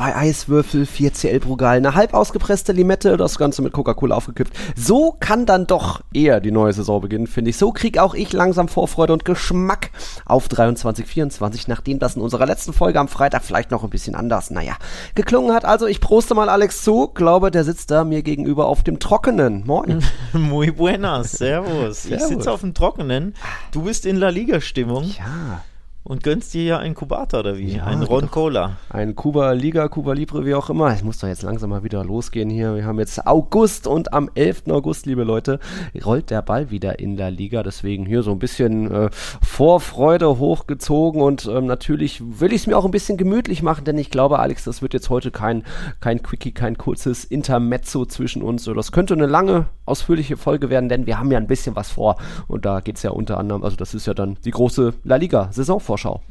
Zwei 0.00 0.16
Eiswürfel, 0.16 0.86
vier 0.86 1.12
CL 1.12 1.40
Brugal, 1.40 1.76
eine 1.76 1.94
halb 1.94 2.14
ausgepresste 2.14 2.72
Limette, 2.72 3.18
das 3.18 3.36
Ganze 3.36 3.60
mit 3.60 3.74
Coca-Cola 3.74 4.16
aufgekippt. 4.16 4.56
So 4.74 5.14
kann 5.20 5.44
dann 5.44 5.66
doch 5.66 6.00
eher 6.14 6.40
die 6.40 6.52
neue 6.52 6.72
Saison 6.72 7.02
beginnen, 7.02 7.26
finde 7.26 7.50
ich. 7.50 7.58
So 7.58 7.70
krieg 7.70 7.98
auch 7.98 8.14
ich 8.14 8.32
langsam 8.32 8.68
Vorfreude 8.68 9.12
und 9.12 9.26
Geschmack 9.26 9.90
auf 10.24 10.48
23, 10.48 11.04
24, 11.04 11.68
nachdem 11.68 11.98
das 11.98 12.16
in 12.16 12.22
unserer 12.22 12.46
letzten 12.46 12.72
Folge 12.72 12.98
am 12.98 13.08
Freitag 13.08 13.44
vielleicht 13.44 13.70
noch 13.70 13.84
ein 13.84 13.90
bisschen 13.90 14.14
anders, 14.14 14.50
naja, 14.50 14.76
geklungen 15.14 15.54
hat. 15.54 15.66
Also 15.66 15.86
ich 15.86 16.00
proste 16.00 16.34
mal 16.34 16.48
Alex 16.48 16.82
zu, 16.82 17.08
glaube, 17.08 17.50
der 17.50 17.64
sitzt 17.64 17.90
da 17.90 18.02
mir 18.04 18.22
gegenüber 18.22 18.68
auf 18.68 18.82
dem 18.82 19.00
Trockenen. 19.00 19.66
Moin. 19.66 20.02
Muy 20.32 20.70
buenas, 20.70 21.32
servus. 21.32 22.04
servus. 22.04 22.06
Ich 22.06 22.22
sitze 22.22 22.50
auf 22.50 22.62
dem 22.62 22.72
Trockenen. 22.72 23.34
Du 23.70 23.82
bist 23.82 24.06
in 24.06 24.16
La 24.16 24.30
Liga-Stimmung. 24.30 25.04
Ja. 25.18 25.62
Und 26.10 26.24
gönnst 26.24 26.52
dir 26.54 26.64
ja 26.64 26.78
einen 26.78 26.96
Kubata 26.96 27.38
oder 27.38 27.56
wie? 27.56 27.76
Ja, 27.76 27.84
einen 27.84 28.02
Ron 28.02 28.32
Cola. 28.32 28.78
Ein 28.88 29.14
Kuba 29.14 29.52
Liga, 29.52 29.86
Kuba 29.86 30.12
Libre, 30.12 30.44
wie 30.44 30.56
auch 30.56 30.68
immer. 30.68 30.92
Es 30.92 31.04
muss 31.04 31.18
doch 31.18 31.28
jetzt 31.28 31.42
langsam 31.42 31.70
mal 31.70 31.84
wieder 31.84 32.02
losgehen 32.02 32.50
hier. 32.50 32.74
Wir 32.74 32.84
haben 32.84 32.98
jetzt 32.98 33.28
August 33.28 33.86
und 33.86 34.12
am 34.12 34.28
11. 34.34 34.64
August, 34.70 35.06
liebe 35.06 35.22
Leute, 35.22 35.60
rollt 36.04 36.30
der 36.30 36.42
Ball 36.42 36.72
wieder 36.72 36.98
in 36.98 37.16
der 37.16 37.30
Liga. 37.30 37.62
Deswegen 37.62 38.06
hier 38.06 38.24
so 38.24 38.32
ein 38.32 38.40
bisschen 38.40 38.90
äh, 38.90 39.10
Vorfreude 39.40 40.40
hochgezogen 40.40 41.22
und 41.22 41.46
ähm, 41.46 41.66
natürlich 41.66 42.20
will 42.40 42.52
ich 42.52 42.62
es 42.62 42.66
mir 42.66 42.76
auch 42.76 42.84
ein 42.84 42.90
bisschen 42.90 43.16
gemütlich 43.16 43.62
machen, 43.62 43.84
denn 43.84 43.96
ich 43.96 44.10
glaube, 44.10 44.40
Alex, 44.40 44.64
das 44.64 44.82
wird 44.82 44.94
jetzt 44.94 45.10
heute 45.10 45.30
kein, 45.30 45.62
kein 46.00 46.24
Quickie, 46.24 46.50
kein 46.50 46.76
kurzes 46.76 47.24
Intermezzo 47.24 48.04
zwischen 48.04 48.42
uns. 48.42 48.64
So, 48.64 48.74
das 48.74 48.90
könnte 48.90 49.14
eine 49.14 49.26
lange, 49.26 49.66
ausführliche 49.86 50.36
Folge 50.36 50.70
werden, 50.70 50.88
denn 50.88 51.06
wir 51.06 51.20
haben 51.20 51.30
ja 51.30 51.38
ein 51.38 51.46
bisschen 51.46 51.76
was 51.76 51.92
vor. 51.92 52.16
Und 52.48 52.64
da 52.64 52.80
geht 52.80 52.96
es 52.96 53.04
ja 53.04 53.10
unter 53.10 53.38
anderem, 53.38 53.62
also 53.62 53.76
das 53.76 53.94
ist 53.94 54.08
ja 54.08 54.14
dann 54.14 54.38
die 54.44 54.50
große 54.50 54.94
La 55.04 55.14
Liga-Saison 55.14 55.78
Vorschau. 56.00 56.22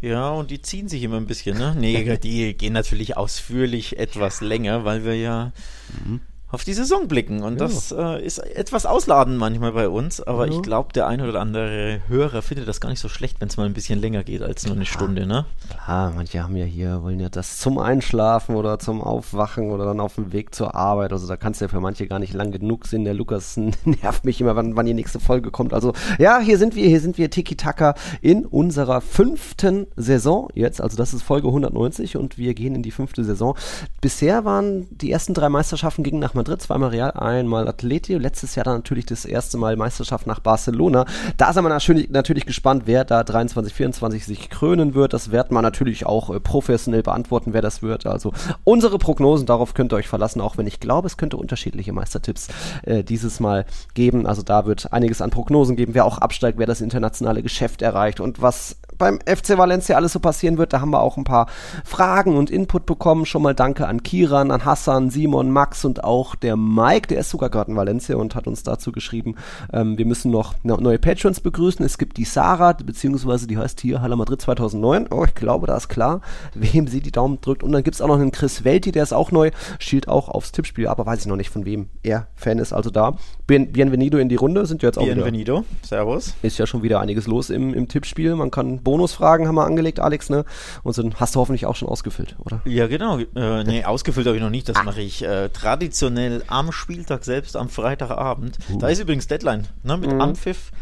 Ja, 0.00 0.30
und 0.30 0.50
die 0.50 0.62
ziehen 0.62 0.88
sich 0.88 1.02
immer 1.02 1.16
ein 1.16 1.26
bisschen, 1.26 1.58
ne? 1.58 1.74
Nee, 1.76 2.16
die 2.22 2.56
gehen 2.56 2.72
natürlich 2.72 3.16
ausführlich 3.16 3.98
etwas 3.98 4.40
länger, 4.40 4.84
weil 4.84 5.04
wir 5.04 5.16
ja 5.16 5.52
mhm 6.04 6.20
auf 6.50 6.64
die 6.64 6.72
Saison 6.72 7.08
blicken. 7.08 7.42
Und 7.42 7.60
ja. 7.60 7.66
das 7.66 7.92
äh, 7.92 8.24
ist 8.24 8.38
etwas 8.38 8.86
ausladend 8.86 9.38
manchmal 9.38 9.72
bei 9.72 9.88
uns, 9.88 10.20
aber 10.20 10.46
ja. 10.46 10.52
ich 10.52 10.62
glaube, 10.62 10.92
der 10.92 11.06
ein 11.06 11.20
oder 11.20 11.40
andere 11.40 12.00
Hörer 12.08 12.40
findet 12.40 12.66
das 12.66 12.80
gar 12.80 12.88
nicht 12.88 13.00
so 13.00 13.08
schlecht, 13.08 13.40
wenn 13.40 13.48
es 13.48 13.56
mal 13.56 13.66
ein 13.66 13.74
bisschen 13.74 14.00
länger 14.00 14.24
geht 14.24 14.42
als 14.42 14.64
nur 14.64 14.74
eine 14.74 14.84
Klar. 14.84 14.94
Stunde, 14.94 15.26
ne? 15.26 15.44
Klar, 15.68 16.12
manche 16.14 16.42
haben 16.42 16.56
ja 16.56 16.64
hier, 16.64 17.02
wollen 17.02 17.20
ja 17.20 17.28
das 17.28 17.58
zum 17.58 17.78
Einschlafen 17.78 18.56
oder 18.56 18.78
zum 18.78 19.02
Aufwachen 19.02 19.70
oder 19.70 19.84
dann 19.84 20.00
auf 20.00 20.14
dem 20.14 20.32
Weg 20.32 20.54
zur 20.54 20.74
Arbeit. 20.74 21.12
Also 21.12 21.28
da 21.28 21.36
kann 21.36 21.52
es 21.52 21.60
ja 21.60 21.68
für 21.68 21.80
manche 21.80 22.06
gar 22.06 22.18
nicht 22.18 22.32
lang 22.32 22.50
genug 22.50 22.86
sein. 22.86 23.04
Der 23.04 23.14
Lukas 23.14 23.56
nervt 23.84 24.24
mich 24.24 24.40
immer, 24.40 24.56
wann, 24.56 24.74
wann 24.74 24.86
die 24.86 24.94
nächste 24.94 25.20
Folge 25.20 25.50
kommt. 25.50 25.74
Also 25.74 25.92
ja, 26.18 26.38
hier 26.38 26.56
sind 26.56 26.74
wir, 26.74 26.88
hier 26.88 27.00
sind 27.00 27.18
wir 27.18 27.30
Tiki-Taka 27.30 27.94
in 28.22 28.46
unserer 28.46 29.02
fünften 29.02 29.86
Saison 29.96 30.48
jetzt. 30.54 30.80
Also 30.80 30.96
das 30.96 31.12
ist 31.12 31.22
Folge 31.22 31.48
190 31.48 32.16
und 32.16 32.38
wir 32.38 32.54
gehen 32.54 32.74
in 32.74 32.82
die 32.82 32.90
fünfte 32.90 33.22
Saison. 33.22 33.54
Bisher 34.00 34.46
waren 34.46 34.86
die 34.90 35.12
ersten 35.12 35.34
drei 35.34 35.50
Meisterschaften 35.50 36.02
gegen 36.02 36.18
nach 36.18 36.37
Madrid, 36.38 36.62
zweimal 36.62 36.90
Real, 36.90 37.10
einmal 37.10 37.68
Atletico. 37.68 38.18
Letztes 38.18 38.54
Jahr 38.54 38.64
dann 38.64 38.76
natürlich 38.76 39.04
das 39.06 39.24
erste 39.24 39.58
Mal 39.58 39.76
Meisterschaft 39.76 40.26
nach 40.26 40.40
Barcelona. 40.40 41.04
Da 41.36 41.52
sind 41.52 41.64
wir 41.64 41.68
natürlich, 41.68 42.08
natürlich 42.10 42.46
gespannt, 42.46 42.84
wer 42.86 43.04
da 43.04 43.24
23, 43.24 43.74
24 43.74 44.24
sich 44.24 44.48
krönen 44.48 44.94
wird. 44.94 45.12
Das 45.12 45.30
wird 45.30 45.50
man 45.50 45.62
natürlich 45.62 46.06
auch 46.06 46.30
äh, 46.30 46.40
professionell 46.40 47.02
beantworten, 47.02 47.52
wer 47.52 47.60
das 47.60 47.82
wird. 47.82 48.06
Also 48.06 48.32
unsere 48.64 48.98
Prognosen, 48.98 49.46
darauf 49.46 49.74
könnt 49.74 49.92
ihr 49.92 49.96
euch 49.96 50.08
verlassen, 50.08 50.40
auch 50.40 50.56
wenn 50.56 50.66
ich 50.66 50.80
glaube, 50.80 51.06
es 51.06 51.16
könnte 51.16 51.36
unterschiedliche 51.36 51.92
Meistertipps 51.92 52.48
äh, 52.82 53.04
dieses 53.04 53.40
Mal 53.40 53.66
geben. 53.94 54.26
Also 54.26 54.42
da 54.42 54.64
wird 54.64 54.92
einiges 54.92 55.20
an 55.20 55.30
Prognosen 55.30 55.76
geben, 55.76 55.94
wer 55.94 56.04
auch 56.04 56.18
absteigt, 56.18 56.58
wer 56.58 56.66
das 56.66 56.80
internationale 56.80 57.42
Geschäft 57.42 57.82
erreicht 57.82 58.20
und 58.20 58.40
was 58.40 58.76
beim 58.98 59.20
FC 59.20 59.56
Valencia 59.56 59.96
alles 59.96 60.12
so 60.12 60.20
passieren 60.20 60.58
wird. 60.58 60.72
Da 60.72 60.80
haben 60.80 60.90
wir 60.90 61.00
auch 61.00 61.16
ein 61.16 61.24
paar 61.24 61.46
Fragen 61.84 62.36
und 62.36 62.50
Input 62.50 62.84
bekommen. 62.84 63.24
Schon 63.24 63.42
mal 63.42 63.54
danke 63.54 63.86
an 63.86 64.02
Kiran, 64.02 64.50
an 64.50 64.64
Hassan, 64.64 65.10
Simon, 65.10 65.50
Max 65.50 65.84
und 65.84 66.04
auch 66.04 66.27
der 66.34 66.56
Mike. 66.56 67.08
Der 67.08 67.20
ist 67.20 67.30
sogar 67.30 67.50
gerade 67.50 67.70
in 67.70 67.76
Valencia 67.76 68.16
und 68.16 68.34
hat 68.34 68.46
uns 68.46 68.62
dazu 68.62 68.92
geschrieben, 68.92 69.36
ähm, 69.72 69.98
wir 69.98 70.06
müssen 70.06 70.30
noch 70.30 70.54
neue 70.62 70.98
Patrons 70.98 71.40
begrüßen. 71.40 71.84
Es 71.84 71.98
gibt 71.98 72.16
die 72.16 72.24
Sarah, 72.24 72.72
beziehungsweise 72.72 73.46
die 73.46 73.58
heißt 73.58 73.80
hier 73.80 74.00
Halle 74.00 74.16
Madrid 74.16 74.40
2009. 74.40 75.08
Oh, 75.10 75.24
ich 75.24 75.34
glaube, 75.34 75.66
da 75.66 75.76
ist 75.76 75.88
klar, 75.88 76.20
wem 76.54 76.86
sie 76.86 77.00
die 77.00 77.12
Daumen 77.12 77.40
drückt. 77.40 77.62
Und 77.62 77.72
dann 77.72 77.82
gibt 77.82 77.94
es 77.94 78.00
auch 78.00 78.08
noch 78.08 78.18
einen 78.18 78.32
Chris 78.32 78.64
Welti, 78.64 78.92
der 78.92 79.02
ist 79.02 79.12
auch 79.12 79.30
neu, 79.30 79.50
schielt 79.78 80.08
auch 80.08 80.28
aufs 80.28 80.52
Tippspiel, 80.52 80.86
aber 80.88 81.06
weiß 81.06 81.20
ich 81.20 81.26
noch 81.26 81.36
nicht, 81.36 81.50
von 81.50 81.64
wem 81.64 81.88
er 82.02 82.28
Fan 82.34 82.58
ist. 82.58 82.72
Also 82.72 82.90
da, 82.90 83.16
Bien, 83.46 83.72
Bienvenido 83.72 84.18
in 84.18 84.28
die 84.28 84.36
Runde, 84.36 84.66
sind 84.66 84.82
wir 84.82 84.88
jetzt 84.88 84.98
auch 84.98 85.04
Bienvenido, 85.04 85.60
wieder, 85.60 85.64
servus. 85.82 86.34
Ist 86.42 86.58
ja 86.58 86.66
schon 86.66 86.82
wieder 86.82 87.00
einiges 87.00 87.26
los 87.26 87.48
im, 87.48 87.72
im 87.72 87.88
Tippspiel. 87.88 88.34
Man 88.34 88.50
kann 88.50 88.82
Bonusfragen 88.82 89.48
haben 89.48 89.54
wir 89.54 89.64
angelegt, 89.64 90.00
Alex, 90.00 90.28
ne? 90.28 90.44
Und 90.82 90.92
so 90.94 91.08
hast 91.14 91.34
du 91.34 91.40
hoffentlich 91.40 91.64
auch 91.64 91.74
schon 91.74 91.88
ausgefüllt, 91.88 92.36
oder? 92.44 92.60
Ja, 92.66 92.86
genau. 92.88 93.18
Äh, 93.18 93.64
nee, 93.64 93.84
ausgefüllt 93.84 94.26
habe 94.26 94.36
ich 94.36 94.42
noch 94.42 94.50
nicht. 94.50 94.68
Das 94.68 94.76
ah. 94.76 94.82
mache 94.82 95.00
ich 95.00 95.24
äh, 95.24 95.48
traditionell 95.48 96.17
am 96.46 96.72
Spieltag 96.72 97.24
selbst, 97.24 97.56
am 97.56 97.68
Freitagabend. 97.68 98.58
Uh. 98.70 98.78
Da 98.78 98.88
ist 98.88 99.00
übrigens 99.00 99.26
Deadline, 99.26 99.68
ne? 99.82 99.96
Mit 99.96 100.12
mhm. 100.12 100.20
Anpfiff 100.20 100.72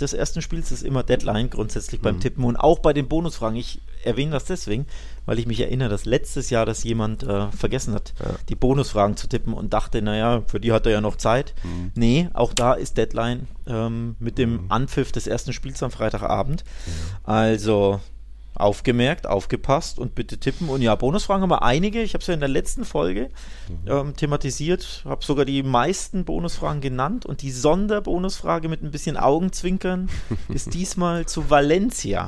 des 0.00 0.12
ersten 0.12 0.42
Spiels 0.42 0.72
ist 0.72 0.82
immer 0.82 1.02
Deadline 1.02 1.48
grundsätzlich 1.48 2.00
beim 2.00 2.16
mhm. 2.16 2.20
Tippen 2.20 2.44
und 2.44 2.56
auch 2.56 2.80
bei 2.80 2.92
den 2.92 3.08
Bonusfragen. 3.08 3.56
Ich 3.56 3.80
erwähne 4.04 4.32
das 4.32 4.44
deswegen, 4.44 4.86
weil 5.24 5.38
ich 5.38 5.46
mich 5.46 5.60
erinnere, 5.60 5.88
dass 5.88 6.04
letztes 6.04 6.50
Jahr 6.50 6.66
das 6.66 6.84
jemand 6.84 7.22
äh, 7.22 7.50
vergessen 7.50 7.94
hat, 7.94 8.12
ja. 8.20 8.34
die 8.48 8.54
Bonusfragen 8.54 9.16
zu 9.16 9.26
tippen 9.26 9.54
und 9.54 9.72
dachte, 9.72 10.02
naja, 10.02 10.42
für 10.46 10.60
die 10.60 10.72
hat 10.72 10.86
er 10.86 10.92
ja 10.92 11.00
noch 11.00 11.16
Zeit. 11.16 11.54
Mhm. 11.64 11.92
Nee, 11.94 12.28
auch 12.34 12.52
da 12.52 12.74
ist 12.74 12.98
Deadline 12.98 13.48
ähm, 13.66 14.16
mit 14.18 14.38
dem 14.38 14.64
mhm. 14.64 14.64
Anpfiff 14.68 15.12
des 15.12 15.26
ersten 15.26 15.52
Spiels 15.52 15.82
am 15.82 15.90
Freitagabend. 15.90 16.64
Also 17.24 18.00
aufgemerkt, 18.56 19.26
aufgepasst 19.26 19.98
und 19.98 20.14
bitte 20.14 20.38
tippen. 20.38 20.68
Und 20.68 20.82
ja, 20.82 20.94
Bonusfragen 20.94 21.42
haben 21.42 21.50
wir 21.50 21.62
einige. 21.62 22.02
Ich 22.02 22.14
habe 22.14 22.22
es 22.22 22.26
ja 22.26 22.34
in 22.34 22.40
der 22.40 22.48
letzten 22.48 22.84
Folge 22.84 23.30
mhm. 23.68 23.90
ähm, 23.90 24.16
thematisiert, 24.16 25.02
habe 25.04 25.24
sogar 25.24 25.44
die 25.44 25.62
meisten 25.62 26.24
Bonusfragen 26.24 26.80
genannt 26.80 27.26
und 27.26 27.42
die 27.42 27.50
Sonderbonusfrage 27.50 28.68
mit 28.68 28.82
ein 28.82 28.90
bisschen 28.90 29.16
Augenzwinkern 29.16 30.08
ist 30.48 30.74
diesmal 30.74 31.26
zu 31.26 31.50
Valencia. 31.50 32.26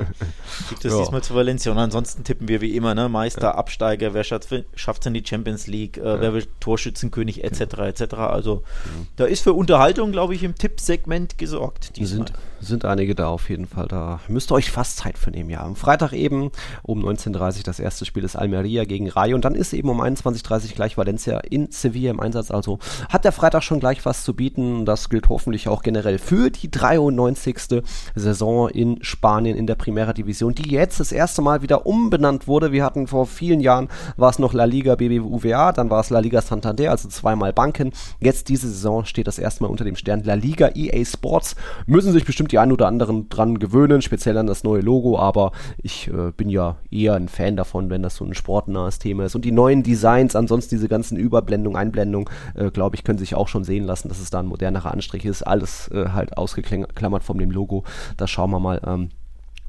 Gibt 0.69 0.85
es 0.85 0.93
ja. 0.93 0.99
diesmal 0.99 1.23
zu 1.23 1.35
Valencia. 1.35 1.73
Und 1.73 1.79
ansonsten 1.79 2.25
tippen 2.25 2.49
wir 2.49 2.61
wie 2.61 2.77
immer, 2.77 2.95
ne? 2.95 3.09
Meister, 3.09 3.43
ja. 3.43 3.55
Absteiger, 3.55 4.15
wer 4.15 4.25
schafft 4.25 4.53
es 4.53 5.07
in 5.07 5.15
die 5.15 5.25
Champions 5.25 5.67
League, 5.67 5.97
äh, 5.97 6.05
ja. 6.05 6.21
wer 6.21 6.33
wird 6.35 6.49
Torschützenkönig, 6.61 7.45
etc. 7.45 7.61
etc. 7.79 8.15
Also 8.15 8.57
mhm. 8.57 9.07
da 9.17 9.25
ist 9.25 9.43
für 9.43 9.53
Unterhaltung, 9.53 10.13
glaube 10.13 10.35
ich, 10.35 10.43
im 10.43 10.55
Tippsegment 10.55 11.39
gesorgt. 11.39 11.97
Diesmal. 11.97 12.27
Sind, 12.27 12.33
sind 12.61 12.85
einige 12.85 13.15
da 13.15 13.29
auf 13.29 13.49
jeden 13.51 13.67
Fall. 13.67 13.89
Da 13.89 14.21
müsst 14.29 14.51
ihr 14.51 14.55
euch 14.55 14.71
fast 14.71 14.99
Zeit 14.99 15.19
für 15.19 15.31
nehmen, 15.31 15.51
ja. 15.51 15.63
Am 15.63 15.77
Freitag 15.77 16.13
eben 16.13 16.51
um 16.83 17.05
19.30 17.05 17.59
Uhr 17.59 17.63
das 17.65 17.81
erste 17.81 18.05
Spiel 18.05 18.25
ist 18.25 18.37
Almeria 18.37 18.85
gegen 18.85 19.09
Rayo 19.09 19.35
und 19.35 19.45
dann 19.45 19.55
ist 19.55 19.73
eben 19.73 19.89
um 19.89 20.01
21.30 20.01 20.53
Uhr 20.71 20.75
gleich 20.75 20.97
Valencia 20.99 21.39
in 21.39 21.71
Sevilla 21.71 22.11
im 22.11 22.21
Einsatz. 22.21 22.51
Also 22.51 22.79
hat 23.09 23.25
der 23.25 23.33
Freitag 23.33 23.63
schon 23.63 23.81
gleich 23.81 24.05
was 24.05 24.25
zu 24.25 24.35
bieten. 24.35 24.85
Das 24.85 25.09
gilt 25.09 25.29
hoffentlich 25.29 25.69
auch 25.69 25.83
generell 25.83 26.19
für 26.19 26.51
die 26.51 26.71
93. 26.71 27.83
Saison 28.15 28.69
in 28.69 29.03
Spanien 29.03 29.57
in 29.57 29.67
der 29.67 29.75
Primera 29.75 30.13
Division, 30.13 30.55
die 30.55 30.71
jetzt 30.71 31.01
das 31.01 31.13
erste 31.13 31.43
Mal 31.43 31.63
wieder 31.63 31.87
umbenannt 31.87 32.47
wurde. 32.47 32.73
Wir 32.73 32.85
hatten 32.85 33.07
vor 33.07 33.27
vielen 33.27 33.61
Jahren 33.61 33.89
war 34.17 34.31
es 34.31 34.39
noch 34.39 34.53
La 34.53 34.65
Liga 34.65 34.97
BBVA, 34.97 35.73
dann 35.73 35.91
war 35.91 36.01
es 36.01 36.11
La 36.11 36.19
Liga 36.19 36.41
Santander, 36.43 36.91
also 36.91 37.09
zweimal 37.09 37.53
Banken. 37.53 37.93
Jetzt 38.21 38.49
diese 38.49 38.69
Saison 38.69 39.05
steht 39.05 39.27
das 39.27 39.39
erste 39.39 39.63
Mal 39.63 39.71
unter 39.71 39.85
dem 39.85 39.97
Stern 39.97 40.25
La 40.25 40.35
Liga 40.35 40.71
EA 40.75 41.05
Sports. 41.05 41.57
Müssen 41.87 42.13
sich 42.13 42.25
bestimmt 42.25 42.48
die 42.53 42.59
ein 42.59 42.73
oder 42.73 42.87
anderen 42.87 43.29
dran 43.29 43.59
gewöhnen, 43.59 44.03
speziell 44.03 44.37
an 44.39 44.47
das 44.47 44.65
neue 44.65 44.81
Logo, 44.81 45.19
aber 45.19 45.53
ich 45.83 46.09
äh, 46.09 46.33
bin 46.37 46.49
ja 46.49 46.77
eher 46.91 47.15
ein 47.15 47.29
Fan 47.29 47.57
davon, 47.57 47.91
wenn 47.91 48.03
das 48.03 48.17
so 48.17 48.25
ein 48.25 48.35
sportnahes 48.35 48.99
Thema 48.99 49.25
ist. 49.25 49.35
Und 49.35 49.45
die 49.45 49.53
neuen 49.53 49.83
Designs, 49.83 50.37
ansonsten 50.37 50.77
diese 50.77 50.89
ganzen 50.89 51.17
Überblendungen, 51.17 51.79
Einblendungen, 51.79 52.29
äh, 52.55 52.71
glaube 52.71 52.97
ich, 52.97 53.05
können 53.05 53.19
sich 53.19 53.35
auch 53.35 53.49
schon 53.49 53.65
sehen 53.65 53.85
lassen, 53.85 54.09
dass 54.09 54.21
es 54.21 54.31
da 54.31 54.41
ein 54.41 54.47
modernerer 54.47 54.93
Anstrich 54.93 55.25
ist. 55.25 55.43
Alles 55.43 55.89
äh, 55.89 56.11
halt 56.11 56.37
ausgeklammert 56.37 57.23
von 57.23 57.39
dem 57.39 57.51
Logo. 57.51 57.85
Da 58.17 58.27
schauen 58.27 58.51
wir 58.51 58.61
mal. 58.61 58.81
Ähm, 58.87 59.11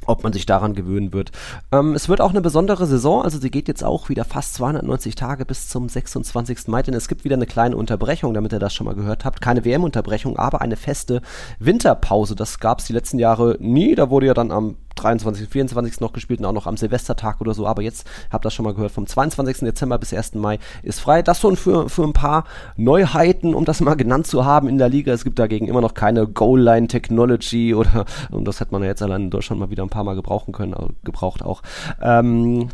ob 0.09 0.23
man 0.23 0.33
sich 0.33 0.45
daran 0.45 0.73
gewöhnen 0.73 1.13
wird. 1.13 1.31
Ähm, 1.71 1.93
es 1.93 2.09
wird 2.09 2.21
auch 2.21 2.31
eine 2.31 2.41
besondere 2.41 2.85
Saison, 2.87 3.21
also 3.23 3.39
sie 3.39 3.51
geht 3.51 3.67
jetzt 3.67 3.83
auch 3.83 4.09
wieder 4.09 4.25
fast 4.25 4.55
290 4.55 5.15
Tage 5.15 5.45
bis 5.45 5.69
zum 5.69 5.87
26. 5.87 6.67
Mai, 6.67 6.81
denn 6.81 6.93
es 6.93 7.07
gibt 7.07 7.23
wieder 7.23 7.35
eine 7.35 7.45
kleine 7.45 7.77
Unterbrechung, 7.77 8.33
damit 8.33 8.53
ihr 8.53 8.59
das 8.59 8.73
schon 8.73 8.85
mal 8.85 8.95
gehört 8.95 9.25
habt. 9.25 9.41
Keine 9.41 9.63
WM-Unterbrechung, 9.65 10.37
aber 10.37 10.61
eine 10.61 10.75
feste 10.75 11.21
Winterpause. 11.59 12.35
Das 12.35 12.59
gab 12.59 12.79
es 12.79 12.85
die 12.85 12.93
letzten 12.93 13.19
Jahre 13.19 13.57
nie. 13.59 13.95
Da 13.95 14.09
wurde 14.09 14.27
ja 14.27 14.33
dann 14.33 14.51
am 14.51 14.75
23., 14.95 15.47
24. 15.47 15.99
noch 16.01 16.13
gespielt 16.13 16.39
und 16.39 16.45
auch 16.45 16.53
noch 16.53 16.67
am 16.67 16.77
Silvestertag 16.77 17.41
oder 17.41 17.53
so. 17.53 17.67
Aber 17.67 17.81
jetzt 17.81 18.07
habt 18.31 18.43
ihr 18.43 18.47
das 18.47 18.53
schon 18.53 18.65
mal 18.65 18.73
gehört, 18.73 18.91
vom 18.91 19.07
22. 19.07 19.59
Dezember 19.59 19.97
bis 19.97 20.13
1. 20.13 20.35
Mai 20.35 20.59
ist 20.83 20.99
frei. 20.99 21.21
Das 21.21 21.39
schon 21.39 21.55
für, 21.55 21.89
für 21.89 22.03
ein 22.03 22.13
paar 22.13 22.45
Neuheiten, 22.75 23.53
um 23.53 23.65
das 23.65 23.81
mal 23.81 23.95
genannt 23.95 24.27
zu 24.27 24.45
haben 24.45 24.67
in 24.67 24.77
der 24.77 24.89
Liga. 24.89 25.13
Es 25.13 25.23
gibt 25.23 25.39
dagegen 25.39 25.67
immer 25.67 25.81
noch 25.81 25.93
keine 25.93 26.27
Goal-Line-Technology 26.27 27.73
oder, 27.73 28.05
und 28.31 28.45
das 28.45 28.59
hätte 28.59 28.71
man 28.71 28.81
ja 28.81 28.89
jetzt 28.89 29.01
allein 29.01 29.23
in 29.23 29.29
Deutschland 29.29 29.59
mal 29.59 29.69
wieder 29.69 29.83
ein 29.83 29.89
paar 29.89 30.03
Mal 30.03 30.15
gebrauchen 30.15 30.53
können, 30.53 30.73
also 30.73 30.89
gebraucht 31.03 31.43
auch. 31.43 31.61
Ähm, 32.01 32.69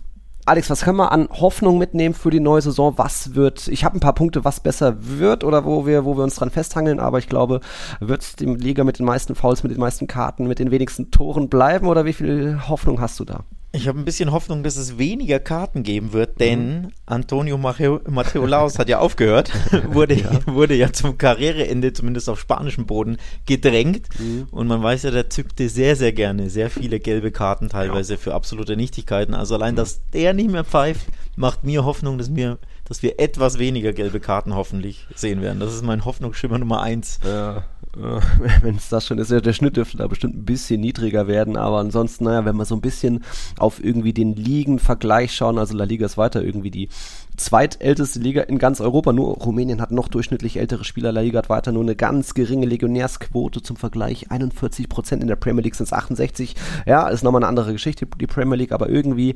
Alex, 0.47 0.69
was 0.69 0.83
können 0.83 0.97
wir 0.97 1.11
an 1.11 1.27
Hoffnung 1.31 1.79
mitnehmen 1.79 2.13
für 2.13 2.29
die 2.29 2.39
neue 2.39 2.61
Saison? 2.61 2.93
Was 2.97 3.33
wird, 3.33 3.67
ich 3.67 3.83
habe 3.83 3.97
ein 3.97 3.99
paar 3.99 4.13
Punkte, 4.13 4.45
was 4.45 4.59
besser 4.59 4.95
wird 4.99 5.43
oder 5.43 5.65
wo 5.65 5.87
wir, 5.87 6.05
wo 6.05 6.15
wir 6.15 6.23
uns 6.23 6.35
dran 6.35 6.51
festhangeln, 6.51 6.99
aber 6.99 7.17
ich 7.17 7.27
glaube, 7.27 7.61
wird 7.99 8.21
es 8.21 8.35
die 8.35 8.45
Liga 8.45 8.83
mit 8.83 8.99
den 8.99 9.07
meisten 9.07 9.33
Fouls, 9.33 9.63
mit 9.63 9.71
den 9.71 9.79
meisten 9.79 10.05
Karten, 10.05 10.45
mit 10.45 10.59
den 10.59 10.69
wenigsten 10.69 11.09
Toren 11.09 11.49
bleiben 11.49 11.87
oder 11.87 12.05
wie 12.05 12.13
viel 12.13 12.59
Hoffnung 12.69 13.01
hast 13.01 13.19
du 13.19 13.25
da? 13.25 13.43
Ich 13.75 13.87
habe 13.87 13.99
ein 13.99 14.05
bisschen 14.05 14.31
Hoffnung, 14.31 14.63
dass 14.63 14.77
es 14.77 14.97
weniger 14.97 15.39
Karten 15.39 15.83
geben 15.83 16.13
wird, 16.13 16.39
denn 16.39 16.81
mhm. 16.81 16.91
Antonio 17.05 17.57
Matteo 17.57 18.45
Laos 18.45 18.79
hat 18.79 18.87
ja 18.87 18.99
aufgehört, 18.99 19.51
wurde, 19.89 20.15
ja. 20.15 20.31
wurde 20.45 20.75
ja 20.75 20.93
zum 20.93 21.17
Karriereende, 21.17 21.91
zumindest 21.91 22.29
auf 22.29 22.39
spanischem 22.39 22.85
Boden, 22.85 23.17
gedrängt. 23.45 24.07
Mhm. 24.17 24.47
Und 24.51 24.67
man 24.67 24.81
weiß 24.81 25.03
ja, 25.03 25.11
der 25.11 25.29
zückte 25.29 25.67
sehr, 25.67 25.95
sehr 25.95 26.13
gerne 26.13 26.49
sehr 26.49 26.69
viele 26.69 26.99
gelbe 26.99 27.31
Karten 27.31 27.69
teilweise 27.69 28.13
ja. 28.13 28.19
für 28.19 28.33
absolute 28.33 28.77
Nichtigkeiten. 28.77 29.33
Also 29.33 29.55
allein, 29.55 29.73
mhm. 29.73 29.77
dass 29.77 30.01
der 30.13 30.33
nicht 30.33 30.49
mehr 30.49 30.63
pfeift, 30.63 31.07
macht 31.35 31.63
mir 31.63 31.83
Hoffnung, 31.83 32.17
dass 32.17 32.33
wir, 32.33 32.57
dass 32.85 33.03
wir 33.03 33.19
etwas 33.19 33.59
weniger 33.59 33.91
gelbe 33.91 34.19
Karten 34.19 34.55
hoffentlich 34.55 35.05
sehen 35.15 35.41
werden. 35.41 35.59
Das 35.59 35.73
ist 35.73 35.83
mein 35.83 36.05
Hoffnungsschimmer 36.05 36.57
Nummer 36.57 36.81
eins. 36.81 37.19
Ja. 37.25 37.65
Äh, 37.97 38.19
wenn 38.61 38.75
es 38.75 38.89
das 38.89 39.05
schon 39.05 39.17
ist, 39.17 39.31
der 39.31 39.53
Schnitt 39.53 39.77
dürfte 39.77 39.97
da 39.97 40.07
bestimmt 40.07 40.35
ein 40.35 40.45
bisschen 40.45 40.81
niedriger 40.81 41.27
werden, 41.27 41.57
aber 41.57 41.79
ansonsten, 41.79 42.25
naja, 42.25 42.45
wenn 42.45 42.55
wir 42.55 42.65
so 42.65 42.75
ein 42.75 42.81
bisschen 42.81 43.23
auf 43.57 43.83
irgendwie 43.83 44.13
den 44.13 44.35
Ligen-Vergleich 44.35 45.33
schauen, 45.33 45.57
also 45.57 45.75
La 45.75 45.85
Liga 45.85 46.05
ist 46.05 46.17
weiter 46.17 46.43
irgendwie 46.43 46.71
die 46.71 46.89
zweitälteste 47.37 48.19
Liga 48.19 48.43
in 48.43 48.57
ganz 48.57 48.81
Europa, 48.81 49.11
nur 49.13 49.35
Rumänien 49.35 49.81
hat 49.81 49.91
noch 49.91 50.07
durchschnittlich 50.07 50.57
ältere 50.57 50.83
Spieler, 50.83 51.11
La 51.11 51.21
Liga 51.21 51.39
hat 51.39 51.49
weiter 51.49 51.71
nur 51.71 51.83
eine 51.83 51.95
ganz 51.95 52.33
geringe 52.33 52.65
Legionärsquote 52.65 53.61
zum 53.61 53.75
Vergleich, 53.75 54.31
41 54.31 54.89
Prozent 54.89 55.21
in 55.21 55.27
der 55.27 55.35
Premier 55.35 55.63
League 55.63 55.75
sind 55.75 55.85
es 55.85 55.93
68, 55.93 56.55
ja, 56.85 57.07
ist 57.09 57.23
nochmal 57.23 57.41
eine 57.41 57.49
andere 57.49 57.73
Geschichte, 57.73 58.05
die 58.05 58.27
Premier 58.27 58.57
League, 58.57 58.71
aber 58.71 58.89
irgendwie 58.89 59.35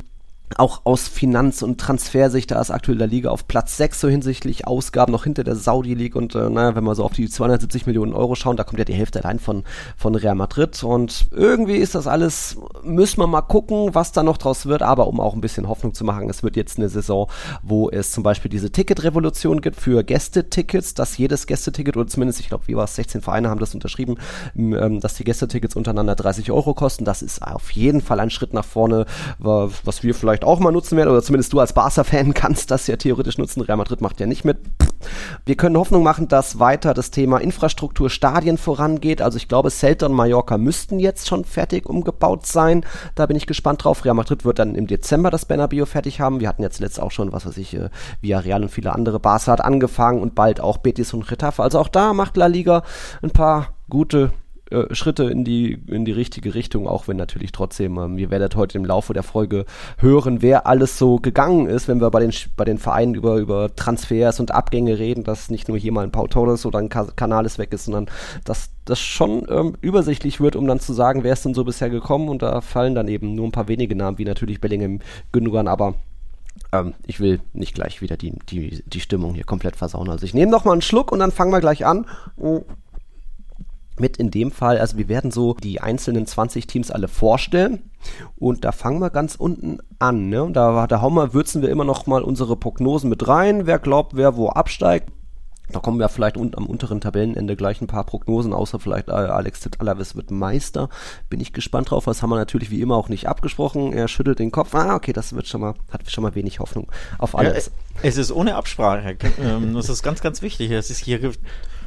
auch 0.57 0.81
aus 0.83 1.07
Finanz- 1.07 1.61
und 1.61 1.79
Transfersicht, 1.79 2.51
da 2.51 2.59
ist 2.59 2.71
aktuell 2.71 2.97
der 2.97 3.07
Liga 3.07 3.29
auf 3.29 3.47
Platz 3.47 3.77
6 3.77 3.99
so 4.01 4.07
hinsichtlich 4.07 4.67
Ausgaben 4.67 5.11
noch 5.11 5.23
hinter 5.23 5.43
der 5.43 5.55
Saudi 5.55 5.93
League 5.93 6.15
und 6.15 6.35
äh, 6.35 6.49
naja, 6.49 6.75
wenn 6.75 6.83
wir 6.83 6.95
so 6.95 7.03
auf 7.03 7.13
die 7.13 7.29
270 7.29 7.85
Millionen 7.85 8.13
Euro 8.13 8.35
schauen, 8.35 8.57
da 8.57 8.63
kommt 8.63 8.79
ja 8.79 8.85
die 8.85 8.93
Hälfte 8.93 9.23
allein 9.23 9.39
von, 9.39 9.63
von 9.95 10.15
Real 10.15 10.35
Madrid 10.35 10.83
und 10.83 11.27
irgendwie 11.31 11.75
ist 11.75 11.95
das 11.95 12.07
alles, 12.07 12.57
müssen 12.83 13.19
wir 13.19 13.27
mal 13.27 13.41
gucken, 13.41 13.93
was 13.93 14.11
da 14.11 14.23
noch 14.23 14.37
draus 14.37 14.65
wird, 14.65 14.81
aber 14.81 15.07
um 15.07 15.19
auch 15.19 15.33
ein 15.33 15.41
bisschen 15.41 15.67
Hoffnung 15.67 15.93
zu 15.93 16.03
machen, 16.03 16.29
es 16.29 16.43
wird 16.43 16.55
jetzt 16.55 16.77
eine 16.77 16.89
Saison, 16.89 17.29
wo 17.61 17.89
es 17.89 18.11
zum 18.11 18.23
Beispiel 18.23 18.49
diese 18.49 18.71
Ticketrevolution 18.71 19.61
gibt 19.61 19.79
für 19.79 20.03
Gästetickets, 20.03 20.93
dass 20.95 21.17
jedes 21.17 21.47
Gästeticket 21.47 21.95
oder 21.95 22.07
zumindest, 22.07 22.39
ich 22.39 22.49
glaube, 22.49 22.67
wie 22.67 22.75
war 22.75 22.85
es, 22.85 22.95
16 22.95 23.21
Vereine 23.21 23.49
haben 23.49 23.59
das 23.59 23.73
unterschrieben, 23.73 24.15
ähm, 24.55 24.99
dass 24.99 25.13
die 25.13 25.23
Gästetickets 25.23 25.75
untereinander 25.75 26.15
30 26.15 26.51
Euro 26.51 26.73
kosten, 26.73 27.05
das 27.05 27.21
ist 27.21 27.41
auf 27.41 27.71
jeden 27.71 28.01
Fall 28.01 28.19
ein 28.19 28.29
Schritt 28.29 28.53
nach 28.53 28.65
vorne, 28.65 29.05
was 29.37 30.03
wir 30.03 30.15
vielleicht 30.15 30.38
vielleicht 30.39 30.45
auch 30.45 30.59
mal 30.59 30.71
nutzen 30.71 30.97
werden, 30.97 31.09
oder 31.09 31.21
zumindest 31.21 31.53
du 31.53 31.59
als 31.59 31.73
Barca-Fan 31.73 32.33
kannst 32.33 32.71
das 32.71 32.87
ja 32.87 32.95
theoretisch 32.95 33.37
nutzen. 33.37 33.61
Real 33.61 33.77
Madrid 33.77 34.01
macht 34.01 34.19
ja 34.19 34.25
nicht 34.25 34.45
mit. 34.45 34.57
Wir 35.45 35.55
können 35.55 35.77
Hoffnung 35.77 36.03
machen, 36.03 36.27
dass 36.27 36.59
weiter 36.59 36.93
das 36.93 37.11
Thema 37.11 37.39
Infrastruktur, 37.39 38.09
Stadien 38.09 38.57
vorangeht. 38.57 39.21
Also 39.21 39.37
ich 39.37 39.47
glaube, 39.47 39.69
Celta 39.69 40.05
und 40.05 40.13
Mallorca 40.13 40.57
müssten 40.57 40.99
jetzt 40.99 41.27
schon 41.27 41.45
fertig 41.45 41.87
umgebaut 41.87 42.45
sein. 42.45 42.85
Da 43.15 43.25
bin 43.25 43.37
ich 43.37 43.47
gespannt 43.47 43.83
drauf. 43.83 44.05
Real 44.05 44.13
Madrid 44.15 44.45
wird 44.45 44.59
dann 44.59 44.75
im 44.75 44.87
Dezember 44.87 45.31
das 45.31 45.45
Bernabeu 45.45 45.85
fertig 45.85 46.19
haben. 46.19 46.39
Wir 46.39 46.47
hatten 46.47 46.63
jetzt 46.63 46.79
letzt 46.79 46.99
auch 46.99 47.11
schon, 47.11 47.31
was 47.31 47.45
weiß 47.45 47.57
ich, 47.57 47.75
äh, 47.75 47.89
Villarreal 48.21 48.63
und 48.63 48.69
viele 48.69 48.93
andere. 48.93 49.19
Barca 49.19 49.51
hat 49.51 49.61
angefangen 49.61 50.21
und 50.21 50.35
bald 50.35 50.59
auch 50.59 50.77
Betis 50.77 51.13
und 51.13 51.29
Retafe. 51.31 51.63
Also 51.63 51.79
auch 51.79 51.89
da 51.89 52.13
macht 52.13 52.37
La 52.37 52.47
Liga 52.47 52.83
ein 53.21 53.31
paar 53.31 53.73
gute 53.89 54.31
äh, 54.71 54.93
Schritte 54.93 55.23
in 55.25 55.43
die, 55.43 55.73
in 55.87 56.05
die 56.05 56.11
richtige 56.11 56.53
Richtung, 56.53 56.87
auch 56.87 57.07
wenn 57.07 57.17
natürlich 57.17 57.51
trotzdem, 57.51 57.97
ähm, 57.97 58.17
ihr 58.17 58.29
werdet 58.29 58.55
heute 58.55 58.77
im 58.77 58.85
Laufe 58.85 59.13
der 59.13 59.23
Folge 59.23 59.65
hören, 59.97 60.41
wer 60.41 60.67
alles 60.67 60.97
so 60.97 61.17
gegangen 61.17 61.67
ist, 61.67 61.87
wenn 61.87 62.01
wir 62.01 62.11
bei 62.11 62.19
den, 62.19 62.33
bei 62.55 62.65
den 62.65 62.77
Vereinen 62.77 63.15
über, 63.15 63.37
über 63.37 63.75
Transfers 63.75 64.39
und 64.39 64.51
Abgänge 64.51 64.99
reden, 64.99 65.23
dass 65.23 65.49
nicht 65.49 65.67
nur 65.67 65.77
hier 65.77 65.91
mal 65.91 66.03
ein 66.03 66.11
Pau 66.11 66.27
Torres 66.27 66.65
oder 66.65 66.79
ein 66.79 66.89
Kanal 66.89 67.45
ist 67.45 67.57
weg 67.57 67.73
ist, 67.73 67.85
sondern 67.85 68.07
dass 68.45 68.69
das 68.85 68.99
schon 68.99 69.45
ähm, 69.49 69.75
übersichtlich 69.81 70.39
wird, 70.39 70.55
um 70.55 70.67
dann 70.67 70.79
zu 70.79 70.93
sagen, 70.93 71.23
wer 71.23 71.33
ist 71.33 71.45
denn 71.45 71.53
so 71.53 71.63
bisher 71.63 71.89
gekommen. 71.89 72.29
Und 72.29 72.41
da 72.41 72.61
fallen 72.61 72.95
dann 72.95 73.07
eben 73.07 73.35
nur 73.35 73.47
ein 73.47 73.51
paar 73.51 73.67
wenige 73.67 73.95
Namen, 73.95 74.17
wie 74.17 74.25
natürlich 74.25 74.61
Bellingham, 74.61 74.99
Gündogan, 75.31 75.67
aber 75.67 75.95
ähm, 76.71 76.93
ich 77.05 77.19
will 77.19 77.39
nicht 77.53 77.73
gleich 77.73 78.01
wieder 78.01 78.17
die, 78.17 78.33
die, 78.49 78.83
die 78.85 78.99
Stimmung 78.99 79.33
hier 79.33 79.43
komplett 79.43 79.75
versauen. 79.75 80.09
Also 80.09 80.25
ich 80.25 80.33
nehme 80.33 80.51
noch 80.51 80.65
mal 80.65 80.73
einen 80.73 80.81
Schluck 80.81 81.11
und 81.11 81.19
dann 81.19 81.31
fangen 81.31 81.51
wir 81.51 81.59
gleich 81.59 81.85
an 81.85 82.05
mit 83.99 84.17
in 84.17 84.31
dem 84.31 84.51
Fall, 84.51 84.77
also 84.77 84.97
wir 84.97 85.09
werden 85.09 85.31
so 85.31 85.53
die 85.53 85.81
einzelnen 85.81 86.25
20 86.25 86.67
Teams 86.67 86.91
alle 86.91 87.07
vorstellen 87.07 87.89
und 88.37 88.65
da 88.65 88.71
fangen 88.71 88.99
wir 88.99 89.09
ganz 89.09 89.35
unten 89.35 89.79
an, 89.99 90.29
ne? 90.29 90.43
Und 90.43 90.53
da, 90.53 90.87
da 90.87 91.01
hauen 91.01 91.13
wir, 91.13 91.33
würzen 91.33 91.61
wir 91.61 91.69
immer 91.69 91.83
noch 91.83 92.07
mal 92.07 92.23
unsere 92.23 92.55
Prognosen 92.55 93.09
mit 93.09 93.27
rein, 93.27 93.65
wer 93.65 93.79
glaubt, 93.79 94.15
wer 94.15 94.35
wo 94.35 94.49
absteigt. 94.49 95.09
Da 95.71 95.79
kommen 95.79 95.99
wir 95.99 96.09
vielleicht 96.09 96.35
un 96.35 96.55
am 96.55 96.65
unteren 96.65 96.99
Tabellenende 96.99 97.55
gleich 97.55 97.79
ein 97.79 97.87
paar 97.87 98.03
Prognosen, 98.03 98.53
außer 98.53 98.79
vielleicht 98.79 99.09
äh, 99.09 99.11
Alex 99.11 99.61
Alaves 99.77 100.15
wird 100.15 100.31
Meister. 100.31 100.89
Bin 101.29 101.39
ich 101.39 101.53
gespannt 101.53 101.91
drauf. 101.91 102.05
Das 102.05 102.23
haben 102.23 102.31
wir 102.31 102.37
natürlich 102.37 102.71
wie 102.71 102.81
immer 102.81 102.95
auch 102.95 103.09
nicht 103.09 103.27
abgesprochen. 103.27 103.93
Er 103.93 104.07
schüttelt 104.07 104.39
den 104.39 104.51
Kopf. 104.51 104.73
Ah, 104.73 104.95
okay, 104.95 105.13
das 105.13 105.33
wird 105.33 105.47
schon 105.47 105.61
mal, 105.61 105.75
hat 105.91 106.09
schon 106.09 106.23
mal 106.23 106.33
wenig 106.33 106.59
Hoffnung 106.59 106.91
auf 107.19 107.37
alles. 107.37 107.67
Ja, 107.67 107.71
es 108.01 108.17
ist 108.17 108.31
ohne 108.31 108.55
Absprache. 108.55 109.17
Ähm, 109.39 109.75
das 109.75 109.89
ist 109.89 110.01
ganz, 110.01 110.21
ganz 110.21 110.41
wichtig. 110.41 110.71
Es 110.71 110.89
ist 110.89 110.99
hier 110.99 111.33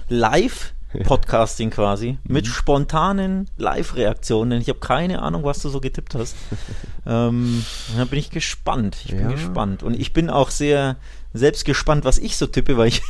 live 0.09 0.75
Podcasting 1.05 1.71
quasi, 1.71 2.19
mit 2.25 2.47
mhm. 2.47 2.51
spontanen 2.51 3.51
Live-Reaktionen. 3.57 4.61
Ich 4.61 4.69
habe 4.69 4.81
keine 4.81 5.23
Ahnung, 5.23 5.45
was 5.45 5.61
du 5.61 5.69
so 5.69 5.81
getippt 5.81 6.15
hast. 6.15 6.37
ähm, 7.07 7.65
da 7.97 8.05
bin 8.05 8.19
ich 8.19 8.31
gespannt. 8.31 8.97
Ich 9.05 9.13
bin 9.13 9.21
ja. 9.21 9.31
gespannt. 9.31 9.83
Und 9.83 9.99
ich 9.99 10.13
bin 10.13 10.31
auch 10.31 10.51
sehr 10.51 10.97
selbst 11.33 11.65
gespannt, 11.65 12.05
was 12.05 12.19
ich 12.19 12.37
so 12.37 12.47
tippe, 12.47 12.77
weil 12.77 12.89
ich, 12.89 13.03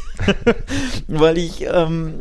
weil 1.09 1.39
ich 1.39 1.63
ähm, 1.63 2.21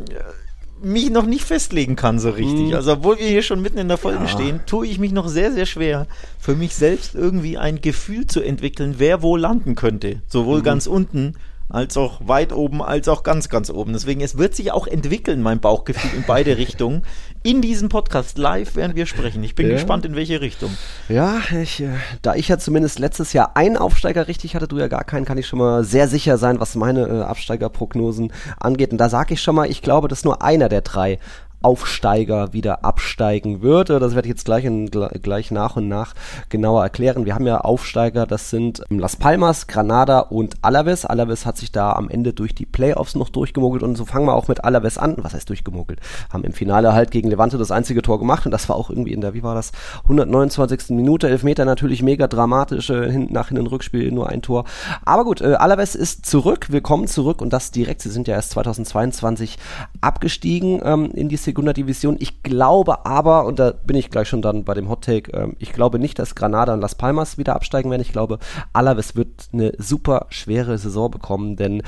mich 0.82 1.10
noch 1.10 1.26
nicht 1.26 1.44
festlegen 1.44 1.96
kann 1.96 2.18
so 2.18 2.30
richtig. 2.30 2.68
Mhm. 2.68 2.74
Also 2.74 2.92
obwohl 2.92 3.18
wir 3.18 3.28
hier 3.28 3.42
schon 3.42 3.62
mitten 3.62 3.78
in 3.78 3.88
der 3.88 3.98
Folge 3.98 4.24
ja. 4.24 4.28
stehen, 4.28 4.60
tue 4.66 4.86
ich 4.86 4.98
mich 4.98 5.12
noch 5.12 5.28
sehr, 5.28 5.52
sehr 5.52 5.66
schwer, 5.66 6.06
für 6.38 6.54
mich 6.54 6.74
selbst 6.74 7.14
irgendwie 7.14 7.56
ein 7.56 7.80
Gefühl 7.80 8.26
zu 8.26 8.40
entwickeln, 8.42 8.96
wer 8.98 9.22
wo 9.22 9.36
landen 9.36 9.74
könnte. 9.74 10.22
Sowohl 10.28 10.58
mhm. 10.58 10.64
ganz 10.64 10.86
unten 10.86 11.34
als 11.72 11.96
auch 11.96 12.20
weit 12.22 12.52
oben, 12.52 12.82
als 12.82 13.08
auch 13.08 13.22
ganz, 13.22 13.48
ganz 13.48 13.70
oben. 13.70 13.94
Deswegen, 13.94 14.20
es 14.20 14.36
wird 14.36 14.54
sich 14.54 14.72
auch 14.72 14.86
entwickeln, 14.86 15.40
mein 15.40 15.58
Bauchgefühl, 15.58 16.10
in 16.14 16.24
beide 16.26 16.58
Richtungen. 16.58 17.02
In 17.42 17.62
diesem 17.62 17.88
Podcast 17.88 18.36
live 18.36 18.76
werden 18.76 18.94
wir 18.94 19.06
sprechen. 19.06 19.42
Ich 19.42 19.54
bin 19.54 19.66
ja. 19.66 19.72
gespannt, 19.72 20.04
in 20.04 20.14
welche 20.14 20.42
Richtung. 20.42 20.70
Ja, 21.08 21.40
ich, 21.62 21.80
äh, 21.80 21.88
da 22.20 22.34
ich 22.34 22.48
ja 22.48 22.58
zumindest 22.58 22.98
letztes 22.98 23.32
Jahr 23.32 23.56
einen 23.56 23.78
Aufsteiger 23.78 24.28
richtig 24.28 24.54
hatte, 24.54 24.68
du 24.68 24.78
ja 24.78 24.88
gar 24.88 25.04
keinen, 25.04 25.24
kann 25.24 25.38
ich 25.38 25.46
schon 25.46 25.58
mal 25.58 25.82
sehr 25.82 26.08
sicher 26.08 26.36
sein, 26.36 26.60
was 26.60 26.76
meine 26.76 27.08
äh, 27.08 27.22
Absteigerprognosen 27.22 28.32
angeht. 28.60 28.92
Und 28.92 28.98
da 28.98 29.08
sage 29.08 29.32
ich 29.34 29.40
schon 29.40 29.54
mal, 29.54 29.70
ich 29.70 29.80
glaube, 29.80 30.08
dass 30.08 30.24
nur 30.24 30.42
einer 30.42 30.68
der 30.68 30.82
drei 30.82 31.18
Aufsteiger 31.62 32.52
wieder 32.52 32.84
absteigen 32.84 33.62
wird. 33.62 33.90
Das 33.90 34.14
werde 34.14 34.26
ich 34.26 34.32
jetzt 34.32 34.44
gleich, 34.44 34.64
in, 34.64 34.90
gleich 34.90 35.50
nach 35.50 35.76
und 35.76 35.88
nach 35.88 36.14
genauer 36.48 36.82
erklären. 36.82 37.24
Wir 37.24 37.34
haben 37.34 37.46
ja 37.46 37.60
Aufsteiger, 37.60 38.26
das 38.26 38.50
sind 38.50 38.82
Las 38.90 39.16
Palmas, 39.16 39.66
Granada 39.66 40.20
und 40.20 40.54
Alaves. 40.62 41.04
Alaves 41.04 41.46
hat 41.46 41.56
sich 41.56 41.72
da 41.72 41.92
am 41.92 42.08
Ende 42.08 42.32
durch 42.32 42.54
die 42.54 42.66
Playoffs 42.66 43.14
noch 43.14 43.28
durchgemogelt 43.28 43.82
und 43.82 43.96
so 43.96 44.04
fangen 44.04 44.26
wir 44.26 44.34
auch 44.34 44.48
mit 44.48 44.64
Alaves 44.64 44.98
an. 44.98 45.16
Was 45.18 45.34
heißt 45.34 45.48
durchgemogelt? 45.48 46.00
Haben 46.32 46.44
im 46.44 46.52
Finale 46.52 46.92
halt 46.92 47.10
gegen 47.10 47.30
Levante 47.30 47.58
das 47.58 47.70
einzige 47.70 48.02
Tor 48.02 48.18
gemacht 48.18 48.44
und 48.46 48.52
das 48.52 48.68
war 48.68 48.76
auch 48.76 48.90
irgendwie 48.90 49.12
in 49.12 49.20
der, 49.20 49.34
wie 49.34 49.42
war 49.42 49.54
das, 49.54 49.72
129. 50.04 50.90
Minute, 50.90 51.28
Elfmeter 51.28 51.64
natürlich 51.64 52.02
mega 52.02 52.26
dramatisch, 52.26 52.90
äh, 52.90 53.10
hinten 53.10 53.32
nach 53.32 53.48
hinten 53.48 53.66
Rückspiel 53.66 54.10
nur 54.12 54.28
ein 54.28 54.42
Tor. 54.42 54.64
Aber 55.04 55.24
gut, 55.24 55.40
äh, 55.40 55.54
Alaves 55.54 55.94
ist 55.94 56.26
zurück, 56.26 56.66
willkommen 56.70 57.06
zurück 57.06 57.40
und 57.40 57.52
das 57.52 57.70
direkt. 57.70 58.02
Sie 58.02 58.10
sind 58.10 58.28
ja 58.28 58.34
erst 58.34 58.50
2022 58.50 59.58
abgestiegen 60.00 60.80
ähm, 60.84 61.10
in 61.12 61.28
die 61.28 61.36
Division. 61.52 62.16
Ich 62.18 62.42
glaube 62.42 63.06
aber, 63.06 63.44
und 63.46 63.58
da 63.58 63.72
bin 63.72 63.96
ich 63.96 64.10
gleich 64.10 64.28
schon 64.28 64.42
dann 64.42 64.64
bei 64.64 64.74
dem 64.74 64.88
Hot 64.88 65.04
Take, 65.04 65.32
ähm, 65.32 65.56
ich 65.58 65.72
glaube 65.72 65.98
nicht, 65.98 66.18
dass 66.18 66.34
Granada 66.34 66.74
und 66.74 66.80
Las 66.80 66.94
Palmas 66.94 67.38
wieder 67.38 67.54
absteigen 67.54 67.90
werden. 67.90 68.02
Ich 68.02 68.12
glaube, 68.12 68.38
Alaves 68.72 69.16
wird 69.16 69.48
eine 69.52 69.72
super 69.78 70.26
schwere 70.30 70.78
Saison 70.78 71.10
bekommen, 71.10 71.56
denn 71.56 71.82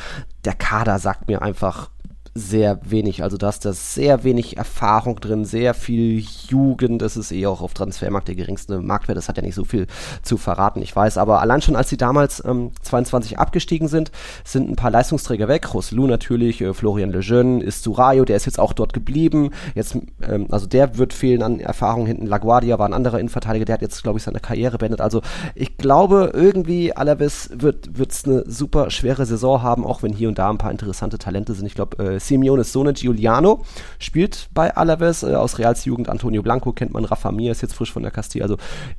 der 0.44 0.54
Kader 0.54 0.98
sagt 0.98 1.28
mir 1.28 1.42
einfach, 1.42 1.90
sehr 2.34 2.80
wenig. 2.84 3.22
Also 3.22 3.36
da 3.36 3.48
ist 3.48 3.64
da 3.64 3.72
sehr 3.72 4.24
wenig 4.24 4.56
Erfahrung 4.56 5.20
drin, 5.20 5.44
sehr 5.44 5.72
viel 5.72 6.24
Jugend. 6.48 7.00
Das 7.00 7.16
ist 7.16 7.30
eh 7.30 7.46
auch 7.46 7.62
auf 7.62 7.74
Transfermarkt 7.74 8.26
der 8.26 8.34
geringste 8.34 8.80
Marktwert. 8.80 9.16
Das 9.16 9.28
hat 9.28 9.36
ja 9.36 9.42
nicht 9.42 9.54
so 9.54 9.64
viel 9.64 9.86
zu 10.22 10.36
verraten, 10.36 10.82
ich 10.82 10.94
weiß. 10.94 11.16
Aber 11.16 11.40
allein 11.40 11.62
schon, 11.62 11.76
als 11.76 11.90
sie 11.90 11.96
damals 11.96 12.44
ähm, 12.44 12.72
22 12.82 13.38
abgestiegen 13.38 13.86
sind, 13.86 14.10
sind 14.42 14.68
ein 14.68 14.74
paar 14.74 14.90
Leistungsträger 14.90 15.46
weg. 15.46 15.72
Roselu 15.72 16.08
natürlich, 16.08 16.60
äh, 16.60 16.74
Florian 16.74 17.12
Lejeune, 17.12 17.62
ist 17.62 17.84
Surayo, 17.84 18.24
der 18.24 18.36
ist 18.36 18.46
jetzt 18.46 18.58
auch 18.58 18.72
dort 18.72 18.92
geblieben. 18.92 19.50
Jetzt, 19.76 19.96
ähm, 20.28 20.48
also 20.50 20.66
der 20.66 20.98
wird 20.98 21.12
fehlen 21.12 21.42
an 21.42 21.60
Erfahrung 21.60 22.04
hinten. 22.04 22.26
LaGuardia 22.26 22.80
war 22.80 22.88
ein 22.88 22.94
anderer 22.94 23.20
Innenverteidiger, 23.20 23.64
der 23.64 23.74
hat 23.74 23.82
jetzt, 23.82 24.02
glaube 24.02 24.18
ich, 24.18 24.24
seine 24.24 24.40
Karriere 24.40 24.78
beendet. 24.78 25.00
Also 25.00 25.22
ich 25.54 25.76
glaube, 25.76 26.32
irgendwie 26.34 26.96
Alaves 26.96 27.50
wird 27.54 27.88
es 27.96 28.24
eine 28.24 28.42
super 28.50 28.90
schwere 28.90 29.24
Saison 29.24 29.62
haben, 29.62 29.86
auch 29.86 30.02
wenn 30.02 30.12
hier 30.12 30.28
und 30.28 30.38
da 30.38 30.50
ein 30.50 30.58
paar 30.58 30.72
interessante 30.72 31.18
Talente 31.18 31.54
sind. 31.54 31.66
Ich 31.66 31.76
glaube, 31.76 32.02
äh, 32.02 32.23
Simeones 32.26 32.72
Sohn 32.72 32.92
Giuliano 32.94 33.64
spielt 33.98 34.48
bei 34.52 34.76
Alaves, 34.76 35.22
äh, 35.22 35.34
aus 35.34 35.58
Reals 35.58 35.84
Jugend 35.84 36.08
Antonio 36.08 36.42
Blanco 36.42 36.72
kennt 36.72 36.92
man, 36.92 37.04
Rafa 37.04 37.32
Mir 37.32 37.52
ist 37.52 37.62
jetzt 37.62 37.74
frisch 37.74 37.92
von 37.92 38.02
der 38.02 38.12
Castilla, 38.12 38.44
also 38.44 38.56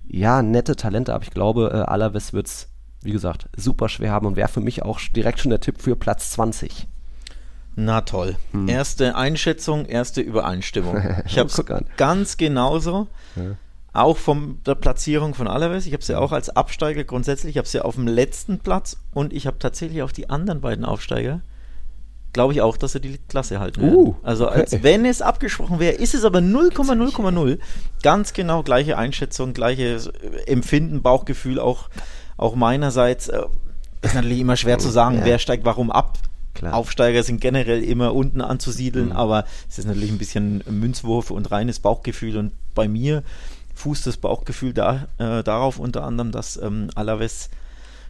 ja, 0.08 0.42
nette 0.42 0.76
Talente, 0.76 1.14
aber 1.14 1.24
ich 1.24 1.32
glaube, 1.32 1.72
äh, 1.74 1.78
Alaves 1.90 2.34
wird's 2.34 2.70
wie 3.06 3.12
gesagt, 3.12 3.48
super 3.56 3.88
schwer 3.88 4.12
haben 4.12 4.26
und 4.26 4.36
wäre 4.36 4.50
für 4.50 4.62
mich 4.62 4.82
auch 4.82 5.00
direkt 5.16 5.40
schon 5.40 5.52
der 5.52 5.60
Tipp 5.60 5.80
für 5.80 5.96
Platz 5.96 6.32
20. 6.32 6.88
Na 7.76 8.02
toll. 8.02 8.36
Hm. 8.52 8.68
Erste 8.68 9.16
Einschätzung, 9.16 9.86
erste 9.86 10.22
Übereinstimmung. 10.22 10.98
Ich 11.26 11.38
habe 11.38 11.50
es 11.50 11.64
ganz 11.98 12.38
genauso. 12.38 13.08
Ja. 13.36 13.58
Auch 13.94 14.18
von 14.18 14.60
der 14.66 14.76
Platzierung 14.76 15.36
von 15.36 15.48
Alaves. 15.48 15.86
Ich 15.86 15.94
habe 15.94 16.04
sie 16.04 16.18
auch 16.18 16.32
als 16.32 16.50
Absteiger 16.50 17.04
grundsätzlich. 17.04 17.52
Ich 17.52 17.58
habe 17.58 17.68
sie 17.68 17.84
auf 17.84 17.96
dem 17.96 18.08
letzten 18.08 18.60
Platz 18.60 18.98
und 19.14 19.34
ich 19.34 19.48
habe 19.48 19.60
tatsächlich 19.60 20.02
auch 20.02 20.12
die 20.12 20.30
anderen 20.30 20.62
beiden 20.62 20.84
Aufsteiger. 20.84 21.42
Glaube 22.36 22.52
ich 22.52 22.60
auch, 22.60 22.76
dass 22.76 22.92
sie 22.92 23.00
die 23.00 23.18
Klasse 23.30 23.62
halten 23.62 23.82
werden. 23.82 23.96
Uh, 23.96 24.16
also 24.22 24.50
als 24.50 24.74
okay. 24.74 24.84
wenn 24.84 25.06
es 25.06 25.22
abgesprochen 25.22 25.80
wäre, 25.80 25.94
ist 25.94 26.14
es 26.14 26.26
aber 26.26 26.40
0,0,0. 26.40 27.60
Ganz 28.04 28.34
genau 28.34 28.62
gleiche 28.62 28.98
Einschätzung, 28.98 29.54
gleiches 29.54 30.08
Empfinden, 30.46 31.02
Bauchgefühl 31.02 31.60
auch, 31.60 31.88
auch 32.36 32.56
meinerseits. 32.56 33.30
Äh, 33.30 33.44
ist 34.02 34.16
natürlich 34.16 34.42
immer 34.42 34.58
schwer 34.58 34.80
zu 34.80 34.90
sagen, 34.90 35.20
ja. 35.20 35.26
wer 35.26 35.40
steigt 35.40 35.64
warum 35.64 35.90
ab. 35.92 36.18
Klar. 36.56 36.74
Aufsteiger 36.74 37.24
sind 37.24 37.40
generell 37.40 37.82
immer 37.82 38.14
unten 38.14 38.42
anzusiedeln, 38.42 39.12
mhm. 39.12 39.16
aber 39.16 39.46
es 39.70 39.78
ist 39.78 39.86
natürlich 39.86 40.12
ein 40.12 40.18
bisschen 40.18 40.62
Münzwurf 40.70 41.32
und 41.32 41.52
reines 41.52 41.80
Bauchgefühl. 41.80 42.36
Und 42.36 42.52
bei 42.74 42.90
mir 42.90 43.24
fußt 43.76 44.06
das 44.08 44.18
Bauchgefühl 44.18 44.74
da, 44.74 45.08
äh, 45.20 45.42
darauf 45.42 45.80
unter 45.80 46.04
anderem, 46.04 46.34
dass 46.34 46.58
ähm, 46.58 46.90
Alaves 46.96 47.50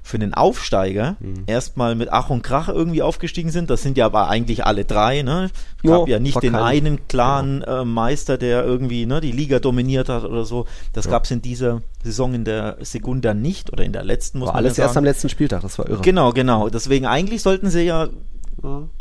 für 0.06 0.20
den 0.20 0.36
Aufsteiger 0.36 1.16
mhm. 1.20 1.46
erstmal 1.48 1.96
mit 1.96 2.14
Ach 2.14 2.30
und 2.30 2.44
Krach 2.44 2.70
irgendwie 2.70 3.02
aufgestiegen 3.02 3.50
sind. 3.50 3.72
Das 3.72 3.82
sind 3.82 3.98
ja 3.98 4.06
aber 4.06 4.30
eigentlich 4.30 4.64
alle 4.64 4.86
drei. 4.86 5.24
Ne? 5.24 5.50
Es 5.78 5.90
gab 5.90 6.08
ja, 6.08 6.18
ja 6.18 6.20
nicht 6.20 6.44
den 6.44 6.54
einen 6.54 7.08
klaren 7.08 7.62
genau. 7.62 7.82
äh, 7.82 7.86
Meister, 7.86 8.38
der 8.38 8.64
irgendwie 8.64 9.08
ne, 9.08 9.20
die 9.20 9.32
Liga 9.32 9.58
dominiert 9.58 10.08
hat 10.08 10.24
oder 10.24 10.46
so. 10.46 10.68
Das 10.94 11.06
ja. 11.06 11.12
gab 11.12 11.24
es 11.24 11.32
in 11.32 11.42
dieser 11.42 11.82
Saison 12.04 12.36
in 12.36 12.46
der 12.46 12.78
Segunda 12.82 13.34
nicht 13.34 13.74
oder 13.74 13.84
in 13.84 13.94
der 13.94 14.04
letzten 14.04 14.38
muss 14.38 14.50
war 14.50 14.54
man 14.54 14.66
alles 14.66 14.78
erst 14.78 14.96
am 14.96 15.04
letzten 15.04 15.28
Spieltag. 15.28 15.64
Das 15.64 15.80
war 15.80 15.90
irre. 15.90 16.04
Genau, 16.04 16.34
genau. 16.34 16.70
Deswegen 16.70 17.08
eigentlich 17.08 17.42
sollten 17.42 17.72
sie 17.72 17.82
ja 17.82 18.10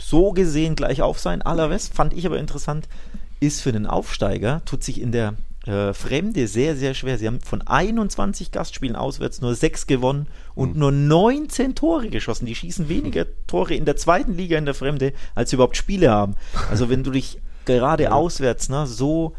so 0.00 0.32
gesehen 0.32 0.74
gleich 0.74 1.02
auf 1.02 1.18
sein. 1.18 1.42
Allerwest 1.42 1.94
fand 1.94 2.14
ich 2.14 2.24
aber 2.24 2.38
interessant, 2.38 2.88
ist 3.40 3.60
für 3.60 3.72
den 3.72 3.86
Aufsteiger, 3.86 4.62
tut 4.64 4.82
sich 4.82 5.02
in 5.02 5.12
der 5.12 5.34
äh, 5.66 5.94
Fremde 5.94 6.46
sehr, 6.46 6.76
sehr 6.76 6.94
schwer. 6.94 7.18
Sie 7.18 7.26
haben 7.26 7.40
von 7.40 7.62
21 7.62 8.50
Gastspielen 8.52 8.96
auswärts 8.96 9.40
nur 9.40 9.54
6 9.54 9.86
gewonnen 9.86 10.26
und 10.54 10.74
mhm. 10.74 10.78
nur 10.78 10.92
19 10.92 11.74
Tore 11.74 12.08
geschossen. 12.08 12.46
Die 12.46 12.54
schießen 12.54 12.88
weniger 12.88 13.26
Tore 13.46 13.74
in 13.74 13.84
der 13.84 13.96
zweiten 13.96 14.34
Liga 14.34 14.58
in 14.58 14.66
der 14.66 14.74
Fremde, 14.74 15.12
als 15.34 15.50
sie 15.50 15.56
überhaupt 15.56 15.76
Spiele 15.76 16.10
haben. 16.10 16.36
Also 16.70 16.90
wenn 16.90 17.02
du 17.02 17.10
dich 17.10 17.38
gerade 17.64 18.04
ja. 18.04 18.12
auswärts 18.12 18.68
ne, 18.68 18.86
so 18.86 19.34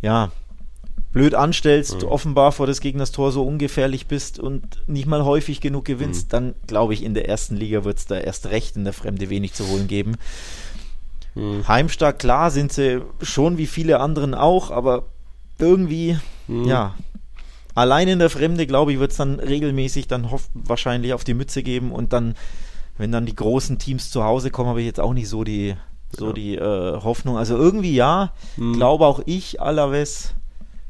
ja, 0.00 0.32
blöd 1.12 1.34
anstellst, 1.34 2.02
mhm. 2.02 2.08
offenbar 2.08 2.52
vor 2.52 2.66
des 2.66 2.80
Gegners 2.80 3.12
Tor 3.12 3.30
so 3.30 3.46
ungefährlich 3.46 4.06
bist 4.06 4.38
und 4.38 4.82
nicht 4.86 5.06
mal 5.06 5.24
häufig 5.24 5.60
genug 5.60 5.84
gewinnst, 5.84 6.28
mhm. 6.28 6.30
dann 6.30 6.54
glaube 6.66 6.94
ich, 6.94 7.02
in 7.02 7.12
der 7.12 7.28
ersten 7.28 7.56
Liga 7.56 7.84
wird 7.84 7.98
es 7.98 8.06
da 8.06 8.16
erst 8.16 8.46
recht 8.46 8.76
in 8.76 8.84
der 8.84 8.94
Fremde 8.94 9.28
wenig 9.28 9.52
zu 9.52 9.68
holen 9.68 9.86
geben. 9.86 10.16
Mhm. 11.34 11.68
Heimstark, 11.68 12.18
klar, 12.18 12.50
sind 12.50 12.72
sie 12.72 13.02
schon 13.20 13.58
wie 13.58 13.66
viele 13.66 14.00
anderen 14.00 14.34
auch, 14.34 14.70
aber 14.70 15.04
irgendwie, 15.62 16.18
mhm. 16.48 16.64
ja, 16.64 16.94
allein 17.74 18.08
in 18.08 18.18
der 18.18 18.30
Fremde, 18.30 18.66
glaube 18.66 18.92
ich, 18.92 18.98
wird 18.98 19.12
es 19.12 19.16
dann 19.16 19.40
regelmäßig 19.40 20.08
dann 20.08 20.28
wahrscheinlich 20.54 21.14
auf 21.14 21.24
die 21.24 21.34
Mütze 21.34 21.62
geben 21.62 21.92
und 21.92 22.12
dann, 22.12 22.34
wenn 22.98 23.12
dann 23.12 23.26
die 23.26 23.36
großen 23.36 23.78
Teams 23.78 24.10
zu 24.10 24.24
Hause 24.24 24.50
kommen, 24.50 24.68
habe 24.68 24.80
ich 24.80 24.86
jetzt 24.86 25.00
auch 25.00 25.14
nicht 25.14 25.28
so 25.28 25.44
die, 25.44 25.74
so 26.10 26.28
ja. 26.28 26.32
die 26.32 26.56
äh, 26.56 27.00
Hoffnung. 27.02 27.38
Also 27.38 27.56
irgendwie 27.56 27.94
ja, 27.94 28.32
mhm. 28.56 28.74
glaube 28.74 29.06
auch 29.06 29.20
ich, 29.24 29.60
Alaves 29.60 30.34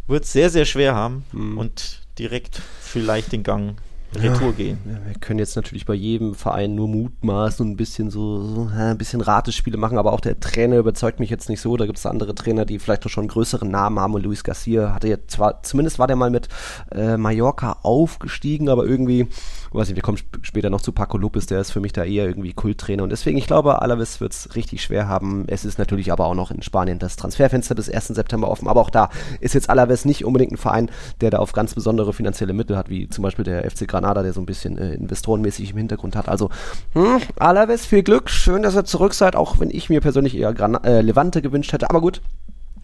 wird 0.08 0.24
es 0.24 0.32
sehr, 0.32 0.50
sehr 0.50 0.64
schwer 0.64 0.94
haben 0.94 1.24
mhm. 1.32 1.58
und 1.58 2.00
direkt 2.18 2.60
vielleicht 2.80 3.32
den 3.32 3.42
Gang 3.42 3.76
Retour 4.14 4.48
ja, 4.48 4.52
gehen. 4.52 4.78
wir 4.84 5.14
können 5.20 5.38
jetzt 5.38 5.56
natürlich 5.56 5.86
bei 5.86 5.94
jedem 5.94 6.34
Verein 6.34 6.74
nur 6.74 6.88
mutmaßen 6.88 7.64
und 7.64 7.72
ein 7.72 7.76
bisschen 7.76 8.10
so, 8.10 8.42
so 8.42 8.70
ein 8.74 8.98
bisschen 8.98 9.20
Ratespiele 9.20 9.76
machen, 9.76 9.98
aber 9.98 10.12
auch 10.12 10.20
der 10.20 10.38
Trainer 10.38 10.76
überzeugt 10.76 11.20
mich 11.20 11.30
jetzt 11.30 11.48
nicht 11.48 11.60
so. 11.60 11.76
Da 11.76 11.86
gibt 11.86 11.98
es 11.98 12.06
andere 12.06 12.34
Trainer, 12.34 12.64
die 12.64 12.78
vielleicht 12.78 13.04
noch 13.04 13.10
schon 13.10 13.28
größeren 13.28 13.70
Namen 13.70 13.98
haben. 13.98 14.14
Und 14.14 14.22
Luis 14.22 14.44
Garcia 14.44 14.94
hatte 14.94 15.08
jetzt 15.08 15.30
zwar, 15.30 15.62
zumindest 15.62 15.98
war 15.98 16.06
der 16.06 16.16
mal 16.16 16.30
mit 16.30 16.48
äh, 16.90 17.16
Mallorca 17.16 17.78
aufgestiegen, 17.82 18.68
aber 18.68 18.84
irgendwie 18.84 19.28
weiß 19.74 19.88
nicht, 19.88 19.96
wir 19.96 20.02
kommen 20.02 20.18
sp 20.20 20.42
später 20.42 20.70
noch 20.70 20.80
zu 20.80 20.92
Paco 20.92 21.18
Lopez, 21.18 21.46
der 21.46 21.60
ist 21.60 21.70
für 21.70 21.80
mich 21.80 21.92
da 21.92 22.04
eher 22.04 22.26
irgendwie 22.26 22.52
Kulttrainer 22.52 23.02
und 23.02 23.10
deswegen, 23.10 23.38
ich 23.38 23.46
glaube, 23.46 23.80
Alaves 23.80 24.20
wird 24.20 24.32
es 24.32 24.54
richtig 24.54 24.82
schwer 24.82 25.08
haben. 25.08 25.44
Es 25.46 25.64
ist 25.64 25.78
natürlich 25.78 26.12
aber 26.12 26.26
auch 26.26 26.34
noch 26.34 26.50
in 26.50 26.62
Spanien 26.62 26.98
das 26.98 27.16
Transferfenster 27.16 27.74
bis 27.74 27.88
1. 27.88 28.08
September 28.08 28.48
offen, 28.48 28.68
aber 28.68 28.80
auch 28.80 28.90
da 28.90 29.08
ist 29.40 29.54
jetzt 29.54 29.70
Alaves 29.70 30.04
nicht 30.04 30.24
unbedingt 30.24 30.52
ein 30.52 30.56
Verein, 30.56 30.90
der 31.20 31.30
da 31.30 31.38
auf 31.38 31.52
ganz 31.52 31.74
besondere 31.74 32.12
finanzielle 32.12 32.52
Mittel 32.52 32.76
hat, 32.76 32.90
wie 32.90 33.08
zum 33.08 33.22
Beispiel 33.22 33.44
der 33.44 33.70
FC 33.70 33.88
Granada, 33.88 34.22
der 34.22 34.32
so 34.32 34.40
ein 34.40 34.46
bisschen 34.46 34.78
äh, 34.78 34.94
investorenmäßig 34.94 35.70
im 35.70 35.78
Hintergrund 35.78 36.16
hat. 36.16 36.28
Also, 36.28 36.50
hm, 36.92 37.20
Alaves, 37.38 37.86
viel 37.86 38.02
Glück, 38.02 38.30
schön, 38.30 38.62
dass 38.62 38.76
ihr 38.76 38.84
zurück 38.84 39.14
seid, 39.14 39.36
auch 39.36 39.60
wenn 39.60 39.70
ich 39.70 39.88
mir 39.88 40.00
persönlich 40.00 40.36
eher 40.36 40.52
Gran 40.52 40.74
äh, 40.84 41.00
Levante 41.00 41.42
gewünscht 41.42 41.72
hätte, 41.72 41.88
aber 41.88 42.00
gut, 42.00 42.20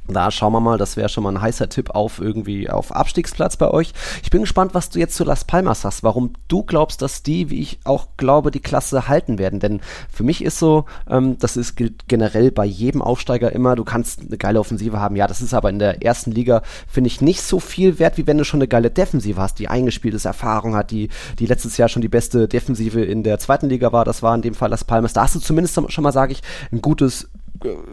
da 0.09 0.31
schauen 0.31 0.53
wir 0.53 0.61
mal, 0.61 0.79
das 0.79 0.97
wäre 0.97 1.09
schon 1.09 1.25
mal 1.25 1.35
ein 1.35 1.41
heißer 1.41 1.69
Tipp 1.69 1.91
auf 1.91 2.19
irgendwie 2.19 2.71
auf 2.71 2.95
Abstiegsplatz 2.95 3.57
bei 3.57 3.71
euch. 3.71 3.93
Ich 4.23 4.31
bin 4.31 4.41
gespannt, 4.41 4.75
was 4.75 4.91
du 4.91 4.99
jetzt 4.99 5.15
zu 5.15 5.25
Las 5.25 5.45
Palmas 5.45 5.85
hast, 5.85 6.03
warum 6.03 6.33
du 6.49 6.63
glaubst, 6.63 7.03
dass 7.03 7.23
die, 7.23 7.51
wie 7.51 7.61
ich 7.61 7.81
auch 7.85 8.09
glaube, 8.17 8.51
die 8.51 8.61
Klasse 8.61 9.09
halten 9.09 9.39
werden. 9.39 9.61
Denn 9.61 9.81
für 10.11 10.25
mich 10.25 10.43
ist 10.43 10.59
so, 10.59 10.87
ähm, 11.09 11.39
das 11.39 11.57
ist 11.57 11.77
generell 12.09 12.51
bei 12.51 12.65
jedem 12.65 13.03
Aufsteiger 13.03 13.53
immer, 13.53 13.77
du 13.77 13.85
kannst 13.85 14.21
eine 14.21 14.39
geile 14.39 14.61
Offensive 14.61 14.99
haben. 14.99 15.17
Ja, 15.17 15.27
das 15.27 15.43
ist 15.43 15.55
aber 15.55 15.71
in 15.71 15.79
der 15.79 16.03
ersten 16.03 16.33
Liga, 16.33 16.63
finde 16.89 17.09
ich, 17.09 17.21
nicht 17.21 17.43
so 17.43 17.61
viel 17.61 17.99
wert, 17.99 18.17
wie 18.17 18.27
wenn 18.27 18.39
du 18.39 18.45
schon 18.45 18.61
eine 18.61 18.69
geile 18.69 18.91
Defensive 18.91 19.41
hast, 19.41 19.59
die 19.59 19.69
eingespieltes 19.69 20.25
Erfahrung 20.25 20.75
hat, 20.75 20.91
die, 20.91 21.09
die 21.39 21.47
letztes 21.47 21.77
Jahr 21.77 21.89
schon 21.89 22.03
die 22.03 22.09
beste 22.09 22.49
Defensive 22.49 23.03
in 23.03 23.23
der 23.23 23.39
zweiten 23.39 23.69
Liga 23.69 23.93
war. 23.93 24.05
Das 24.05 24.23
war 24.23 24.35
in 24.35 24.43
dem 24.43 24.55
Fall 24.55 24.71
Las 24.71 24.85
Palmas. 24.85 25.13
Da 25.13 25.23
hast 25.23 25.35
du 25.35 25.41
zumindest 25.41 25.79
schon 25.89 26.05
mal, 26.05 26.13
sage 26.13 26.33
ich, 26.33 26.43
ein 26.73 26.81
gutes 26.81 27.29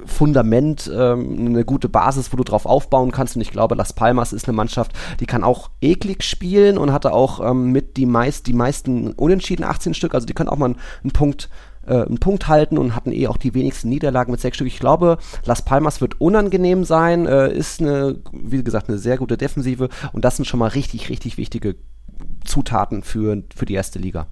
Fundament, 0.06 0.92
ähm, 0.94 1.48
eine 1.48 1.66
gute 1.66 1.90
Basis, 1.90 2.32
wo 2.32 2.38
du 2.38 2.44
drauf 2.44 2.66
aufbauen 2.66 3.12
kannst. 3.12 3.36
Und 3.36 3.42
ich 3.42 3.52
glaube, 3.52 3.76
Las 3.76 3.94
Palmas 3.94 4.34
ist 4.34 4.48
eine 4.48 4.56
Mannschaft, 4.56 4.94
die 5.20 5.26
kann 5.26 5.44
auch 5.44 5.70
eklig 5.82 6.24
spielen 6.24 6.78
und 6.78 6.92
hatte 6.92 7.14
auch 7.14 7.40
ähm, 7.40 7.72
mit 7.72 7.98
die, 7.98 8.06
meist, 8.06 8.48
die 8.48 8.54
meisten 8.54 9.14
Unentschieden, 9.14 9.64
18 9.64 9.94
Stück. 9.94 10.14
Also 10.14 10.26
die 10.28 10.34
können 10.34 10.50
auch 10.50 10.58
mal 10.58 10.76
einen 11.04 11.12
Punkt 11.12 11.50
äh, 11.88 12.02
einen 12.02 12.20
Punkt 12.20 12.48
halten 12.48 12.78
und 12.78 12.96
hatten 12.96 13.12
eh 13.12 13.28
auch 13.28 13.38
die 13.38 13.54
wenigsten 13.54 13.90
Niederlagen 13.90 14.32
mit 14.32 14.42
sechs 14.42 14.58
Stück. 14.58 14.68
Ich 14.68 14.80
glaube, 14.80 15.18
Las 15.46 15.64
Palmas 15.64 16.02
wird 16.02 16.20
unangenehm 16.20 16.84
sein, 16.84 17.26
äh, 17.26 17.54
ist 17.54 17.82
eine, 17.82 18.18
wie 18.32 18.64
gesagt, 18.64 18.90
eine 18.90 18.98
sehr 18.98 19.18
gute 19.18 19.38
Defensive 19.38 19.90
und 20.12 20.26
das 20.26 20.38
sind 20.38 20.46
schon 20.46 20.60
mal 20.60 20.70
richtig, 20.70 21.10
richtig 21.10 21.38
wichtige 21.38 21.76
Zutaten 22.44 23.04
für, 23.04 23.44
für 23.56 23.66
die 23.66 23.74
erste 23.74 24.00
Liga. 24.00 24.28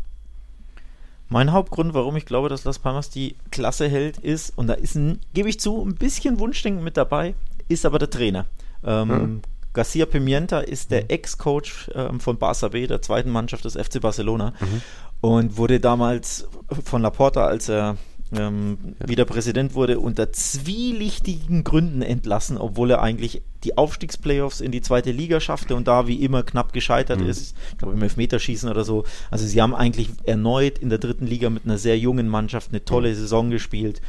Mein 1.34 1.52
Hauptgrund, 1.52 1.96
warum 1.96 2.16
ich 2.16 2.28
glaube, 2.28 2.48
dass 2.48 2.64
Las 2.64 2.78
Palmas 2.78 3.10
die 3.10 3.36
Klasse 3.50 3.88
hält, 3.88 4.20
ist, 4.20 4.56
und 4.56 4.68
da 4.68 4.76
ist 4.76 4.94
ein, 4.94 5.20
gebe 5.34 5.50
ich 5.50 5.60
zu, 5.60 5.84
ein 5.84 5.96
bisschen 5.96 6.38
Wunschdenken 6.38 6.84
mit 6.84 6.96
dabei, 6.96 7.34
ist 7.68 7.88
aber 7.88 7.98
der 7.98 8.12
Trainer. 8.12 8.46
Ähm, 8.84 9.08
mhm. 9.08 9.42
Garcia 9.74 10.06
Pimienta 10.06 10.60
ist 10.60 10.92
der 10.92 11.06
mhm. 11.06 11.10
Ex-Coach 11.10 11.90
ähm, 11.96 12.20
von 12.20 12.38
Barça 12.38 12.70
B, 12.70 12.86
der 12.86 13.02
zweiten 13.02 13.32
Mannschaft 13.32 13.66
des 13.66 13.74
FC 13.74 14.00
Barcelona, 14.00 14.54
mhm. 14.60 14.82
und 15.22 15.58
wurde 15.58 15.80
damals 15.80 16.48
von 16.84 17.02
Laporta, 17.02 17.48
als 17.48 17.68
er 17.68 17.98
ähm, 18.38 18.78
ja. 19.00 19.10
wieder 19.10 19.26
Präsident 19.26 19.74
wurde, 19.74 20.00
unter 20.00 20.32
zwielichtigen 20.32 21.64
Gründen 21.64 22.02
entlassen, 22.02 22.58
obwohl 22.58 22.92
er 22.92 23.02
eigentlich 23.02 23.42
die 23.64 23.78
Aufstiegsplayoffs 23.78 24.62
in 24.62 24.72
die 24.72 24.82
zweite 24.82 25.12
Liga 25.12 25.40
schaffte 25.40 25.76
und 25.76 25.88
da 25.88 26.08
wie 26.08 26.24
immer 26.24 26.44
knapp 26.44 26.74
gescheitert 26.74 27.22
mhm. 27.22 27.30
ist. 27.30 27.56
Ich 27.72 27.78
glaube 27.78 27.94
im 27.94 28.02
Elfmeterschießen 28.02 28.70
oder 28.70 28.84
so. 28.84 29.06
Also 29.32 29.46
sie 29.46 29.62
haben 29.62 29.74
eigentlich 29.74 30.10
erneut 30.26 30.78
in 30.78 30.90
der 30.90 31.00
dritten 31.00 31.26
Liga 31.26 31.50
mit 31.50 31.66
einer 31.66 31.78
sehr 31.78 31.98
jungen 31.98 32.28
Mannschaft 32.28 32.72
eine 32.72 32.84
tolle 32.84 33.10
mhm. 33.10 33.16
Saison 33.16 33.50
gespielt. 33.50 34.02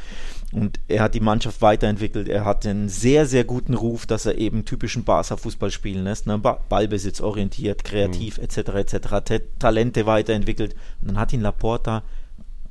Und 0.51 0.79
er 0.87 1.03
hat 1.03 1.15
die 1.15 1.19
Mannschaft 1.19 1.61
weiterentwickelt. 1.61 2.29
Er 2.29 2.45
hat 2.45 2.65
einen 2.65 2.87
sehr, 2.87 3.25
sehr 3.25 3.43
guten 3.43 3.73
Ruf, 3.73 4.05
dass 4.05 4.25
er 4.25 4.37
eben 4.37 4.63
typischen 4.63 5.03
Barca-Fußball 5.03 5.71
spielen 5.71 6.03
lässt. 6.03 6.27
Ne? 6.27 6.37
Ballbesitz 6.37 7.19
orientiert, 7.19 7.83
kreativ 7.83 8.37
mhm. 8.37 8.43
etc. 8.45 8.57
etc. 8.57 9.43
Talente 9.59 10.05
weiterentwickelt. 10.05 10.75
Und 11.01 11.09
dann 11.09 11.19
hat 11.19 11.33
ihn 11.33 11.41
Laporta 11.41 12.03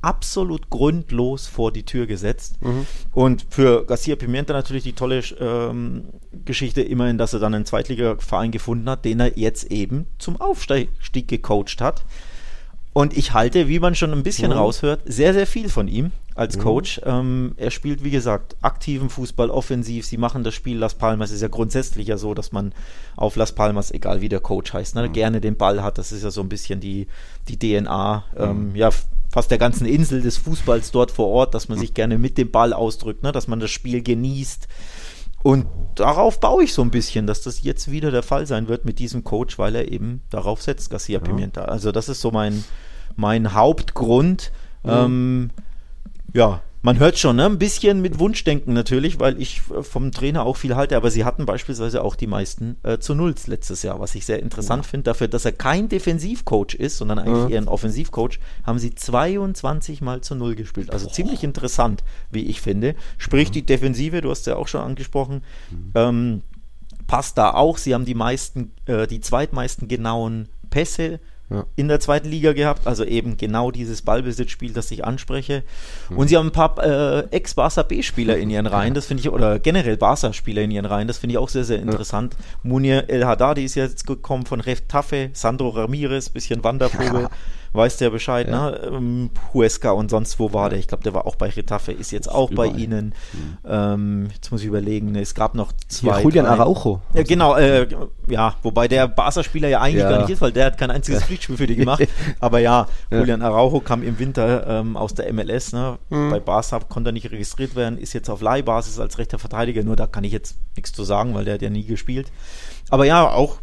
absolut 0.05 0.69
grundlos 0.69 1.47
vor 1.47 1.71
die 1.71 1.83
Tür 1.83 2.05
gesetzt. 2.05 2.61
Mhm. 2.61 2.85
Und 3.11 3.45
für 3.49 3.85
Garcia 3.85 4.15
Pimenta 4.15 4.53
natürlich 4.53 4.83
die 4.83 4.93
tolle 4.93 5.23
ähm, 5.39 6.05
Geschichte 6.45 6.81
immerhin, 6.81 7.17
dass 7.17 7.33
er 7.33 7.39
dann 7.39 7.55
einen 7.55 7.65
Zweitligaverein 7.65 8.51
gefunden 8.51 8.87
hat, 8.87 9.03
den 9.03 9.19
er 9.19 9.37
jetzt 9.37 9.71
eben 9.71 10.05
zum 10.19 10.39
Aufstieg 10.39 10.89
gecoacht 11.27 11.81
hat. 11.81 12.05
Und 12.93 13.17
ich 13.17 13.33
halte, 13.33 13.67
wie 13.67 13.79
man 13.79 13.95
schon 13.95 14.13
ein 14.13 14.23
bisschen 14.23 14.51
mhm. 14.51 14.57
raushört, 14.57 15.01
sehr, 15.05 15.33
sehr 15.33 15.47
viel 15.47 15.67
von 15.67 15.87
ihm 15.87 16.11
als 16.35 16.55
mhm. 16.55 16.61
Coach. 16.61 17.01
Ähm, 17.03 17.53
er 17.57 17.71
spielt, 17.71 18.03
wie 18.03 18.11
gesagt, 18.11 18.55
aktiven 18.61 19.09
Fußball, 19.09 19.49
offensiv. 19.49 20.05
Sie 20.05 20.17
machen 20.17 20.43
das 20.43 20.53
Spiel 20.53 20.77
Las 20.77 20.93
Palmas. 20.93 21.31
Es 21.31 21.37
ist 21.37 21.41
ja 21.41 21.47
grundsätzlich 21.49 22.07
ja 22.07 22.17
so, 22.17 22.33
dass 22.33 22.51
man 22.51 22.73
auf 23.17 23.35
Las 23.35 23.53
Palmas, 23.53 23.91
egal 23.91 24.21
wie 24.21 24.29
der 24.29 24.39
Coach 24.39 24.71
heißt, 24.71 24.95
ne, 24.95 25.07
mhm. 25.07 25.13
gerne 25.13 25.41
den 25.41 25.57
Ball 25.57 25.83
hat. 25.83 25.97
Das 25.97 26.11
ist 26.11 26.23
ja 26.23 26.31
so 26.31 26.39
ein 26.41 26.47
bisschen 26.47 26.79
die, 26.79 27.07
die 27.49 27.57
DNA. 27.57 28.23
Ähm, 28.37 28.69
mhm. 28.69 28.75
ja, 28.75 28.91
fast 29.35 29.51
der 29.51 29.57
ganzen 29.57 29.85
Insel 29.85 30.21
des 30.21 30.37
Fußballs 30.37 30.91
dort 30.91 31.11
vor 31.11 31.27
Ort, 31.27 31.53
dass 31.53 31.67
man 31.67 31.77
sich 31.77 31.93
gerne 31.93 32.17
mit 32.17 32.37
dem 32.37 32.51
Ball 32.51 32.71
ausdrückt, 32.71 33.21
ne? 33.21 33.33
dass 33.33 33.49
man 33.49 33.59
das 33.59 33.69
Spiel 33.69 34.01
genießt. 34.01 34.69
Und 35.43 35.65
darauf 35.95 36.39
baue 36.39 36.63
ich 36.63 36.73
so 36.73 36.81
ein 36.81 36.89
bisschen, 36.89 37.27
dass 37.27 37.41
das 37.41 37.61
jetzt 37.61 37.91
wieder 37.91 38.11
der 38.11 38.23
Fall 38.23 38.47
sein 38.47 38.69
wird 38.69 38.85
mit 38.85 38.97
diesem 38.97 39.25
Coach, 39.25 39.59
weil 39.59 39.75
er 39.75 39.91
eben 39.91 40.21
darauf 40.29 40.61
setzt, 40.61 40.89
Garcia 40.89 41.19
ja. 41.19 41.25
Pimienta. 41.25 41.65
Also 41.65 41.91
das 41.91 42.07
ist 42.07 42.21
so 42.21 42.31
mein, 42.31 42.63
mein 43.17 43.53
Hauptgrund. 43.53 44.53
Mhm. 44.83 44.89
Ähm, 44.89 45.49
ja, 46.33 46.61
man 46.85 46.99
hört 46.99 47.17
schon, 47.17 47.37
ne? 47.37 47.45
ein 47.47 47.57
bisschen 47.57 47.99
mit 47.99 48.19
Wunschdenken 48.19 48.73
natürlich, 48.73 49.19
weil 49.19 49.41
ich 49.41 49.63
äh, 49.75 49.81
vom 49.81 50.11
Trainer 50.11 50.45
auch 50.45 50.55
viel 50.55 50.75
halte, 50.75 50.95
aber 50.95 51.09
sie 51.09 51.25
hatten 51.25 51.47
beispielsweise 51.47 52.03
auch 52.03 52.15
die 52.15 52.27
meisten 52.27 52.77
äh, 52.83 52.99
zu 52.99 53.15
Nulls 53.15 53.47
letztes 53.47 53.81
Jahr, 53.81 53.99
was 53.99 54.13
ich 54.13 54.23
sehr 54.25 54.39
interessant 54.41 54.85
Ja. 54.85 54.89
finde. 54.91 55.05
Dafür, 55.05 55.27
dass 55.27 55.45
er 55.45 55.51
kein 55.51 55.89
Defensivcoach 55.89 56.75
ist, 56.75 56.97
sondern 56.97 57.17
eigentlich 57.17 57.43
Ja. 57.45 57.55
eher 57.55 57.61
ein 57.61 57.67
Offensivcoach, 57.67 58.39
haben 58.63 58.77
sie 58.77 58.93
22 58.93 60.01
Mal 60.01 60.21
zu 60.21 60.35
Null 60.35 60.53
gespielt. 60.53 60.91
Also 60.91 61.09
ziemlich 61.09 61.43
interessant, 61.43 62.03
wie 62.29 62.45
ich 62.45 62.61
finde. 62.61 62.93
Sprich, 63.17 63.49
die 63.49 63.65
Defensive, 63.65 64.21
du 64.21 64.29
hast 64.29 64.45
ja 64.45 64.55
auch 64.55 64.67
schon 64.67 64.81
angesprochen, 64.81 65.41
ähm, 65.95 66.43
passt 67.07 67.39
da 67.39 67.55
auch. 67.55 67.79
Sie 67.79 67.95
haben 67.95 68.05
die 68.05 68.13
meisten, 68.15 68.71
äh, 68.85 69.07
die 69.07 69.21
zweitmeisten 69.21 69.87
genauen 69.87 70.49
Pässe 70.69 71.19
Ja. 71.47 71.63
in 71.75 71.87
der 71.87 71.99
zweiten 71.99 72.27
Liga 72.27 72.53
gehabt, 72.53 72.87
also 72.87 73.05
eben 73.05 73.37
genau 73.37 73.69
dieses 73.69 74.01
Ballbesitzspiel, 74.01 74.73
das 74.73 74.89
ich 74.89 75.05
anspreche. 75.05 75.61
Und 76.09 76.27
sie 76.27 76.37
haben 76.37 76.47
ein 76.47 76.51
paar 76.51 76.83
äh, 76.83 77.27
Ex-Barca 77.29 77.83
B-Spieler 77.83 78.35
in 78.37 78.49
ihren 78.49 78.65
Reihen, 78.65 78.95
das 78.95 79.05
finde 79.05 79.21
ich, 79.21 79.29
oder 79.29 79.59
generell 79.59 79.95
Barca-Spieler 79.95 80.63
in 80.63 80.71
ihren 80.71 80.85
Reihen, 80.85 81.07
das 81.07 81.19
finde 81.19 81.33
ich 81.33 81.37
auch 81.37 81.49
sehr, 81.49 81.63
sehr 81.63 81.79
interessant. 81.79 82.35
Munir 82.63 83.09
El 83.09 83.27
Haddadi 83.27 83.63
ist 83.63 83.75
jetzt 83.75 84.07
gekommen 84.07 84.47
von 84.47 84.59
Retafe, 84.59 85.29
Sandro 85.33 85.69
Ramirez, 85.69 86.29
bisschen 86.29 86.63
Wandervogel. 86.63 87.29
Weiß 87.75 87.97
der 87.97 88.09
Bescheid, 88.09 88.47
Ja. 88.47 88.71
ne? 88.71 88.77
Ähm, 88.85 89.29
Huesca 89.53 89.91
und 89.91 90.09
sonst 90.09 90.39
wo 90.39 90.53
war 90.53 90.69
der? 90.69 90.79
Ich 90.79 90.87
glaube, 90.87 91.03
der 91.03 91.13
war 91.13 91.25
auch 91.27 91.35
bei 91.35 91.49
Retafe, 91.49 91.91
ist 91.91 92.11
jetzt 92.11 92.29
auch 92.31 92.49
bei 92.51 92.65
Überall. 92.67 92.79
ihnen. 92.79 93.13
Ähm, 93.65 94.29
jetzt 94.33 94.51
muss 94.51 94.61
ich 94.61 94.67
überlegen, 94.67 95.11
ne, 95.11 95.21
es 95.21 95.35
gab 95.35 95.55
noch 95.55 95.71
Hier, 95.71 95.87
zwei. 96.11 96.21
Julian 96.21 96.45
drei- 96.45 96.53
Araujo. 96.53 97.01
ja, 97.13 97.23
genau, 97.23 97.55
äh, 97.55 97.87
ja, 98.27 98.55
wobei 98.63 98.87
der 98.87 99.07
Barca-Spieler 99.07 99.67
ja 99.67 99.81
eigentlich 99.81 100.03
Ja. 100.03 100.09
gar 100.09 100.19
nicht 100.21 100.29
ist, 100.29 100.41
weil 100.41 100.51
der 100.51 100.65
hat 100.67 100.77
kein 100.77 100.91
einziges 100.91 101.23
Pflichtspiel 101.23 101.57
für 101.57 101.67
die 101.67 101.75
gemacht. 101.75 102.07
Aber 102.39 102.59
ja, 102.59 102.87
Ja. 103.11 103.19
Julian 103.19 103.41
Araujo 103.41 103.79
kam 103.79 104.03
im 104.03 104.17
Winter 104.19 104.65
ähm, 104.67 104.97
aus 104.97 105.13
der 105.13 105.31
MLS. 105.33 105.73
Ne? 105.73 105.97
Mhm. 106.09 106.29
Bei 106.29 106.39
Barca 106.39 106.79
konnte 106.79 107.09
er 107.09 107.13
nicht 107.13 107.31
registriert 107.31 107.75
werden, 107.75 107.97
ist 107.97 108.13
jetzt 108.13 108.29
auf 108.29 108.41
Leihbasis 108.41 108.99
als 108.99 109.17
rechter 109.17 109.39
Verteidiger. 109.39 109.83
Nur 109.83 109.95
da 109.95 110.07
kann 110.07 110.23
ich 110.23 110.31
jetzt 110.31 110.57
nichts 110.75 110.91
zu 110.93 111.03
sagen, 111.03 111.33
weil 111.33 111.45
der 111.45 111.55
hat 111.55 111.61
ja 111.61 111.69
nie 111.69 111.85
gespielt. 111.85 112.31
Aber 112.89 113.05
ja, 113.05 113.29
auch 113.29 113.57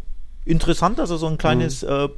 interessant, 0.45 0.99
dass 0.99 1.11
er 1.11 1.19
so 1.19 1.27
ein 1.29 1.39
kleines 1.39 1.83
äh, 1.83 2.09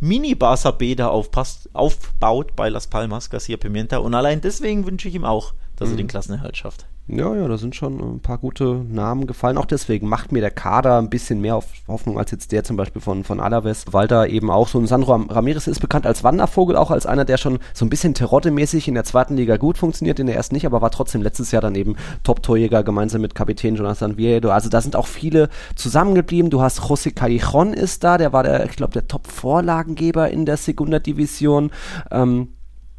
Mini-Barca 0.00 0.70
B 0.70 0.94
da 0.94 1.08
aufpasst, 1.08 1.70
aufbaut 1.72 2.54
bei 2.54 2.68
Las 2.68 2.86
Palmas, 2.86 3.30
Garcia 3.30 3.56
Pimienta. 3.56 3.98
Und 3.98 4.14
allein 4.14 4.40
deswegen 4.40 4.86
wünsche 4.86 5.08
ich 5.08 5.14
ihm 5.14 5.24
auch, 5.24 5.54
dass 5.76 5.90
er 5.90 5.96
den 5.96 6.06
Klassenerhalt 6.06 6.56
schafft. 6.56 6.86
Ja, 7.10 7.34
ja, 7.34 7.48
da 7.48 7.56
sind 7.56 7.74
schon 7.74 8.16
ein 8.16 8.20
paar 8.20 8.36
gute 8.36 8.84
Namen 8.86 9.26
gefallen. 9.26 9.56
Auch 9.56 9.64
deswegen 9.64 10.08
macht 10.10 10.30
mir 10.30 10.42
der 10.42 10.50
Kader 10.50 10.98
ein 10.98 11.08
bisschen 11.08 11.40
mehr 11.40 11.58
Hoffnung 11.88 12.18
als 12.18 12.30
jetzt 12.32 12.52
der 12.52 12.64
zum 12.64 12.76
Beispiel 12.76 13.00
von, 13.00 13.24
von 13.24 13.40
Alaves, 13.40 13.86
weil 13.92 14.06
da 14.06 14.26
eben 14.26 14.50
auch 14.50 14.68
so 14.68 14.78
ein 14.78 14.86
Sandro 14.86 15.12
Ram- 15.12 15.30
Ramirez 15.30 15.66
ist 15.68 15.80
bekannt 15.80 16.04
als 16.04 16.22
Wandervogel, 16.22 16.76
auch 16.76 16.90
als 16.90 17.06
einer, 17.06 17.24
der 17.24 17.38
schon 17.38 17.60
so 17.72 17.86
ein 17.86 17.88
bisschen 17.88 18.12
Terodde-mäßig 18.12 18.88
in 18.88 18.94
der 18.94 19.04
zweiten 19.04 19.36
Liga 19.36 19.56
gut 19.56 19.78
funktioniert, 19.78 20.20
in 20.20 20.26
der 20.26 20.36
ersten 20.36 20.54
nicht, 20.54 20.66
aber 20.66 20.82
war 20.82 20.90
trotzdem 20.90 21.22
letztes 21.22 21.50
Jahr 21.50 21.62
dann 21.62 21.76
eben 21.76 21.96
Top-Torjäger 22.24 22.82
gemeinsam 22.82 23.22
mit 23.22 23.34
Kapitän 23.34 23.76
Jonathan 23.76 24.18
Viedo. 24.18 24.50
Also 24.50 24.68
da 24.68 24.82
sind 24.82 24.94
auch 24.94 25.06
viele 25.06 25.48
zusammengeblieben. 25.76 26.50
Du 26.50 26.60
hast 26.60 26.80
José 26.80 27.14
Callejon 27.14 27.72
ist 27.72 28.04
da, 28.04 28.18
der 28.18 28.34
war 28.34 28.42
der, 28.42 28.66
ich 28.66 28.76
glaube, 28.76 28.92
der 28.92 29.08
Top-Vorlagengeber 29.08 30.30
in 30.30 30.44
der 30.44 30.58
Segunda 30.58 30.98
Division. 30.98 31.70
Ähm, 32.10 32.48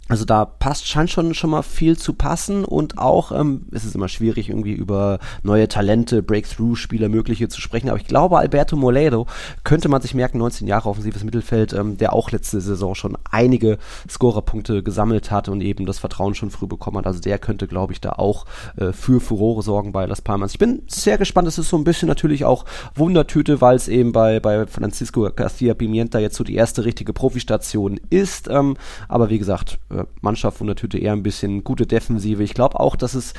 also 0.10 0.26
da 0.26 0.46
passt, 0.46 0.88
scheint 0.88 1.10
schon 1.10 1.34
schon 1.36 1.52
mal 1.52 1.62
viel 1.62 1.98
zu 1.98 2.14
passen 2.14 2.66
und 2.66 2.98
auch 2.98 3.32
ähm, 3.32 3.68
es 3.72 3.86
ist 3.86 3.96
immer 3.96 4.08
schwierig 4.08 4.50
irgendwie 4.50 4.74
über 4.74 5.20
neue 5.44 5.68
Talente, 5.68 6.24
Breakthrough-Spieler 6.24 7.10
mögliche 7.10 7.48
zu 7.48 7.62
sprechen. 7.62 7.90
Aber 7.90 8.00
ich 8.00 8.08
glaube 8.08 8.40
Alberto 8.40 8.76
Moledo 8.76 9.28
könnte 9.64 9.88
man 9.88 10.02
sich 10.02 10.16
merken, 10.16 10.40
19 10.40 10.68
Jahre 10.68 10.90
offensives 10.90 11.24
Mittelfeld, 11.24 11.74
ähm, 11.74 11.98
der 11.98 12.14
auch 12.14 12.32
letzte 12.32 12.60
Saison 12.60 12.96
schon 12.96 13.18
einige 13.30 13.78
Scorerpunkte 14.10 14.82
gesammelt 14.82 15.30
hat 15.30 15.48
und 15.48 15.62
eben 15.62 15.86
das 15.86 16.00
Vertrauen 16.00 16.34
schon 16.34 16.50
früh 16.50 16.68
bekommen 16.68 16.98
hat. 16.98 17.08
Also 17.08 17.20
der 17.20 17.38
könnte, 17.38 17.68
glaube 17.68 17.94
ich, 17.94 18.02
da 18.02 18.14
auch 18.14 18.46
äh, 18.78 18.92
für 18.92 19.22
Furore 19.22 19.62
sorgen 19.62 19.92
bei 19.92 20.08
Las 20.08 20.22
Palmas. 20.22 20.54
Ich 20.54 20.60
bin 20.60 20.82
sehr 20.88 21.20
gespannt. 21.20 21.48
Es 21.48 21.60
ist 21.60 21.70
so 21.70 21.78
ein 21.78 21.84
bisschen 21.84 22.08
natürlich 22.08 22.46
auch 22.46 22.66
Wundertüte, 22.96 23.62
weil 23.62 23.76
es 23.76 23.88
eben 23.88 24.12
bei 24.12 24.40
bei 24.40 24.66
Francisco 24.66 25.30
Garcia 25.36 25.76
Pimienta 25.76 26.18
jetzt 26.18 26.36
so 26.36 26.44
die 26.44 26.56
erste 26.56 26.84
richtige 26.84 27.14
Profistation 27.14 28.00
ist. 28.10 28.48
Ähm, 28.50 28.76
aber 29.08 29.30
wie 29.30 29.38
gesagt, 29.38 29.78
äh, 29.90 29.99
Mannschaft 30.22 30.60
Wundertüte 30.60 30.98
eher 30.98 31.14
ein 31.14 31.24
bisschen 31.24 31.64
gute 31.64 31.88
Defensive. 31.88 32.44
Ich 32.44 32.54
glaube 32.54 32.80
auch, 32.80 32.96
dass 32.96 33.14
es 33.14 33.34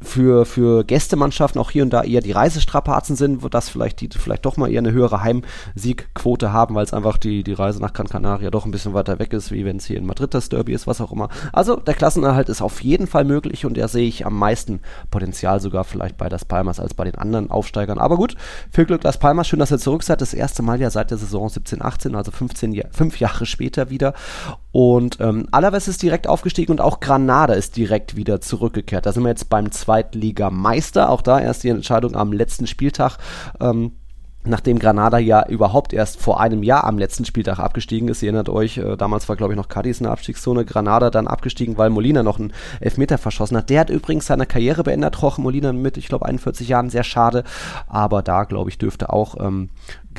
für, 0.00 0.44
für 0.44 0.84
Gästemannschaften 0.84 1.60
auch 1.60 1.70
hier 1.70 1.82
und 1.82 1.90
da 1.90 2.04
eher 2.04 2.20
die 2.20 2.32
Reisestrapazen 2.32 3.16
sind, 3.16 3.42
wo 3.42 3.48
das 3.48 3.68
vielleicht 3.68 4.00
die 4.00 4.08
vielleicht 4.16 4.46
doch 4.46 4.56
mal 4.56 4.70
eher 4.70 4.78
eine 4.78 4.92
höhere 4.92 5.22
Heimsiegquote 5.22 6.52
haben, 6.52 6.76
weil 6.76 6.84
es 6.84 6.94
einfach 6.94 7.18
die, 7.18 7.42
die 7.42 7.52
Reise 7.52 7.80
nach 7.80 7.92
Gran 7.92 8.08
Canaria 8.08 8.50
doch 8.50 8.64
ein 8.64 8.70
bisschen 8.70 8.94
weiter 8.94 9.18
weg 9.18 9.32
ist, 9.32 9.50
wie 9.50 9.64
wenn 9.64 9.78
es 9.78 9.86
hier 9.86 9.98
in 9.98 10.06
Madrid 10.06 10.34
das 10.34 10.48
Derby 10.48 10.72
ist, 10.72 10.86
was 10.86 11.00
auch 11.00 11.10
immer. 11.10 11.28
Also 11.52 11.76
der 11.76 11.94
Klassenerhalt 11.94 12.48
ist 12.48 12.62
auf 12.62 12.80
jeden 12.82 13.08
Fall 13.08 13.24
möglich 13.24 13.66
und 13.66 13.76
da 13.76 13.88
sehe 13.88 14.06
ich 14.06 14.24
am 14.24 14.38
meisten 14.38 14.80
Potenzial 15.10 15.60
sogar 15.60 15.82
vielleicht 15.82 16.16
bei 16.16 16.28
das 16.28 16.44
Palmas 16.44 16.78
als 16.78 16.94
bei 16.94 17.04
den 17.04 17.16
anderen 17.16 17.50
Aufsteigern. 17.50 17.98
Aber 17.98 18.16
gut, 18.16 18.36
viel 18.70 18.86
Glück 18.86 19.02
Las 19.02 19.18
Palmas, 19.18 19.48
schön, 19.48 19.58
dass 19.58 19.72
ihr 19.72 19.78
zurück 19.78 20.04
seid. 20.04 20.20
Das 20.20 20.32
erste 20.32 20.62
Mal 20.62 20.80
ja 20.80 20.90
seit 20.90 21.10
der 21.10 21.18
Saison 21.18 21.48
17, 21.48 21.82
18, 21.82 22.14
also 22.14 22.30
15 22.30 22.72
Jahr, 22.72 22.88
fünf 22.92 23.18
Jahre 23.18 23.46
später 23.46 23.90
wieder. 23.90 24.14
Und 24.70 25.18
ähm, 25.20 25.46
Alaves 25.50 25.88
ist 25.88 26.02
direkt 26.02 26.26
aufgestiegen 26.26 26.72
und 26.72 26.80
auch 26.80 27.00
Granada 27.00 27.54
ist 27.54 27.76
direkt 27.76 28.16
wieder 28.16 28.40
zurückgekehrt. 28.40 29.06
Da 29.06 29.12
sind 29.12 29.22
wir 29.22 29.30
jetzt 29.30 29.48
beim 29.48 29.70
Zweitligameister. 29.70 31.10
Auch 31.10 31.22
da 31.22 31.40
erst 31.40 31.64
die 31.64 31.70
Entscheidung 31.70 32.14
am 32.14 32.32
letzten 32.32 32.66
Spieltag. 32.66 33.18
Ähm, 33.60 33.92
Nachdem 34.44 34.78
Granada 34.78 35.18
ja 35.18 35.46
überhaupt 35.46 35.92
erst 35.92 36.22
vor 36.22 36.40
einem 36.40 36.62
Jahr 36.62 36.84
am 36.84 36.96
letzten 36.96 37.24
Spieltag 37.24 37.58
abgestiegen 37.58 38.08
ist, 38.08 38.22
ihr 38.22 38.28
erinnert 38.28 38.48
euch, 38.48 38.78
äh, 38.78 38.96
damals 38.96 39.28
war 39.28 39.36
glaube 39.36 39.52
ich 39.52 39.56
noch 39.58 39.68
Cadiz 39.68 39.98
in 39.98 40.04
der 40.04 40.12
Abstiegszone, 40.12 40.64
Granada 40.64 41.10
dann 41.10 41.26
abgestiegen, 41.26 41.76
weil 41.76 41.90
Molina 41.90 42.22
noch 42.22 42.38
einen 42.38 42.52
Elfmeter 42.80 43.18
verschossen 43.18 43.56
hat. 43.58 43.68
Der 43.68 43.80
hat 43.80 43.90
übrigens 43.90 44.26
seine 44.26 44.46
Karriere 44.46 44.84
beendet, 44.84 45.16
Jorge 45.20 45.42
Molina 45.42 45.72
mit, 45.72 45.98
ich 45.98 46.08
glaube, 46.08 46.24
41 46.24 46.68
Jahren, 46.68 46.88
sehr 46.88 47.04
schade, 47.04 47.44
aber 47.88 48.22
da 48.22 48.44
glaube 48.44 48.70
ich 48.70 48.78
dürfte 48.78 49.12
auch 49.12 49.34
ähm, 49.38 49.68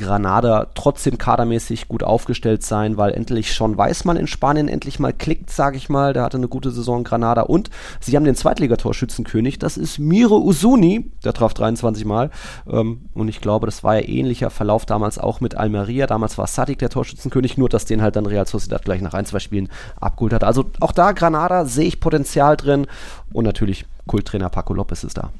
Granada 0.00 0.66
trotzdem 0.74 1.18
kadermäßig 1.18 1.86
gut 1.86 2.02
aufgestellt 2.02 2.62
sein, 2.62 2.96
weil 2.96 3.12
endlich 3.12 3.52
schon 3.52 3.76
Weißmann 3.76 4.16
in 4.16 4.26
Spanien 4.26 4.66
endlich 4.66 4.98
mal 4.98 5.12
klickt, 5.12 5.50
sage 5.50 5.76
ich 5.76 5.88
mal. 5.88 6.14
Der 6.14 6.22
hatte 6.22 6.38
eine 6.38 6.48
gute 6.48 6.70
Saison 6.70 7.04
Granada 7.04 7.42
und 7.42 7.70
sie 8.00 8.16
haben 8.16 8.24
den 8.24 8.34
Zweitligatorschützenkönig, 8.34 9.58
das 9.58 9.76
ist 9.76 9.98
Miro 9.98 10.38
Usuni, 10.38 11.10
der 11.24 11.34
traf 11.34 11.54
23 11.54 12.04
Mal 12.04 12.30
ähm, 12.68 13.08
und 13.14 13.28
ich 13.28 13.40
glaube, 13.40 13.66
das 13.66 13.84
war 13.84 13.96
ja 13.96 14.08
ähnlicher 14.08 14.50
Verlauf 14.50 14.86
damals 14.86 15.18
auch 15.18 15.40
mit 15.40 15.54
Almeria. 15.54 16.06
Damals 16.06 16.38
war 16.38 16.46
Sadik 16.46 16.78
der 16.78 16.88
Torschützenkönig, 16.88 17.58
nur 17.58 17.68
dass 17.68 17.84
den 17.84 18.02
halt 18.02 18.16
dann 18.16 18.26
Real 18.26 18.46
Sociedad 18.46 18.84
gleich 18.84 19.02
nach 19.02 19.14
ein, 19.14 19.26
zwei 19.26 19.38
Spielen 19.38 19.68
abgeholt 20.00 20.32
hat. 20.32 20.44
Also 20.44 20.64
auch 20.80 20.92
da 20.92 21.12
Granada 21.12 21.66
sehe 21.66 21.86
ich 21.86 22.00
Potenzial 22.00 22.56
drin 22.56 22.86
und 23.32 23.44
natürlich 23.44 23.84
Kulttrainer 24.06 24.48
Paco 24.48 24.72
Lopez 24.72 25.04
ist 25.04 25.18
da. 25.18 25.30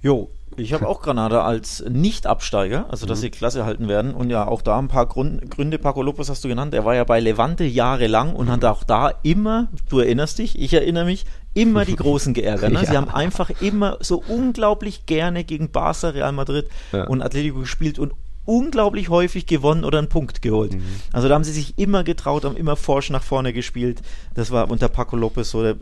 Jo, 0.00 0.28
ich 0.58 0.72
habe 0.72 0.86
auch 0.88 1.00
Granada 1.02 1.42
als 1.44 1.84
Nicht-Absteiger, 1.88 2.86
also 2.90 3.06
dass 3.06 3.20
sie 3.20 3.30
Klasse 3.30 3.64
halten 3.64 3.88
werden. 3.88 4.14
Und 4.14 4.30
ja, 4.30 4.46
auch 4.46 4.62
da 4.62 4.78
ein 4.78 4.88
paar 4.88 5.06
Grund, 5.06 5.50
Gründe. 5.50 5.78
Paco 5.78 6.02
Lopez 6.02 6.28
hast 6.28 6.44
du 6.44 6.48
genannt. 6.48 6.74
Er 6.74 6.84
war 6.84 6.94
ja 6.94 7.04
bei 7.04 7.20
Levante 7.20 7.64
jahrelang 7.64 8.34
und 8.34 8.50
hat 8.50 8.64
auch 8.64 8.82
da 8.84 9.12
immer, 9.22 9.68
du 9.88 9.98
erinnerst 10.00 10.38
dich, 10.38 10.58
ich 10.58 10.72
erinnere 10.74 11.04
mich, 11.04 11.24
immer 11.54 11.84
die 11.84 11.96
Großen 11.96 12.34
geärgert. 12.34 12.72
Ne? 12.72 12.80
Sie 12.86 12.92
Ja. 12.94 13.00
haben 13.00 13.10
einfach 13.10 13.50
immer 13.60 13.96
so 14.00 14.22
unglaublich 14.28 15.06
gerne 15.06 15.44
gegen 15.44 15.70
Barca, 15.70 16.08
Real 16.10 16.32
Madrid 16.32 16.68
Ja. 16.92 17.04
und 17.06 17.22
Atletico 17.22 17.60
gespielt 17.60 17.98
und 17.98 18.12
unglaublich 18.44 19.10
häufig 19.10 19.44
gewonnen 19.46 19.84
oder 19.84 19.98
einen 19.98 20.08
Punkt 20.08 20.40
geholt. 20.40 20.72
Mhm. 20.72 20.82
Also 21.12 21.28
da 21.28 21.34
haben 21.34 21.44
sie 21.44 21.52
sich 21.52 21.78
immer 21.78 22.02
getraut, 22.02 22.44
haben 22.46 22.56
immer 22.56 22.76
forsch 22.76 23.10
nach 23.10 23.22
vorne 23.22 23.52
gespielt. 23.52 24.00
Das 24.34 24.50
war 24.50 24.70
unter 24.70 24.88
Paco 24.88 25.16
Lopez 25.16 25.50
so 25.50 25.62
der, 25.62 25.76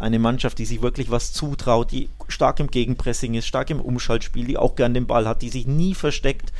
eine 0.00 0.18
Mannschaft, 0.18 0.58
die 0.58 0.64
sich 0.64 0.82
wirklich 0.82 1.10
was 1.10 1.32
zutraut, 1.32 1.92
die 1.92 2.08
stark 2.28 2.58
im 2.60 2.68
Gegenpressing 2.68 3.34
ist, 3.34 3.46
stark 3.46 3.70
im 3.70 3.80
Umschaltspiel, 3.80 4.46
die 4.46 4.56
auch 4.56 4.74
gern 4.74 4.94
den 4.94 5.06
Ball 5.06 5.28
hat, 5.28 5.42
die 5.42 5.48
sich 5.48 5.66
nie 5.66 5.94
versteckt. 5.94 6.52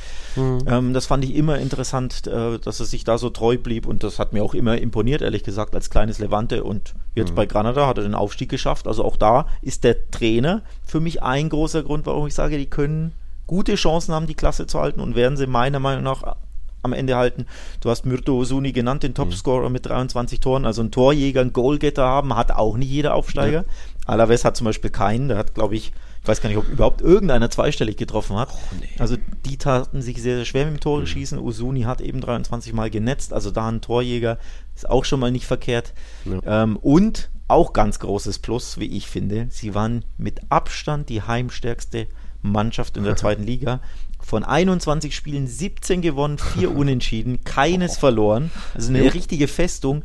Ähm, 0.67 0.93
das 0.93 1.07
fand 1.07 1.23
ich 1.25 1.35
immer 1.35 1.57
interessant, 1.57 2.27
äh, 2.27 2.59
dass 2.59 2.79
er 2.79 2.85
sich 2.85 3.03
da 3.03 3.17
so 3.17 3.29
treu 3.29 3.57
blieb 3.57 3.85
und 3.85 4.03
das 4.03 4.19
hat 4.19 4.33
mir 4.33 4.43
auch 4.43 4.53
immer 4.53 4.77
imponiert, 4.77 5.21
ehrlich 5.21 5.43
gesagt, 5.43 5.75
als 5.75 5.89
kleines 5.89 6.19
Levante 6.19 6.63
und 6.63 6.93
jetzt 7.15 7.35
bei 7.35 7.45
Granada 7.45 7.87
hat 7.87 7.97
er 7.97 8.03
den 8.03 8.15
Aufstieg 8.15 8.49
geschafft. 8.49 8.87
Also 8.87 9.03
auch 9.03 9.17
da 9.17 9.47
ist 9.61 9.83
der 9.83 10.09
Trainer 10.11 10.61
für 10.85 10.99
mich 10.99 11.23
ein 11.23 11.49
großer 11.49 11.83
Grund, 11.83 12.05
warum 12.05 12.27
ich 12.27 12.35
sage, 12.35 12.57
die 12.57 12.67
können 12.67 13.13
gute 13.47 13.75
Chancen 13.75 14.13
haben, 14.13 14.27
die 14.27 14.35
Klasse 14.35 14.67
zu 14.67 14.79
halten 14.79 15.01
und 15.01 15.15
werden 15.15 15.35
sie 15.35 15.47
meiner 15.47 15.79
Meinung 15.79 16.03
nach 16.03 16.35
am 16.83 16.93
Ende 16.93 17.15
halten. 17.15 17.45
Du 17.79 17.89
hast 17.89 18.05
Myrto 18.05 18.37
Osuni 18.37 18.71
genannt, 18.71 19.03
den 19.03 19.13
Topscorer 19.13 19.69
mit 19.69 19.85
23 19.85 20.39
Toren, 20.39 20.65
also 20.65 20.81
ein 20.81 20.91
Torjäger, 20.91 21.41
ein 21.41 21.53
Goalgetter 21.53 22.03
haben, 22.03 22.35
hat 22.35 22.51
auch 22.51 22.77
nicht 22.77 22.89
jeder 22.89 23.13
Aufsteiger. 23.13 23.65
Alaves 24.05 24.45
hat 24.45 24.57
zum 24.57 24.65
Beispiel 24.65 24.89
keinen, 24.89 25.27
der 25.27 25.37
hat, 25.37 25.53
glaube 25.53 25.75
ich, 25.75 25.91
ich 26.21 26.27
weiß 26.27 26.41
gar 26.41 26.49
nicht, 26.49 26.57
ob 26.59 26.67
überhaupt 26.67 27.01
irgendeiner 27.01 27.49
zweistellig 27.49 27.97
getroffen 27.97 28.35
hat. 28.35 28.49
Also 28.99 29.17
die 29.45 29.57
taten 29.57 30.03
sich 30.03 30.21
sehr, 30.21 30.35
sehr 30.35 30.45
schwer 30.45 30.65
mit 30.65 30.75
dem 30.75 30.79
Tore 30.79 31.07
schießen. 31.07 31.39
Osuni 31.39 31.81
hat 31.81 31.99
eben 31.99 32.21
23 32.21 32.73
Mal 32.73 32.91
genetzt, 32.91 33.33
also 33.33 33.49
da 33.49 33.67
ein 33.67 33.81
Torjäger 33.81 34.37
ist 34.75 34.87
auch 34.87 35.03
schon 35.03 35.19
mal 35.19 35.31
nicht 35.31 35.45
verkehrt. 35.45 35.93
Ja. 36.25 36.63
Ähm, 36.63 36.77
und 36.77 37.31
auch 37.47 37.73
ganz 37.73 37.99
großes 37.99 38.39
Plus, 38.39 38.77
wie 38.77 38.95
ich 38.95 39.07
finde, 39.07 39.47
sie 39.49 39.73
waren 39.73 40.05
mit 40.17 40.39
Abstand 40.49 41.09
die 41.09 41.23
heimstärkste 41.23 42.07
Mannschaft 42.41 42.97
in 42.97 43.03
der 43.03 43.15
zweiten 43.17 43.43
Liga. 43.43 43.81
Von 44.31 44.45
21 44.45 45.13
Spielen 45.13 45.45
17 45.45 46.01
gewonnen, 46.01 46.37
4 46.37 46.71
unentschieden, 46.75 47.43
keines 47.43 47.97
verloren. 47.97 48.49
Also 48.73 48.87
eine 48.87 49.03
Ja. 49.03 49.11
richtige 49.11 49.49
Festung 49.49 50.03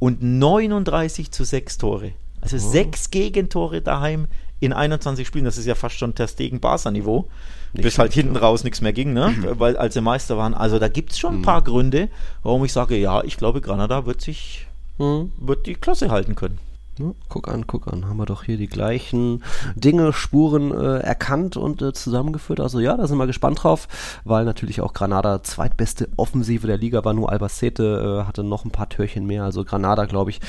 und 0.00 0.20
39 0.20 1.30
zu 1.30 1.44
6 1.44 1.78
Tore. 1.78 2.10
Also 2.40 2.56
Oh. 2.56 2.70
6 2.72 3.12
Gegentore 3.12 3.80
daheim 3.80 4.26
in 4.58 4.72
21 4.72 5.24
Spielen. 5.28 5.44
Das 5.44 5.58
ist 5.58 5.66
ja 5.66 5.76
fast 5.76 5.96
schon 5.96 6.12
Ter 6.16 6.26
Stegen 6.26 6.58
Barca 6.58 6.90
Niveau. 6.90 7.28
Nicht 7.72 7.84
Bis 7.84 7.98
halt 8.00 8.12
hinten 8.14 8.34
raus 8.34 8.64
nichts 8.64 8.80
mehr 8.80 8.92
ging, 8.92 9.12
ne? 9.12 9.32
Weil 9.58 9.76
als 9.76 9.94
sie 9.94 10.00
Meister 10.00 10.36
waren. 10.36 10.54
Also 10.54 10.80
da 10.80 10.88
gibt 10.88 11.12
es 11.12 11.18
schon 11.20 11.36
ein 11.36 11.42
paar 11.42 11.62
Gründe, 11.62 12.08
warum 12.42 12.64
ich 12.64 12.72
sage, 12.72 12.96
ja, 12.96 13.22
ich 13.22 13.36
glaube, 13.36 13.60
Granada 13.60 14.06
wird 14.06 14.20
sich 14.20 14.66
Hm. 14.96 15.30
wird 15.38 15.66
die 15.68 15.74
Klasse 15.76 16.10
halten 16.10 16.34
können. 16.34 16.58
Ja, 16.98 17.12
guck 17.28 17.46
an, 17.46 17.68
guck 17.68 17.86
an, 17.92 18.08
haben 18.08 18.16
wir 18.16 18.26
doch 18.26 18.42
hier 18.42 18.56
die 18.56 18.66
gleichen 18.66 19.44
Dinge, 19.76 20.12
Spuren 20.12 20.72
äh, 20.72 20.98
erkannt 20.98 21.56
und 21.56 21.80
äh, 21.80 21.92
zusammengeführt. 21.92 22.58
Also 22.58 22.80
ja, 22.80 22.96
da 22.96 23.06
sind 23.06 23.18
wir 23.18 23.28
gespannt 23.28 23.62
drauf, 23.62 23.86
weil 24.24 24.44
natürlich 24.44 24.80
auch 24.80 24.94
Granada 24.94 25.42
zweitbeste 25.44 26.08
Offensive 26.16 26.66
der 26.66 26.76
Liga 26.76 27.04
war. 27.04 27.14
Nur 27.14 27.30
Albacete 27.30 28.22
äh, 28.22 28.26
hatte 28.26 28.42
noch 28.42 28.64
ein 28.64 28.72
paar 28.72 28.88
Türchen 28.88 29.26
mehr. 29.26 29.44
Also 29.44 29.64
Granada, 29.64 30.06
glaube 30.06 30.30
ich, 30.30 30.40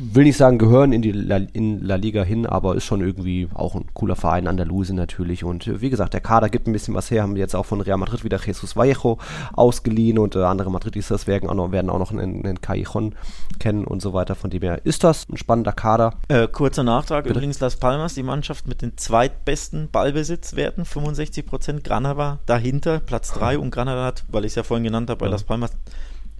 will 0.00 0.24
nicht 0.24 0.36
sagen, 0.36 0.58
gehören 0.58 0.92
in 0.92 1.02
die 1.02 1.12
La, 1.12 1.36
in 1.36 1.82
La 1.82 1.96
Liga 1.96 2.22
hin, 2.22 2.46
aber 2.46 2.74
ist 2.74 2.84
schon 2.84 3.00
irgendwie 3.00 3.48
auch 3.54 3.74
ein 3.74 3.86
cooler 3.94 4.16
Verein, 4.16 4.46
Andalusien 4.46 4.96
natürlich. 4.96 5.44
Und 5.44 5.66
äh, 5.66 5.80
wie 5.80 5.90
gesagt, 5.90 6.14
der 6.14 6.20
Kader 6.20 6.48
gibt 6.48 6.66
ein 6.66 6.72
bisschen 6.72 6.94
was 6.94 7.10
her. 7.10 7.22
Haben 7.22 7.36
jetzt 7.36 7.54
auch 7.54 7.66
von 7.66 7.80
Real 7.80 7.98
Madrid 7.98 8.24
wieder 8.24 8.38
Jesus 8.44 8.76
Vallejo 8.76 9.18
ausgeliehen 9.52 10.18
und 10.18 10.36
äh, 10.36 10.42
andere 10.42 10.70
Madridistas 10.70 11.26
werden 11.26 11.48
auch 11.48 11.54
noch, 11.54 11.72
werden 11.72 11.90
auch 11.90 11.98
noch 11.98 12.12
einen, 12.12 12.44
einen 12.44 12.60
Callejon 12.60 13.14
kennen 13.58 13.84
und 13.84 14.00
so 14.02 14.12
weiter. 14.12 14.34
Von 14.34 14.50
dem 14.50 14.62
her 14.62 14.80
ist 14.84 15.04
das 15.04 15.28
ein 15.28 15.36
spannender 15.36 15.72
Kader. 15.72 16.14
Äh, 16.28 16.48
kurzer 16.48 16.82
Nachtrag, 16.82 17.26
übrigens 17.26 17.60
Las 17.60 17.76
Palmas, 17.76 18.14
die 18.14 18.22
Mannschaft 18.22 18.66
mit 18.66 18.82
den 18.82 18.96
zweitbesten 18.96 19.90
Ballbesitzwerten, 19.90 20.84
65 20.84 21.46
Prozent, 21.46 21.84
Granada 21.84 22.38
dahinter, 22.46 23.00
Platz 23.00 23.32
3 23.32 23.58
und 23.58 23.70
Granada 23.70 24.04
hat, 24.04 24.24
weil 24.28 24.44
ich 24.44 24.52
es 24.52 24.56
ja 24.56 24.62
vorhin 24.62 24.84
genannt 24.84 25.10
habe, 25.10 25.18
bei 25.18 25.26
Ja. 25.26 25.32
Las 25.32 25.44
Palmas 25.44 25.72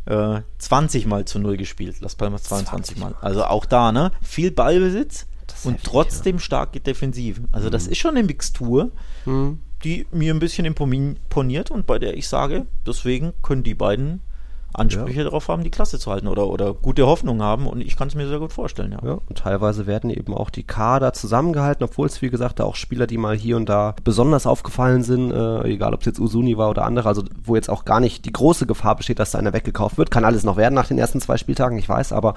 äh, 0.07 0.41
20 0.59 1.07
Mal 1.07 1.25
zu 1.25 1.39
0 1.39 1.57
gespielt, 1.57 2.01
Las 2.01 2.15
Palmas 2.17 2.45
22 2.45 2.97
Mal. 2.97 3.15
Also 3.21 3.45
auch 3.45 3.65
da, 3.67 3.93
ne? 3.93 4.11
Viel 4.23 4.51
Ballbesitz 4.51 5.27
und 5.65 5.75
heftig, 5.75 5.91
trotzdem 5.91 6.39
starke 6.39 6.81
Defensive. 6.81 7.43
Also 7.53 7.71
das 7.71 7.87
ist 7.87 7.99
schon 7.99 8.17
eine 8.17 8.23
Mixtur, 8.27 8.91
Hm. 9.25 9.61
die 9.85 10.07
mir 10.13 10.33
ein 10.35 10.41
bisschen 10.41 10.65
imponiert 10.65 11.71
und 11.71 11.87
bei 11.87 11.99
der 11.99 12.17
ich 12.17 12.29
sage, 12.29 12.67
deswegen 12.87 13.33
können 13.43 13.63
die 13.63 13.75
beiden 13.75 14.21
Ansprüche 14.73 15.25
darauf 15.25 15.49
haben, 15.49 15.65
die 15.65 15.71
Klasse 15.71 15.99
zu 15.99 16.11
halten 16.11 16.29
oder, 16.29 16.49
oder 16.49 16.75
gute 16.75 17.07
Hoffnung 17.07 17.43
haben 17.43 17.67
und 17.67 17.81
ich 17.81 17.97
kann 17.97 18.09
es 18.09 18.15
mir 18.15 18.29
sehr 18.29 18.39
gut 18.39 18.53
vorstellen, 18.53 18.93
ja. 18.93 18.99
Ja, 19.05 19.19
und 19.29 19.39
teilweise 19.39 19.87
werden 19.87 20.11
eben 20.11 20.35
auch 20.35 20.51
die 20.51 20.63
Kader 20.63 21.13
zusammengehalten, 21.13 21.85
obwohl 21.85 22.07
es, 22.07 22.23
wie 22.23 22.31
gesagt, 22.31 22.61
da 22.61 22.65
auch 22.65 22.77
Spieler, 22.77 23.07
die 23.07 23.19
mal 23.19 23.37
hier 23.37 23.57
und 23.57 23.69
da 23.69 23.95
besonders 24.05 24.47
aufgefallen 24.47 25.03
sind, 25.03 25.33
äh, 25.33 25.63
egal 25.65 25.95
ob 25.95 26.01
es 26.01 26.07
jetzt 26.07 26.21
Usuni 26.21 26.57
war 26.57 26.71
oder 26.71 26.85
andere, 26.85 27.09
also 27.09 27.23
wo 27.43 27.57
jetzt 27.57 27.71
auch 27.71 27.85
gar 27.85 28.01
nicht 28.01 28.25
die 28.25 28.33
große 28.33 28.67
Gefahr 28.67 28.97
besteht, 28.97 29.19
dass 29.19 29.33
da 29.33 29.39
einer 29.39 29.53
weggekauft 29.53 29.99
wird. 29.99 30.11
Kann 30.11 30.25
alles 30.25 30.45
noch 30.45 30.57
werden 30.57 30.75
nach 30.75 30.87
den 30.87 30.99
ersten 30.99 31.21
zwei 31.21 31.37
Spieltagen, 31.37 31.79
ich 31.79 31.89
weiß, 31.89 32.13
aber 32.13 32.35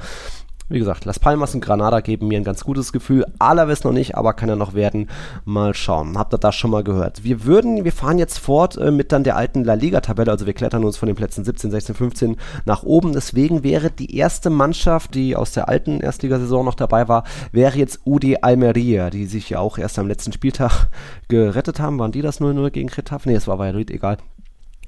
wie 0.73 0.79
gesagt, 0.79 1.05
Las 1.05 1.19
Palmas 1.19 1.53
und 1.53 1.62
Granada 1.62 1.99
geben 1.99 2.27
mir 2.27 2.38
ein 2.38 2.43
ganz 2.43 2.63
gutes 2.63 2.91
Gefühl. 2.91 3.25
Alaves 3.38 3.83
noch 3.83 3.91
nicht, 3.91 4.15
aber 4.15 4.33
kann 4.33 4.49
ja 4.49 4.55
noch 4.55 4.73
werden. 4.73 5.07
Mal 5.45 5.75
schauen. 5.75 6.17
Habt 6.17 6.33
ihr 6.33 6.39
das 6.39 6.55
schon 6.55 6.71
mal 6.71 6.83
gehört? 6.83 7.23
Wir 7.23 7.45
würden, 7.45 7.86
wir 7.86 7.91
fahren 7.91 8.17
jetzt 8.17 8.39
fort 8.39 8.75
äh, 8.77 8.89
mit 8.89 9.12
dann 9.12 9.23
der 9.23 9.36
alten 9.36 9.63
La 9.63 9.75
Liga-Tabelle. 9.75 10.31
Also 10.31 10.45
wir 10.47 10.53
klettern 10.53 10.83
uns 10.83 10.97
von 10.97 11.07
den 11.07 11.15
Plätzen 11.15 11.45
17, 11.45 11.69
16, 11.69 11.95
15 11.95 12.38
nach 12.65 12.83
oben. 12.83 13.13
Deswegen 13.13 13.63
wäre 13.63 13.91
die 13.91 14.17
erste 14.17 14.49
Mannschaft, 14.49 15.13
die 15.13 15.36
aus 15.36 15.51
der 15.51 15.69
alten 15.69 15.99
Erstligasaison 15.99 16.65
noch 16.65 16.75
dabei 16.75 17.07
war, 17.07 17.23
wäre 17.51 17.77
jetzt 17.77 18.01
UD 18.05 18.43
Almeria, 18.43 19.12
die 19.12 19.25
sich 19.25 19.51
ja 19.51 19.59
auch 19.59 19.77
erst 19.77 19.99
am 19.99 20.07
letzten 20.07 20.33
Spieltag 20.33 20.88
gerettet 21.27 21.79
haben. 21.79 21.99
Waren 21.99 22.12
die 22.12 22.21
das 22.21 22.41
0-0 22.41 22.71
gegen 22.71 22.89
Getafe? 22.89 23.29
Nee, 23.29 23.36
es 23.36 23.47
war 23.47 23.59
Valladolid, 23.59 23.91
egal. 23.91 24.17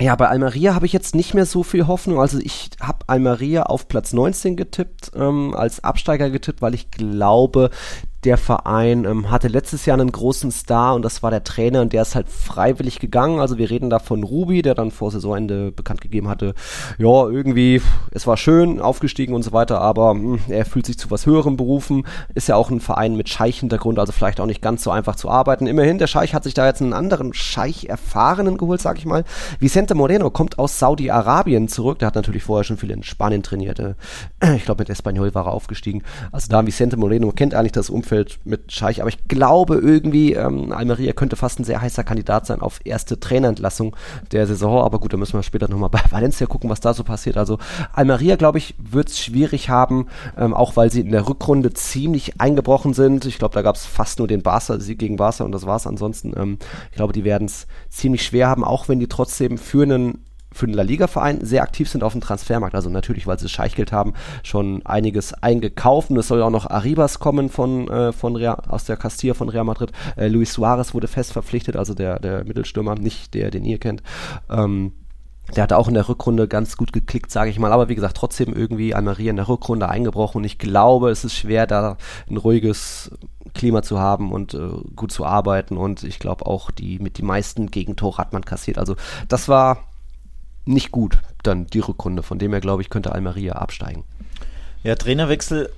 Ja, 0.01 0.15
bei 0.15 0.27
Almeria 0.27 0.75
habe 0.75 0.85
ich 0.85 0.93
jetzt 0.93 1.15
nicht 1.15 1.33
mehr 1.33 1.45
so 1.45 1.63
viel 1.63 1.87
Hoffnung. 1.87 2.19
Also 2.19 2.37
ich 2.39 2.69
habe 2.81 2.99
Almeria 3.07 3.63
auf 3.63 3.87
Platz 3.87 4.11
19 4.11 4.57
getippt, 4.57 5.11
ähm, 5.15 5.55
als 5.55 5.83
Absteiger 5.83 6.29
getippt, 6.29 6.61
weil 6.61 6.73
ich 6.75 6.91
glaube, 6.91 7.69
der 8.25 8.37
Verein 8.37 9.05
ähm, 9.05 9.29
hatte 9.29 9.47
letztes 9.47 9.85
Jahr 9.85 9.99
einen 9.99 10.11
großen 10.11 10.51
Star 10.51 10.95
und 10.95 11.03
das 11.03 11.21
war 11.23 11.31
der 11.31 11.43
Trainer 11.43 11.81
und 11.81 11.93
der 11.93 12.01
ist 12.01 12.15
halt 12.15 12.27
freiwillig 12.27 12.99
gegangen. 12.99 13.39
Also 13.39 13.57
wir 13.57 13.69
reden 13.69 13.89
da 13.89 13.99
von 13.99 14.23
Ruby, 14.23 14.61
der 14.61 14.73
dann 14.73 14.91
vor 14.91 15.11
Saisonende 15.11 15.71
bekannt 15.71 16.01
gegeben 16.01 16.27
hatte, 16.27 16.55
ja, 16.97 17.27
irgendwie, 17.27 17.81
es 18.11 18.25
war 18.25 18.37
schön, 18.37 18.81
aufgestiegen 18.81 19.35
und 19.35 19.43
so 19.43 19.53
weiter, 19.53 19.79
aber 19.79 20.13
mh, 20.15 20.39
er 20.49 20.65
fühlt 20.65 20.85
sich 20.85 20.97
zu 20.97 21.11
was 21.11 21.25
Höherem 21.25 21.55
berufen. 21.55 22.05
Ist 22.33 22.47
ja 22.47 22.55
auch 22.55 22.71
ein 22.71 22.79
Verein 22.79 23.15
mit 23.15 23.29
Scheich-Hintergrund, 23.29 23.99
also 23.99 24.11
vielleicht 24.11 24.39
auch 24.39 24.45
nicht 24.47 24.61
ganz 24.61 24.83
so 24.83 24.91
einfach 24.91 25.15
zu 25.15 25.29
arbeiten. 25.29 25.67
Immerhin, 25.67 25.99
der 25.99 26.07
Scheich 26.07 26.33
hat 26.33 26.43
sich 26.43 26.55
da 26.55 26.65
jetzt 26.65 26.81
einen 26.81 26.93
anderen 26.93 27.33
Scheich-Erfahrenen 27.33 28.57
geholt, 28.57 28.81
sag 28.81 28.97
ich 28.97 29.05
mal. 29.05 29.23
Vicente 29.59 29.93
Moreno 29.93 30.31
kommt 30.31 30.57
aus 30.57 30.79
Saudi-Arabien 30.79 31.67
zurück. 31.67 31.99
Der 31.99 32.07
hat 32.07 32.15
natürlich 32.15 32.43
vorher 32.43 32.63
schon 32.63 32.77
viel 32.77 32.91
in 32.91 33.03
Spanien 33.03 33.43
trainiert. 33.43 33.79
Äh, 33.79 33.93
Ich 34.55 34.65
glaube, 34.65 34.81
mit 34.81 34.89
Espanyol 34.89 35.35
war 35.35 35.45
er 35.45 35.51
aufgestiegen. 35.51 36.01
Also 36.31 36.47
da 36.49 36.65
Vicente 36.65 36.97
Moreno 36.97 37.31
kennt 37.31 37.53
eigentlich 37.53 37.71
das 37.71 37.89
Umfeld 37.89 38.14
mit 38.43 38.71
Scheich, 38.71 39.01
aber 39.01 39.09
ich 39.09 39.27
glaube 39.27 39.75
irgendwie, 39.75 40.33
ähm, 40.33 40.71
Almeria 40.71 41.13
könnte 41.13 41.35
fast 41.35 41.59
ein 41.59 41.63
sehr 41.63 41.81
heißer 41.81 42.03
Kandidat 42.03 42.45
sein 42.45 42.61
auf 42.61 42.79
erste 42.83 43.19
Trainerentlassung 43.19 43.95
der 44.31 44.47
Saison. 44.47 44.83
Aber 44.83 44.99
gut, 44.99 45.13
da 45.13 45.17
müssen 45.17 45.37
wir 45.37 45.43
später 45.43 45.67
nochmal 45.67 45.89
bei 45.89 46.01
Valencia 46.09 46.47
gucken, 46.47 46.69
was 46.69 46.79
da 46.79 46.93
so 46.93 47.03
passiert. 47.03 47.37
Also 47.37 47.57
Almeria, 47.93 48.35
glaube 48.35 48.57
ich, 48.57 48.75
wird 48.77 49.09
es 49.09 49.19
schwierig 49.19 49.69
haben, 49.69 50.07
ähm, 50.37 50.53
auch 50.53 50.75
weil 50.75 50.91
sie 50.91 51.01
in 51.01 51.11
der 51.11 51.27
Rückrunde 51.27 51.73
ziemlich 51.73 52.39
eingebrochen 52.39 52.93
sind. 52.93 53.25
Ich 53.25 53.37
glaube, 53.37 53.53
da 53.53 53.61
gab 53.61 53.75
es 53.75 53.85
fast 53.85 54.19
nur 54.19 54.27
den 54.27 54.41
Barca-Sieg 54.41 54.99
gegen 54.99 55.17
Barca 55.17 55.43
und 55.43 55.51
das 55.51 55.65
war 55.65 55.77
es 55.77 55.87
ansonsten. 55.87 56.33
Ähm, 56.37 56.57
ich 56.91 56.97
glaube, 56.97 57.13
die 57.13 57.23
werden 57.23 57.45
es 57.45 57.67
ziemlich 57.89 58.23
schwer 58.23 58.47
haben, 58.47 58.63
auch 58.63 58.87
wenn 58.87 58.99
die 58.99 59.07
trotzdem 59.07 59.57
für 59.57 59.83
einen 59.83 60.25
für 60.55 60.67
den 60.67 60.73
La 60.73 60.83
Liga-Verein 60.83 61.43
sehr 61.43 61.63
aktiv 61.63 61.89
sind 61.89 62.03
auf 62.03 62.13
dem 62.13 62.21
Transfermarkt. 62.21 62.75
Also 62.75 62.89
natürlich, 62.89 63.27
weil 63.27 63.37
sie 63.37 63.49
Scheichgeld 63.49 63.91
haben, 63.91 64.13
schon 64.41 64.85
einiges 64.85 65.33
eingekauft. 65.33 66.09
Und 66.09 66.17
es 66.17 66.29
soll 66.29 66.39
ja 66.39 66.45
auch 66.45 66.49
noch 66.49 66.69
Arribas 66.69 67.19
kommen 67.19 67.49
von, 67.49 67.89
äh, 67.89 68.13
von 68.13 68.35
Real, 68.35 68.61
aus 68.67 68.85
der 68.85 68.95
Castilla 68.95 69.33
von 69.33 69.49
Real 69.49 69.65
Madrid. 69.65 69.91
Äh, 70.15 70.29
Luis 70.29 70.53
Suarez 70.53 70.93
wurde 70.93 71.07
fest 71.07 71.33
verpflichtet, 71.33 71.75
also 71.75 71.93
der, 71.93 72.19
der 72.19 72.45
Mittelstürmer, 72.45 72.95
nicht 72.95 73.33
der, 73.33 73.51
den 73.51 73.65
ihr 73.65 73.79
kennt. 73.79 74.01
Ähm, 74.49 74.93
der 75.55 75.63
hat 75.63 75.73
auch 75.73 75.87
in 75.87 75.93
der 75.93 76.07
Rückrunde 76.09 76.47
ganz 76.47 76.75
gut 76.77 76.91
geklickt, 76.91 77.29
sage 77.31 77.49
ich 77.49 77.59
mal. 77.59 77.71
Aber 77.71 77.89
wie 77.89 77.95
gesagt, 77.95 78.17
trotzdem 78.17 78.53
irgendwie 78.53 78.95
Almeria 78.95 79.29
in 79.29 79.35
der 79.35 79.49
Rückrunde 79.49 79.89
eingebrochen. 79.89 80.39
Und 80.39 80.43
ich 80.45 80.57
glaube, 80.57 81.11
es 81.11 81.23
ist 81.23 81.35
schwer, 81.35 81.67
da 81.67 81.97
ein 82.29 82.37
ruhiges 82.37 83.11
Klima 83.53 83.83
zu 83.83 83.99
haben 83.99 84.31
und 84.31 84.53
äh, 84.53 84.69
gut 84.95 85.11
zu 85.11 85.25
arbeiten. 85.25 85.77
Und 85.77 86.03
ich 86.03 86.19
glaube 86.19 86.45
auch, 86.45 86.71
die 86.71 86.97
mit 86.99 87.17
die 87.17 87.23
meisten 87.23 87.69
Gegentore 87.69 88.17
hat 88.17 88.33
man 88.33 88.43
kassiert. 88.43 88.77
Also 88.77 88.95
das 89.27 89.47
war 89.47 89.83
nicht 90.65 90.91
gut, 90.91 91.19
dann 91.43 91.67
die 91.67 91.79
Rückrunde. 91.79 92.23
Von 92.23 92.39
dem 92.39 92.51
her, 92.51 92.61
glaube 92.61 92.81
ich, 92.81 92.89
könnte 92.89 93.11
Almeria 93.11 93.53
absteigen. 93.53 94.03
Ja, 94.83 94.95
Trainerwechsel 94.95 95.69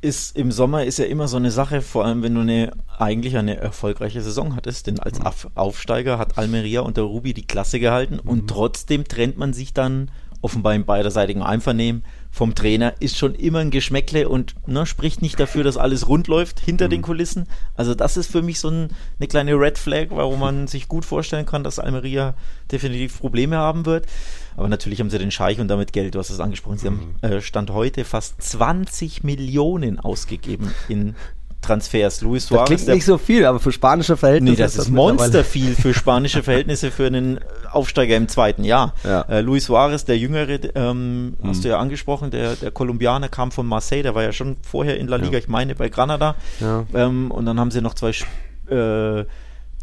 ist 0.00 0.36
im 0.36 0.52
Sommer 0.52 0.84
ist 0.84 0.98
ja 0.98 1.06
immer 1.06 1.26
so 1.26 1.36
eine 1.36 1.50
Sache, 1.50 1.82
vor 1.82 2.04
allem 2.04 2.22
wenn 2.22 2.34
du 2.34 2.42
eine 2.42 2.72
eigentlich 2.98 3.36
eine 3.36 3.56
erfolgreiche 3.56 4.22
Saison 4.22 4.54
hattest, 4.54 4.86
denn 4.86 5.00
als 5.00 5.20
Auf 5.20 5.48
Aufsteiger 5.54 6.18
hat 6.18 6.38
Almeria 6.38 6.80
unter 6.80 7.02
Ruby 7.02 7.34
die 7.34 7.46
Klasse 7.46 7.80
gehalten 7.80 8.18
und 8.18 8.48
trotzdem 8.48 9.04
trennt 9.04 9.38
man 9.38 9.52
sich 9.52 9.74
dann 9.74 10.10
offenbar 10.42 10.74
im 10.74 10.84
beiderseitigen 10.84 11.42
Einvernehmen 11.42 12.04
vom 12.36 12.54
Trainer, 12.54 12.92
ist 13.00 13.16
schon 13.16 13.34
immer 13.34 13.60
ein 13.60 13.70
Geschmäckle 13.70 14.28
und 14.28 14.56
ne, 14.68 14.84
spricht 14.84 15.22
nicht 15.22 15.40
dafür, 15.40 15.64
dass 15.64 15.78
alles 15.78 16.06
rund 16.06 16.28
läuft 16.28 16.60
hinter 16.60 16.86
den 16.86 17.00
Kulissen. 17.00 17.46
Also 17.76 17.94
das 17.94 18.18
ist 18.18 18.30
für 18.30 18.42
mich 18.42 18.60
so 18.60 18.68
ein, 18.68 18.90
eine 19.18 19.26
kleine 19.26 19.54
Red 19.54 19.78
Flag, 19.78 20.08
warum 20.10 20.40
man 20.40 20.66
sich 20.66 20.86
gut 20.86 21.06
vorstellen 21.06 21.46
kann, 21.46 21.64
dass 21.64 21.78
Almeria 21.78 22.34
definitiv 22.70 23.20
Probleme 23.20 23.56
haben 23.56 23.86
wird. 23.86 24.04
Aber 24.54 24.68
natürlich 24.68 25.00
haben 25.00 25.08
sie 25.08 25.18
den 25.18 25.30
Scheich 25.30 25.60
und 25.60 25.68
damit 25.68 25.94
Geld, 25.94 26.14
du 26.14 26.18
hast 26.18 26.28
es 26.28 26.38
angesprochen, 26.38 26.76
sie 26.76 26.88
haben 26.88 27.16
äh, 27.22 27.40
Stand 27.40 27.70
heute 27.70 28.04
fast 28.04 28.42
20 28.42 29.24
Millionen 29.24 29.98
ausgegeben 29.98 30.74
in 30.90 31.14
Transfers. 31.66 32.20
Luis 32.20 32.44
Das 32.44 32.48
Suarez, 32.48 32.66
klingt 32.68 32.86
der 32.88 32.94
nicht 32.94 33.04
so 33.04 33.18
viel, 33.18 33.44
aber 33.44 33.60
für 33.60 33.72
spanische 33.72 34.16
Verhältnisse 34.16 34.52
Nee, 34.56 34.62
das 34.62 34.76
ist 34.76 34.88
mittlerweile- 34.88 35.12
Monster 35.18 35.44
viel 35.56 35.74
für 35.74 35.92
spanische 35.94 36.42
Verhältnisse 36.42 36.90
für 36.90 37.06
einen 37.06 37.40
Aufsteiger 37.72 38.16
im 38.16 38.28
zweiten 38.28 38.64
Jahr. 38.64 38.94
Ja. 39.04 39.22
Äh, 39.22 39.40
Luis 39.40 39.64
Suarez, 39.66 40.04
der 40.04 40.16
Jüngere, 40.18 40.58
ähm, 40.74 41.34
hast 41.42 41.64
du 41.64 41.68
ja 41.68 41.78
angesprochen, 41.78 42.30
der, 42.30 42.54
der 42.56 42.70
Kolumbianer 42.70 43.28
kam 43.28 43.50
von 43.52 43.66
Marseille, 43.66 44.02
der 44.02 44.14
war 44.14 44.22
ja 44.22 44.32
schon 44.32 44.56
vorher 44.62 44.98
in 44.98 45.08
La 45.08 45.16
Liga, 45.16 45.32
Ja. 45.32 45.38
ich 45.38 45.48
meine 45.48 45.74
bei 45.74 45.88
Granada. 45.88 46.34
Ja. 46.60 46.84
Ähm, 46.94 47.30
und 47.30 47.46
dann 47.46 47.58
haben 47.60 47.70
sie 47.70 47.80
noch 47.80 47.94
zwei 47.94 48.10
äh, 48.70 49.24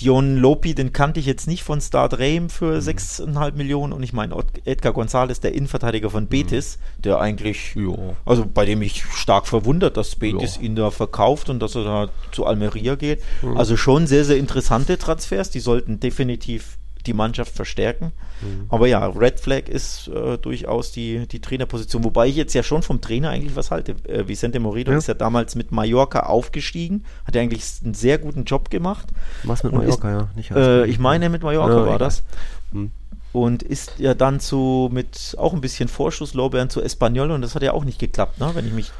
Dion 0.03 0.35
Lopi, 0.37 0.75
den 0.75 0.91
kannte 0.91 1.21
ich 1.21 1.25
jetzt 1.25 1.47
nicht 1.47 1.63
von 1.63 1.79
Stade 1.79 2.19
Reim 2.19 2.49
für 2.49 2.77
6,5 2.81 3.53
Millionen 3.53 3.93
und 3.93 4.03
ich 4.03 4.11
meine 4.11 4.35
Ed- 4.35 4.61
Edgar 4.67 4.91
González, 4.93 5.39
der 5.39 5.53
Innenverteidiger 5.53 6.09
von 6.09 6.27
Betis, 6.27 6.77
der 6.97 7.19
eigentlich, 7.21 7.73
Ja. 7.75 7.95
also 8.25 8.45
bei 8.45 8.65
dem 8.65 8.81
ich 8.81 9.05
stark 9.15 9.47
verwundert, 9.47 9.95
dass 9.95 10.15
Betis 10.17 10.57
Ja. 10.57 10.63
ihn 10.63 10.75
da 10.75 10.91
verkauft 10.91 11.49
und 11.49 11.59
dass 11.61 11.75
er 11.75 11.83
da 11.85 12.09
zu 12.33 12.45
Almeria 12.45 12.95
geht. 12.95 13.21
Also 13.55 13.77
schon 13.77 14.05
sehr, 14.05 14.25
sehr 14.25 14.37
interessante 14.37 14.97
Transfers, 14.97 15.51
die 15.51 15.61
sollten 15.61 16.01
definitiv 16.01 16.77
die 17.05 17.13
Mannschaft 17.13 17.53
verstärken. 17.53 18.11
Mhm. 18.41 18.65
Aber 18.69 18.87
ja, 18.87 19.05
Red 19.07 19.39
Flag 19.39 19.69
ist 19.69 20.07
äh, 20.07 20.37
durchaus 20.37 20.91
die, 20.91 21.27
die 21.27 21.39
Trainerposition, 21.39 22.03
wobei 22.03 22.27
ich 22.27 22.35
jetzt 22.35 22.53
ja 22.53 22.63
schon 22.63 22.83
vom 22.83 23.01
Trainer 23.01 23.29
eigentlich 23.29 23.55
was 23.55 23.71
halte. 23.71 23.95
Äh, 24.07 24.27
Vicente 24.27 24.59
Moreno 24.59 24.91
ja. 24.91 24.97
ist 24.97 25.07
ja 25.07 25.13
damals 25.13 25.55
mit 25.55 25.71
Mallorca 25.71 26.21
aufgestiegen, 26.21 27.05
hat 27.25 27.35
ja 27.35 27.41
eigentlich 27.41 27.63
einen 27.83 27.93
sehr 27.93 28.17
guten 28.17 28.43
Job 28.45 28.69
gemacht. 28.69 29.07
Was 29.43 29.63
mit 29.63 29.73
Mallorca, 29.73 30.09
ist, 30.09 30.15
ja? 30.19 30.29
Nicht 30.35 30.51
äh, 30.51 30.85
ich 30.85 30.99
meine, 30.99 31.29
mit 31.29 31.43
Mallorca 31.43 31.77
ja, 31.77 31.85
war 31.85 31.99
das. 31.99 32.23
Mhm 32.71 32.91
und 33.33 33.63
ist 33.63 33.97
ja 33.97 34.13
dann 34.13 34.39
zu 34.39 34.89
mit 34.93 35.35
auch 35.39 35.53
ein 35.53 35.61
bisschen 35.61 35.89
Vorschusslorbeeren 35.89 36.69
zu 36.69 36.81
Espanyol 36.81 37.31
und 37.31 37.41
das 37.41 37.55
hat 37.55 37.63
ja 37.63 37.73
auch 37.73 37.83
nicht 37.83 37.99
geklappt, 37.99 38.39
ne? 38.39 38.51
wenn 38.53 38.67
ich 38.67 38.73
mich 38.73 38.91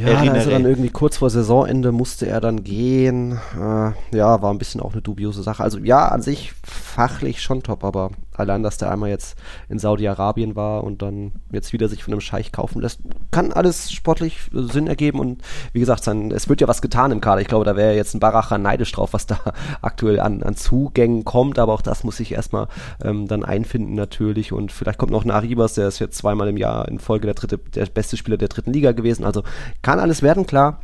ja, 0.00 0.08
erinnere. 0.08 0.38
er 0.38 0.50
dann 0.50 0.64
irgendwie 0.64 0.90
kurz 0.90 1.18
vor 1.18 1.30
Saisonende 1.30 1.92
musste 1.92 2.26
er 2.26 2.40
dann 2.40 2.64
gehen. 2.64 3.38
Äh, 3.54 4.16
ja, 4.16 4.42
war 4.42 4.52
ein 4.52 4.58
bisschen 4.58 4.80
auch 4.80 4.92
eine 4.92 5.02
dubiose 5.02 5.42
Sache. 5.42 5.62
Also 5.62 5.78
ja, 5.78 6.08
an 6.08 6.22
sich 6.22 6.52
fachlich 6.64 7.42
schon 7.42 7.62
top, 7.62 7.84
aber 7.84 8.10
allein, 8.38 8.62
dass 8.62 8.78
der 8.78 8.90
einmal 8.90 9.10
jetzt 9.10 9.36
in 9.68 9.78
Saudi-Arabien 9.78 10.56
war 10.56 10.84
und 10.84 11.02
dann 11.02 11.32
jetzt 11.52 11.72
wieder 11.72 11.88
sich 11.88 12.04
von 12.04 12.12
einem 12.12 12.20
Scheich 12.20 12.52
kaufen 12.52 12.80
lässt, 12.80 13.00
kann 13.30 13.52
alles 13.52 13.92
sportlich 13.92 14.38
Sinn 14.52 14.86
ergeben 14.86 15.20
und 15.20 15.42
wie 15.72 15.80
gesagt, 15.80 16.04
sein, 16.04 16.30
es 16.30 16.48
wird 16.48 16.60
ja 16.60 16.68
was 16.68 16.82
getan 16.82 17.12
im 17.12 17.20
Kader. 17.20 17.40
Ich 17.40 17.48
glaube, 17.48 17.64
da 17.64 17.76
wäre 17.76 17.94
jetzt 17.94 18.14
ein 18.14 18.20
Baracher 18.20 18.58
neidisch 18.58 18.92
drauf, 18.92 19.12
was 19.12 19.26
da 19.26 19.38
aktuell 19.82 20.20
an, 20.20 20.42
an 20.42 20.56
Zugängen 20.56 21.24
kommt, 21.24 21.58
aber 21.58 21.72
auch 21.72 21.82
das 21.82 22.04
muss 22.04 22.16
sich 22.16 22.32
erstmal 22.32 22.68
ähm, 23.02 23.28
dann 23.28 23.44
einfinden 23.44 23.94
natürlich 23.94 24.52
und 24.52 24.72
vielleicht 24.72 24.98
kommt 24.98 25.12
noch 25.12 25.24
ein 25.24 25.30
Arribas, 25.30 25.74
der 25.74 25.88
ist 25.88 25.98
jetzt 25.98 26.18
zweimal 26.18 26.48
im 26.48 26.56
Jahr 26.56 26.88
in 26.88 26.98
Folge 26.98 27.26
der 27.26 27.34
dritte, 27.34 27.58
der 27.58 27.86
beste 27.86 28.16
Spieler 28.16 28.36
der 28.36 28.48
dritten 28.48 28.72
Liga 28.72 28.92
gewesen, 28.92 29.24
also 29.24 29.42
kann 29.82 30.00
alles 30.00 30.22
werden, 30.22 30.46
klar. 30.46 30.80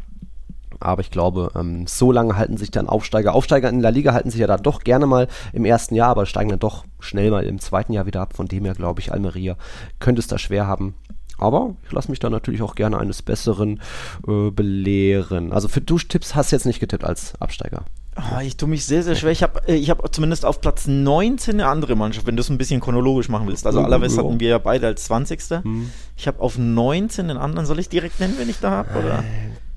Aber 0.81 1.01
ich 1.01 1.11
glaube, 1.11 1.51
ähm, 1.57 1.87
so 1.87 2.13
lange 2.13 2.37
halten 2.37 2.57
sich 2.57 2.71
dann 2.71 2.89
Aufsteiger. 2.89 3.35
Aufsteiger 3.35 3.69
in 3.69 3.83
der 3.83 3.91
Liga 3.91 4.13
halten 4.13 4.31
sich 4.31 4.41
ja 4.41 4.47
da 4.47 4.57
doch 4.57 4.81
gerne 4.81 5.07
mal 5.07 5.29
im 5.53 5.65
ersten 5.65 5.95
Jahr, 5.95 6.09
aber 6.09 6.27
steigen 6.27 6.51
dann 6.51 6.59
doch 6.59 6.85
schnell 7.01 7.31
mal 7.31 7.45
im 7.45 7.59
zweiten 7.61 7.93
Jahr 7.93 8.07
wieder 8.07 8.21
ab. 8.21 8.35
Von 8.35 8.47
dem 8.47 8.65
her 8.65 8.75
glaube 8.75 9.01
ich, 9.01 9.13
Almeria 9.13 9.57
könnte 9.99 10.21
es 10.21 10.27
da 10.27 10.39
schwer 10.39 10.67
haben. 10.67 10.95
Aber 11.39 11.75
ich 11.85 11.93
lasse 11.93 12.11
mich 12.11 12.21
da 12.21 12.31
natürlich 12.31 12.63
auch 12.63 12.75
gerne 12.75 12.99
eines 12.99 13.23
Besseren 13.23 13.81
äh, 14.27 14.51
belehren. 14.51 15.53
Also 15.53 15.69
für 15.69 15.81
Duschtipps 15.81 16.35
hast 16.35 16.53
du 16.53 16.57
jetzt 16.57 16.67
nicht 16.67 16.81
getippt 16.81 17.05
als 17.05 17.35
Absteiger. 17.41 17.85
Oh, 18.17 18.41
ich 18.41 18.57
tue 18.57 18.69
mich 18.69 18.85
sehr, 18.85 19.03
sehr 19.03 19.17
schwer. 19.17 19.33
Ich 19.33 19.43
habe 19.43 19.61
äh, 19.67 19.75
ich 19.75 19.91
hab 19.91 20.15
zumindest 20.15 20.47
auf 20.47 20.61
Platz 20.61 20.87
19 20.87 21.55
eine 21.55 21.67
andere 21.69 21.97
Mannschaft, 21.97 22.27
wenn 22.27 22.37
du 22.37 22.43
es 22.43 22.49
ein 22.49 22.59
bisschen 22.59 22.81
chronologisch 22.81 23.29
machen 23.29 23.49
willst. 23.49 23.67
Also 23.67 23.81
Alaves 23.81 24.17
hatten 24.17 24.39
wir 24.39 24.49
ja 24.51 24.59
beide 24.59 24.87
als 24.87 25.05
20. 25.07 25.41
Hm. 25.51 25.91
Ich 26.17 26.29
habe 26.29 26.41
auf 26.41 26.57
19 26.57 27.29
einen 27.29 27.39
anderen. 27.39 27.67
Soll 27.67 27.81
ich 27.81 27.89
direkt 27.89 28.21
nennen, 28.21 28.35
wenn 28.39 28.49
ich 28.49 28.61
da 28.61 28.71
habe? 28.71 28.99
Oder? 28.99 29.25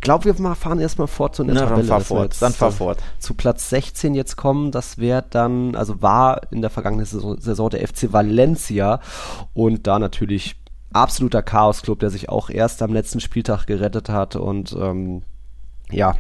Glaube, 0.02 0.26
wir 0.26 0.56
fahren 0.56 0.80
erstmal 0.80 1.08
fort 1.08 1.36
zu 1.36 1.44
einer 1.44 1.54
Na, 1.54 1.62
Tabelle. 1.62 1.80
Dann 1.80 1.88
fahr 1.88 2.02
fort. 2.02 2.36
Dann 2.40 2.54
fahr 2.54 2.72
fort. 2.72 3.00
Zu 3.20 3.34
Platz 3.34 3.70
16 3.70 4.14
jetzt 4.16 4.36
kommen. 4.36 4.72
Das 4.72 4.98
wäre 4.98 5.26
dann, 5.30 5.76
also 5.76 6.02
war 6.02 6.42
in 6.52 6.62
der 6.62 6.70
vergangenen 6.70 7.06
Saison 7.06 7.70
der 7.70 7.88
FC 7.88 8.14
Valencia 8.14 9.00
und 9.54 9.88
da 9.88 10.00
natürlich 10.00 10.56
absoluter 10.94 11.42
Chaos-Club, 11.42 12.00
der 12.00 12.10
sich 12.10 12.30
auch 12.30 12.50
erst 12.50 12.82
am 12.82 12.94
letzten 12.94 13.20
Spieltag 13.20 13.66
gerettet 13.66 14.10
hat 14.10 14.36
und 14.36 14.76
ähm, 14.80 15.24
ja, 15.92 16.16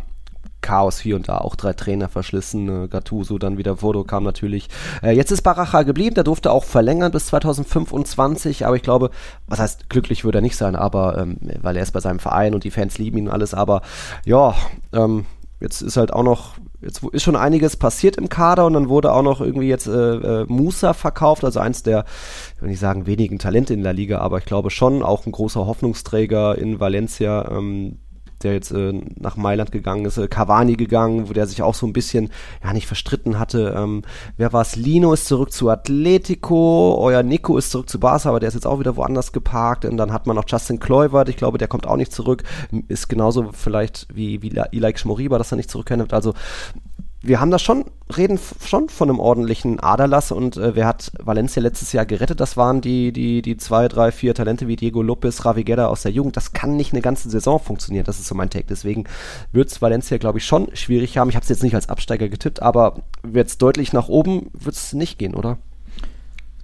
Chaos 0.67 0.99
hier 0.99 1.15
und 1.15 1.29
da, 1.29 1.37
auch 1.37 1.55
drei 1.55 1.71
Trainer 1.71 2.09
verschlissen, 2.09 2.83
äh, 2.83 2.87
Gattuso, 2.89 3.37
dann 3.37 3.57
wieder 3.57 3.81
Vodo 3.81 4.03
kam 4.03 4.25
natürlich. 4.25 4.67
Äh, 5.01 5.11
jetzt 5.11 5.31
ist 5.31 5.41
Baracha 5.41 5.83
geblieben, 5.83 6.13
der 6.13 6.25
durfte 6.25 6.51
auch 6.51 6.65
verlängern 6.65 7.13
bis 7.13 7.27
2025, 7.27 8.65
aber 8.65 8.75
ich 8.75 8.81
glaube, 8.81 9.11
was 9.47 9.59
heißt, 9.59 9.89
glücklich 9.89 10.25
würde 10.25 10.39
er 10.39 10.41
nicht 10.41 10.57
sein, 10.57 10.75
aber, 10.75 11.19
ähm, 11.19 11.37
weil 11.61 11.77
er 11.77 11.83
ist 11.83 11.93
bei 11.93 12.01
seinem 12.01 12.19
Verein 12.19 12.53
und 12.53 12.65
die 12.65 12.71
Fans 12.71 12.97
lieben 12.97 13.17
ihn 13.17 13.27
und 13.27 13.33
alles, 13.33 13.53
aber 13.53 13.81
ja, 14.25 14.55
ähm, 14.91 15.25
jetzt 15.61 15.81
ist 15.81 15.95
halt 15.95 16.11
auch 16.11 16.23
noch, 16.23 16.55
jetzt 16.81 17.01
ist 17.13 17.23
schon 17.23 17.37
einiges 17.37 17.77
passiert 17.77 18.17
im 18.17 18.27
Kader 18.27 18.65
und 18.65 18.73
dann 18.73 18.89
wurde 18.89 19.13
auch 19.13 19.23
noch 19.23 19.39
irgendwie 19.39 19.69
jetzt 19.69 19.87
äh, 19.87 20.41
äh, 20.41 20.45
Musa 20.49 20.93
verkauft, 20.93 21.45
also 21.45 21.61
eins 21.61 21.81
der, 21.81 22.03
ich 22.57 22.61
will 22.61 22.69
nicht 22.69 22.81
sagen 22.81 23.07
wenigen 23.07 23.39
Talente 23.39 23.73
in 23.73 23.83
der 23.83 23.93
Liga, 23.93 24.19
aber 24.19 24.39
ich 24.39 24.45
glaube 24.45 24.69
schon 24.69 25.01
auch 25.01 25.25
ein 25.25 25.31
großer 25.31 25.65
Hoffnungsträger 25.65 26.57
in 26.57 26.81
Valencia, 26.81 27.49
ähm, 27.51 27.99
der 28.43 28.53
jetzt 28.53 28.71
äh, 28.71 28.93
nach 29.15 29.35
Mailand 29.37 29.71
gegangen 29.71 30.05
ist, 30.05 30.17
äh, 30.17 30.27
Cavani 30.27 30.75
gegangen, 30.75 31.29
wo 31.29 31.33
der 31.33 31.47
sich 31.47 31.61
auch 31.61 31.73
so 31.73 31.85
ein 31.85 31.93
bisschen, 31.93 32.29
ja, 32.63 32.73
nicht 32.73 32.87
verstritten 32.87 33.39
hatte. 33.39 33.73
Ähm, 33.77 34.03
wer 34.37 34.53
war 34.53 34.61
es? 34.61 34.75
Lino 34.75 35.13
ist 35.13 35.25
zurück 35.25 35.51
zu 35.51 35.69
Atletico, 35.69 36.97
euer 36.99 37.23
Nico 37.23 37.57
ist 37.57 37.71
zurück 37.71 37.89
zu 37.89 37.99
Barca, 37.99 38.29
aber 38.29 38.39
der 38.39 38.49
ist 38.49 38.55
jetzt 38.55 38.67
auch 38.67 38.79
wieder 38.79 38.95
woanders 38.95 39.31
geparkt. 39.31 39.85
Und 39.85 39.97
dann 39.97 40.13
hat 40.13 40.27
man 40.27 40.35
noch 40.35 40.45
Justin 40.47 40.79
Kluivert, 40.79 41.29
ich 41.29 41.37
glaube, 41.37 41.57
der 41.57 41.67
kommt 41.67 41.87
auch 41.87 41.97
nicht 41.97 42.11
zurück. 42.11 42.43
Ist 42.87 43.09
genauso 43.09 43.51
vielleicht 43.53 44.07
wie, 44.13 44.41
wie 44.41 44.53
Ilaik 44.71 44.99
Schmoriba, 44.99 45.37
dass 45.37 45.51
er 45.51 45.57
nicht 45.57 45.71
zurückkennt. 45.71 46.13
Also 46.13 46.33
wir 47.27 47.41
haben 47.41 47.51
da 47.51 47.59
schon, 47.59 47.85
reden 48.15 48.39
schon 48.65 48.89
von 48.89 49.09
einem 49.09 49.19
ordentlichen 49.19 49.79
Aderlass 49.79 50.31
und 50.31 50.55
äh, 50.57 50.75
wer 50.75 50.87
hat 50.87 51.11
Valencia 51.19 51.61
letztes 51.61 51.91
Jahr 51.91 52.05
gerettet? 52.05 52.39
Das 52.39 52.55
waren 52.55 52.79
die, 52.81 53.11
die, 53.11 53.41
die 53.41 53.57
zwei, 53.57 53.87
drei, 53.87 54.11
vier 54.11 54.33
Talente 54.33 54.67
wie 54.67 54.77
Diego 54.77 55.01
Lopez, 55.01 55.43
Ravi 55.43 55.63
Guerra 55.63 55.87
aus 55.87 56.03
der 56.03 56.11
Jugend. 56.11 56.37
Das 56.37 56.53
kann 56.53 56.75
nicht 56.75 56.93
eine 56.93 57.01
ganze 57.01 57.29
Saison 57.29 57.59
funktionieren, 57.59 58.05
das 58.05 58.19
ist 58.19 58.27
so 58.27 58.35
mein 58.35 58.49
Take. 58.49 58.67
Deswegen 58.69 59.03
wird 59.51 59.69
es 59.69 59.81
Valencia, 59.81 60.17
glaube 60.17 60.37
ich, 60.37 60.45
schon 60.45 60.73
schwierig 60.75 61.17
haben. 61.17 61.29
Ich 61.29 61.35
habe 61.35 61.43
es 61.43 61.49
jetzt 61.49 61.63
nicht 61.63 61.75
als 61.75 61.89
Absteiger 61.89 62.29
getippt, 62.29 62.61
aber 62.61 63.01
wird 63.23 63.47
es 63.49 63.57
deutlich 63.57 63.91
nach 63.91 64.07
oben, 64.07 64.49
wird 64.53 64.75
es 64.75 64.93
nicht 64.93 65.19
gehen, 65.19 65.35
oder? 65.35 65.57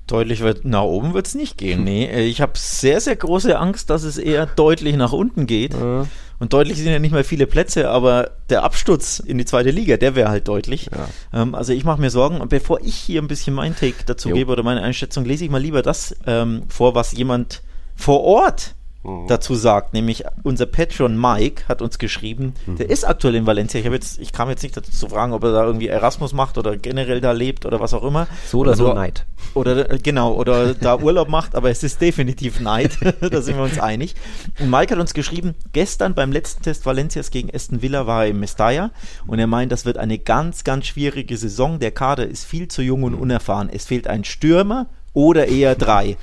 Deutlich 0.07 0.41
wird, 0.41 0.65
nach 0.65 0.83
oben 0.83 1.13
wird 1.13 1.27
es 1.27 1.35
nicht 1.35 1.57
gehen. 1.57 1.83
Nee, 1.93 2.05
äh, 2.05 2.25
ich 2.25 2.41
habe 2.41 2.53
sehr, 2.55 2.99
sehr 2.99 3.15
große 3.15 3.57
Angst, 3.57 3.89
dass 3.89 4.03
es 4.03 4.17
eher 4.17 4.45
deutlich 4.45 4.95
nach 4.95 5.13
unten 5.13 5.47
geht. 5.47 5.73
Ja. 5.73 6.07
Und 6.39 6.51
deutlich 6.51 6.77
sind 6.77 6.91
ja 6.91 6.99
nicht 6.99 7.13
mehr 7.13 7.23
viele 7.23 7.47
Plätze, 7.47 7.89
aber 7.89 8.31
der 8.49 8.63
Absturz 8.63 9.19
in 9.19 9.37
die 9.37 9.45
zweite 9.45 9.71
Liga, 9.71 9.95
der 9.95 10.15
wäre 10.15 10.29
halt 10.29 10.47
deutlich. 10.47 10.89
Ja. 10.91 11.41
Ähm, 11.41 11.55
also 11.55 11.71
ich 11.71 11.85
mache 11.85 12.01
mir 12.01 12.09
Sorgen. 12.09 12.41
Und 12.41 12.49
bevor 12.49 12.81
ich 12.81 12.95
hier 12.95 13.21
ein 13.21 13.27
bisschen 13.27 13.53
mein 13.53 13.75
Take 13.75 14.03
dazu 14.05 14.29
jo. 14.29 14.35
gebe 14.35 14.51
oder 14.51 14.63
meine 14.63 14.81
Einschätzung, 14.81 15.23
lese 15.25 15.45
ich 15.45 15.51
mal 15.51 15.61
lieber 15.61 15.81
das 15.81 16.15
ähm, 16.27 16.63
vor, 16.67 16.95
was 16.95 17.13
jemand 17.13 17.61
vor 17.95 18.21
Ort 18.21 18.75
mhm. 19.03 19.27
dazu 19.27 19.55
sagt, 19.55 19.93
nämlich 19.93 20.23
unser 20.43 20.65
Patron 20.65 21.19
Mike 21.19 21.67
hat 21.67 21.81
uns 21.81 21.97
geschrieben, 21.97 22.53
mhm. 22.65 22.77
der 22.77 22.89
ist 22.89 23.03
aktuell 23.03 23.35
in 23.35 23.45
Valencia. 23.45 23.79
Ich, 23.79 23.85
jetzt, 23.85 24.19
ich 24.19 24.31
kam 24.31 24.49
jetzt 24.49 24.63
nicht 24.63 24.75
dazu 24.75 24.91
zu 24.91 25.07
fragen, 25.09 25.33
ob 25.33 25.43
er 25.43 25.51
da 25.51 25.65
irgendwie 25.65 25.87
Erasmus 25.87 26.33
macht 26.33 26.57
oder 26.57 26.77
generell 26.77 27.21
da 27.21 27.31
lebt 27.31 27.65
oder 27.65 27.79
was 27.79 27.93
auch 27.93 28.03
immer. 28.03 28.27
So 28.47 28.59
oder, 28.59 28.71
oder 28.71 28.77
so 28.77 28.93
Neid. 28.93 29.25
Oder 29.53 29.91
äh, 29.91 29.99
genau, 29.99 30.33
oder 30.33 30.73
da 30.73 30.97
Urlaub 30.97 31.29
macht, 31.29 31.55
aber 31.55 31.69
es 31.69 31.83
ist 31.83 32.01
definitiv 32.01 32.59
Neid, 32.59 32.97
da 33.21 33.41
sind 33.41 33.57
wir 33.57 33.63
uns 33.63 33.79
einig. 33.79 34.15
Und 34.59 34.69
Mike 34.69 34.93
hat 34.93 34.99
uns 34.99 35.13
geschrieben, 35.13 35.55
gestern 35.73 36.15
beim 36.15 36.31
letzten 36.31 36.63
Test 36.63 36.85
Valencias 36.85 37.31
gegen 37.31 37.53
Aston 37.53 37.81
Villa 37.81 38.07
war 38.07 38.23
er 38.23 38.31
im 38.31 38.39
Mestalla 38.39 38.91
und 39.27 39.39
er 39.39 39.47
meint, 39.47 39.71
das 39.71 39.85
wird 39.85 39.97
eine 39.97 40.17
ganz, 40.17 40.63
ganz 40.63 40.87
schwierige 40.87 41.37
Saison. 41.37 41.79
Der 41.79 41.91
Kader 41.91 42.27
ist 42.27 42.45
viel 42.45 42.67
zu 42.67 42.81
jung 42.81 43.03
und 43.03 43.15
unerfahren. 43.15 43.69
Es 43.71 43.85
fehlt 43.85 44.07
ein 44.07 44.23
Stürmer 44.23 44.87
oder 45.13 45.47
eher 45.47 45.75
drei. 45.75 46.17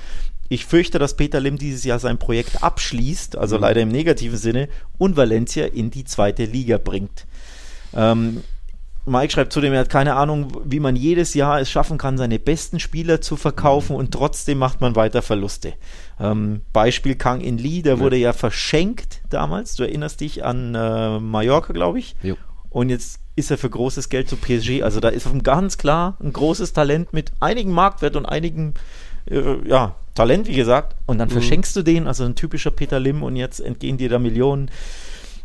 Ich 0.52 0.66
fürchte, 0.66 0.98
dass 0.98 1.14
Peter 1.14 1.38
Lim 1.38 1.58
dieses 1.58 1.84
Jahr 1.84 2.00
sein 2.00 2.18
Projekt 2.18 2.64
abschließt, 2.64 3.38
also 3.38 3.56
mhm. 3.56 3.62
leider 3.62 3.80
im 3.82 3.88
negativen 3.88 4.36
Sinne, 4.36 4.68
und 4.98 5.16
Valencia 5.16 5.64
in 5.64 5.92
die 5.92 6.04
zweite 6.04 6.44
Liga 6.44 6.76
bringt. 6.76 7.24
Ähm, 7.94 8.42
Mike 9.06 9.32
schreibt 9.32 9.52
zudem, 9.52 9.72
er 9.72 9.80
hat 9.80 9.90
keine 9.90 10.16
Ahnung, 10.16 10.52
wie 10.64 10.80
man 10.80 10.96
jedes 10.96 11.34
Jahr 11.34 11.60
es 11.60 11.70
schaffen 11.70 11.98
kann, 11.98 12.18
seine 12.18 12.40
besten 12.40 12.80
Spieler 12.80 13.20
zu 13.20 13.36
verkaufen 13.36 13.94
und 13.94 14.10
trotzdem 14.10 14.58
macht 14.58 14.80
man 14.80 14.96
weiter 14.96 15.22
Verluste. 15.22 15.74
Ähm, 16.18 16.62
Beispiel 16.72 17.14
Kang 17.14 17.40
In 17.40 17.56
Lee, 17.56 17.82
der 17.82 17.94
ja. 17.94 18.00
wurde 18.00 18.16
ja 18.16 18.32
verschenkt 18.32 19.20
damals. 19.30 19.76
Du 19.76 19.84
erinnerst 19.84 20.20
dich 20.20 20.44
an 20.44 20.74
äh, 20.74 21.20
Mallorca, 21.20 21.72
glaube 21.72 22.00
ich. 22.00 22.16
Jo. 22.24 22.36
Und 22.70 22.88
jetzt 22.88 23.20
ist 23.36 23.52
er 23.52 23.58
für 23.58 23.70
großes 23.70 24.08
Geld 24.08 24.28
zu 24.28 24.36
PSG. 24.36 24.82
Also 24.82 24.98
da 24.98 25.10
ist 25.10 25.28
ganz 25.44 25.78
klar 25.78 26.16
ein 26.20 26.32
großes 26.32 26.72
Talent 26.72 27.12
mit 27.12 27.30
einigen 27.38 27.70
Marktwert 27.70 28.16
und 28.16 28.26
einigen 28.26 28.74
äh, 29.26 29.66
ja, 29.68 29.94
Talent, 30.20 30.48
wie 30.48 30.54
gesagt, 30.54 30.96
und 31.06 31.16
dann 31.16 31.28
mhm. 31.28 31.32
verschenkst 31.32 31.74
du 31.76 31.82
den, 31.82 32.06
also 32.06 32.24
ein 32.24 32.34
typischer 32.34 32.70
Peter 32.70 33.00
Lim 33.00 33.22
und 33.22 33.36
jetzt 33.36 33.58
entgehen 33.58 33.96
dir 33.96 34.10
da 34.10 34.18
Millionen. 34.18 34.70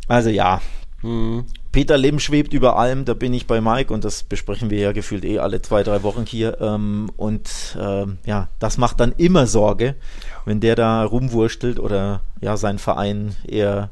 Also 0.10 0.30
ja, 0.30 0.62
mhm. 1.02 1.46
Peter 1.72 1.98
Lim 1.98 2.20
schwebt 2.20 2.52
über 2.54 2.78
allem, 2.78 3.06
da 3.06 3.14
bin 3.14 3.34
ich 3.34 3.48
bei 3.48 3.62
Mike 3.62 3.94
und 3.94 4.04
das 4.04 4.24
besprechen 4.24 4.70
wir 4.70 4.80
ja 4.80 4.92
gefühlt 4.92 5.24
eh 5.24 5.40
alle 5.40 5.62
zwei, 5.62 5.82
drei 5.82 6.04
Wochen 6.04 6.26
hier. 6.26 6.60
Ähm, 6.60 7.10
und 7.16 7.78
ähm, 7.80 8.18
ja, 8.26 8.50
das 8.60 8.78
macht 8.78 9.00
dann 9.00 9.14
immer 9.14 9.48
Sorge, 9.48 9.96
wenn 10.44 10.60
der 10.60 10.76
da 10.76 11.06
rumwurstelt 11.06 11.80
oder 11.80 12.22
ja, 12.42 12.58
seinen 12.58 12.80
Verein 12.80 13.34
eher 13.48 13.92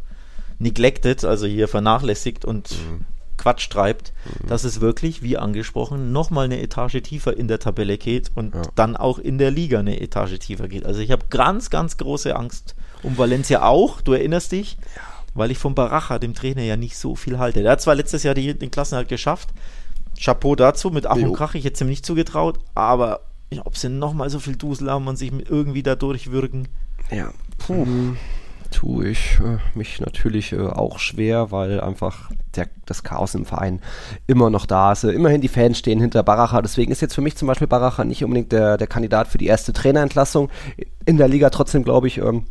neglected, 0.60 1.24
also 1.24 1.46
hier 1.46 1.70
vernachlässigt 1.70 2.44
und 2.44 2.72
mhm. 2.72 3.06
Quatsch 3.38 3.70
treibt, 3.70 4.14
mhm. 4.26 4.48
dass 4.48 4.64
es 4.64 4.82
wirklich, 4.82 5.22
wie 5.22 5.38
angesprochen, 5.38 6.12
nochmal 6.12 6.46
eine 6.46 6.62
Etage 6.62 7.02
tiefer 7.02 7.36
in 7.36 7.48
der 7.48 7.60
Tabelle 7.60 7.98
geht 7.98 8.32
und 8.36 8.56
ja. 8.56 8.62
dann 8.76 8.96
auch 8.96 9.20
in 9.20 9.38
der 9.38 9.52
Liga 9.52 9.80
eine 9.80 10.00
Etage 10.00 10.40
tiefer 10.40 10.68
geht. 10.68 10.86
Also 10.86 11.02
ich 11.02 11.12
habe 11.12 11.26
ganz, 11.30 11.70
ganz 11.70 11.98
große 11.98 12.36
Angst 12.36 12.76
um 13.02 13.18
Valencia 13.18 13.64
auch, 13.64 14.02
du 14.02 14.14
erinnerst 14.14 14.52
dich, 14.52 14.78
ja. 14.96 15.02
weil 15.34 15.52
ich 15.52 15.58
von 15.58 15.76
Baracha, 15.76 16.20
dem 16.20 16.34
Trainer, 16.34 16.64
ja 16.64 16.78
nicht 16.78 16.98
so 16.98 17.16
viel 17.16 17.38
halte. 17.38 17.64
Der 17.64 17.74
hat 17.74 17.82
zwar 17.82 17.96
letztes 17.96 18.24
Jahr 18.24 18.36
die, 18.36 18.54
den 18.54 18.72
Klassenhalt 18.72 19.10
geschafft, 19.10 19.50
Chapeau 20.20 20.56
dazu, 20.56 20.90
mit 20.90 21.08
Ach 21.08 21.16
und 21.16 21.34
Krach, 21.34 21.56
ich 21.56 21.66
hätte 21.66 21.76
es 21.76 21.82
ihm 21.82 21.88
nicht 21.88 22.06
zugetraut, 22.06 22.60
aber 22.76 23.22
ob 23.66 23.78
sie 23.78 23.90
nochmal 23.90 24.30
so 24.30 24.40
viel 24.40 24.56
Dusel 24.56 24.90
haben 24.90 25.08
und 25.08 25.16
sich 25.16 25.32
irgendwie 25.32 25.84
da 25.84 25.96
durchwürgen. 25.96 26.68
Ja, 27.12 27.34
puh. 27.60 27.86
Mhm 27.86 28.18
tue 28.74 29.10
ich 29.10 29.40
äh, 29.40 29.58
mich 29.78 30.02
natürlich 30.02 30.52
äh, 30.52 30.60
auch 30.60 31.00
schwer, 31.00 31.52
weil 31.52 31.80
einfach 31.80 32.30
der, 32.56 32.68
das 32.86 33.04
Chaos 33.04 33.36
im 33.36 33.46
Verein 33.46 33.80
immer 34.28 34.50
noch 34.50 34.66
da 34.66 34.92
ist. 34.92 35.04
Immerhin 35.04 35.42
die 35.42 35.48
Fans 35.48 35.78
stehen 35.78 36.02
hinter 36.02 36.24
Baracha. 36.24 36.62
Deswegen 36.62 36.92
ist 36.92 37.02
jetzt 37.02 37.16
für 37.16 37.22
mich 37.22 37.38
zum 37.38 37.48
Beispiel 37.48 37.68
Baracha 37.68 38.04
nicht 38.04 38.24
unbedingt 38.24 38.52
der, 38.52 38.78
der 38.78 38.88
Kandidat 38.88 39.28
für 39.28 39.38
die 39.38 39.46
erste 39.46 39.72
Trainerentlassung 39.72 40.50
in 41.06 41.18
der 41.18 41.28
Liga. 41.28 41.50
Trotzdem 41.50 41.84
glaube 41.84 42.08
ich, 42.08 42.18
ähm, 42.18 42.46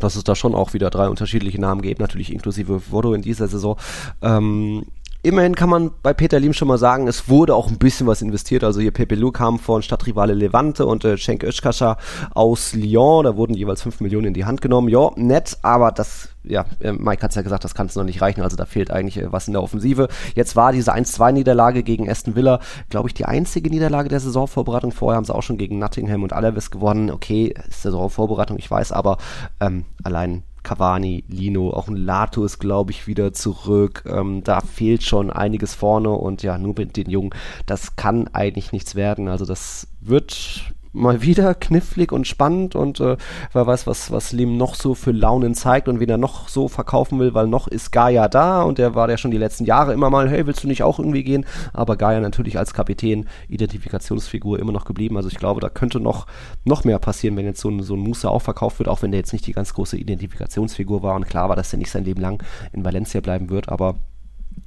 dass 0.00 0.16
es 0.16 0.24
da 0.24 0.34
schon 0.34 0.54
auch 0.54 0.74
wieder 0.74 0.90
drei 0.90 1.08
unterschiedliche 1.08 1.60
Namen 1.60 1.82
gibt, 1.82 2.00
natürlich 2.00 2.32
inklusive 2.32 2.90
Vodo 2.90 3.14
in 3.14 3.22
dieser 3.22 3.48
Saison. 3.48 3.76
Ähm, 4.22 4.86
Immerhin 5.22 5.56
kann 5.56 5.68
man 5.68 5.90
bei 6.00 6.14
Peter 6.14 6.38
Lim 6.38 6.52
schon 6.52 6.68
mal 6.68 6.78
sagen, 6.78 7.08
es 7.08 7.28
wurde 7.28 7.56
auch 7.56 7.66
ein 7.66 7.78
bisschen 7.78 8.06
was 8.06 8.22
investiert. 8.22 8.62
Also 8.62 8.80
hier 8.80 8.92
Pepe 8.92 9.16
Lu 9.16 9.32
kam 9.32 9.58
von 9.58 9.82
Stadtrivale 9.82 10.32
Levante 10.32 10.86
und 10.86 11.04
äh, 11.04 11.16
Cenk 11.16 11.42
Özkascha 11.42 11.96
aus 12.34 12.72
Lyon. 12.72 13.24
Da 13.24 13.36
wurden 13.36 13.54
jeweils 13.54 13.82
5 13.82 14.00
Millionen 14.00 14.28
in 14.28 14.34
die 14.34 14.44
Hand 14.44 14.60
genommen. 14.60 14.88
Ja, 14.88 15.10
nett, 15.16 15.58
aber 15.62 15.90
das, 15.90 16.28
ja, 16.44 16.66
äh, 16.78 16.92
Mike 16.92 17.22
hat 17.22 17.32
es 17.32 17.34
ja 17.34 17.42
gesagt, 17.42 17.64
das 17.64 17.74
kann 17.74 17.88
es 17.88 17.96
noch 17.96 18.04
nicht 18.04 18.22
reichen. 18.22 18.42
Also 18.42 18.56
da 18.56 18.64
fehlt 18.64 18.92
eigentlich 18.92 19.16
äh, 19.16 19.32
was 19.32 19.48
in 19.48 19.54
der 19.54 19.62
Offensive. 19.64 20.06
Jetzt 20.36 20.54
war 20.54 20.70
diese 20.70 20.94
1-2-Niederlage 20.94 21.82
gegen 21.82 22.08
Aston 22.08 22.36
Villa, 22.36 22.60
glaube 22.88 23.08
ich, 23.08 23.14
die 23.14 23.24
einzige 23.24 23.70
Niederlage 23.70 24.08
der 24.08 24.20
Saisonvorbereitung. 24.20 24.92
Vorher 24.92 25.16
haben 25.16 25.24
sie 25.24 25.34
auch 25.34 25.42
schon 25.42 25.58
gegen 25.58 25.80
Nottingham 25.80 26.22
und 26.22 26.32
Alaves 26.32 26.70
gewonnen. 26.70 27.10
Okay, 27.10 27.52
ist 27.68 27.82
Saisonvorbereitung, 27.82 28.56
ich 28.56 28.70
weiß, 28.70 28.92
aber 28.92 29.16
ähm, 29.58 29.84
allein 30.04 30.44
Cavani, 30.68 31.24
Lino, 31.28 31.70
auch 31.70 31.88
ein 31.88 31.96
Lato 31.96 32.44
ist, 32.44 32.58
glaube 32.58 32.90
ich, 32.90 33.06
wieder 33.06 33.32
zurück. 33.32 34.04
Ähm, 34.06 34.44
da 34.44 34.60
fehlt 34.60 35.02
schon 35.02 35.30
einiges 35.30 35.74
vorne 35.74 36.10
und 36.10 36.42
ja, 36.42 36.58
nur 36.58 36.74
mit 36.76 36.98
den 36.98 37.08
Jungen, 37.08 37.30
das 37.64 37.96
kann 37.96 38.28
eigentlich 38.34 38.70
nichts 38.72 38.94
werden. 38.94 39.28
Also 39.28 39.46
das 39.46 39.88
wird 40.02 40.74
mal 40.98 41.22
wieder 41.22 41.54
knifflig 41.54 42.12
und 42.12 42.26
spannend 42.26 42.74
und 42.74 43.00
äh, 43.00 43.16
wer 43.52 43.66
weiß, 43.66 43.86
was, 43.86 44.10
was 44.10 44.32
Lim 44.32 44.56
noch 44.56 44.74
so 44.74 44.94
für 44.94 45.12
Launen 45.12 45.54
zeigt 45.54 45.88
und 45.88 46.00
wen 46.00 46.08
er 46.08 46.18
noch 46.18 46.48
so 46.48 46.68
verkaufen 46.68 47.18
will, 47.18 47.34
weil 47.34 47.46
noch 47.46 47.68
ist 47.68 47.92
Gaia 47.92 48.28
da 48.28 48.62
und 48.62 48.78
der 48.78 48.94
war 48.94 49.08
ja 49.08 49.16
schon 49.16 49.30
die 49.30 49.38
letzten 49.38 49.64
Jahre 49.64 49.92
immer 49.92 50.10
mal, 50.10 50.28
hey, 50.28 50.46
willst 50.46 50.64
du 50.64 50.68
nicht 50.68 50.82
auch 50.82 50.98
irgendwie 50.98 51.24
gehen? 51.24 51.46
Aber 51.72 51.96
Gaia 51.96 52.20
natürlich 52.20 52.58
als 52.58 52.74
Kapitän, 52.74 53.26
Identifikationsfigur 53.48 54.58
immer 54.58 54.72
noch 54.72 54.84
geblieben. 54.84 55.16
Also 55.16 55.28
ich 55.28 55.36
glaube, 55.36 55.60
da 55.60 55.68
könnte 55.68 56.00
noch, 56.00 56.26
noch 56.64 56.84
mehr 56.84 56.98
passieren, 56.98 57.36
wenn 57.36 57.46
jetzt 57.46 57.60
so 57.60 57.70
ein, 57.70 57.82
so 57.82 57.94
ein 57.94 58.00
Musa 58.00 58.28
auch 58.28 58.42
verkauft 58.42 58.78
wird, 58.78 58.88
auch 58.88 59.02
wenn 59.02 59.12
der 59.12 59.20
jetzt 59.20 59.32
nicht 59.32 59.46
die 59.46 59.52
ganz 59.52 59.74
große 59.74 59.96
Identifikationsfigur 59.96 61.02
war 61.02 61.14
und 61.14 61.26
klar 61.26 61.48
war, 61.48 61.56
dass 61.56 61.72
er 61.72 61.78
nicht 61.78 61.90
sein 61.90 62.04
Leben 62.04 62.20
lang 62.20 62.42
in 62.72 62.84
Valencia 62.84 63.20
bleiben 63.20 63.50
wird, 63.50 63.68
aber 63.68 63.94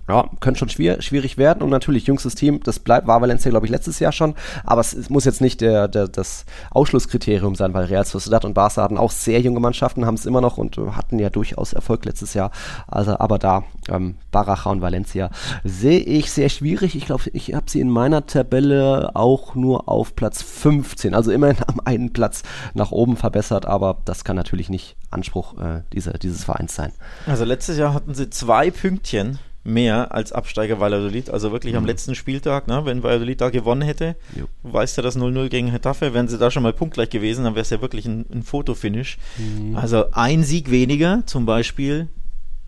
ja, 0.08 0.30
könnte 0.39 0.60
schon 0.60 0.69
schwierig 0.69 1.38
werden. 1.38 1.62
Und 1.63 1.69
natürlich 1.69 2.08
jüngstes 2.08 2.36
Team, 2.36 2.62
das 2.63 2.80
bleibt, 2.80 3.08
war 3.08 3.21
Valencia, 3.21 3.49
glaube 3.49 3.65
ich, 3.65 3.71
letztes 3.71 3.99
Jahr 3.99 4.12
schon, 4.12 4.36
aber 4.63 4.82
es, 4.82 4.93
es 4.93 5.10
muss 5.10 5.25
jetzt 5.25 5.41
nicht 5.41 5.62
der, 5.62 5.88
der, 5.88 6.08
das 6.08 6.45
Ausschlusskriterium 6.71 7.56
sein, 7.56 7.73
weil 7.73 7.86
Real 7.86 8.06
Sociedad 8.06 8.45
und 8.45 8.54
Barca 8.54 8.82
hatten 8.84 8.97
auch 8.97 9.12
sehr 9.12 9.41
junge 9.41 9.60
Mannschaften, 9.60 10.06
haben 10.06 10.15
es 10.15 10.25
immer 10.25 10.41
noch 10.41 10.58
und 10.58 10.77
hatten 10.77 11.19
ja 11.19 11.30
durchaus 11.30 11.73
Erfolg 11.73 12.06
letztes 12.06 12.34
Jahr, 12.34 12.51
also 12.88 13.17
aber 13.19 13.39
da, 13.39 13.63
ähm, 13.89 14.15
Baraja 14.32 14.71
und 14.71 14.82
Valencia 14.82 15.30
sehe 15.63 15.99
ich 15.99 16.32
sehr 16.32 16.49
schwierig, 16.49 16.95
ich 16.95 17.06
glaube, 17.06 17.23
ich 17.34 17.54
habe 17.54 17.69
sie 17.69 17.80
in 17.80 17.89
meiner 17.89 18.25
Tabelle 18.25 19.12
auch 19.13 19.56
nur 19.56 19.88
auf 19.89 20.15
Platz 20.15 20.41
15, 20.41 21.13
also 21.13 21.32
immerhin 21.32 21.58
am 21.67 21.80
einen 21.86 22.13
Platz 22.13 22.43
nach 22.73 22.91
oben 22.91 23.17
verbessert, 23.17 23.65
aber 23.65 23.97
das 24.06 24.23
kann 24.23 24.36
natürlich 24.36 24.69
nicht 24.69 24.95
Anspruch 25.10 25.58
äh, 25.60 25.82
dieser, 25.93 26.13
dieses 26.13 26.43
Vereins 26.43 26.75
sein. 26.75 26.91
Also 27.25 27.45
letztes 27.45 27.77
Jahr 27.77 27.93
hatten 27.93 28.13
sie 28.13 28.30
zwei 28.30 28.71
Pünktchen 28.71 29.39
mehr 29.63 30.13
als 30.13 30.32
Absteiger 30.32 30.80
Valladolid. 30.80 31.30
Also 31.30 31.52
wirklich 31.52 31.74
mhm. 31.74 31.80
am 31.80 31.86
letzten 31.86 32.15
Spieltag, 32.15 32.67
ne, 32.67 32.86
wenn 32.86 33.04
Valladolid 33.04 33.41
da 33.41 33.50
gewonnen 33.50 33.82
hätte, 33.82 34.15
jo. 34.36 34.45
weißt 34.63 34.97
du 34.97 35.02
das 35.02 35.17
0-0 35.17 35.50
gegen 35.50 35.67
Hetafe, 35.67 36.13
wären 36.13 36.28
sie 36.28 36.38
da 36.38 36.50
schon 36.50 36.63
mal 36.63 36.74
punktgleich 36.74 37.10
gewesen, 37.10 37.43
dann 37.43 37.54
wäre 37.54 37.62
es 37.62 37.69
ja 37.69 37.82
wirklich 37.82 38.06
ein, 38.06 38.26
ein 38.32 38.43
Fotofinish. 38.43 39.17
Mhm. 39.38 39.76
Also 39.76 40.06
ein 40.12 40.43
Sieg 40.43 40.71
weniger, 40.71 41.24
zum 41.26 41.45
Beispiel 41.45 42.08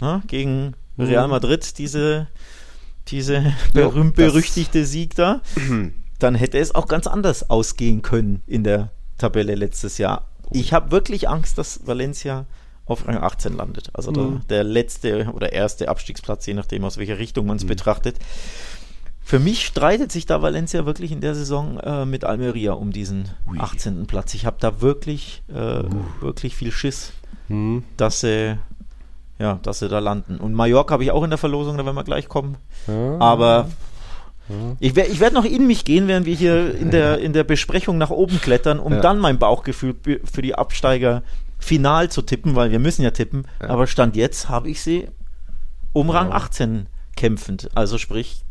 ne, 0.01 0.21
gegen 0.27 0.73
mhm. 0.97 1.06
Real 1.06 1.27
Madrid, 1.27 1.77
diese, 1.77 2.27
diese 3.08 3.53
berühmt-berüchtigte 3.73 4.86
Sieg 4.86 5.15
da, 5.15 5.41
dann 6.19 6.36
hätte 6.36 6.60
es 6.60 6.75
auch 6.75 6.88
ganz 6.88 7.08
anders 7.08 7.49
ausgehen 7.49 8.01
können 8.01 8.43
in 8.45 8.63
der 8.63 8.91
Tabelle 9.17 9.56
letztes 9.56 9.97
Jahr. 9.97 10.27
Ich 10.51 10.73
habe 10.73 10.91
wirklich 10.91 11.29
Angst, 11.29 11.58
dass 11.58 11.88
Valencia 11.88 12.45
auf 12.86 13.08
Rang 13.08 13.17
18 13.17 13.56
landet. 13.56 13.89
Also 13.93 14.12
mhm. 14.12 14.41
der, 14.48 14.58
der, 14.58 14.63
letzte 14.63 15.32
oder 15.34 15.54
erste 15.54 15.89
Abstiegsplatz, 15.89 16.46
je 16.46 16.54
nachdem 16.54 16.84
aus 16.84 16.98
welcher 16.98 17.17
Richtung 17.17 17.46
man 17.46 17.58
es 17.58 17.63
mhm. 17.63 17.69
betrachtet. 17.69 18.17
Für 19.26 19.39
mich 19.39 19.65
streitet 19.65 20.12
sich 20.12 20.26
da 20.26 20.41
Valencia 20.41 20.86
wirklich 20.86 21.13
in 21.13 21.22
der 21.22 21.34
Saison 21.34 21.80
äh, 21.80 22.06
mit 22.06 22.26
Almeria 22.26 22.74
um 22.74 22.91
diesen 22.91 23.30
Ui. 23.50 23.58
18. 23.58 24.06
Platz. 24.06 24.34
Ich 24.34 24.46
habe 24.46 24.58
da 24.60 24.82
wirklich, 24.82 25.43
äh, 25.48 25.84
wirklich 26.19 26.56
viel 26.58 26.72
Schiss, 26.72 27.13
mhm. 27.48 27.84
dass 27.96 28.19
sie 28.19 28.58
ja, 29.39 29.60
dass 29.63 29.80
sie 29.80 29.89
da 29.89 30.00
landen. 30.00 30.38
Und 30.38 30.54
Mallorca 30.54 30.93
habe 30.93 31.04
ich 31.04 31.12
auch 31.12 31.24
in 31.24 31.30
der 31.30 31.39
Verlosung, 31.39 31.78
da 31.78 31.86
werden 31.86 31.96
wir 31.96 32.04
gleich 32.04 32.30
kommen. 32.30 32.58
Ja. 32.88 33.19
Aber 33.19 33.67
ich, 34.80 34.96
ich 34.96 35.19
werde 35.19 35.36
noch 35.36 35.46
in 35.46 35.67
mich 35.67 35.86
gehen, 35.86 36.08
während 36.08 36.26
wir 36.26 36.36
hier 36.36 36.76
in 36.76 36.91
der, 36.91 37.19
in 37.19 37.34
der 37.34 37.43
Besprechung 37.43 37.98
nach 37.98 38.10
oben 38.10 38.41
klettern, 38.41 38.80
um 38.80 38.93
ja. 38.93 39.00
dann 39.00 39.19
mein 39.19 39.39
Bauchgefühl 39.39 39.96
für 40.24 40.41
die 40.41 40.56
Absteiger 40.56 41.24
final 41.63 42.10
zu 42.12 42.21
tippen, 42.21 42.56
weil 42.56 42.71
wir 42.71 42.80
müssen 42.80 43.02
ja 43.02 43.12
tippen. 43.12 43.47
Ja. 43.62 43.69
Aber 43.69 43.88
Stand 43.88 44.15
jetzt 44.15 44.49
habe 44.49 44.69
ich 44.69 44.82
sie 44.82 45.08
um 45.93 46.10
Rang 46.10 46.30
ja. 46.30 46.36
18 46.36 46.88
kämpfend. 47.15 47.69
Also 47.76 47.97
sprich, 47.97 48.43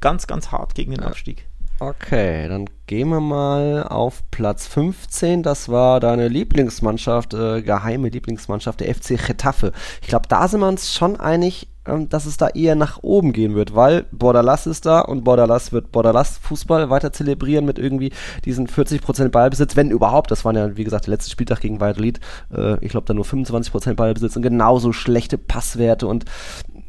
ganz, 0.00 0.26
ganz 0.26 0.52
hart 0.52 0.74
gegen 0.74 0.92
den 0.92 1.00
Abstieg. 1.00 1.47
Okay, 1.80 2.48
dann 2.48 2.64
gehen 2.88 3.08
wir 3.08 3.20
mal 3.20 3.84
auf 3.84 4.24
Platz 4.32 4.66
15. 4.66 5.44
Das 5.44 5.68
war 5.68 6.00
deine 6.00 6.26
Lieblingsmannschaft, 6.26 7.34
äh, 7.34 7.62
geheime 7.62 8.08
Lieblingsmannschaft, 8.08 8.80
der 8.80 8.92
FC 8.92 9.16
Getafe. 9.16 9.70
Ich 10.02 10.08
glaube, 10.08 10.26
da 10.28 10.48
sind 10.48 10.58
wir 10.58 10.66
uns 10.66 10.92
schon 10.92 11.20
einig, 11.20 11.68
ähm, 11.86 12.08
dass 12.08 12.26
es 12.26 12.36
da 12.36 12.48
eher 12.48 12.74
nach 12.74 12.98
oben 13.02 13.32
gehen 13.32 13.54
wird, 13.54 13.76
weil 13.76 14.06
Bordalas 14.10 14.66
ist 14.66 14.86
da 14.86 15.00
und 15.00 15.22
Bordalas 15.22 15.70
wird 15.70 15.92
Bordalas 15.92 16.38
Fußball 16.38 16.90
weiter 16.90 17.12
zelebrieren 17.12 17.64
mit 17.64 17.78
irgendwie 17.78 18.10
diesen 18.44 18.66
40% 18.66 19.28
Ballbesitz, 19.28 19.76
wenn 19.76 19.92
überhaupt. 19.92 20.32
Das 20.32 20.44
waren 20.44 20.56
ja, 20.56 20.76
wie 20.76 20.84
gesagt, 20.84 21.06
der 21.06 21.12
letzte 21.12 21.30
Spieltag 21.30 21.60
gegen 21.60 21.80
Valladolid. 21.80 22.18
Äh, 22.52 22.84
ich 22.84 22.90
glaube, 22.90 23.06
da 23.06 23.14
nur 23.14 23.24
25% 23.24 23.94
Ballbesitz 23.94 24.34
und 24.34 24.42
genauso 24.42 24.92
schlechte 24.92 25.38
Passwerte 25.38 26.08
und 26.08 26.24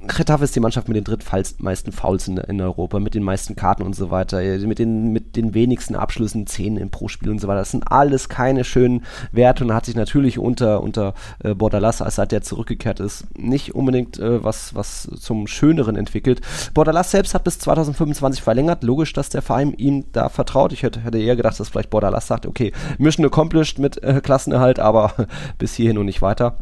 Getafe 0.07 0.45
ist 0.45 0.55
die 0.55 0.61
Mannschaft 0.61 0.87
mit 0.87 0.95
den 0.95 1.03
drittmeisten 1.03 1.91
Fouls 1.91 2.27
in, 2.29 2.37
in, 2.37 2.61
Europa, 2.61 2.99
mit 2.99 3.15
den 3.15 3.23
meisten 3.23 3.57
Karten 3.57 3.83
und 3.83 3.95
so 3.95 4.09
weiter, 4.09 4.39
mit 4.59 4.79
den, 4.79 5.11
mit 5.11 5.35
den 5.35 5.53
wenigsten 5.53 5.95
Abschlüssen, 5.95 6.47
10 6.47 6.77
im 6.77 6.89
Pro-Spiel 6.89 7.29
und 7.29 7.39
so 7.39 7.49
weiter. 7.49 7.59
Das 7.59 7.71
sind 7.71 7.91
alles 7.91 8.29
keine 8.29 8.63
schönen 8.63 9.03
Werte 9.33 9.65
und 9.65 9.73
hat 9.73 9.85
sich 9.85 9.95
natürlich 9.95 10.39
unter, 10.39 10.81
unter 10.81 11.13
äh, 11.43 11.53
Bordalas, 11.53 12.01
als 12.01 12.15
der 12.15 12.41
zurückgekehrt 12.41 13.01
ist, 13.01 13.27
nicht 13.37 13.75
unbedingt 13.75 14.17
äh, 14.19 14.41
was, 14.41 14.73
was 14.73 15.09
zum 15.19 15.47
Schöneren 15.47 15.97
entwickelt. 15.97 16.41
Bordalas 16.73 17.11
selbst 17.11 17.33
hat 17.33 17.43
bis 17.43 17.59
2025 17.59 18.41
verlängert. 18.41 18.83
Logisch, 18.83 19.11
dass 19.11 19.29
der 19.29 19.41
Verein 19.41 19.73
ihm 19.73 20.05
da 20.13 20.29
vertraut. 20.29 20.71
Ich 20.71 20.83
hätte, 20.83 21.01
hätte 21.01 21.19
eher 21.19 21.35
gedacht, 21.35 21.59
dass 21.59 21.69
vielleicht 21.69 21.89
Bordalas 21.89 22.27
sagt, 22.27 22.45
okay, 22.45 22.71
Mission 22.97 23.25
accomplished 23.25 23.79
mit 23.79 24.01
äh, 24.01 24.21
Klassenerhalt, 24.21 24.79
aber 24.79 25.13
bis 25.57 25.73
hierhin 25.73 25.97
und 25.97 26.05
nicht 26.05 26.21
weiter 26.21 26.57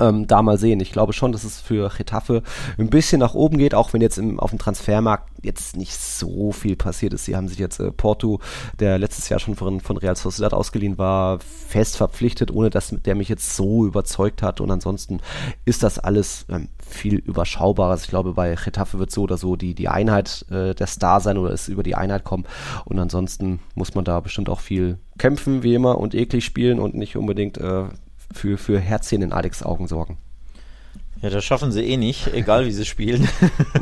ähm, 0.00 0.26
da 0.26 0.42
mal 0.42 0.58
sehen. 0.58 0.80
Ich 0.80 0.92
glaube 0.92 1.12
schon, 1.12 1.32
dass 1.32 1.44
es 1.44 1.60
für 1.60 1.90
Getafe 1.96 2.42
ein 2.78 2.90
bisschen 2.90 3.20
nach 3.20 3.34
oben 3.34 3.58
geht, 3.58 3.74
auch 3.74 3.92
wenn 3.92 4.00
jetzt 4.00 4.18
im, 4.18 4.40
auf 4.40 4.50
dem 4.50 4.58
Transfermarkt 4.58 5.28
jetzt 5.44 5.76
nicht 5.76 5.94
so 5.94 6.52
viel 6.52 6.76
passiert 6.76 7.12
ist. 7.12 7.24
Sie 7.24 7.36
haben 7.36 7.48
sich 7.48 7.58
jetzt 7.58 7.78
äh, 7.80 7.90
Porto, 7.90 8.40
der 8.80 8.98
letztes 8.98 9.28
Jahr 9.28 9.38
schon 9.40 9.56
von, 9.56 9.80
von 9.80 9.96
Real 9.96 10.16
Sociedad 10.16 10.54
ausgeliehen 10.54 10.98
war, 10.98 11.38
fest 11.40 11.96
verpflichtet, 11.96 12.50
ohne 12.50 12.70
dass 12.70 12.94
der 13.04 13.14
mich 13.14 13.28
jetzt 13.28 13.56
so 13.56 13.86
überzeugt 13.86 14.42
hat. 14.42 14.60
Und 14.60 14.70
ansonsten 14.70 15.20
ist 15.64 15.82
das 15.82 15.98
alles 15.98 16.46
ähm, 16.48 16.68
viel 16.78 17.16
überschaubares. 17.16 18.04
Ich 18.04 18.10
glaube, 18.10 18.32
bei 18.32 18.54
Getafe 18.54 18.98
wird 18.98 19.10
so 19.10 19.22
oder 19.22 19.36
so 19.36 19.56
die, 19.56 19.74
die 19.74 19.88
Einheit 19.88 20.46
äh, 20.50 20.74
der 20.74 20.86
Star 20.86 21.20
sein 21.20 21.38
oder 21.38 21.52
es 21.52 21.68
über 21.68 21.82
die 21.82 21.94
Einheit 21.94 22.24
kommen. 22.24 22.44
Und 22.84 22.98
ansonsten 22.98 23.60
muss 23.74 23.94
man 23.94 24.04
da 24.04 24.20
bestimmt 24.20 24.48
auch 24.48 24.60
viel 24.60 24.98
kämpfen, 25.18 25.62
wie 25.62 25.74
immer, 25.74 25.98
und 25.98 26.14
eklig 26.14 26.44
spielen 26.44 26.78
und 26.78 26.94
nicht 26.94 27.16
unbedingt 27.16 27.58
äh, 27.58 27.84
für, 28.32 28.58
für 28.58 28.78
Herzchen 28.78 29.22
in 29.22 29.32
Alex 29.32 29.62
Augen 29.62 29.88
sorgen. 29.88 30.18
Ja, 31.22 31.30
das 31.30 31.44
schaffen 31.44 31.72
sie 31.72 31.84
eh 31.84 31.96
nicht, 31.96 32.32
egal 32.34 32.66
wie 32.66 32.72
sie 32.72 32.84
spielen. 32.84 33.28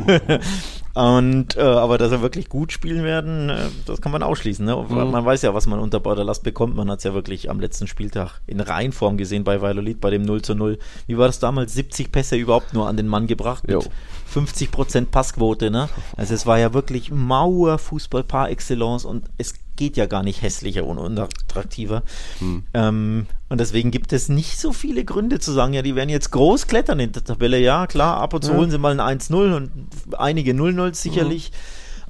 und 0.94 1.57
äh, 1.57 1.62
aber 1.62 1.96
dass 1.96 2.11
sie 2.11 2.20
wirklich 2.20 2.48
gut 2.48 2.72
spielen 2.72 3.02
werden, 3.02 3.48
äh, 3.48 3.68
das 3.87 4.00
kann 4.00 4.12
man 4.12 4.22
ausschließen. 4.22 4.64
Ne? 4.64 4.76
Mhm. 4.76 5.11
Man 5.11 5.24
weiß 5.24 5.42
ja, 5.42 5.55
was 5.55 5.66
man 5.66 5.78
unter 5.78 6.00
Borderlast 6.00 6.42
bekommt. 6.42 6.76
Man 6.76 6.90
hat 6.90 6.98
es 6.98 7.05
ja 7.05 7.14
wirklich 7.14 7.48
am 7.48 7.61
letzten 7.61 7.87
Spieltag 7.87 8.40
in 8.46 8.61
Reihenform 8.61 9.16
gesehen 9.16 9.44
bei 9.44 9.62
Valolid, 9.62 10.00
bei 10.00 10.11
dem 10.11 10.22
0 10.22 10.42
zu 10.42 10.55
0. 10.55 10.78
Wie 11.07 11.16
war 11.16 11.26
das 11.26 11.38
damals? 11.38 11.72
70 11.74 12.12
Pässe 12.12 12.37
überhaupt 12.37 12.74
nur 12.74 12.88
an 12.88 12.96
den 12.96 13.09
Mann 13.09 13.26
gebracht. 13.26 13.66
Mit 13.66 13.88
50% 14.32 15.07
Passquote, 15.07 15.70
ne? 15.70 15.88
Also 16.16 16.34
es 16.34 16.47
war 16.47 16.59
ja 16.59 16.74
wirklich 16.74 17.11
Mauerfußball 17.11 18.24
par 18.24 18.51
excellence 18.51 19.05
und 19.05 19.24
es 19.38 19.55
geht 19.76 19.97
ja 19.97 20.07
gar 20.07 20.22
nicht 20.22 20.43
hässlicher 20.43 20.84
und 20.84 20.99
unattraktiver. 20.99 22.03
Hm. 22.38 22.64
Ähm, 22.74 23.26
und 23.49 23.61
deswegen 23.61 23.90
gibt 23.90 24.12
es 24.12 24.28
nicht 24.28 24.59
so 24.59 24.72
viele 24.72 25.05
Gründe 25.05 25.38
zu 25.38 25.53
sagen, 25.53 25.72
ja, 25.72 25.82
die 25.82 25.95
werden 25.95 26.09
jetzt 26.09 26.30
groß 26.30 26.66
klettern 26.66 27.01
in 27.01 27.12
der 27.12 27.24
Tabelle. 27.24 27.59
Ja, 27.59 27.86
klar, 27.86 28.18
ab 28.18 28.34
und 28.34 28.45
zu 28.45 28.53
ja. 28.53 28.59
holen 28.59 28.70
sie 28.70 28.78
mal 28.78 28.99
ein 28.99 29.18
1-0 29.18 29.57
und 29.57 29.70
einige 30.16 30.53
0-0 30.53 30.82
sicherlich. 30.93 31.51
Mhm. 31.51 31.57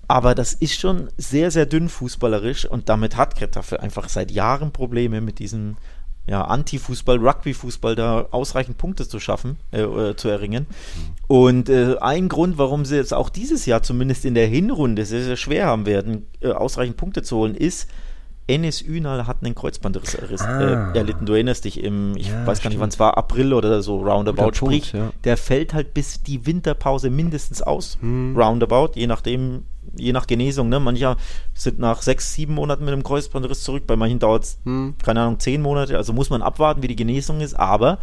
Aber 0.08 0.34
das 0.34 0.52
ist 0.52 0.78
schon 0.78 1.08
sehr, 1.16 1.50
sehr 1.50 1.66
dünn 1.66 1.88
fußballerisch 1.88 2.66
und 2.66 2.88
damit 2.88 3.16
hat 3.16 3.38
Getafe 3.38 3.80
einfach 3.80 4.08
seit 4.08 4.30
Jahren 4.30 4.72
Probleme 4.72 5.20
mit 5.20 5.38
diesem 5.38 5.76
ja, 6.26 6.42
Anti-Fußball, 6.42 7.18
Rugby-Fußball 7.18 7.96
da 7.96 8.26
ausreichend 8.30 8.78
Punkte 8.78 9.08
zu 9.08 9.18
schaffen, 9.18 9.56
äh, 9.72 9.82
äh, 9.82 10.16
zu 10.16 10.28
erringen. 10.28 10.66
Und 11.26 11.68
äh, 11.68 11.96
ein 12.00 12.28
Grund, 12.28 12.58
warum 12.58 12.84
sie 12.84 12.96
jetzt 12.96 13.12
auch 13.14 13.28
dieses 13.28 13.66
Jahr 13.66 13.82
zumindest 13.82 14.24
in 14.24 14.34
der 14.34 14.46
Hinrunde 14.46 15.04
sehr, 15.04 15.24
sehr 15.24 15.36
schwer 15.36 15.66
haben 15.66 15.86
werden, 15.86 16.26
äh, 16.40 16.50
ausreichend 16.50 16.96
Punkte 16.96 17.22
zu 17.22 17.38
holen, 17.38 17.54
ist, 17.54 17.88
Enes 18.48 18.82
Ünal 18.82 19.26
hat 19.26 19.38
einen 19.42 19.54
Kreuzbandriss 19.54 20.42
ah. 20.42 20.92
äh, 20.92 20.98
erlitten. 20.98 21.26
Du 21.26 21.32
erinnerst 21.32 21.64
dich 21.64 21.82
im, 21.82 22.16
ich 22.16 22.28
ja, 22.28 22.46
weiß 22.46 22.60
gar 22.60 22.70
nicht, 22.70 22.80
wann 22.80 22.88
es 22.88 22.98
war, 22.98 23.16
April 23.16 23.52
oder 23.54 23.82
so, 23.82 23.98
roundabout. 23.98 24.44
Guter 24.44 24.56
Sprich, 24.56 24.92
Punkt, 24.92 25.06
ja. 25.06 25.12
der 25.24 25.36
fällt 25.36 25.74
halt 25.74 25.94
bis 25.94 26.22
die 26.22 26.44
Winterpause 26.44 27.10
mindestens 27.10 27.62
aus, 27.62 27.98
hm. 28.00 28.36
roundabout, 28.36 28.92
je 28.94 29.06
nachdem, 29.06 29.64
je 29.96 30.12
nach 30.12 30.26
Genesung. 30.26 30.68
Ne? 30.68 30.80
Manche 30.80 31.16
sind 31.54 31.78
nach 31.78 32.02
sechs, 32.02 32.34
sieben 32.34 32.54
Monaten 32.54 32.84
mit 32.84 32.92
einem 32.92 33.04
Kreuzbandriss 33.04 33.62
zurück, 33.62 33.86
bei 33.86 33.96
manchen 33.96 34.18
dauert 34.18 34.44
es, 34.44 34.58
hm. 34.64 34.94
keine 35.02 35.20
Ahnung, 35.20 35.38
zehn 35.38 35.62
Monate. 35.62 35.96
Also 35.96 36.12
muss 36.12 36.30
man 36.30 36.42
abwarten, 36.42 36.82
wie 36.82 36.88
die 36.88 36.96
Genesung 36.96 37.40
ist, 37.40 37.54
aber 37.54 37.98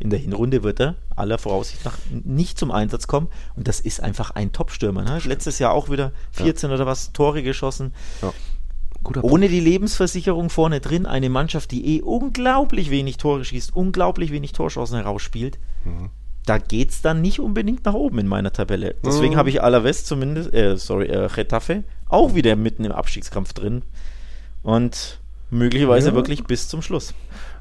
in 0.00 0.10
der 0.10 0.18
Hinrunde 0.18 0.62
wird 0.62 0.80
er 0.80 0.94
aller 1.16 1.38
Voraussicht 1.38 1.84
nach 1.84 1.98
nicht 2.10 2.58
zum 2.58 2.70
Einsatz 2.70 3.08
kommen. 3.08 3.28
Und 3.56 3.66
das 3.66 3.80
ist 3.80 4.00
einfach 4.00 4.30
ein 4.30 4.52
Top-Stürmer. 4.52 5.02
Ne? 5.02 5.20
Letztes 5.24 5.58
Jahr 5.58 5.72
auch 5.72 5.90
wieder 5.90 6.12
14 6.32 6.70
ja. 6.70 6.76
oder 6.76 6.86
was 6.86 7.12
Tore 7.12 7.42
geschossen. 7.42 7.92
Ja. 8.22 8.32
Ohne 9.22 9.48
die 9.48 9.60
Lebensversicherung 9.60 10.50
vorne 10.50 10.80
drin, 10.80 11.06
eine 11.06 11.28
Mannschaft, 11.28 11.70
die 11.70 11.96
eh 11.96 12.02
unglaublich 12.02 12.90
wenig 12.90 13.16
Tore 13.16 13.44
schießt, 13.44 13.74
unglaublich 13.74 14.32
wenig 14.32 14.52
Torchancen 14.52 14.96
herausspielt, 14.96 15.58
mhm. 15.84 16.10
da 16.46 16.58
geht 16.58 16.90
es 16.90 17.02
dann 17.02 17.20
nicht 17.20 17.40
unbedingt 17.40 17.84
nach 17.84 17.94
oben 17.94 18.18
in 18.18 18.26
meiner 18.26 18.52
Tabelle. 18.52 18.96
Deswegen 19.04 19.34
mhm. 19.34 19.38
habe 19.38 19.50
ich 19.50 19.62
Alaves 19.62 20.04
zumindest, 20.04 20.52
äh, 20.54 20.76
sorry, 20.76 21.06
äh, 21.06 21.28
Getafe 21.34 21.84
auch 22.08 22.34
wieder 22.34 22.56
mitten 22.56 22.84
im 22.84 22.92
Abstiegskampf 22.92 23.52
drin. 23.52 23.82
Und 24.62 25.20
möglicherweise 25.50 26.10
ja. 26.10 26.14
wirklich 26.14 26.44
bis 26.44 26.68
zum 26.68 26.82
Schluss. 26.82 27.14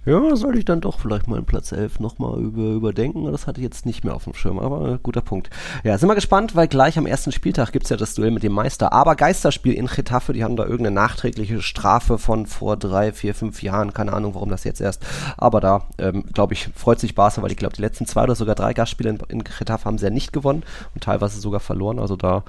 Ja, 0.07 0.37
soll 0.37 0.57
ich 0.57 0.63
dann 0.63 0.79
doch 0.79 1.01
vielleicht 1.01 1.27
mal 1.27 1.37
in 1.37 1.43
Platz 1.43 1.73
11 1.73 1.99
nochmal 1.99 2.39
über, 2.39 2.61
überdenken. 2.61 3.29
Das 3.29 3.45
hatte 3.45 3.59
ich 3.59 3.65
jetzt 3.65 3.85
nicht 3.85 4.05
mehr 4.05 4.15
auf 4.15 4.23
dem 4.23 4.33
Schirm, 4.33 4.57
aber 4.57 4.99
guter 5.03 5.19
Punkt. 5.19 5.49
Ja, 5.83 5.97
sind 5.97 6.07
wir 6.07 6.15
gespannt, 6.15 6.55
weil 6.55 6.69
gleich 6.69 6.97
am 6.97 7.05
ersten 7.05 7.33
Spieltag 7.33 7.73
gibt 7.73 7.83
es 7.83 7.89
ja 7.89 7.97
das 7.97 8.15
Duell 8.15 8.31
mit 8.31 8.41
dem 8.41 8.53
Meister. 8.53 8.93
Aber 8.93 9.17
Geisterspiel 9.17 9.73
in 9.73 9.87
Getafe, 9.87 10.31
die 10.31 10.45
haben 10.45 10.55
da 10.55 10.63
irgendeine 10.63 10.95
nachträgliche 10.95 11.61
Strafe 11.61 12.17
von 12.17 12.45
vor 12.45 12.77
drei, 12.77 13.11
vier, 13.11 13.35
fünf 13.35 13.61
Jahren. 13.61 13.93
Keine 13.93 14.13
Ahnung, 14.13 14.33
warum 14.33 14.47
das 14.47 14.63
jetzt 14.63 14.79
erst. 14.79 15.05
Aber 15.35 15.59
da, 15.59 15.83
ähm, 15.97 16.23
glaube 16.31 16.53
ich, 16.53 16.69
freut 16.73 17.01
sich 17.01 17.13
Barca, 17.13 17.41
weil 17.41 17.51
ich 17.51 17.57
glaube, 17.57 17.75
die 17.75 17.81
letzten 17.81 18.05
zwei 18.05 18.23
oder 18.23 18.35
sogar 18.35 18.55
drei 18.55 18.73
Gastspiele 18.73 19.09
in, 19.09 19.19
in 19.27 19.43
Getafe 19.43 19.83
haben 19.83 19.97
sie 19.97 20.05
ja 20.05 20.09
nicht 20.09 20.31
gewonnen 20.31 20.63
und 20.95 21.03
teilweise 21.03 21.41
sogar 21.41 21.59
verloren. 21.59 21.99
Also 21.99 22.15
da 22.15 22.45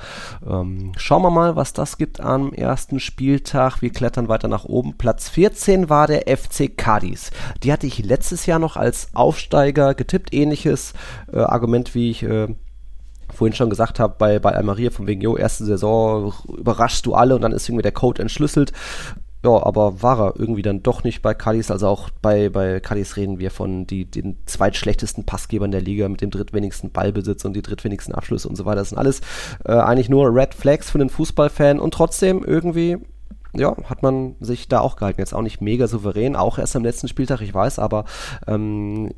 ähm, 0.49 0.93
schauen 0.97 1.23
wir 1.23 1.31
mal, 1.31 1.57
was 1.57 1.73
das 1.73 1.99
gibt 1.99 2.21
am 2.21 2.53
ersten 2.53 3.01
Spieltag. 3.01 3.83
Wir 3.83 3.91
klettern 3.91 4.29
weiter 4.29 4.47
nach 4.47 4.65
oben. 4.65 4.97
Platz 4.97 5.29
14 5.29 5.91
war 5.91 6.07
der 6.07 6.37
FC 6.37 6.71
Cadiz. 6.77 7.33
Die 7.63 7.73
hatte 7.73 7.87
ich 7.87 8.05
letztes 8.05 8.47
Jahr 8.47 8.59
noch 8.59 8.77
als 8.77 9.09
Aufsteiger 9.15 9.95
getippt. 9.95 10.33
Ähnliches 10.33 10.95
äh, 11.33 11.39
Argument, 11.39 11.95
wie 11.95 12.11
ich 12.11 12.23
äh, 12.23 12.49
vorhin 13.33 13.55
schon 13.55 13.71
gesagt 13.71 14.01
habe, 14.01 14.15
bei, 14.19 14.39
bei 14.39 14.53
Almeria 14.53 14.91
von 14.91 15.07
wegen, 15.07 15.21
jo, 15.21 15.37
erste 15.37 15.65
Saison 15.65 16.33
überraschst 16.57 17.05
du 17.07 17.15
alle 17.15 17.35
und 17.35 17.43
dann 17.43 17.53
ist 17.53 17.69
irgendwie 17.69 17.83
der 17.83 17.93
Code 17.93 18.23
entschlüsselt. 18.23 18.73
Ja, 19.45 19.51
aber 19.65 20.03
war 20.03 20.19
er 20.21 20.35
irgendwie 20.37 20.63
dann 20.63 20.83
doch 20.83 21.05
nicht 21.05 21.23
bei 21.23 21.33
Cadiz. 21.33 21.71
Also 21.71 21.87
auch 21.87 22.11
bei, 22.11 22.49
bei 22.49 22.81
Cadiz 22.81 23.17
reden 23.17 23.39
wir 23.39 23.53
von 23.53 23.87
die, 23.87 24.05
den 24.05 24.37
zweitschlechtesten 24.47 25.25
Passgebern 25.25 25.71
der 25.71 25.81
Liga 25.81 26.09
mit 26.09 26.21
dem 26.21 26.31
drittwenigsten 26.31 26.91
Ballbesitz 26.91 27.45
und 27.45 27.55
die 27.55 27.63
drittwenigsten 27.63 28.15
Abschlüsse 28.15 28.49
und 28.49 28.57
so 28.57 28.65
weiter. 28.65 28.81
Das 28.81 28.89
sind 28.89 28.99
alles 28.99 29.21
äh, 29.65 29.73
eigentlich 29.73 30.09
nur 30.09 30.35
Red 30.35 30.55
Flags 30.55 30.91
für 30.91 30.99
den 30.99 31.09
Fußballfan 31.09 31.79
und 31.79 31.95
trotzdem 31.95 32.43
irgendwie 32.43 32.99
ja, 33.55 33.75
hat 33.85 34.03
man 34.03 34.37
sich 34.41 34.69
da 34.69 34.81
auch 34.81 34.97
gehalten. 34.97 35.21
Jetzt 35.21 35.35
auch 35.35 35.43
nicht 35.43 35.61
mega 35.61 35.87
souverän, 35.87 36.37
auch 36.37 36.59
erst 36.59 36.77
am 36.77 36.85
letzten 36.85 37.09
Spieltag, 37.09 37.41
ich 37.41 37.55
weiß, 37.55 37.79
aber 37.79 38.05
ähm, 38.47 39.11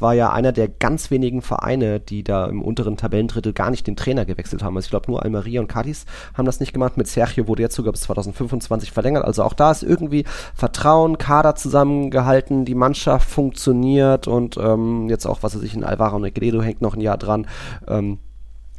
war 0.00 0.14
ja 0.14 0.32
einer 0.32 0.52
der 0.52 0.68
ganz 0.68 1.10
wenigen 1.10 1.42
Vereine, 1.42 2.00
die 2.00 2.22
da 2.22 2.46
im 2.46 2.62
unteren 2.62 2.96
Tabellendrittel 2.96 3.52
gar 3.52 3.70
nicht 3.70 3.86
den 3.86 3.96
Trainer 3.96 4.24
gewechselt 4.24 4.62
haben. 4.62 4.76
Also 4.76 4.86
ich 4.86 4.90
glaube 4.90 5.10
nur 5.10 5.22
Almeria 5.22 5.60
und 5.60 5.68
Katis 5.68 6.06
haben 6.34 6.46
das 6.46 6.60
nicht 6.60 6.72
gemacht. 6.72 6.96
Mit 6.96 7.08
Sergio 7.08 7.48
wurde 7.48 7.62
jetzt 7.62 7.74
sogar 7.74 7.92
bis 7.92 8.02
2025 8.02 8.92
verlängert. 8.92 9.24
Also 9.24 9.42
auch 9.42 9.52
da 9.52 9.70
ist 9.70 9.82
irgendwie 9.82 10.24
Vertrauen, 10.54 11.18
Kader 11.18 11.54
zusammengehalten, 11.54 12.64
die 12.64 12.74
Mannschaft 12.74 13.28
funktioniert 13.28 14.28
und 14.28 14.56
ähm, 14.56 15.08
jetzt 15.08 15.26
auch, 15.26 15.42
was 15.42 15.54
er 15.54 15.60
sich 15.60 15.74
in 15.74 15.84
Alvaro 15.84 16.18
Negredo 16.18 16.62
hängt 16.62 16.80
noch 16.80 16.94
ein 16.94 17.00
Jahr 17.00 17.18
dran. 17.18 17.46
Ähm, 17.86 18.18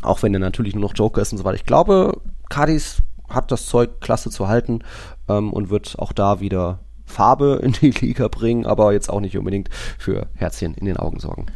auch 0.01 0.23
wenn 0.23 0.33
er 0.33 0.39
natürlich 0.39 0.73
nur 0.73 0.83
noch 0.83 0.95
Joker 0.95 1.21
ist 1.21 1.31
und 1.31 1.37
so 1.37 1.43
weiter. 1.43 1.55
Ich 1.55 1.65
glaube, 1.65 2.19
Cadiz 2.49 3.03
hat 3.33 3.51
das 3.51 3.65
Zeug, 3.65 4.01
klasse 4.01 4.29
zu 4.29 4.47
halten 4.47 4.79
ähm, 5.27 5.51
und 5.51 5.69
wird 5.69 5.95
auch 5.97 6.13
da 6.13 6.39
wieder 6.39 6.79
Farbe 7.05 7.59
in 7.63 7.73
die 7.73 7.91
Liga 7.91 8.27
bringen, 8.27 8.65
aber 8.65 8.93
jetzt 8.93 9.09
auch 9.09 9.19
nicht 9.19 9.37
unbedingt 9.37 9.69
für 9.97 10.27
Herzchen 10.35 10.73
in 10.73 10.85
den 10.85 10.97
Augen 10.97 11.19
sorgen. 11.19 11.47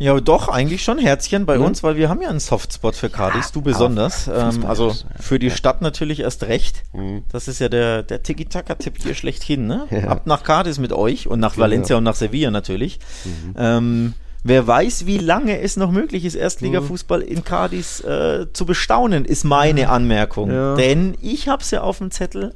Ja, 0.00 0.18
doch, 0.18 0.48
eigentlich 0.48 0.82
schon 0.82 0.96
Herzchen 0.96 1.44
bei 1.44 1.58
mhm. 1.58 1.64
uns, 1.66 1.82
weil 1.82 1.96
wir 1.96 2.08
haben 2.08 2.22
ja 2.22 2.30
einen 2.30 2.40
Softspot 2.40 2.96
für 2.96 3.10
Cardis, 3.10 3.52
du 3.52 3.60
besonders. 3.60 4.28
Ähm, 4.28 4.64
also 4.64 4.94
für 5.20 5.38
die 5.38 5.50
Stadt 5.50 5.82
natürlich 5.82 6.20
erst 6.20 6.44
recht. 6.44 6.84
Mhm. 6.94 7.24
Das 7.30 7.48
ist 7.48 7.58
ja 7.58 7.68
der, 7.68 8.02
der 8.02 8.22
Tiki-Taka-Tipp 8.22 8.94
hier 9.02 9.14
schlechthin. 9.14 9.66
Ne? 9.66 9.86
Ja. 9.90 10.08
Ab 10.08 10.22
nach 10.24 10.42
Cardis 10.42 10.78
mit 10.78 10.94
euch 10.94 11.26
und 11.26 11.38
nach 11.38 11.58
Valencia 11.58 11.96
ja. 11.96 11.98
und 11.98 12.04
nach 12.04 12.14
Sevilla 12.14 12.50
natürlich. 12.50 12.98
Mhm. 13.26 13.54
Ähm, 13.58 14.14
Wer 14.42 14.66
weiß, 14.66 15.06
wie 15.06 15.18
lange 15.18 15.60
es 15.60 15.76
noch 15.76 15.90
möglich 15.90 16.24
ist, 16.24 16.34
Erstligafußball 16.34 17.20
in 17.20 17.44
Cadiz 17.44 18.00
äh, 18.00 18.46
zu 18.52 18.64
bestaunen, 18.64 19.24
ist 19.24 19.44
meine 19.44 19.90
Anmerkung. 19.90 20.50
Ja. 20.50 20.74
Denn 20.76 21.16
ich 21.20 21.48
habe 21.48 21.62
ja 21.70 21.82
auf 21.82 21.98
dem 21.98 22.10
Zettel, 22.10 22.54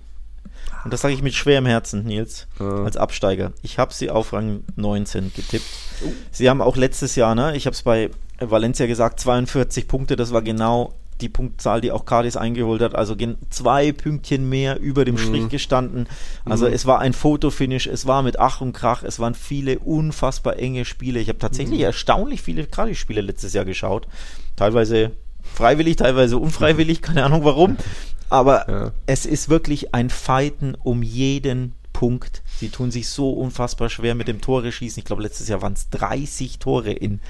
und 0.84 0.92
das 0.92 1.02
sage 1.02 1.14
ich 1.14 1.22
mit 1.22 1.34
schwerem 1.34 1.66
Herzen, 1.66 2.04
Nils, 2.04 2.46
ja. 2.58 2.84
als 2.84 2.96
Absteiger. 2.96 3.52
Ich 3.62 3.78
habe 3.78 3.92
sie 3.92 4.10
auf 4.10 4.32
Rang 4.32 4.64
19 4.76 5.32
getippt. 5.34 5.66
Oh. 6.04 6.08
Sie 6.30 6.48
haben 6.48 6.60
auch 6.60 6.76
letztes 6.76 7.16
Jahr, 7.16 7.34
ne, 7.34 7.56
ich 7.56 7.66
habe 7.66 7.74
es 7.74 7.82
bei 7.82 8.10
Valencia 8.38 8.86
gesagt, 8.86 9.20
42 9.20 9.86
Punkte, 9.86 10.16
das 10.16 10.32
war 10.32 10.42
genau 10.42 10.94
die 11.20 11.28
Punktzahl, 11.28 11.80
die 11.80 11.92
auch 11.92 12.04
Cardis 12.04 12.36
eingeholt 12.36 12.82
hat. 12.82 12.94
Also 12.94 13.16
zwei 13.50 13.92
Pünktchen 13.92 14.48
mehr 14.48 14.80
über 14.80 15.04
dem 15.04 15.14
mhm. 15.14 15.18
Strich 15.18 15.48
gestanden. 15.48 16.06
Also 16.44 16.66
mhm. 16.66 16.72
es 16.72 16.86
war 16.86 17.00
ein 17.00 17.12
Fotofinish, 17.12 17.86
es 17.86 18.06
war 18.06 18.22
mit 18.22 18.38
Ach 18.38 18.60
und 18.60 18.72
Krach, 18.72 19.02
es 19.02 19.18
waren 19.18 19.34
viele 19.34 19.78
unfassbar 19.78 20.58
enge 20.58 20.84
Spiele. 20.84 21.20
Ich 21.20 21.28
habe 21.28 21.38
tatsächlich 21.38 21.80
mhm. 21.80 21.86
erstaunlich 21.86 22.42
viele 22.42 22.66
Cardis-Spiele 22.66 23.20
letztes 23.20 23.52
Jahr 23.52 23.64
geschaut. 23.64 24.06
Teilweise 24.56 25.12
freiwillig, 25.54 25.96
teilweise 25.96 26.38
unfreiwillig, 26.38 27.02
keine 27.02 27.24
Ahnung 27.24 27.44
warum. 27.44 27.76
Aber 28.28 28.68
ja. 28.68 28.92
es 29.06 29.26
ist 29.26 29.48
wirklich 29.48 29.94
ein 29.94 30.10
Fighten 30.10 30.74
um 30.82 31.02
jeden 31.02 31.74
Punkt. 31.92 32.42
Sie 32.58 32.68
tun 32.68 32.90
sich 32.90 33.08
so 33.08 33.30
unfassbar 33.30 33.88
schwer 33.88 34.14
mit 34.14 34.28
dem 34.28 34.40
Tore 34.40 34.72
schießen. 34.72 35.00
Ich 35.00 35.04
glaube, 35.04 35.22
letztes 35.22 35.48
Jahr 35.48 35.62
waren 35.62 35.74
es 35.74 35.88
30 35.90 36.58
Tore 36.58 36.90
in 36.92 37.20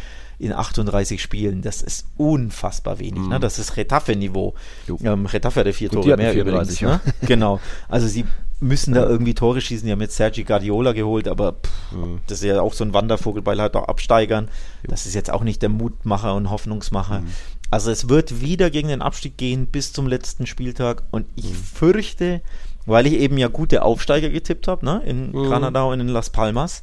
in 0.45 0.53
38 0.53 1.21
Spielen. 1.21 1.63
Das 1.63 1.83
ist 1.83 2.07
unfassbar 2.17 2.99
wenig. 2.99 3.21
Mhm. 3.21 3.29
Ne? 3.29 3.41
Das 3.41 3.59
ist 3.59 3.77
Retafe-Niveau. 3.77 4.55
Ähm, 5.03 5.27
Retafe 5.27 5.61
hatte 5.61 5.73
vier 5.73 5.91
Tore 5.91 6.17
mehr 6.17 6.35
übrigens. 6.35 6.81
Ja. 6.81 6.89
Ne? 6.89 7.01
genau. 7.27 7.61
Also 7.89 8.07
sie 8.07 8.25
müssen 8.61 8.95
da 8.95 9.07
irgendwie 9.07 9.35
Tore 9.35 9.61
schießen. 9.61 9.87
Die 9.87 9.93
haben 9.93 10.01
jetzt 10.01 10.17
Sergi 10.17 10.45
Guardiola 10.45 10.93
geholt, 10.93 11.29
aber 11.29 11.53
pff, 11.53 11.93
mhm. 11.93 12.21
das 12.27 12.39
ist 12.39 12.45
ja 12.45 12.61
auch 12.61 12.73
so 12.73 12.85
ein 12.85 12.95
Wandervogel 12.95 13.43
bei 13.43 13.57
halt 13.57 13.77
auch 13.77 13.89
Absteigern. 13.89 14.49
Das 14.87 15.07
ist 15.07 15.15
jetzt 15.15 15.31
auch 15.31 15.43
nicht 15.43 15.63
der 15.63 15.69
Mutmacher 15.69 16.35
und 16.35 16.51
Hoffnungsmacher. 16.51 17.21
Mhm. 17.21 17.29
Also 17.71 17.91
es 17.91 18.09
wird 18.09 18.41
wieder 18.41 18.71
gegen 18.71 18.89
den 18.89 19.03
Abstieg 19.03 19.37
gehen 19.37 19.67
bis 19.67 19.93
zum 19.93 20.07
letzten 20.07 20.47
Spieltag 20.47 21.03
und 21.11 21.27
ich 21.35 21.51
mhm. 21.51 21.55
fürchte, 21.55 22.41
weil 22.87 23.07
ich 23.07 23.15
eben 23.15 23.39
ja 23.39 23.49
gute 23.49 23.83
Aufsteiger 23.83 24.31
getippt 24.31 24.69
habe, 24.69 24.85
ne, 24.85 25.03
in 25.05 25.29
mhm. 25.29 25.33
Granada 25.33 25.83
und 25.83 26.01
in 26.01 26.09
Las 26.09 26.31
Palmas, 26.31 26.83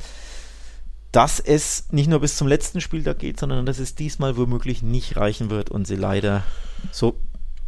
dass 1.11 1.39
es 1.39 1.87
nicht 1.91 2.09
nur 2.09 2.21
bis 2.21 2.37
zum 2.37 2.47
letzten 2.47 2.79
Spieltag 2.79 3.19
geht, 3.19 3.39
sondern 3.39 3.65
dass 3.65 3.79
es 3.79 3.95
diesmal 3.95 4.37
womöglich 4.37 4.81
nicht 4.81 5.17
reichen 5.17 5.49
wird 5.49 5.69
und 5.69 5.85
sie 5.85 5.95
leider 5.95 6.43
so, 6.91 7.15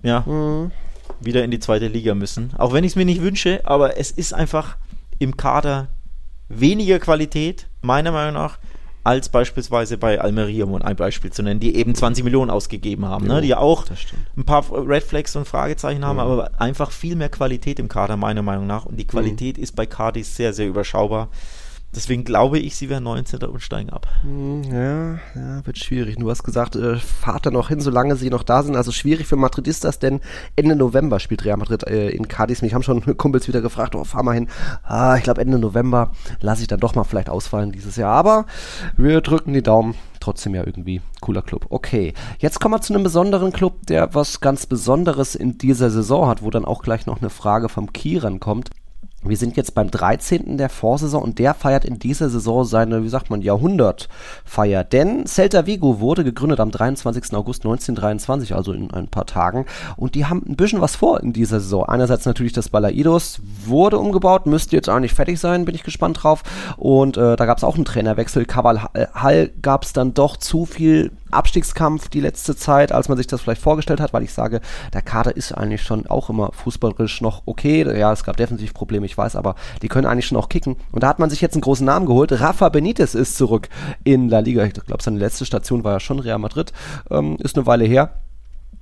ja, 0.01 0.21
mhm. 0.21 0.71
wieder 1.19 1.43
in 1.43 1.51
die 1.51 1.59
zweite 1.59 1.87
Liga 1.87 2.15
müssen. 2.15 2.51
Auch 2.57 2.73
wenn 2.73 2.83
ich 2.83 2.93
es 2.93 2.95
mir 2.95 3.05
nicht 3.05 3.21
wünsche, 3.21 3.61
aber 3.65 3.97
es 3.97 4.11
ist 4.11 4.33
einfach 4.33 4.77
im 5.19 5.35
Kader 5.35 5.89
weniger 6.47 6.99
Qualität, 6.99 7.67
meiner 7.81 8.11
Meinung 8.11 8.33
nach, 8.33 8.59
als 9.03 9.27
beispielsweise 9.27 9.97
bei 9.97 10.21
Almeria, 10.21 10.63
um 10.63 10.81
ein 10.81 10.95
Beispiel 10.95 11.31
zu 11.31 11.43
nennen, 11.43 11.59
die 11.59 11.75
eben 11.75 11.93
20 11.93 12.23
Millionen 12.23 12.49
ausgegeben 12.49 13.05
haben, 13.05 13.25
ne? 13.25 13.29
jo, 13.29 13.35
ne? 13.35 13.41
die 13.41 13.47
ja 13.49 13.57
auch 13.57 13.85
ein 14.37 14.45
paar 14.45 14.65
Red 14.71 15.03
Flags 15.03 15.35
und 15.35 15.45
Fragezeichen 15.45 16.05
haben, 16.05 16.15
mhm. 16.15 16.21
aber 16.21 16.61
einfach 16.61 16.91
viel 16.91 17.17
mehr 17.17 17.27
Qualität 17.27 17.79
im 17.79 17.89
Kader, 17.89 18.15
meiner 18.15 18.41
Meinung 18.41 18.65
nach. 18.65 18.85
Und 18.85 18.95
die 18.95 19.07
Qualität 19.07 19.57
mhm. 19.57 19.63
ist 19.63 19.75
bei 19.75 19.85
Cardis 19.85 20.37
sehr, 20.37 20.53
sehr 20.53 20.67
überschaubar. 20.67 21.27
Deswegen 21.95 22.23
glaube 22.23 22.57
ich, 22.57 22.75
sie 22.75 22.89
werden 22.89 23.03
19. 23.03 23.43
und 23.43 23.61
steigen 23.61 23.91
ab. 23.91 24.07
Hm, 24.21 24.63
ja, 24.63 25.13
ja, 25.35 25.65
wird 25.65 25.77
schwierig. 25.77 26.15
Du 26.17 26.29
hast 26.29 26.43
gesagt, 26.43 26.75
äh, 26.75 26.97
fahrt 26.97 27.45
da 27.45 27.51
noch 27.51 27.69
hin, 27.69 27.81
solange 27.81 28.15
sie 28.15 28.29
noch 28.29 28.43
da 28.43 28.63
sind. 28.63 28.75
Also 28.75 28.91
schwierig 28.91 29.27
für 29.27 29.35
Madridistas, 29.35 29.99
denn 29.99 30.19
Ende 30.55 30.75
November 30.75 31.19
spielt 31.19 31.45
Real 31.45 31.57
Madrid 31.57 31.83
äh, 31.83 32.09
in 32.09 32.27
Cadiz. 32.27 32.61
Mich 32.61 32.73
haben 32.73 32.83
schon 32.83 33.17
Kumpels 33.17 33.47
wieder 33.47 33.61
gefragt, 33.61 33.95
oh, 33.95 34.03
fahr 34.03 34.23
mal 34.23 34.33
hin. 34.33 34.47
Ah, 34.83 35.15
ich 35.17 35.23
glaube 35.23 35.41
Ende 35.41 35.59
November 35.59 36.11
lasse 36.41 36.61
ich 36.61 36.67
dann 36.67 36.79
doch 36.79 36.95
mal 36.95 37.03
vielleicht 37.03 37.29
ausfallen 37.29 37.71
dieses 37.71 37.95
Jahr. 37.95 38.13
Aber 38.13 38.45
wir 38.97 39.21
drücken 39.21 39.53
die 39.53 39.63
Daumen. 39.63 39.95
Trotzdem 40.19 40.55
ja 40.55 40.65
irgendwie 40.65 41.01
cooler 41.19 41.41
Club. 41.41 41.65
Okay, 41.69 42.13
jetzt 42.39 42.61
kommen 42.61 42.73
wir 42.73 42.81
zu 42.81 42.93
einem 42.93 43.03
besonderen 43.03 43.51
Club, 43.51 43.85
der 43.87 44.15
was 44.15 44.39
ganz 44.39 44.65
Besonderes 44.65 45.35
in 45.35 45.57
dieser 45.57 45.89
Saison 45.89 46.27
hat, 46.27 46.41
wo 46.41 46.49
dann 46.49 46.63
auch 46.63 46.81
gleich 46.81 47.05
noch 47.05 47.19
eine 47.19 47.29
Frage 47.29 47.67
vom 47.67 47.91
Kieran 47.91 48.39
kommt. 48.39 48.69
Wir 49.26 49.38
sind 49.38 49.55
jetzt 49.55 49.74
beim 49.74 49.89
13. 49.89 50.57
der 50.57 50.69
Vorsaison 50.69 51.24
und 51.24 51.39
der 51.39 51.53
feiert 51.53 51.86
in 51.86 51.97
dieser 51.97 52.30
Saison 52.30 52.65
seine, 52.65 53.03
wie 53.03 53.09
sagt 53.09 53.30
man, 53.30 53.41
Jahrhundertfeier. 53.41 54.84
Denn 54.84 55.26
Celta 55.26 55.65
Vigo 55.65 56.01
wurde 56.01 56.24
gegründet 56.26 56.59
am 56.59 56.71
23. 56.71 57.34
August 57.34 57.61
1923, 57.63 58.53
also 58.53 58.74
in 58.74 58.91
ein 58.91 59.07
paar 59.07 59.26
Tagen. 59.26 59.65
Und 59.95 60.15
die 60.15 60.26
haben 60.26 60.43
ein 60.47 60.57
bisschen 60.57 60.82
was 60.82 60.97
vor 60.97 61.21
in 61.21 61.32
dieser 61.32 61.61
Saison. 61.61 61.86
Einerseits 61.86 62.26
natürlich 62.26 62.53
das 62.53 62.69
Balaidos 62.69 63.39
wurde 63.65 63.97
umgebaut, 63.97 64.45
müsste 64.45 64.76
jetzt 64.76 64.89
eigentlich 64.89 65.13
fertig 65.13 65.39
sein, 65.39 65.65
bin 65.65 65.76
ich 65.76 65.84
gespannt 65.84 66.24
drauf. 66.24 66.43
Und 66.76 67.15
äh, 67.15 67.38
da 67.38 67.45
gab 67.45 67.57
es 67.57 67.63
auch 67.63 67.76
einen 67.76 67.86
Trainerwechsel. 67.86 68.45
Hall 68.53 69.51
gab 69.61 69.84
es 69.84 69.93
dann 69.93 70.13
doch 70.13 70.36
zu 70.36 70.65
viel 70.65 71.11
Abstiegskampf 71.36 72.09
die 72.09 72.21
letzte 72.21 72.55
Zeit, 72.55 72.91
als 72.91 73.09
man 73.09 73.17
sich 73.17 73.27
das 73.27 73.41
vielleicht 73.41 73.61
vorgestellt 73.61 73.99
hat, 73.99 74.13
weil 74.13 74.23
ich 74.23 74.34
sage, 74.34 74.61
der 74.93 75.01
Kader 75.01 75.36
ist 75.36 75.51
eigentlich 75.51 75.81
schon 75.81 76.07
auch 76.07 76.29
immer 76.29 76.51
fußballerisch 76.53 77.21
noch 77.21 77.43
okay. 77.45 77.84
Ja, 77.97 78.11
es 78.11 78.23
gab 78.23 78.38
defensiv 78.38 78.73
Probleme, 78.73 79.05
ich 79.05 79.17
weiß, 79.17 79.36
aber 79.36 79.55
die 79.81 79.88
können 79.88 80.07
eigentlich 80.07 80.27
schon 80.27 80.38
auch 80.38 80.49
kicken. 80.49 80.75
Und 80.91 81.03
da 81.03 81.07
hat 81.07 81.19
man 81.19 81.29
sich 81.29 81.41
jetzt 81.41 81.53
einen 81.55 81.61
großen 81.61 81.86
Namen 81.86 82.05
geholt. 82.05 82.31
Rafa 82.31 82.69
Benitez 82.69 83.15
ist 83.15 83.38
zurück 83.38 83.69
in 84.03 84.29
La 84.29 84.39
Liga. 84.39 84.63
Ich 84.63 84.73
glaube, 84.73 85.03
seine 85.03 85.19
letzte 85.19 85.45
Station 85.45 85.84
war 85.84 85.93
ja 85.93 85.99
schon 85.99 86.19
Real 86.19 86.39
Madrid. 86.39 86.73
Ähm, 87.09 87.38
ist 87.39 87.55
eine 87.55 87.65
Weile 87.65 87.86
her. 87.86 88.13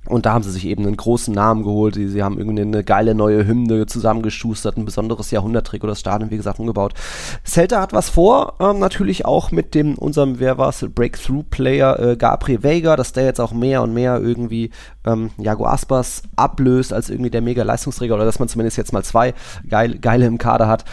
Und 0.08 0.26
da 0.26 0.32
haben 0.32 0.42
sie 0.42 0.50
sich 0.50 0.66
eben 0.66 0.84
einen 0.84 0.96
großen 0.96 1.32
Namen 1.32 1.62
geholt. 1.62 1.94
Sie, 1.94 2.08
sie 2.08 2.24
haben 2.24 2.36
irgendwie 2.36 2.60
eine 2.60 2.82
geile 2.82 3.14
neue 3.14 3.46
Hymne 3.46 3.86
zusammengeschustert, 3.86 4.76
ein 4.76 4.84
besonderes 4.84 5.30
Jahrhunderttrick 5.30 5.84
oder 5.84 5.92
das 5.92 6.00
Stadion, 6.00 6.30
wie 6.32 6.36
gesagt, 6.36 6.58
umgebaut. 6.58 6.94
Celta 7.46 7.80
hat 7.80 7.92
was 7.92 8.08
vor, 8.08 8.54
ähm, 8.58 8.80
natürlich 8.80 9.24
auch 9.24 9.52
mit 9.52 9.76
dem, 9.76 9.94
unserem, 9.94 10.40
wer 10.40 10.58
war 10.58 10.70
es, 10.70 10.84
Breakthrough-Player 10.92 12.00
äh, 12.00 12.16
Gabriel 12.16 12.64
Vega, 12.64 12.96
dass 12.96 13.12
der 13.12 13.24
jetzt 13.26 13.40
auch 13.40 13.52
mehr 13.52 13.82
und 13.82 13.94
mehr 13.94 14.20
irgendwie 14.20 14.70
ähm, 15.04 15.30
Jago 15.38 15.66
Aspas 15.66 16.22
ablöst 16.34 16.92
als 16.92 17.08
irgendwie 17.08 17.30
der 17.30 17.40
mega 17.40 17.62
Leistungsträger 17.62 18.14
oder 18.14 18.24
dass 18.24 18.40
man 18.40 18.48
zumindest 18.48 18.76
jetzt 18.76 18.92
mal 18.92 19.04
zwei 19.04 19.34
geil, 19.68 19.98
geile 19.98 20.26
im 20.26 20.38
Kader 20.38 20.66
hat. 20.66 20.84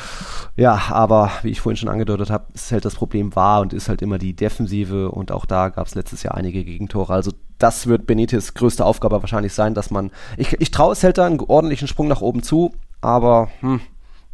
Ja, 0.60 0.89
aber 0.89 1.32
wie 1.41 1.51
ich 1.51 1.62
vorhin 1.62 1.78
schon 1.78 1.88
angedeutet 1.88 2.30
habe, 2.30 2.47
ist 2.53 2.74
halt 2.74 2.84
das 2.84 2.95
Problem 2.95 3.34
war 3.34 3.62
und 3.62 3.72
ist 3.72 3.88
halt 3.88 4.01
immer 4.01 4.18
die 4.18 4.34
Defensive 4.34 5.10
und 5.10 5.32
auch 5.32 5.45
da 5.45 5.70
gab 5.70 5.88
es 5.88 5.95
letztes 5.95 6.22
Jahr 6.22 6.36
einige 6.36 6.66
Gegentore. 6.66 7.14
Also 7.14 7.32
das 7.60 7.88
wird 7.88 8.05
Benitez 8.05 8.55
größte 8.55 8.84
Aufgabe 8.84 9.22
wahrscheinlich 9.22 9.53
sein, 9.53 9.74
dass 9.74 9.89
man. 9.89 10.12
Ich, 10.36 10.60
ich 10.60 10.70
traue 10.72 10.95
Celta 10.95 11.26
einen 11.26 11.39
ordentlichen 11.39 11.88
Sprung 11.88 12.10
nach 12.10 12.20
oben 12.20 12.43
zu, 12.43 12.74
aber 12.99 13.47
hm, 13.62 13.80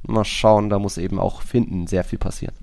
mal 0.01 0.25
schauen, 0.25 0.71
da 0.71 0.79
muss 0.79 0.97
eben 0.97 1.19
auch 1.19 1.43
finden 1.43 1.85
sehr 1.85 2.03
viel 2.03 2.17
passieren. 2.17 2.55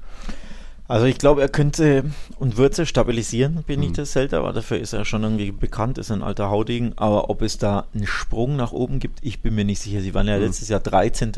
Also 0.89 1.07
ich 1.07 1.19
glaube, 1.19 1.41
er 1.41 1.49
könnte 1.49 2.03
und 2.41 2.57
wird 2.57 2.75
sie 2.75 2.85
stabilisieren, 2.85 3.63
Benitez 3.65 4.09
mhm. 4.09 4.13
Celta, 4.13 4.39
aber 4.41 4.53
dafür 4.53 4.81
ist 4.81 4.93
er 4.93 5.05
schon 5.05 5.23
irgendwie 5.23 5.53
bekannt, 5.53 5.99
ist 5.99 6.11
ein 6.11 6.25
alter 6.25 6.51
Haudegen. 6.51 6.95
Aber 6.97 7.31
ob 7.31 7.43
es 7.43 7.59
da 7.59 7.87
einen 7.95 8.09
Sprung 8.09 8.57
nach 8.57 8.73
oben 8.73 8.99
gibt, 8.99 9.21
ich 9.23 9.41
bin 9.41 9.55
mir 9.55 9.65
nicht 9.65 9.81
sicher. 9.81 10.01
Sie 10.01 10.15
waren 10.15 10.27
ja 10.27 10.37
mhm. 10.37 10.43
letztes 10.47 10.69
Jahr 10.69 10.81
13. 10.81 11.33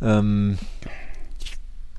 Ähm, 0.00 0.58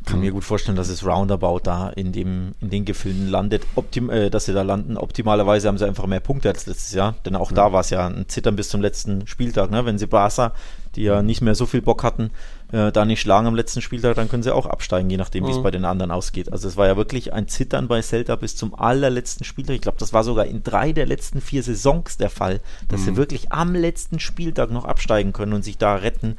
kann 0.09 0.19
mir 0.19 0.31
gut 0.31 0.43
vorstellen, 0.43 0.75
dass 0.75 0.89
es 0.89 1.05
roundabout 1.05 1.61
da 1.63 1.89
in, 1.89 2.11
dem, 2.11 2.53
in 2.59 2.69
den 2.69 2.85
Gefilden 2.85 3.29
landet, 3.29 3.65
Optim 3.75 4.09
äh, 4.09 4.29
dass 4.29 4.45
sie 4.45 4.53
da 4.53 4.63
landen. 4.63 4.97
Optimalerweise 4.97 5.67
haben 5.67 5.77
sie 5.77 5.87
einfach 5.87 6.07
mehr 6.07 6.19
Punkte 6.19 6.49
als 6.49 6.65
letztes 6.65 6.93
Jahr, 6.93 7.15
denn 7.25 7.35
auch 7.35 7.51
ja. 7.51 7.55
da 7.55 7.73
war 7.73 7.81
es 7.81 7.89
ja 7.89 8.07
ein 8.07 8.27
Zittern 8.27 8.55
bis 8.55 8.69
zum 8.69 8.81
letzten 8.81 9.27
Spieltag. 9.27 9.71
Ne? 9.71 9.85
Wenn 9.85 9.97
sie 9.97 10.07
Barca, 10.07 10.53
die 10.95 11.03
ja 11.03 11.21
nicht 11.21 11.41
mehr 11.41 11.55
so 11.55 11.65
viel 11.65 11.81
Bock 11.81 12.03
hatten, 12.03 12.31
äh, 12.71 12.91
da 12.91 13.05
nicht 13.05 13.21
schlagen 13.21 13.47
am 13.47 13.55
letzten 13.55 13.81
Spieltag, 13.81 14.15
dann 14.15 14.29
können 14.29 14.43
sie 14.43 14.53
auch 14.53 14.65
absteigen, 14.65 15.09
je 15.09 15.17
nachdem, 15.17 15.47
wie 15.47 15.51
es 15.51 15.61
bei 15.61 15.71
den 15.71 15.85
anderen 15.85 16.11
ausgeht. 16.11 16.51
Also 16.51 16.67
es 16.67 16.77
war 16.77 16.87
ja 16.87 16.97
wirklich 16.97 17.33
ein 17.33 17.47
Zittern 17.47 17.87
bei 17.87 18.01
Celta 18.01 18.35
bis 18.35 18.55
zum 18.55 18.75
allerletzten 18.75 19.45
Spieltag. 19.45 19.75
Ich 19.75 19.81
glaube, 19.81 19.99
das 19.99 20.13
war 20.13 20.23
sogar 20.23 20.45
in 20.45 20.63
drei 20.63 20.91
der 20.91 21.05
letzten 21.05 21.41
vier 21.41 21.63
Saisons 21.63 22.17
der 22.17 22.29
Fall, 22.29 22.61
dass 22.87 23.01
mhm. 23.01 23.05
sie 23.05 23.17
wirklich 23.17 23.51
am 23.51 23.75
letzten 23.75 24.19
Spieltag 24.19 24.71
noch 24.71 24.85
absteigen 24.85 25.33
können 25.33 25.53
und 25.53 25.63
sich 25.63 25.77
da 25.77 25.95
retten. 25.95 26.35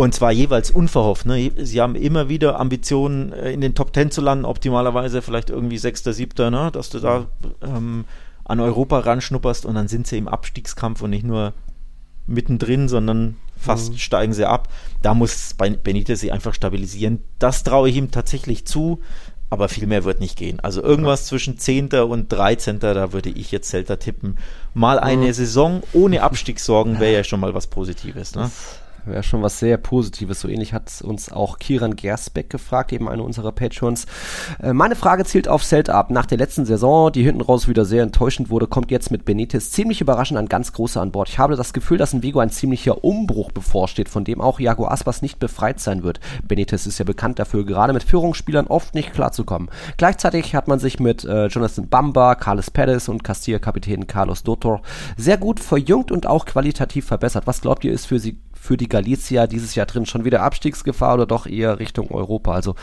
Und 0.00 0.14
zwar 0.14 0.30
jeweils 0.30 0.70
unverhofft. 0.70 1.26
Ne? 1.26 1.50
Sie 1.56 1.80
haben 1.80 1.96
immer 1.96 2.28
wieder 2.28 2.60
Ambitionen, 2.60 3.32
äh, 3.32 3.50
in 3.50 3.60
den 3.60 3.74
Top 3.74 3.92
Ten 3.92 4.12
zu 4.12 4.20
landen, 4.20 4.44
optimalerweise 4.44 5.22
vielleicht 5.22 5.50
irgendwie 5.50 5.76
Sechster, 5.76 6.12
Siebter, 6.12 6.52
ne? 6.52 6.70
dass 6.70 6.88
du 6.90 7.00
da 7.00 7.26
ähm, 7.62 8.04
an 8.44 8.60
Europa 8.60 9.00
ranschnupperst 9.00 9.66
und 9.66 9.74
dann 9.74 9.88
sind 9.88 10.06
sie 10.06 10.16
im 10.16 10.28
Abstiegskampf 10.28 11.02
und 11.02 11.10
nicht 11.10 11.24
nur 11.24 11.52
mittendrin, 12.28 12.88
sondern 12.88 13.38
fast 13.56 13.90
mhm. 13.90 13.98
steigen 13.98 14.32
sie 14.34 14.48
ab. 14.48 14.68
Da 15.02 15.14
muss 15.14 15.54
Benitez 15.82 16.20
sie 16.20 16.30
einfach 16.30 16.54
stabilisieren. 16.54 17.24
Das 17.40 17.64
traue 17.64 17.88
ich 17.88 17.96
ihm 17.96 18.12
tatsächlich 18.12 18.66
zu, 18.66 19.00
aber 19.50 19.68
viel 19.68 19.88
mehr 19.88 20.04
wird 20.04 20.20
nicht 20.20 20.38
gehen. 20.38 20.60
Also 20.60 20.80
irgendwas 20.80 21.22
ja. 21.22 21.26
zwischen 21.30 21.58
10. 21.58 21.88
und 21.88 22.32
13. 22.32 22.78
da 22.78 23.12
würde 23.12 23.30
ich 23.30 23.50
jetzt 23.50 23.70
Celta 23.70 23.96
tippen. 23.96 24.38
Mal 24.74 25.00
eine 25.00 25.26
mhm. 25.26 25.32
Saison 25.32 25.82
ohne 25.92 26.22
Abstiegssorgen 26.22 27.00
wäre 27.00 27.14
ja 27.14 27.24
schon 27.24 27.40
mal 27.40 27.52
was 27.52 27.66
Positives. 27.66 28.36
Ne? 28.36 28.42
Das 28.42 28.78
wäre 29.08 29.22
schon 29.22 29.42
was 29.42 29.58
sehr 29.58 29.76
Positives. 29.76 30.40
So 30.40 30.48
ähnlich 30.48 30.72
hat 30.72 31.02
uns 31.02 31.30
auch 31.32 31.58
Kiran 31.58 31.96
Gersbeck 31.96 32.50
gefragt, 32.50 32.92
eben 32.92 33.08
eine 33.08 33.22
unserer 33.22 33.52
Patrons. 33.52 34.06
Äh, 34.62 34.72
meine 34.72 34.96
Frage 34.96 35.24
zielt 35.24 35.48
auf 35.48 35.62
ab. 35.88 36.10
Nach 36.10 36.26
der 36.26 36.38
letzten 36.38 36.64
Saison, 36.64 37.12
die 37.12 37.22
hinten 37.22 37.40
raus 37.40 37.68
wieder 37.68 37.84
sehr 37.84 38.02
enttäuschend 38.02 38.50
wurde, 38.50 38.66
kommt 38.66 38.90
jetzt 38.90 39.10
mit 39.10 39.24
Benitez 39.24 39.70
ziemlich 39.70 40.00
überraschend 40.00 40.38
ein 40.38 40.48
ganz 40.48 40.72
großer 40.72 41.00
an 41.00 41.12
Bord. 41.12 41.28
Ich 41.28 41.38
habe 41.38 41.56
das 41.56 41.72
Gefühl, 41.72 41.98
dass 41.98 42.12
in 42.12 42.22
Vigo 42.22 42.40
ein 42.40 42.50
ziemlicher 42.50 43.04
Umbruch 43.04 43.52
bevorsteht, 43.52 44.08
von 44.08 44.24
dem 44.24 44.40
auch 44.40 44.60
Jago 44.60 44.86
Aspas 44.86 45.22
nicht 45.22 45.38
befreit 45.38 45.80
sein 45.80 46.02
wird. 46.02 46.20
Benitez 46.46 46.86
ist 46.86 46.98
ja 46.98 47.04
bekannt 47.04 47.38
dafür, 47.38 47.64
gerade 47.64 47.92
mit 47.92 48.02
Führungsspielern 48.02 48.66
oft 48.66 48.94
nicht 48.94 49.12
klarzukommen. 49.12 49.70
Gleichzeitig 49.96 50.54
hat 50.54 50.68
man 50.68 50.78
sich 50.78 51.00
mit 51.00 51.24
äh, 51.24 51.46
Jonathan 51.46 51.88
Bamba, 51.88 52.34
Carlos 52.34 52.70
Perez 52.70 53.08
und 53.08 53.24
Castilla-Kapitän 53.24 54.06
Carlos 54.06 54.42
Dotor 54.42 54.82
sehr 55.16 55.36
gut 55.36 55.60
verjüngt 55.60 56.10
und 56.10 56.26
auch 56.26 56.46
qualitativ 56.46 57.06
verbessert. 57.06 57.46
Was 57.46 57.60
glaubt 57.60 57.84
ihr, 57.84 57.92
ist 57.92 58.06
für 58.06 58.18
sie 58.18 58.38
für 58.68 58.76
die 58.76 58.88
Galicia 58.88 59.46
dieses 59.46 59.74
Jahr 59.74 59.86
drin? 59.86 60.04
Schon 60.04 60.26
wieder 60.26 60.42
Abstiegsgefahr 60.42 61.14
oder 61.14 61.26
doch 61.26 61.46
eher 61.46 61.78
Richtung 61.78 62.10
Europa? 62.10 62.52
Also, 62.52 62.74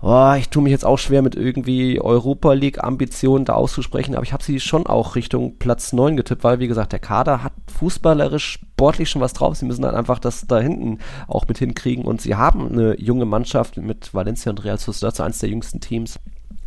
oh, 0.00 0.32
ich 0.38 0.48
tue 0.48 0.62
mich 0.62 0.70
jetzt 0.70 0.86
auch 0.86 0.98
schwer 0.98 1.20
mit 1.20 1.34
irgendwie 1.34 2.00
Europa 2.00 2.54
League-Ambitionen 2.54 3.44
da 3.44 3.52
auszusprechen, 3.52 4.14
aber 4.14 4.24
ich 4.24 4.32
habe 4.32 4.42
sie 4.42 4.60
schon 4.60 4.86
auch 4.86 5.16
Richtung 5.16 5.58
Platz 5.58 5.92
9 5.92 6.16
getippt, 6.16 6.42
weil, 6.42 6.58
wie 6.58 6.68
gesagt, 6.68 6.92
der 6.92 7.00
Kader 7.00 7.42
hat 7.42 7.52
fußballerisch, 7.70 8.60
sportlich 8.62 9.10
schon 9.10 9.20
was 9.20 9.34
drauf. 9.34 9.56
Sie 9.56 9.66
müssen 9.66 9.84
halt 9.84 9.94
einfach 9.94 10.20
das 10.20 10.46
da 10.46 10.58
hinten 10.58 11.00
auch 11.28 11.46
mit 11.46 11.58
hinkriegen 11.58 12.06
und 12.06 12.22
sie 12.22 12.36
haben 12.36 12.72
eine 12.72 12.98
junge 12.98 13.26
Mannschaft 13.26 13.76
mit 13.76 14.14
Valencia 14.14 14.48
und 14.48 14.64
Real 14.64 14.78
Sociedad, 14.78 15.14
so 15.14 15.22
eins 15.22 15.38
der 15.38 15.50
jüngsten 15.50 15.80
Teams 15.80 16.18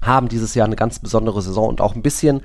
haben 0.05 0.27
dieses 0.27 0.55
Jahr 0.55 0.65
eine 0.65 0.75
ganz 0.75 0.99
besondere 0.99 1.41
Saison 1.41 1.69
und 1.69 1.81
auch 1.81 1.95
ein 1.95 2.01
bisschen, 2.01 2.41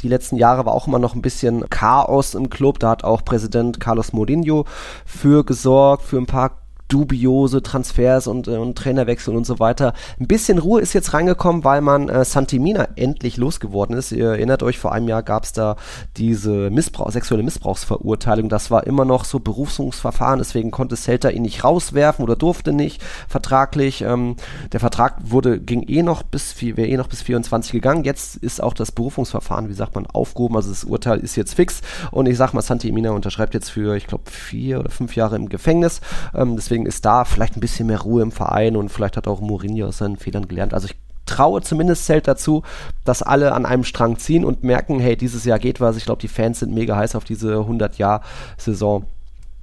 die 0.00 0.08
letzten 0.08 0.36
Jahre 0.36 0.66
war 0.66 0.72
auch 0.72 0.86
immer 0.86 0.98
noch 0.98 1.14
ein 1.14 1.22
bisschen 1.22 1.68
Chaos 1.70 2.34
im 2.34 2.50
Club. 2.50 2.78
Da 2.78 2.90
hat 2.90 3.04
auch 3.04 3.24
Präsident 3.24 3.80
Carlos 3.80 4.12
Mourinho 4.12 4.66
für 5.04 5.44
gesorgt, 5.44 6.04
für 6.04 6.18
ein 6.18 6.26
paar 6.26 6.61
dubiose 6.92 7.62
Transfers 7.62 8.26
und, 8.26 8.48
äh, 8.48 8.56
und 8.56 8.76
Trainerwechsel 8.76 9.34
und 9.34 9.46
so 9.46 9.58
weiter. 9.58 9.94
Ein 10.20 10.26
bisschen 10.26 10.58
Ruhe 10.58 10.82
ist 10.82 10.92
jetzt 10.92 11.14
reingekommen, 11.14 11.64
weil 11.64 11.80
man 11.80 12.10
äh, 12.10 12.24
Santimina 12.24 12.88
endlich 12.96 13.38
losgeworden 13.38 13.96
ist. 13.96 14.12
Ihr 14.12 14.28
erinnert 14.28 14.62
euch, 14.62 14.78
vor 14.78 14.92
einem 14.92 15.08
Jahr 15.08 15.22
gab 15.22 15.44
es 15.44 15.52
da 15.52 15.76
diese 16.18 16.68
Missbrauch, 16.70 17.10
sexuelle 17.10 17.42
Missbrauchsverurteilung. 17.42 18.50
Das 18.50 18.70
war 18.70 18.86
immer 18.86 19.06
noch 19.06 19.24
so 19.24 19.40
Berufungsverfahren, 19.40 20.38
deswegen 20.38 20.70
konnte 20.70 20.96
Celta 20.96 21.30
ihn 21.30 21.42
nicht 21.42 21.64
rauswerfen 21.64 22.22
oder 22.22 22.36
durfte 22.36 22.72
nicht 22.72 23.02
vertraglich. 23.26 24.02
Ähm, 24.02 24.36
der 24.72 24.80
Vertrag 24.80 25.16
wurde, 25.24 25.60
ging 25.60 25.82
eh 25.88 26.02
noch 26.02 26.22
bis, 26.22 26.60
wäre 26.60 26.86
eh 26.86 26.96
noch 26.98 27.08
bis 27.08 27.22
24 27.22 27.72
gegangen. 27.72 28.04
Jetzt 28.04 28.36
ist 28.36 28.62
auch 28.62 28.74
das 28.74 28.92
Berufungsverfahren, 28.92 29.70
wie 29.70 29.74
sagt 29.74 29.94
man, 29.94 30.06
aufgehoben. 30.06 30.56
Also 30.56 30.68
das 30.68 30.84
Urteil 30.84 31.20
ist 31.20 31.36
jetzt 31.36 31.54
fix 31.54 31.80
und 32.10 32.26
ich 32.26 32.36
sag 32.36 32.52
mal, 32.52 32.60
Santimina 32.60 33.12
unterschreibt 33.12 33.54
jetzt 33.54 33.70
für, 33.70 33.96
ich 33.96 34.06
glaube, 34.06 34.30
vier 34.30 34.80
oder 34.80 34.90
fünf 34.90 35.16
Jahre 35.16 35.36
im 35.36 35.48
Gefängnis. 35.48 36.02
Ähm, 36.34 36.56
deswegen 36.56 36.81
Deswegen 36.82 36.86
ist 36.86 37.04
da 37.04 37.24
vielleicht 37.24 37.56
ein 37.56 37.60
bisschen 37.60 37.86
mehr 37.86 38.00
Ruhe 38.00 38.22
im 38.22 38.32
Verein 38.32 38.76
und 38.76 38.88
vielleicht 38.88 39.16
hat 39.16 39.28
auch 39.28 39.40
Mourinho 39.40 39.86
aus 39.86 39.98
seinen 39.98 40.16
Fehlern 40.16 40.48
gelernt. 40.48 40.74
Also 40.74 40.86
ich 40.86 40.96
traue 41.26 41.62
zumindest 41.62 42.06
zählt 42.06 42.26
dazu, 42.26 42.62
dass 43.04 43.22
alle 43.22 43.52
an 43.52 43.66
einem 43.66 43.84
Strang 43.84 44.18
ziehen 44.18 44.44
und 44.44 44.64
merken, 44.64 44.98
hey, 44.98 45.16
dieses 45.16 45.44
Jahr 45.44 45.58
geht 45.58 45.80
was. 45.80 45.96
Ich 45.96 46.04
glaube, 46.04 46.20
die 46.20 46.28
Fans 46.28 46.58
sind 46.58 46.74
mega 46.74 46.96
heiß 46.96 47.14
auf 47.14 47.24
diese 47.24 47.54
100-Jahr-Saison. 47.54 49.06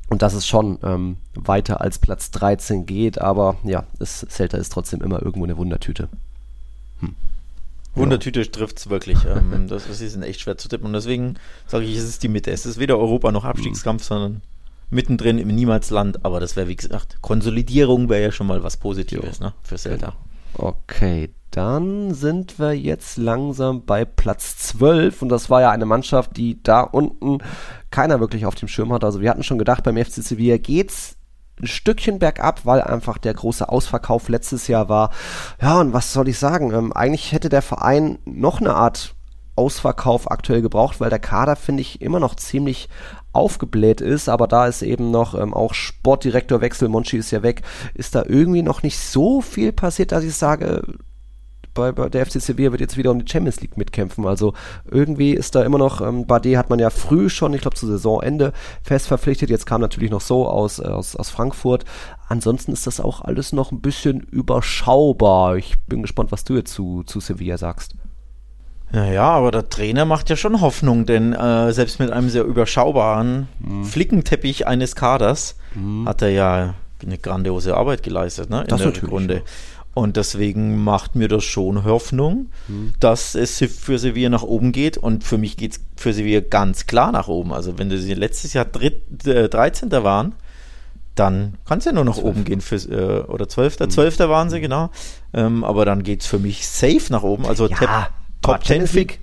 Und 0.09 0.22
dass 0.22 0.34
es 0.34 0.47
schon 0.47 0.80
ähm, 0.82 1.17
weiter 1.36 1.82
als 1.82 1.99
Platz 1.99 2.32
13 2.32 2.86
geht, 2.88 3.22
aber 3.22 3.57
ja, 3.63 3.84
es, 3.99 4.26
Celta 4.28 4.57
ist 4.57 4.72
trotzdem 4.72 5.01
immer 5.01 5.22
irgendwo 5.22 5.43
eine 5.43 5.57
Wundertüte. 5.57 6.09
Hm. 7.01 7.15
Wundertüte 7.93 8.41
ja. 8.41 8.45
trifft 8.47 8.80
es 8.80 8.89
wirklich. 8.89 9.20
Ähm, 9.26 9.67
das, 9.67 9.88
das 9.88 10.01
ist 10.01 10.20
echt 10.24 10.39
schwer 10.39 10.57
zu 10.57 10.67
tippen. 10.70 10.88
Und 10.88 10.93
deswegen 10.93 11.36
sage 11.67 11.86
ich, 11.86 11.95
es 11.95 12.05
ist 12.05 12.24
die 12.24 12.30
Mitte. 12.30 12.49
Es 12.49 12.65
ist 12.65 12.80
weder 12.80 12.97
Europa 12.97 13.32
noch 13.32 13.45
Abstiegskampf, 13.45 14.03
sondern 14.03 14.41
mittendrin 14.90 15.38
im 15.38 15.50
Niemalsland, 15.50 16.26
aber 16.26 16.40
das 16.40 16.56
wäre 16.56 16.68
wie 16.68 16.76
gesagt, 16.76 17.22
Konsolidierung 17.22 18.10
wäre 18.10 18.24
ja 18.24 18.32
schon 18.32 18.48
mal 18.48 18.64
was 18.64 18.78
Positives 18.78 19.40
ne, 19.40 19.54
für 19.62 19.78
Zelda. 19.78 20.14
Genau. 20.56 20.70
Okay, 20.70 21.30
dann 21.52 22.14
sind 22.14 22.60
wir 22.60 22.74
jetzt 22.74 23.18
langsam 23.18 23.86
bei 23.86 24.06
Platz 24.06 24.58
12 24.58 25.22
und 25.22 25.30
das 25.30 25.50
war 25.50 25.62
ja 25.62 25.72
eine 25.72 25.86
Mannschaft, 25.86 26.38
die 26.38 26.62
da 26.62 26.82
unten 26.82 27.40
keiner 27.92 28.20
wirklich 28.20 28.46
auf 28.46 28.56
dem 28.56 28.68
Schirm 28.68 28.94
hat. 28.94 29.04
Also 29.04 29.22
wir 29.22 29.30
hatten 29.30 29.44
schon 29.44 29.58
gedacht, 29.58 29.84
beim 29.84 29.98
FC 29.98 30.24
Sevilla 30.24 30.58
geht's 30.58 31.16
ein 31.62 31.68
Stückchen 31.68 32.20
bergab, 32.20 32.66
weil 32.66 32.82
einfach 32.82 33.18
der 33.18 33.34
große 33.34 33.68
Ausverkauf 33.68 34.30
letztes 34.30 34.68
Jahr 34.68 34.90
war. 34.90 35.12
Ja, 35.62 35.80
und 35.80 35.94
was 35.94 36.14
soll 36.14 36.28
ich 36.28 36.38
sagen? 36.38 36.72
Ähm, 36.72 36.94
eigentlich 36.94 37.32
hätte 37.32 37.50
der 37.50 37.62
Verein 37.62 38.20
noch 38.26 38.62
eine 38.62 38.74
Art 38.76 39.16
Ausverkauf 39.56 40.32
aktuell 40.32 40.62
gebraucht, 40.62 41.02
weil 41.02 41.10
der 41.10 41.20
Kader, 41.20 41.58
finde 41.58 41.82
ich, 41.82 42.02
immer 42.02 42.22
noch 42.22 42.36
ziemlich 42.36 42.88
aufgebläht 43.32 44.02
ist, 44.02 44.30
aber 44.30 44.48
da 44.48 44.68
ist 44.68 44.82
eben 44.82 45.12
noch 45.12 45.36
ähm, 45.36 45.54
auch 45.54 45.74
Sportdirektorwechsel, 45.74 46.90
Monchi 46.90 47.18
ist 47.18 47.32
ja 47.32 47.44
weg, 47.44 47.62
ist 47.94 48.16
da 48.16 48.24
irgendwie 48.28 48.64
noch 48.64 48.84
nicht 48.84 48.98
so 48.98 49.42
viel 49.42 49.72
passiert, 49.72 50.12
dass 50.12 50.24
ich 50.24 50.36
sage, 50.36 50.82
bei, 51.74 51.92
bei 51.92 52.10
der 52.10 52.26
FC 52.26 52.42
Sevilla 52.42 52.72
wird 52.72 52.82
jetzt 52.82 52.98
wieder 52.98 53.12
um 53.12 53.24
die 53.24 53.32
Champions 53.32 53.62
League 53.62 53.78
mitkämpfen. 53.78 54.26
Also 54.26 54.54
irgendwie 54.90 55.34
ist 55.34 55.56
da 55.56 55.64
immer 55.64 55.78
noch, 55.78 56.02
ähm, 56.02 56.26
Bardet 56.26 56.58
hat 56.58 56.70
man 56.70 56.80
ja 56.80 56.90
früh 56.90 57.30
schon, 57.30 57.54
ich 57.54 57.62
glaube 57.62 57.78
zu 57.78 57.88
Saisonende, 57.88 58.54
fest 58.84 59.08
verpflichtet. 59.08 59.50
Jetzt 59.50 59.66
kam 59.66 59.82
natürlich 59.82 60.12
noch 60.12 60.22
so 60.22 60.48
aus, 60.48 60.80
äh, 60.80 60.84
aus, 60.84 61.16
aus 61.16 61.30
Frankfurt. 61.30 61.86
Ansonsten 62.28 62.72
ist 62.72 62.88
das 62.88 63.00
auch 63.00 63.22
alles 63.22 63.54
noch 63.54 63.72
ein 63.72 63.82
bisschen 63.82 64.20
überschaubar. 64.20 65.58
Ich 65.58 65.80
bin 65.88 66.02
gespannt, 66.02 66.32
was 66.32 66.44
du 66.44 66.56
jetzt 66.56 66.74
zu, 66.74 67.04
zu 67.04 67.20
Sevilla 67.20 67.58
sagst. 67.58 67.96
Naja, 68.92 69.30
aber 69.30 69.52
der 69.52 69.70
Trainer 69.70 70.06
macht 70.06 70.30
ja 70.30 70.36
schon 70.36 70.62
Hoffnung, 70.62 71.06
denn 71.06 71.34
äh, 71.34 71.72
selbst 71.74 72.00
mit 72.00 72.12
einem 72.12 72.30
sehr 72.30 72.44
überschaubaren 72.44 73.48
mhm. 73.60 73.86
Flickenteppich 73.86 74.68
eines 74.68 74.96
Kaders 74.96 75.56
mhm. 75.76 76.08
hat 76.08 76.22
er 76.22 76.30
ja 76.30 76.74
eine 77.02 77.18
grandiose 77.18 77.78
Arbeit 77.78 78.04
geleistet, 78.04 78.50
ne? 78.50 78.62
In 78.62 78.68
das 78.68 78.82
der 78.82 79.10
Runde. 79.10 79.36
Ja. 79.36 79.42
Und 79.94 80.18
deswegen 80.18 80.84
macht 80.84 81.16
mir 81.16 81.28
das 81.28 81.44
schon 81.44 81.84
Hoffnung, 81.84 82.50
mhm. 82.68 82.94
dass 83.00 83.36
es 83.36 83.58
für 83.58 84.00
Sevilla 84.00 84.30
nach 84.30 84.44
oben 84.44 84.72
geht. 84.72 84.98
Und 84.98 85.24
für 85.24 85.38
mich 85.38 85.58
geht 85.58 85.74
es 85.74 85.80
für 85.98 86.14
Sevilla 86.14 86.42
ganz 86.42 86.88
klar 86.88 87.12
nach 87.12 87.28
oben. 87.28 87.52
Also 87.54 87.78
wenn 87.78 87.90
sie 87.90 88.14
letztes 88.14 88.54
Jahr 88.54 88.66
dritt, 88.66 89.26
äh, 89.28 89.50
13. 89.50 89.92
waren, 89.92 90.36
dann 91.16 91.56
kann 91.66 91.80
es 91.80 91.86
ja 91.86 91.92
nur 91.92 92.06
nach 92.06 92.16
12. 92.16 92.26
oben 92.26 92.46
gehen. 92.46 92.62
Für, 92.62 92.76
äh, 92.76 93.24
oder 93.28 93.50
12. 93.50 93.80
Mhm. 93.80 93.90
12. 93.90 94.20
waren 94.20 94.50
sie, 94.50 94.62
genau. 94.62 94.90
Ähm, 95.34 95.64
aber 95.64 95.86
dann 95.86 96.04
geht 96.04 96.22
es 96.22 96.28
für 96.28 96.40
mich 96.40 96.68
safe 96.68 97.12
nach 97.12 97.24
oben. 97.24 97.46
Also 97.46 97.68
ja, 97.68 98.10
Top 98.42 98.64
10 98.64 98.88
Finish. 98.88 99.20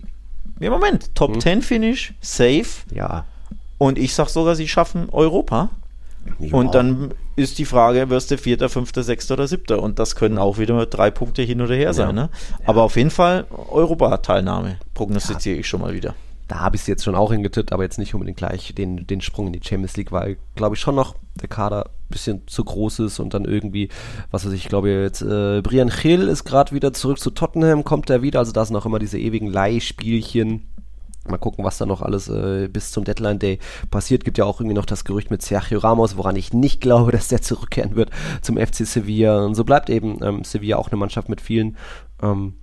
Ja, 0.59 0.71
Moment. 0.71 1.15
Top. 1.15 1.41
10 1.41 1.63
Finish, 1.63 2.15
safe. 2.21 2.67
Ja. 2.93 3.25
Und 3.79 3.99
ich 3.99 4.15
sag 4.15 4.29
sogar, 4.29 4.55
sie 4.55 4.69
schaffen 4.69 5.09
Europa. 5.11 5.71
Ja. 6.39 6.55
Und 6.55 6.75
dann 6.75 7.15
ist 7.37 7.59
die 7.59 7.65
Frage, 7.65 8.09
wirst 8.11 8.31
du 8.31 8.39
Vierter, 8.39 8.69
Fünfter, 8.69 9.03
Sechster 9.03 9.35
oder 9.35 9.47
Siebter? 9.47 9.83
Und 9.83 9.99
das 9.99 10.17
können 10.17 10.39
auch 10.39 10.59
wieder 10.59 10.87
drei 10.87 11.11
Punkte 11.11 11.43
hin 11.43 11.61
oder 11.61 11.75
her 11.75 11.93
sein. 11.93 12.09
Ja. 12.09 12.13
Ne? 12.13 12.31
Aber 12.65 12.83
auf 12.83 12.97
jeden 12.97 13.11
Fall 13.11 13.47
Europa-Teilnahme 13.51 14.79
prognostiziere 14.95 15.59
ich 15.59 15.69
schon 15.69 15.83
mal 15.83 15.93
wieder. 15.93 16.15
Da 16.49 16.61
habe 16.61 16.77
ich 16.77 16.83
es 16.83 16.87
jetzt 16.87 17.05
schon 17.05 17.15
auch 17.15 17.33
hingetippt, 17.33 17.73
aber 17.73 17.83
jetzt 17.83 17.99
nicht 17.99 18.15
unbedingt 18.15 18.39
gleich 18.39 18.75
den, 18.75 19.07
den 19.07 19.21
Sprung 19.21 19.49
in 19.49 19.53
die 19.53 19.61
Champions 19.63 19.97
League, 19.97 20.13
weil, 20.13 20.37
glaube 20.55 20.77
ich, 20.77 20.81
schon 20.81 20.95
noch 20.95 21.17
der 21.41 21.49
Kader 21.49 21.87
ein 21.87 22.09
bisschen 22.09 22.47
zu 22.47 22.65
groß 22.65 23.01
ist 23.01 23.19
und 23.19 23.35
dann 23.35 23.45
irgendwie, 23.45 23.89
was 24.31 24.47
weiß 24.47 24.53
ich, 24.53 24.69
glaube 24.69 24.91
jetzt, 24.91 25.23
äh, 25.23 25.61
Brian 25.63 25.91
Hill 25.91 26.29
ist 26.29 26.45
gerade 26.45 26.73
wieder 26.73 26.93
zurück 26.93 27.19
zu 27.19 27.31
Tottenham, 27.31 27.85
kommt 27.85 28.11
er 28.11 28.23
wieder, 28.23 28.39
also 28.39 28.53
da 28.53 28.65
sind 28.65 28.77
auch 28.77 28.87
immer 28.87 29.01
diese 29.01 29.19
ewigen 29.19 29.49
Leihspielchen 29.51 30.63
Mal 31.29 31.39
gucken, 31.39 31.65
was 31.65 31.79
da 31.79 31.87
noch 31.87 32.03
alles 32.03 32.29
äh, 32.29 32.69
bis 32.69 32.93
zum 32.93 33.05
Deadline 33.05 33.39
Day 33.39 33.59
passiert. 33.91 34.25
Gibt 34.25 34.39
ja 34.39 34.45
auch 34.45 34.61
irgendwie 34.61 34.77
noch 34.77 34.87
das 34.87 35.05
Gerücht 35.05 35.31
mit 35.31 35.43
Sergio 35.43 35.81
Ramos, 35.81 36.17
woran 36.17 36.37
ich 36.37 36.53
nicht 36.53 36.81
glaube, 36.81 37.13
dass 37.13 37.29
der 37.29 37.43
zurückkehren 37.43 37.97
wird 37.97 38.11
zum 38.43 38.57
FC 38.57 38.87
Sevilla. 38.87 39.45
Und 39.45 39.55
so 39.55 39.65
bleibt 39.65 39.91
eben 39.91 40.23
ähm, 40.23 40.45
Sevilla 40.45 40.77
auch 40.77 40.89
eine 40.89 40.99
Mannschaft 40.99 41.29
mit 41.29 41.41
vielen 41.41 41.77
ähm, 42.23 42.55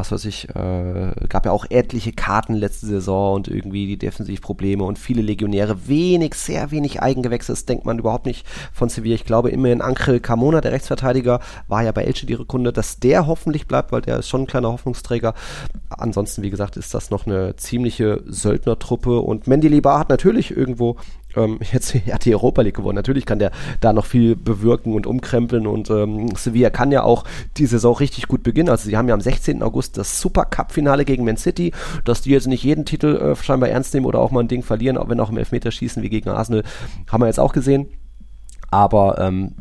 was 0.00 0.10
weiß 0.10 0.24
ich, 0.24 0.48
äh, 0.48 1.12
gab 1.28 1.44
ja 1.44 1.52
auch 1.52 1.66
etliche 1.68 2.12
Karten 2.12 2.54
letzte 2.54 2.86
Saison 2.86 3.34
und 3.34 3.48
irgendwie 3.48 3.86
die 3.86 3.98
Defensivprobleme 3.98 4.82
und 4.82 4.98
viele 4.98 5.20
Legionäre, 5.20 5.88
wenig, 5.88 6.34
sehr 6.34 6.70
wenig 6.70 7.02
Eigengewächse, 7.02 7.52
das 7.52 7.66
denkt 7.66 7.84
man 7.84 7.98
überhaupt 7.98 8.24
nicht 8.24 8.46
von 8.72 8.88
Sevilla. 8.88 9.14
Ich 9.14 9.26
glaube 9.26 9.50
immerhin 9.50 9.82
Angel 9.82 10.18
Carmona, 10.18 10.62
der 10.62 10.72
Rechtsverteidiger, 10.72 11.40
war 11.68 11.82
ja 11.82 11.92
bei 11.92 12.04
Elche 12.04 12.24
die 12.24 12.34
Rückrunde, 12.34 12.72
dass 12.72 12.98
der 12.98 13.26
hoffentlich 13.26 13.66
bleibt, 13.66 13.92
weil 13.92 14.00
der 14.00 14.18
ist 14.18 14.28
schon 14.28 14.42
ein 14.42 14.46
kleiner 14.46 14.72
Hoffnungsträger. 14.72 15.34
Ansonsten, 15.90 16.42
wie 16.42 16.50
gesagt, 16.50 16.78
ist 16.78 16.94
das 16.94 17.10
noch 17.10 17.26
eine 17.26 17.56
ziemliche 17.56 18.22
Söldnertruppe 18.26 19.20
und 19.20 19.46
Mendy 19.46 19.68
Libar 19.68 19.98
hat 19.98 20.08
natürlich 20.08 20.50
irgendwo 20.50 20.96
ähm, 21.36 21.58
jetzt 21.72 21.94
hat 21.94 22.24
die 22.24 22.34
Europa 22.34 22.62
League 22.62 22.76
gewonnen. 22.76 22.96
Natürlich 22.96 23.26
kann 23.26 23.38
der 23.38 23.50
da 23.80 23.92
noch 23.92 24.06
viel 24.06 24.36
bewirken 24.36 24.94
und 24.94 25.06
umkrempeln 25.06 25.66
und 25.66 25.90
ähm, 25.90 26.34
Sevilla 26.36 26.70
kann 26.70 26.92
ja 26.92 27.02
auch 27.02 27.24
die 27.56 27.66
Saison 27.66 27.96
richtig 27.96 28.28
gut 28.28 28.42
beginnen. 28.42 28.68
Also 28.68 28.88
sie 28.88 28.96
haben 28.96 29.08
ja 29.08 29.14
am 29.14 29.20
16. 29.20 29.62
August 29.62 29.96
das 29.96 30.20
Super 30.20 30.44
Cup 30.44 30.72
Finale 30.72 31.04
gegen 31.04 31.24
Man 31.24 31.36
City, 31.36 31.72
dass 32.04 32.22
die 32.22 32.30
jetzt 32.30 32.46
nicht 32.46 32.64
jeden 32.64 32.84
Titel 32.84 33.16
äh, 33.16 33.36
scheinbar 33.36 33.68
ernst 33.68 33.94
nehmen 33.94 34.06
oder 34.06 34.20
auch 34.20 34.30
mal 34.30 34.40
ein 34.40 34.48
Ding 34.48 34.62
verlieren, 34.62 34.96
auch 34.96 35.08
wenn 35.08 35.20
auch 35.20 35.30
im 35.30 35.38
Elfmeterschießen 35.38 36.02
wie 36.02 36.10
gegen 36.10 36.28
Arsenal, 36.28 36.64
haben 37.10 37.22
wir 37.22 37.26
jetzt 37.26 37.40
auch 37.40 37.52
gesehen. 37.52 37.86
Aber 38.70 39.18
ähm, 39.18 39.54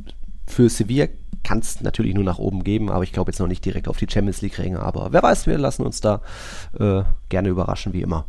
für 0.45 0.69
Sevilla 0.69 1.07
kann 1.43 1.59
es 1.59 1.81
natürlich 1.81 2.13
nur 2.13 2.23
nach 2.23 2.37
oben 2.37 2.63
geben, 2.63 2.91
aber 2.91 3.03
ich 3.03 3.13
glaube 3.13 3.31
jetzt 3.31 3.39
noch 3.39 3.47
nicht 3.47 3.63
direkt 3.63 3.87
auf 3.87 3.97
die 3.97 4.07
Champions 4.09 4.41
League 4.41 4.59
Ränge. 4.59 4.81
Aber 4.81 5.13
wer 5.13 5.23
weiß, 5.23 5.47
wir 5.47 5.57
lassen 5.57 5.85
uns 5.85 6.01
da 6.01 6.21
äh, 6.77 7.03
gerne 7.29 7.49
überraschen, 7.49 7.93
wie 7.93 8.01
immer. 8.01 8.25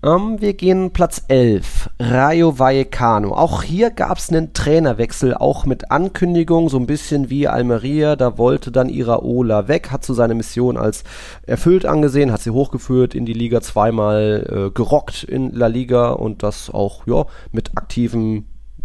Um, 0.00 0.34
ähm, 0.34 0.40
wir 0.40 0.54
gehen 0.54 0.92
Platz 0.92 1.24
11, 1.26 1.90
Rayo 1.98 2.58
Vallecano. 2.58 3.32
Auch 3.32 3.64
hier 3.64 3.90
gab 3.90 4.18
es 4.18 4.30
einen 4.30 4.52
Trainerwechsel, 4.52 5.34
auch 5.34 5.66
mit 5.66 5.90
Ankündigung, 5.90 6.68
so 6.68 6.78
ein 6.78 6.86
bisschen 6.86 7.30
wie 7.30 7.48
Almeria. 7.48 8.14
Da 8.14 8.38
wollte 8.38 8.70
dann 8.70 8.88
Iraola 8.88 9.66
weg, 9.66 9.90
hat 9.90 10.04
so 10.04 10.14
seine 10.14 10.34
Mission 10.34 10.76
als 10.76 11.02
erfüllt 11.46 11.84
angesehen, 11.84 12.30
hat 12.30 12.42
sie 12.42 12.50
hochgeführt 12.50 13.16
in 13.16 13.26
die 13.26 13.32
Liga, 13.32 13.60
zweimal 13.60 14.68
äh, 14.68 14.70
gerockt 14.70 15.24
in 15.24 15.52
La 15.52 15.66
Liga 15.66 16.10
und 16.10 16.44
das 16.44 16.70
auch 16.70 17.06
ja, 17.08 17.26
mit 17.50 17.76
aktivem 17.76 18.44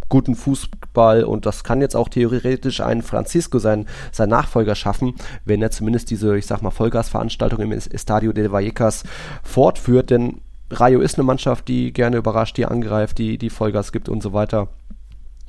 guten 0.09 0.36
Fußball 0.36 1.24
und 1.24 1.45
das 1.45 1.64
kann 1.64 1.82
jetzt 1.82 1.95
auch 1.95 2.09
theoretisch 2.09 2.82
ein 2.82 3.01
Francisco 3.01 3.59
sein, 3.59 3.88
sein 4.11 4.30
Nachfolger 4.30 4.76
schaffen, 4.76 5.16
wenn 5.45 5.61
er 5.61 5.72
zumindest 5.72 6.09
diese, 6.11 6.38
ich 6.38 6.45
sag 6.45 6.61
mal, 6.61 6.72
Vollgasveranstaltung 6.72 7.59
im 7.61 7.72
Estadio 7.72 8.32
de 8.32 8.51
Vallecas 8.51 9.03
fortführt, 9.43 10.09
denn 10.11 10.41
Rayo 10.80 10.99
ist 10.99 11.17
eine 11.17 11.24
Mannschaft, 11.24 11.67
die 11.67 11.93
gerne 11.93 12.17
überrascht, 12.17 12.57
die 12.57 12.65
angreift, 12.65 13.17
die, 13.17 13.38
die 13.38 13.49
Vollgas 13.49 13.91
gibt 13.91 14.09
und 14.09 14.21
so 14.21 14.34
weiter. 14.34 14.67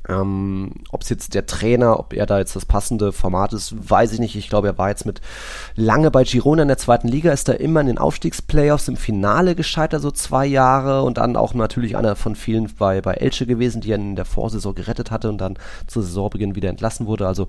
Ähm, 0.07 0.71
ob 0.91 1.01
es 1.01 1.09
jetzt 1.09 1.33
der 1.33 1.47
Trainer, 1.47 1.99
ob 1.99 2.13
er 2.13 2.25
da 2.25 2.37
jetzt 2.37 2.55
das 2.55 2.65
passende 2.65 3.11
Format 3.11 3.53
ist, 3.53 3.89
weiß 3.89 4.13
ich 4.13 4.19
nicht. 4.19 4.35
Ich 4.35 4.49
glaube, 4.49 4.67
er 4.67 4.77
war 4.77 4.89
jetzt 4.89 5.05
mit 5.05 5.21
lange 5.75 6.11
bei 6.11 6.23
Girona 6.23 6.61
in 6.61 6.67
der 6.67 6.77
zweiten 6.77 7.07
Liga, 7.07 7.31
ist 7.31 7.47
da 7.47 7.53
immer 7.53 7.81
in 7.81 7.87
den 7.87 7.97
Aufstiegsplayoffs 7.97 8.87
im 8.87 8.97
Finale 8.97 9.55
gescheitert, 9.55 10.01
so 10.01 10.11
zwei 10.11 10.45
Jahre 10.45 11.01
und 11.01 11.17
dann 11.17 11.35
auch 11.35 11.53
natürlich 11.53 11.97
einer 11.97 12.15
von 12.15 12.35
vielen 12.35 12.71
bei, 12.77 13.01
bei 13.01 13.15
Elche 13.15 13.47
gewesen, 13.47 13.81
die 13.81 13.91
er 13.91 13.95
in 13.95 14.15
der 14.15 14.25
Vorsaison 14.25 14.75
gerettet 14.75 15.09
hatte 15.09 15.29
und 15.29 15.39
dann 15.39 15.57
zu 15.87 16.01
Saisonbeginn 16.01 16.55
wieder 16.55 16.69
entlassen 16.69 17.07
wurde. 17.07 17.27
Also 17.27 17.47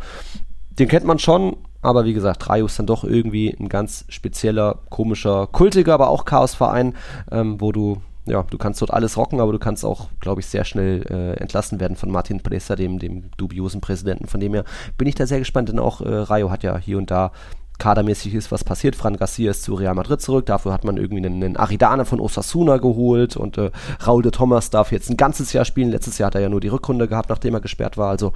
den 0.79 0.89
kennt 0.89 1.05
man 1.05 1.19
schon, 1.19 1.57
aber 1.87 2.05
wie 2.05 2.15
gesagt, 2.15 2.49
Rayo 2.49 2.67
ist 2.67 2.81
dann 2.81 2.87
doch 2.87 3.05
irgendwie 3.05 3.57
ein 3.61 3.69
ganz 3.69 4.05
spezieller, 4.09 4.81
komischer, 4.91 5.47
kultiger, 5.47 5.95
aber 5.95 6.09
auch 6.09 6.25
Chaosverein, 6.25 6.95
ähm, 7.31 7.61
wo 7.61 7.71
du, 7.71 7.99
ja, 8.27 8.43
du 8.43 8.59
kannst 8.59 8.83
dort 8.83 8.93
alles 8.93 9.17
rocken, 9.17 9.41
aber 9.41 9.53
du 9.53 9.61
kannst 9.61 9.85
auch, 9.85 10.09
glaube 10.19 10.41
ich, 10.41 10.47
sehr 10.47 10.65
schnell 10.65 11.07
äh, 11.09 11.41
entlassen 11.41 11.79
werden 11.79 11.97
von 11.97 12.11
Martin 12.11 12.43
Presa, 12.43 12.75
dem, 12.75 12.99
dem 12.99 13.31
dubiosen 13.37 13.81
Präsidenten. 13.81 14.27
Von 14.27 14.41
dem 14.41 14.55
her 14.55 14.65
bin 14.99 15.07
ich 15.07 15.15
da 15.15 15.29
sehr 15.29 15.39
gespannt, 15.39 15.69
denn 15.69 15.79
auch 15.79 16.01
äh, 16.01 16.09
Rayo 16.09 16.51
hat 16.51 16.65
ja 16.65 16.77
hier 16.77 16.99
und 16.99 17.13
da 17.13 17.31
kadermäßig 17.79 18.35
ist 18.35 18.51
was 18.51 18.65
passiert. 18.65 18.97
Fran 18.97 19.17
Garcia 19.17 19.53
ist 19.53 19.63
zu 19.63 19.75
Real 19.75 19.95
Madrid 19.95 20.21
zurück. 20.21 20.47
Dafür 20.47 20.73
hat 20.73 20.83
man 20.83 20.97
irgendwie 20.97 21.25
einen, 21.25 21.41
einen 21.41 21.57
Aridane 21.57 22.05
von 22.05 22.19
Osasuna 22.19 22.79
geholt 22.79 23.37
und 23.37 23.59
äh, 23.59 23.71
Raul 24.05 24.23
de 24.23 24.33
Thomas 24.33 24.71
darf 24.71 24.91
jetzt 24.91 25.09
ein 25.09 25.17
ganzes 25.17 25.53
Jahr 25.53 25.65
spielen. 25.65 25.91
Letztes 25.91 26.19
Jahr 26.19 26.29
hat 26.29 26.35
er 26.35 26.41
ja 26.41 26.49
nur 26.49 26.61
die 26.61 26.69
Rückrunde 26.69 27.07
gehabt, 27.07 27.29
nachdem 27.29 27.55
er 27.55 27.61
gesperrt 27.61 27.97
war. 27.97 28.09
Also 28.09 28.33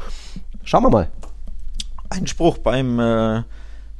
schauen 0.62 0.84
wir 0.84 0.90
mal 0.90 1.08
ein 2.10 2.26
Spruch 2.26 2.58
beim, 2.58 2.98
äh, 2.98 3.42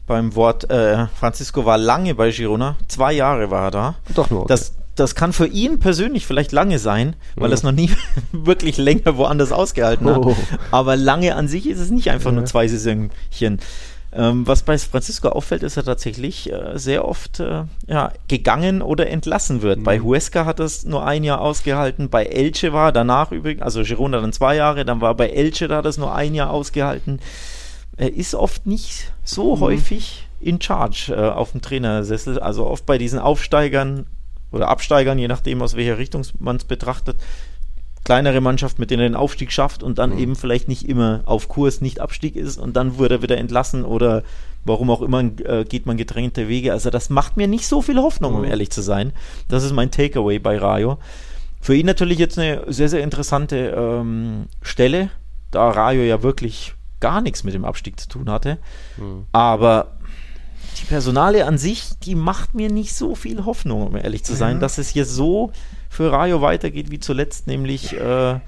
beim 0.06 0.34
Wort, 0.34 0.68
äh, 0.70 1.06
Francisco 1.18 1.64
war 1.64 1.78
lange 1.78 2.14
bei 2.14 2.30
Girona, 2.30 2.76
zwei 2.88 3.12
Jahre 3.12 3.50
war 3.50 3.66
er 3.66 3.70
da. 3.70 3.94
Doch 4.14 4.28
nur. 4.30 4.40
Okay. 4.40 4.48
Das, 4.48 4.74
das 4.96 5.14
kann 5.14 5.32
für 5.32 5.46
ihn 5.46 5.78
persönlich 5.78 6.26
vielleicht 6.26 6.52
lange 6.52 6.78
sein, 6.78 7.16
weil 7.36 7.48
mhm. 7.48 7.52
er 7.52 7.54
es 7.54 7.62
noch 7.62 7.72
nie 7.72 7.90
wirklich 8.32 8.76
länger 8.76 9.16
woanders 9.16 9.52
ausgehalten 9.52 10.08
hat. 10.08 10.18
Oh. 10.18 10.36
Aber 10.70 10.96
lange 10.96 11.36
an 11.36 11.48
sich 11.48 11.68
ist 11.68 11.78
es 11.78 11.90
nicht 11.90 12.10
einfach 12.10 12.30
ja. 12.30 12.36
nur 12.36 12.44
zwei 12.44 12.68
Saisonchen. 12.68 13.60
Ähm, 14.12 14.44
was 14.44 14.64
bei 14.64 14.76
Francisco 14.76 15.28
auffällt, 15.28 15.62
ist 15.62 15.76
er 15.76 15.84
tatsächlich 15.84 16.52
äh, 16.52 16.76
sehr 16.76 17.06
oft 17.06 17.38
äh, 17.38 17.62
ja, 17.86 18.12
gegangen 18.26 18.82
oder 18.82 19.08
entlassen 19.08 19.62
wird. 19.62 19.78
Mhm. 19.78 19.84
Bei 19.84 20.00
Huesca 20.00 20.44
hat 20.44 20.58
es 20.58 20.84
nur 20.84 21.06
ein 21.06 21.22
Jahr 21.22 21.40
ausgehalten, 21.40 22.10
bei 22.10 22.24
Elche 22.24 22.72
war 22.72 22.90
danach 22.90 23.30
übrigens, 23.30 23.62
also 23.62 23.84
Girona 23.84 24.20
dann 24.20 24.32
zwei 24.32 24.56
Jahre, 24.56 24.84
dann 24.84 25.00
war 25.00 25.14
bei 25.14 25.28
Elche, 25.28 25.68
da 25.68 25.76
hat 25.76 25.86
es 25.86 25.96
nur 25.96 26.12
ein 26.12 26.34
Jahr 26.34 26.50
ausgehalten 26.50 27.20
er 28.00 28.14
ist 28.14 28.34
oft 28.34 28.66
nicht 28.66 29.12
so 29.24 29.56
mhm. 29.56 29.60
häufig 29.60 30.26
in 30.40 30.60
Charge 30.60 31.12
äh, 31.14 31.28
auf 31.28 31.52
dem 31.52 31.60
Trainersessel. 31.60 32.38
Also 32.38 32.66
oft 32.66 32.86
bei 32.86 32.96
diesen 32.96 33.18
Aufsteigern 33.18 34.06
oder 34.50 34.68
Absteigern, 34.68 35.18
je 35.18 35.28
nachdem 35.28 35.60
aus 35.60 35.76
welcher 35.76 35.98
Richtung 35.98 36.22
man 36.38 36.56
es 36.56 36.64
betrachtet, 36.64 37.16
kleinere 38.02 38.40
Mannschaft, 38.40 38.78
mit 38.78 38.90
denen 38.90 39.02
er 39.02 39.08
den 39.10 39.16
Aufstieg 39.16 39.52
schafft 39.52 39.82
und 39.82 39.98
dann 39.98 40.14
mhm. 40.14 40.18
eben 40.18 40.36
vielleicht 40.36 40.66
nicht 40.66 40.88
immer 40.88 41.20
auf 41.26 41.48
Kurs, 41.48 41.82
nicht 41.82 42.00
Abstieg 42.00 42.36
ist 42.36 42.56
und 42.56 42.74
dann 42.74 42.96
wird 42.96 43.12
er 43.12 43.22
wieder 43.22 43.36
entlassen 43.36 43.84
oder 43.84 44.22
warum 44.64 44.88
auch 44.88 45.02
immer 45.02 45.20
äh, 45.20 45.64
geht 45.68 45.84
man 45.84 45.98
getrennte 45.98 46.48
Wege. 46.48 46.72
Also 46.72 46.88
das 46.88 47.10
macht 47.10 47.36
mir 47.36 47.48
nicht 47.48 47.66
so 47.66 47.82
viel 47.82 47.98
Hoffnung, 47.98 48.34
um 48.34 48.40
mhm. 48.40 48.48
ehrlich 48.48 48.70
zu 48.70 48.80
sein. 48.80 49.12
Das 49.48 49.62
ist 49.62 49.74
mein 49.74 49.90
Takeaway 49.90 50.38
bei 50.38 50.56
Rayo. 50.56 50.96
Für 51.60 51.74
ihn 51.74 51.84
natürlich 51.84 52.18
jetzt 52.18 52.38
eine 52.38 52.62
sehr, 52.72 52.88
sehr 52.88 53.02
interessante 53.02 53.74
ähm, 53.76 54.46
Stelle, 54.62 55.10
da 55.50 55.68
Rayo 55.68 56.02
ja 56.02 56.22
wirklich 56.22 56.74
gar 57.00 57.20
nichts 57.20 57.44
mit 57.44 57.54
dem 57.54 57.64
Abstieg 57.64 57.98
zu 57.98 58.08
tun 58.08 58.30
hatte. 58.30 58.58
Mhm. 58.96 59.26
Aber 59.32 59.92
die 60.78 60.86
Personale 60.86 61.46
an 61.46 61.58
sich, 61.58 61.90
die 62.02 62.14
macht 62.14 62.54
mir 62.54 62.70
nicht 62.70 62.94
so 62.94 63.14
viel 63.14 63.44
Hoffnung, 63.44 63.86
um 63.86 63.96
ehrlich 63.96 64.24
zu 64.24 64.34
sein, 64.34 64.56
ja. 64.56 64.60
dass 64.60 64.78
es 64.78 64.88
hier 64.88 65.04
so 65.04 65.52
für 65.88 66.12
Rayo 66.12 66.40
weitergeht 66.40 66.90
wie 66.90 67.00
zuletzt, 67.00 67.46
nämlich 67.46 67.92
äh, 67.98 68.40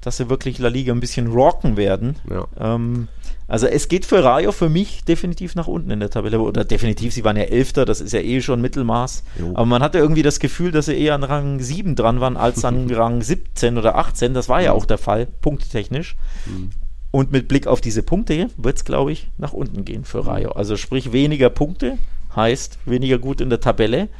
dass 0.00 0.18
sie 0.18 0.30
wirklich 0.30 0.58
La 0.58 0.68
Liga 0.68 0.92
ein 0.92 1.00
bisschen 1.00 1.26
rocken 1.26 1.76
werden. 1.76 2.16
Ja. 2.30 2.46
Ähm, 2.58 3.08
also 3.48 3.66
es 3.66 3.88
geht 3.88 4.06
für 4.06 4.24
Rayo 4.24 4.52
für 4.52 4.68
mich 4.68 5.04
definitiv 5.04 5.54
nach 5.54 5.66
unten 5.66 5.90
in 5.90 6.00
der 6.00 6.10
Tabelle. 6.10 6.40
Oder 6.40 6.64
definitiv, 6.64 7.12
sie 7.12 7.24
waren 7.24 7.36
ja 7.36 7.44
Elfter, 7.44 7.84
das 7.84 8.00
ist 8.00 8.12
ja 8.12 8.20
eh 8.20 8.40
schon 8.40 8.60
Mittelmaß. 8.60 9.22
Jo. 9.38 9.50
Aber 9.54 9.66
man 9.66 9.82
hatte 9.82 9.98
irgendwie 9.98 10.22
das 10.22 10.40
Gefühl, 10.40 10.72
dass 10.72 10.86
sie 10.86 10.96
eher 10.96 11.14
an 11.14 11.24
Rang 11.24 11.60
7 11.60 11.94
dran 11.94 12.20
waren 12.20 12.36
als 12.36 12.64
an 12.64 12.90
Rang 12.94 13.22
17 13.22 13.78
oder 13.78 13.96
18. 13.96 14.34
Das 14.34 14.48
war 14.48 14.62
ja 14.62 14.72
auch 14.72 14.84
der 14.84 14.98
Fall, 14.98 15.26
punktetechnisch. 15.26 16.16
Mhm. 16.46 16.70
Und 17.16 17.32
mit 17.32 17.48
Blick 17.48 17.66
auf 17.66 17.80
diese 17.80 18.02
Punkte 18.02 18.50
wird 18.58 18.76
es, 18.76 18.84
glaube 18.84 19.10
ich, 19.10 19.30
nach 19.38 19.54
unten 19.54 19.86
gehen 19.86 20.04
für 20.04 20.26
Rayo. 20.26 20.50
Also 20.50 20.76
sprich 20.76 21.12
weniger 21.12 21.48
Punkte 21.48 21.96
heißt 22.36 22.80
weniger 22.84 23.16
gut 23.16 23.40
in 23.40 23.48
der 23.48 23.58
Tabelle, 23.58 24.10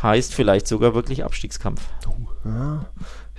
heißt 0.00 0.32
vielleicht 0.32 0.68
sogar 0.68 0.94
wirklich 0.94 1.24
Abstiegskampf. 1.24 1.82
Oh, 2.06 2.12
ja. 2.44 2.86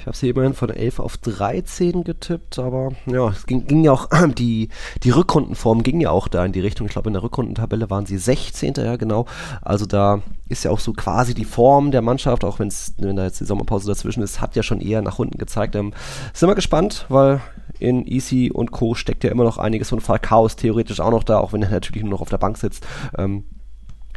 Ich 0.06 0.08
habe 0.08 0.18
sie 0.18 0.30
immerhin 0.30 0.54
von 0.54 0.70
11 0.70 1.00
auf 1.00 1.18
13 1.18 2.04
getippt, 2.04 2.60
aber 2.60 2.92
ja, 3.08 3.28
es 3.30 3.48
ging, 3.48 3.66
ging 3.66 3.84
ja 3.84 3.92
auch, 3.92 4.08
die, 4.38 4.70
die 5.02 5.10
Rückrundenform 5.10 5.82
ging 5.82 6.00
ja 6.00 6.12
auch 6.12 6.28
da 6.28 6.46
in 6.46 6.52
die 6.52 6.60
Richtung. 6.60 6.86
Ich 6.86 6.94
glaube, 6.94 7.10
in 7.10 7.14
der 7.14 7.24
Rückrundentabelle 7.24 7.90
waren 7.90 8.06
sie 8.06 8.20
16. 8.20 8.76
Ja, 8.78 8.98
genau. 8.98 9.26
Also 9.64 9.88
da 9.88 10.22
ist 10.48 10.64
ja 10.64 10.70
auch 10.70 10.78
so 10.78 10.94
quasi 10.94 11.34
die 11.34 11.44
Form 11.44 11.90
der 11.90 12.04
Mannschaft, 12.04 12.44
auch 12.44 12.60
wenn's, 12.60 12.94
wenn 13.00 13.16
da 13.16 13.24
jetzt 13.24 13.40
die 13.40 13.46
Sommerpause 13.46 13.88
dazwischen 13.88 14.22
ist, 14.22 14.42
hat 14.42 14.56
ja 14.56 14.62
schon 14.62 14.80
eher 14.80 15.02
nach 15.02 15.18
unten 15.18 15.40
gezeigt. 15.40 15.76
Ähm, 15.76 15.92
sind 16.36 16.50
wir 16.50 16.54
gespannt, 16.54 17.08
weil 17.10 17.42
in 17.80 18.06
Easy 18.06 18.52
und 18.54 18.70
Co. 18.72 18.94
steckt 18.94 19.24
ja 19.24 19.32
immer 19.32 19.44
noch 19.44 19.58
einiges 19.58 19.90
von 19.90 20.02
Falcao 20.02 20.46
ist 20.46 20.60
theoretisch 20.60 21.00
auch 21.00 21.10
noch 21.10 21.24
da, 21.24 21.40
auch 21.40 21.52
wenn 21.52 21.64
er 21.64 21.72
natürlich 21.72 22.04
nur 22.04 22.12
noch 22.12 22.22
auf 22.22 22.30
der 22.30 22.38
Bank 22.38 22.60
sitzt. 22.60 22.86
Ähm, 23.18 23.46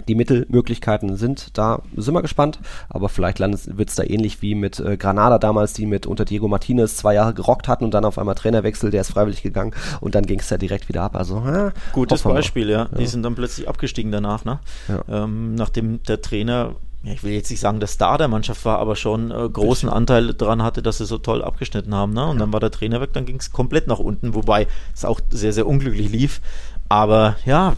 die 0.09 0.15
Mittelmöglichkeiten 0.15 1.17
sind 1.17 1.57
da, 1.57 1.83
sind 1.97 2.15
wir 2.15 2.23
gespannt, 2.23 2.59
aber 2.89 3.09
vielleicht 3.09 3.39
wird 3.39 3.89
es 3.89 3.95
da 3.95 4.03
ähnlich 4.03 4.43
wie 4.43 4.55
mit 4.55 4.81
äh, 4.81 4.97
Granada 4.97 5.39
damals, 5.39 5.75
die 5.75 5.87
mit 5.87 6.07
unter 6.07 6.25
Diego 6.25 6.49
Martinez 6.49 6.97
zwei 6.97 7.15
Jahre 7.15 7.35
gerockt 7.35 7.69
hatten 7.69 7.85
und 7.85 7.93
dann 7.93 8.05
auf 8.05 8.19
einmal 8.19 8.35
Trainerwechsel, 8.35 8.91
der 8.91 9.03
ist 9.03 9.11
freiwillig 9.11 9.43
gegangen 9.43 9.75
und 10.01 10.15
dann 10.15 10.27
ging 10.27 10.41
es 10.41 10.49
da 10.49 10.57
direkt 10.57 10.89
wieder 10.89 11.03
ab. 11.03 11.15
Also 11.15 11.43
ja, 11.47 11.73
Gutes 11.93 12.23
Beispiel, 12.23 12.69
ja. 12.71 12.89
ja. 12.91 12.99
Die 12.99 13.07
sind 13.07 13.23
dann 13.23 13.35
plötzlich 13.35 13.69
abgestiegen 13.69 14.11
danach, 14.11 14.45
ne? 14.45 14.59
Ja. 14.89 15.25
Ähm, 15.25 15.55
nachdem 15.55 16.03
der 16.05 16.21
Trainer 16.23 16.75
ja, 17.05 17.13
ich 17.13 17.23
will 17.23 17.33
jetzt 17.33 17.49
nicht 17.49 17.61
sagen, 17.61 17.79
der 17.79 17.87
Star 17.87 18.19
der 18.19 18.27
Mannschaft 18.27 18.65
war, 18.65 18.79
aber 18.79 18.97
schon 18.97 19.31
äh, 19.31 19.49
großen 19.49 19.89
Anteil 19.89 20.35
daran 20.35 20.65
hatte, 20.65 20.83
dass 20.83 20.99
sie 20.99 21.07
so 21.07 21.19
toll 21.19 21.45
abgeschnitten 21.45 21.95
haben. 21.95 22.13
Ne? 22.13 22.27
Und 22.27 22.37
ja. 22.37 22.41
dann 22.41 22.53
war 22.53 22.59
der 22.59 22.73
Trainer 22.73 23.01
weg, 23.01 23.13
dann 23.13 23.25
ging 23.25 23.37
es 23.37 23.53
komplett 23.53 23.87
nach 23.87 24.01
unten, 24.01 24.35
wobei 24.35 24.67
es 24.95 25.05
auch 25.05 25.21
sehr, 25.31 25.53
sehr 25.53 25.67
unglücklich 25.69 26.11
lief. 26.11 26.41
Aber 26.89 27.37
ja, 27.45 27.77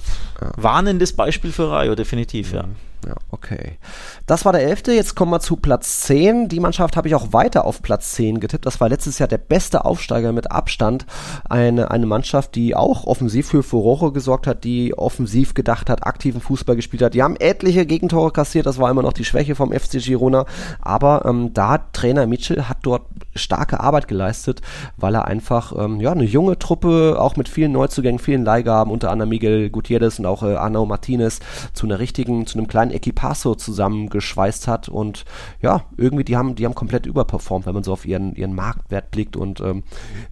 warnendes 0.56 1.14
Beispiel 1.14 1.52
für 1.52 1.70
Rayo, 1.70 1.94
definitiv, 1.94 2.52
ja. 2.52 2.64
Ja, 3.06 3.14
okay. 3.30 3.78
Das 4.26 4.44
war 4.44 4.52
der 4.52 4.62
elfte. 4.62 4.92
Jetzt 4.92 5.14
kommen 5.14 5.30
wir 5.32 5.40
zu 5.40 5.56
Platz 5.56 6.02
10. 6.02 6.48
Die 6.48 6.60
Mannschaft 6.60 6.96
habe 6.96 7.08
ich 7.08 7.14
auch 7.14 7.32
weiter 7.32 7.64
auf 7.64 7.82
Platz 7.82 8.12
10 8.12 8.40
getippt. 8.40 8.66
Das 8.66 8.80
war 8.80 8.88
letztes 8.88 9.18
Jahr 9.18 9.28
der 9.28 9.38
beste 9.38 9.84
Aufsteiger 9.84 10.32
mit 10.32 10.50
Abstand. 10.50 11.06
Eine, 11.48 11.90
eine 11.90 12.06
Mannschaft, 12.06 12.54
die 12.54 12.76
auch 12.76 13.06
offensiv 13.06 13.48
für 13.48 13.62
Furore 13.62 14.12
gesorgt 14.12 14.46
hat, 14.46 14.64
die 14.64 14.96
offensiv 14.96 15.54
gedacht 15.54 15.88
hat, 15.88 16.06
aktiven 16.06 16.40
Fußball 16.40 16.76
gespielt 16.76 17.02
hat. 17.02 17.14
Die 17.14 17.22
haben 17.22 17.36
etliche 17.36 17.86
Gegentore 17.86 18.32
kassiert. 18.32 18.66
Das 18.66 18.78
war 18.78 18.90
immer 18.90 19.02
noch 19.02 19.14
die 19.14 19.24
Schwäche 19.24 19.54
vom 19.54 19.72
FC 19.72 20.02
Girona. 20.02 20.44
Aber 20.80 21.24
ähm, 21.24 21.54
da 21.54 21.78
Trainer 21.78 22.26
Mitchell 22.26 22.64
hat 22.64 22.78
dort 22.82 23.02
starke 23.34 23.80
Arbeit 23.80 24.08
geleistet, 24.08 24.60
weil 24.96 25.14
er 25.14 25.26
einfach 25.26 25.72
ähm, 25.76 26.00
ja 26.00 26.12
eine 26.12 26.24
junge 26.24 26.58
Truppe, 26.58 27.16
auch 27.18 27.36
mit 27.36 27.48
vielen 27.48 27.72
Neuzugängen, 27.72 28.18
vielen 28.18 28.44
Leihgaben, 28.44 28.92
unter 28.92 29.10
anderem 29.10 29.30
Miguel 29.30 29.70
Gutierrez 29.70 30.18
und 30.18 30.26
auch 30.26 30.42
äh, 30.42 30.54
Arnau 30.54 30.84
Martinez, 30.86 31.40
zu 31.72 31.86
einer 31.86 31.98
richtigen, 31.98 32.46
zu 32.46 32.58
einem 32.58 32.68
kleinen 32.68 32.89
Equipasso 32.92 33.54
zusammengeschweißt 33.54 34.68
hat 34.68 34.88
und 34.88 35.24
ja, 35.60 35.84
irgendwie 35.96 36.24
die 36.24 36.36
haben, 36.36 36.54
die 36.54 36.64
haben 36.64 36.74
komplett 36.74 37.06
überperformt, 37.06 37.66
wenn 37.66 37.74
man 37.74 37.84
so 37.84 37.92
auf 37.92 38.06
ihren, 38.06 38.34
ihren 38.34 38.54
Marktwert 38.54 39.10
blickt 39.10 39.36
und 39.36 39.60
ähm, 39.60 39.82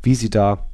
wie 0.02 0.14
sie 0.14 0.30
da 0.30 0.67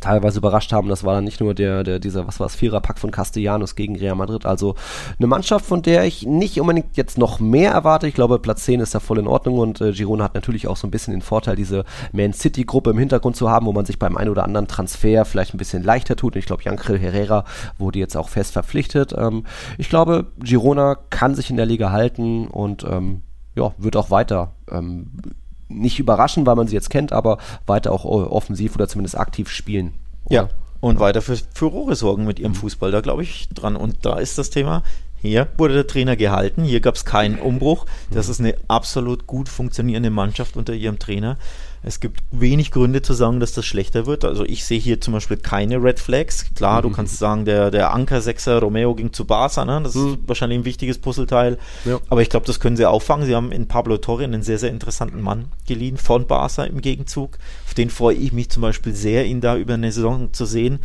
teilweise 0.00 0.38
überrascht 0.38 0.72
haben. 0.72 0.88
Das 0.88 1.04
war 1.04 1.14
dann 1.14 1.24
nicht 1.24 1.40
nur 1.40 1.54
der, 1.54 1.84
der 1.84 1.98
dieser, 1.98 2.26
was 2.26 2.40
war 2.40 2.46
das, 2.46 2.56
Viererpack 2.56 2.98
von 2.98 3.10
Castellanos 3.10 3.74
gegen 3.74 3.96
Real 3.96 4.14
Madrid. 4.14 4.46
Also 4.46 4.74
eine 5.18 5.26
Mannschaft, 5.26 5.64
von 5.64 5.82
der 5.82 6.04
ich 6.04 6.26
nicht 6.26 6.60
unbedingt 6.60 6.96
jetzt 6.96 7.18
noch 7.18 7.40
mehr 7.40 7.72
erwarte. 7.72 8.08
Ich 8.08 8.14
glaube, 8.14 8.38
Platz 8.38 8.64
10 8.64 8.80
ist 8.80 8.94
da 8.94 9.00
voll 9.00 9.18
in 9.18 9.26
Ordnung 9.26 9.58
und 9.58 9.80
äh, 9.80 9.92
Girona 9.92 10.24
hat 10.24 10.34
natürlich 10.34 10.66
auch 10.66 10.76
so 10.76 10.86
ein 10.86 10.90
bisschen 10.90 11.12
den 11.12 11.22
Vorteil, 11.22 11.56
diese 11.56 11.84
Man 12.12 12.32
City-Gruppe 12.32 12.90
im 12.90 12.98
Hintergrund 12.98 13.36
zu 13.36 13.50
haben, 13.50 13.66
wo 13.66 13.72
man 13.72 13.84
sich 13.84 13.98
beim 13.98 14.16
einen 14.16 14.30
oder 14.30 14.44
anderen 14.44 14.68
Transfer 14.68 15.24
vielleicht 15.24 15.54
ein 15.54 15.58
bisschen 15.58 15.82
leichter 15.82 16.16
tut. 16.16 16.34
Und 16.34 16.40
ich 16.40 16.46
glaube, 16.46 16.62
Jankril 16.62 16.98
Herrera 16.98 17.44
wurde 17.78 17.98
jetzt 17.98 18.16
auch 18.16 18.28
fest 18.28 18.52
verpflichtet. 18.52 19.14
Ähm, 19.16 19.44
ich 19.76 19.88
glaube, 19.88 20.26
Girona 20.38 20.96
kann 21.10 21.34
sich 21.34 21.50
in 21.50 21.56
der 21.56 21.66
Liga 21.66 21.90
halten 21.90 22.48
und 22.48 22.84
ähm, 22.84 23.22
ja, 23.54 23.74
wird 23.78 23.96
auch 23.96 24.10
weiter 24.10 24.54
ähm, 24.70 25.10
nicht 25.68 25.98
überraschen, 25.98 26.46
weil 26.46 26.56
man 26.56 26.66
sie 26.66 26.74
jetzt 26.74 26.90
kennt, 26.90 27.12
aber 27.12 27.38
weiter 27.66 27.92
auch 27.92 28.04
offensiv 28.04 28.74
oder 28.74 28.88
zumindest 28.88 29.18
aktiv 29.18 29.50
spielen. 29.50 29.94
Oder? 30.24 30.34
Ja, 30.34 30.48
und 30.80 31.00
weiter 31.00 31.22
für 31.22 31.36
Furore 31.54 31.96
sorgen 31.96 32.24
mit 32.24 32.38
ihrem 32.38 32.54
Fußball, 32.54 32.90
da 32.90 33.00
glaube 33.00 33.22
ich 33.22 33.48
dran. 33.54 33.76
Und 33.76 34.04
da 34.06 34.18
ist 34.18 34.38
das 34.38 34.50
Thema, 34.50 34.82
hier 35.20 35.48
wurde 35.56 35.74
der 35.74 35.86
Trainer 35.86 36.14
gehalten, 36.14 36.62
hier 36.62 36.80
gab 36.80 36.94
es 36.94 37.04
keinen 37.04 37.38
Umbruch. 37.40 37.86
Das 38.10 38.28
ist 38.28 38.40
eine 38.40 38.54
absolut 38.68 39.26
gut 39.26 39.48
funktionierende 39.48 40.10
Mannschaft 40.10 40.56
unter 40.56 40.74
ihrem 40.74 40.98
Trainer. 41.00 41.36
Es 41.82 42.00
gibt 42.00 42.20
wenig 42.30 42.70
Gründe 42.70 43.02
zu 43.02 43.14
sagen, 43.14 43.40
dass 43.40 43.52
das 43.52 43.64
schlechter 43.64 44.06
wird. 44.06 44.24
Also 44.24 44.44
ich 44.44 44.64
sehe 44.64 44.80
hier 44.80 45.00
zum 45.00 45.14
Beispiel 45.14 45.36
keine 45.36 45.82
Red 45.82 46.00
Flags. 46.00 46.46
Klar, 46.54 46.78
mhm. 46.78 46.82
du 46.82 46.90
kannst 46.90 47.18
sagen, 47.18 47.44
der, 47.44 47.70
der 47.70 47.92
Anker-Sechser 47.94 48.60
Romeo 48.60 48.94
ging 48.94 49.12
zu 49.12 49.24
Barca, 49.24 49.64
ne? 49.64 49.80
das 49.82 49.94
mhm. 49.94 50.14
ist 50.14 50.18
wahrscheinlich 50.26 50.58
ein 50.58 50.64
wichtiges 50.64 50.98
Puzzleteil. 50.98 51.58
Ja. 51.84 52.00
Aber 52.08 52.22
ich 52.22 52.30
glaube, 52.30 52.46
das 52.46 52.60
können 52.60 52.76
sie 52.76 52.86
auffangen. 52.86 53.26
Sie 53.26 53.34
haben 53.34 53.52
in 53.52 53.68
Pablo 53.68 53.98
Torre 53.98 54.24
einen 54.24 54.42
sehr, 54.42 54.58
sehr 54.58 54.70
interessanten 54.70 55.22
Mann 55.22 55.46
geliehen 55.66 55.96
von 55.96 56.26
Barca 56.26 56.64
im 56.64 56.80
Gegenzug. 56.80 57.38
Auf 57.66 57.74
den 57.74 57.90
freue 57.90 58.16
ich 58.16 58.32
mich 58.32 58.50
zum 58.50 58.62
Beispiel 58.62 58.94
sehr, 58.94 59.26
ihn 59.26 59.40
da 59.40 59.56
über 59.56 59.74
eine 59.74 59.92
Saison 59.92 60.32
zu 60.32 60.46
sehen. 60.46 60.80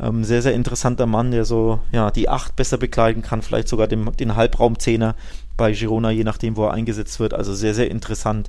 Mhm. 0.00 0.06
Ähm, 0.06 0.24
sehr, 0.24 0.42
sehr 0.42 0.54
interessanter 0.54 1.06
Mann, 1.06 1.32
der 1.32 1.44
so 1.44 1.80
ja, 1.92 2.10
die 2.10 2.28
Acht 2.28 2.54
besser 2.56 2.78
bekleiden 2.78 3.22
kann, 3.22 3.42
vielleicht 3.42 3.68
sogar 3.68 3.88
den, 3.88 4.12
den 4.16 4.36
Halbraumzehner 4.36 5.16
bei 5.56 5.72
Girona, 5.72 6.10
je 6.10 6.24
nachdem, 6.24 6.56
wo 6.56 6.66
er 6.66 6.72
eingesetzt 6.72 7.18
wird. 7.18 7.34
Also 7.34 7.54
sehr, 7.54 7.74
sehr 7.74 7.90
interessant. 7.90 8.48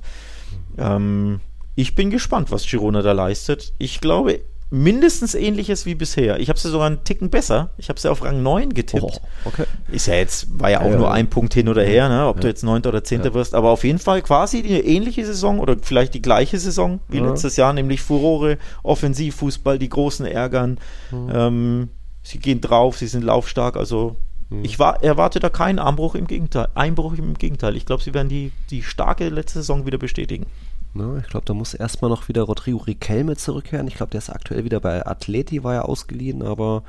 Mhm. 0.76 0.82
Ähm, 0.82 1.40
ich 1.78 1.94
bin 1.94 2.10
gespannt, 2.10 2.50
was 2.50 2.66
Girona 2.66 3.02
da 3.02 3.12
leistet. 3.12 3.72
Ich 3.78 4.00
glaube, 4.00 4.40
mindestens 4.68 5.36
ähnliches 5.36 5.86
wie 5.86 5.94
bisher. 5.94 6.40
Ich 6.40 6.48
habe 6.48 6.58
sie 6.58 6.70
sogar 6.70 6.88
einen 6.88 7.04
Ticken 7.04 7.30
besser. 7.30 7.70
Ich 7.78 7.88
habe 7.88 8.00
sie 8.00 8.10
auf 8.10 8.24
Rang 8.24 8.42
9 8.42 8.74
getippt. 8.74 9.04
Oh, 9.04 9.20
okay. 9.44 9.62
Ist 9.92 10.08
ja 10.08 10.14
jetzt, 10.14 10.48
war 10.58 10.70
ja 10.70 10.80
auch 10.80 10.90
ja, 10.90 10.96
nur 10.96 11.12
ein 11.12 11.30
Punkt 11.30 11.54
hin 11.54 11.68
oder 11.68 11.84
her, 11.84 12.08
ne? 12.08 12.26
ob 12.26 12.38
ja. 12.38 12.40
du 12.40 12.48
jetzt 12.48 12.64
9. 12.64 12.84
oder 12.84 13.04
10. 13.04 13.22
Ja. 13.22 13.32
wirst, 13.32 13.54
aber 13.54 13.70
auf 13.70 13.84
jeden 13.84 14.00
Fall 14.00 14.22
quasi 14.22 14.62
die 14.62 14.72
ähnliche 14.72 15.24
Saison 15.24 15.60
oder 15.60 15.76
vielleicht 15.80 16.14
die 16.14 16.20
gleiche 16.20 16.58
Saison 16.58 16.98
wie 17.06 17.20
letztes 17.20 17.54
Jahr, 17.56 17.72
nämlich 17.72 18.02
Furore, 18.02 18.58
Offensivfußball, 18.82 19.78
die 19.78 19.88
Großen 19.88 20.26
ärgern. 20.26 20.78
Mhm. 21.12 21.30
Ähm, 21.32 21.88
sie 22.24 22.40
gehen 22.40 22.60
drauf, 22.60 22.98
sie 22.98 23.06
sind 23.06 23.22
laufstark, 23.22 23.76
also 23.76 24.16
mhm. 24.48 24.64
ich 24.64 24.80
war, 24.80 25.00
erwarte 25.04 25.38
da 25.38 25.48
keinen 25.48 25.78
Einbruch 25.78 26.16
im 26.16 26.26
Gegenteil. 26.26 26.66
Einbruch 26.74 27.14
im 27.14 27.34
Gegenteil. 27.34 27.76
Ich 27.76 27.86
glaube, 27.86 28.02
sie 28.02 28.14
werden 28.14 28.28
die, 28.28 28.50
die 28.70 28.82
starke 28.82 29.28
letzte 29.28 29.60
Saison 29.60 29.86
wieder 29.86 29.98
bestätigen. 29.98 30.46
Ne? 30.98 31.22
Ich 31.24 31.30
glaube, 31.30 31.46
da 31.46 31.54
muss 31.54 31.72
erstmal 31.72 32.10
noch 32.10 32.28
wieder 32.28 32.42
Rodrigo 32.42 32.78
Riquelme 32.78 33.36
zurückkehren. 33.36 33.86
Ich 33.86 33.94
glaube, 33.94 34.10
der 34.10 34.18
ist 34.18 34.30
aktuell 34.30 34.64
wieder 34.64 34.80
bei 34.80 35.06
Atleti, 35.06 35.64
war 35.64 35.74
ja 35.74 35.82
ausgeliehen, 35.82 36.42
aber 36.42 36.82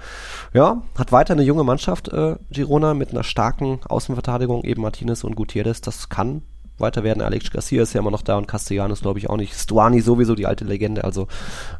ja, 0.53 0.81
hat 0.97 1.11
weiter 1.11 1.33
eine 1.33 1.43
junge 1.43 1.63
Mannschaft, 1.63 2.09
äh, 2.09 2.35
Girona, 2.51 2.93
mit 2.93 3.11
einer 3.11 3.23
starken 3.23 3.79
Außenverteidigung, 3.87 4.63
eben 4.63 4.81
Martinez 4.81 5.23
und 5.23 5.35
Gutierrez. 5.35 5.79
Das 5.81 6.09
kann 6.09 6.41
weiter 6.79 7.03
werden. 7.03 7.21
Alex 7.21 7.51
Garcia 7.51 7.81
ist 7.81 7.93
ja 7.93 7.99
immer 7.99 8.11
noch 8.11 8.21
da 8.21 8.37
und 8.37 8.47
Castellanos 8.47 9.01
glaube 9.01 9.19
ich 9.19 9.29
auch 9.29 9.37
nicht. 9.37 9.53
Stuani 9.53 10.01
sowieso 10.01 10.35
die 10.35 10.45
alte 10.45 10.65
Legende. 10.65 11.03
Also 11.03 11.27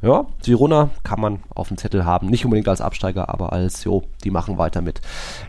ja, 0.02 0.26
Girona 0.43 0.89
kann 1.04 1.20
man 1.20 1.39
auf 1.54 1.70
dem 1.70 1.78
Zettel 1.78 2.06
haben. 2.06 2.28
Nicht 2.28 2.45
unbedingt 2.45 2.68
als 2.68 2.82
Absteiger, 2.82 3.30
aber 3.30 3.54
als, 3.54 3.84
jo, 3.84 4.04
die 4.24 4.32
machen 4.32 4.58
weiter 4.58 4.82
mit. 4.82 5.02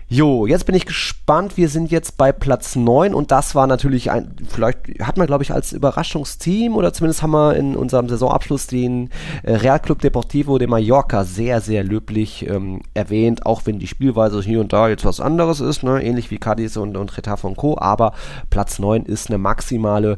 Jo, 0.09 0.46
jetzt 0.46 0.66
bin 0.66 0.74
ich 0.74 0.86
gespannt. 0.86 1.57
Wir 1.57 1.68
sind 1.68 1.90
jetzt 1.90 2.16
bei 2.16 2.32
Platz 2.32 2.76
9 2.76 3.14
und 3.14 3.30
das 3.30 3.55
war 3.55 3.66
natürlich 3.66 4.11
ein, 4.11 4.34
vielleicht 4.48 4.78
hat 5.01 5.16
man 5.18 5.26
glaube 5.26 5.44
ich 5.44 5.53
als 5.53 5.72
Überraschungsteam 5.72 6.76
oder 6.76 6.92
zumindest 6.92 7.22
haben 7.22 7.32
wir 7.32 7.57
in 7.57 7.76
unserem 7.76 8.09
Saisonabschluss 8.09 8.66
den 8.66 9.11
äh, 9.42 9.55
Real 9.55 9.80
Club 9.80 10.01
Deportivo 10.01 10.59
de 10.59 10.66
Mallorca 10.66 11.24
sehr, 11.24 11.61
sehr 11.61 11.84
löblich 11.84 12.48
ähm, 12.48 12.80
erwähnt, 12.94 13.46
auch 13.46 13.62
wenn 13.66 13.78
die 13.78 13.86
Spielweise 13.86 14.40
hier 14.42 14.61
und 14.61 14.72
da 14.72 14.88
jetzt 14.88 15.05
was 15.05 15.20
anderes 15.20 15.61
ist, 15.61 15.82
ne? 15.82 16.03
ähnlich 16.03 16.30
wie 16.30 16.38
Cadiz 16.38 16.76
und, 16.76 16.96
und 16.96 17.16
Retafe 17.16 17.51
Co., 17.57 17.78
aber 17.78 18.12
Platz 18.51 18.78
9 18.78 19.05
ist 19.05 19.28
eine 19.28 19.38
maximale 19.47 20.12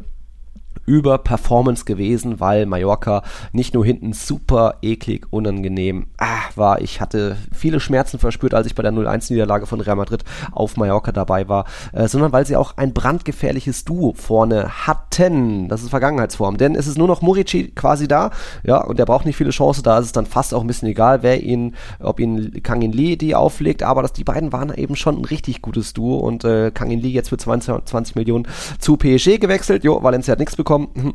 über 0.86 1.18
Performance 1.18 1.84
gewesen, 1.84 2.40
weil 2.40 2.66
Mallorca 2.66 3.22
nicht 3.52 3.74
nur 3.74 3.84
hinten 3.84 4.12
super 4.12 4.76
eklig, 4.82 5.26
unangenehm 5.30 6.06
ah, 6.18 6.42
war. 6.56 6.80
Ich 6.80 7.00
hatte 7.00 7.36
viele 7.52 7.80
Schmerzen 7.80 8.18
verspürt, 8.18 8.54
als 8.54 8.66
ich 8.66 8.74
bei 8.74 8.82
der 8.82 8.92
0-1-Niederlage 8.92 9.66
von 9.66 9.80
Real 9.80 9.96
Madrid 9.96 10.24
auf 10.52 10.76
Mallorca 10.76 11.12
dabei 11.12 11.48
war, 11.48 11.66
äh, 11.92 12.08
sondern 12.08 12.32
weil 12.32 12.46
sie 12.46 12.56
auch 12.56 12.76
ein 12.76 12.92
brandgefährliches 12.92 13.84
Duo 13.84 14.14
vorne 14.16 14.86
hatten. 14.86 15.68
Das 15.68 15.82
ist 15.82 15.90
Vergangenheitsform, 15.90 16.56
denn 16.56 16.74
es 16.74 16.86
ist 16.86 16.98
nur 16.98 17.08
noch 17.08 17.22
Murici 17.22 17.72
quasi 17.74 18.08
da, 18.08 18.30
ja, 18.64 18.78
und 18.78 18.98
der 18.98 19.06
braucht 19.06 19.26
nicht 19.26 19.36
viele 19.36 19.50
Chancen, 19.50 19.82
da 19.82 19.98
ist 19.98 20.06
es 20.06 20.12
dann 20.12 20.26
fast 20.26 20.54
auch 20.54 20.62
ein 20.62 20.66
bisschen 20.66 20.88
egal, 20.88 21.22
wer 21.22 21.42
ihn, 21.42 21.74
ob 22.00 22.20
ihn 22.20 22.62
Kangin 22.62 22.92
Lee 22.92 23.16
die 23.16 23.34
auflegt, 23.34 23.82
aber 23.82 24.02
das, 24.02 24.12
die 24.12 24.24
beiden 24.24 24.52
waren 24.52 24.74
eben 24.74 24.96
schon 24.96 25.18
ein 25.18 25.24
richtig 25.24 25.62
gutes 25.62 25.92
Duo 25.92 26.16
und 26.18 26.44
äh, 26.44 26.70
Kangin 26.70 27.00
Lee 27.00 27.10
jetzt 27.10 27.28
für 27.28 27.36
22, 27.36 27.84
20 27.84 28.16
Millionen 28.16 28.46
zu 28.78 28.96
PSG 28.96 29.38
gewechselt. 29.38 29.84
Jo, 29.84 30.02
Valencia 30.02 30.32
hat 30.32 30.38
nichts 30.38 30.56
bekommen. 30.62 30.88
Hm. 30.94 31.14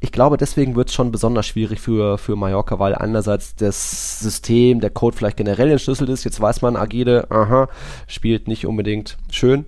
Ich 0.00 0.12
glaube, 0.12 0.36
deswegen 0.36 0.76
wird 0.76 0.90
es 0.90 0.94
schon 0.94 1.12
besonders 1.12 1.46
schwierig 1.46 1.80
für, 1.80 2.18
für 2.18 2.36
Mallorca, 2.36 2.78
weil 2.78 2.94
einerseits 2.94 3.56
das 3.56 4.20
System, 4.20 4.80
der 4.80 4.90
Code 4.90 5.16
vielleicht 5.16 5.38
generell 5.38 5.70
entschlüsselt 5.70 6.10
ist. 6.10 6.24
Jetzt 6.24 6.42
weiß 6.42 6.60
man, 6.60 6.76
Agide, 6.76 7.30
aha, 7.30 7.68
spielt 8.06 8.46
nicht 8.46 8.66
unbedingt 8.66 9.16
schön. 9.30 9.64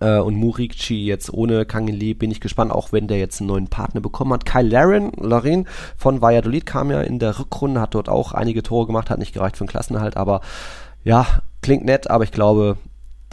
Äh, 0.00 0.18
und 0.18 0.34
Murici 0.34 1.04
jetzt 1.04 1.32
ohne 1.32 1.66
Kangin 1.66 1.94
Lee 1.94 2.14
bin 2.14 2.32
ich 2.32 2.40
gespannt, 2.40 2.72
auch 2.72 2.92
wenn 2.92 3.06
der 3.06 3.18
jetzt 3.18 3.40
einen 3.40 3.48
neuen 3.48 3.68
Partner 3.68 4.00
bekommen 4.00 4.32
hat. 4.32 4.44
Kyle 4.44 4.68
Larin, 4.68 5.12
Larin 5.20 5.66
von 5.96 6.20
Valladolid 6.20 6.66
kam 6.66 6.90
ja 6.90 7.00
in 7.02 7.18
der 7.18 7.38
Rückrunde, 7.38 7.80
hat 7.80 7.94
dort 7.94 8.08
auch 8.08 8.32
einige 8.32 8.62
Tore 8.64 8.86
gemacht, 8.86 9.08
hat 9.08 9.18
nicht 9.18 9.34
gereicht 9.34 9.56
für 9.56 9.64
den 9.64 9.70
Klassenerhalt, 9.70 10.16
aber 10.16 10.40
ja, 11.04 11.26
klingt 11.62 11.84
nett, 11.84 12.10
aber 12.10 12.24
ich 12.24 12.32
glaube, 12.32 12.76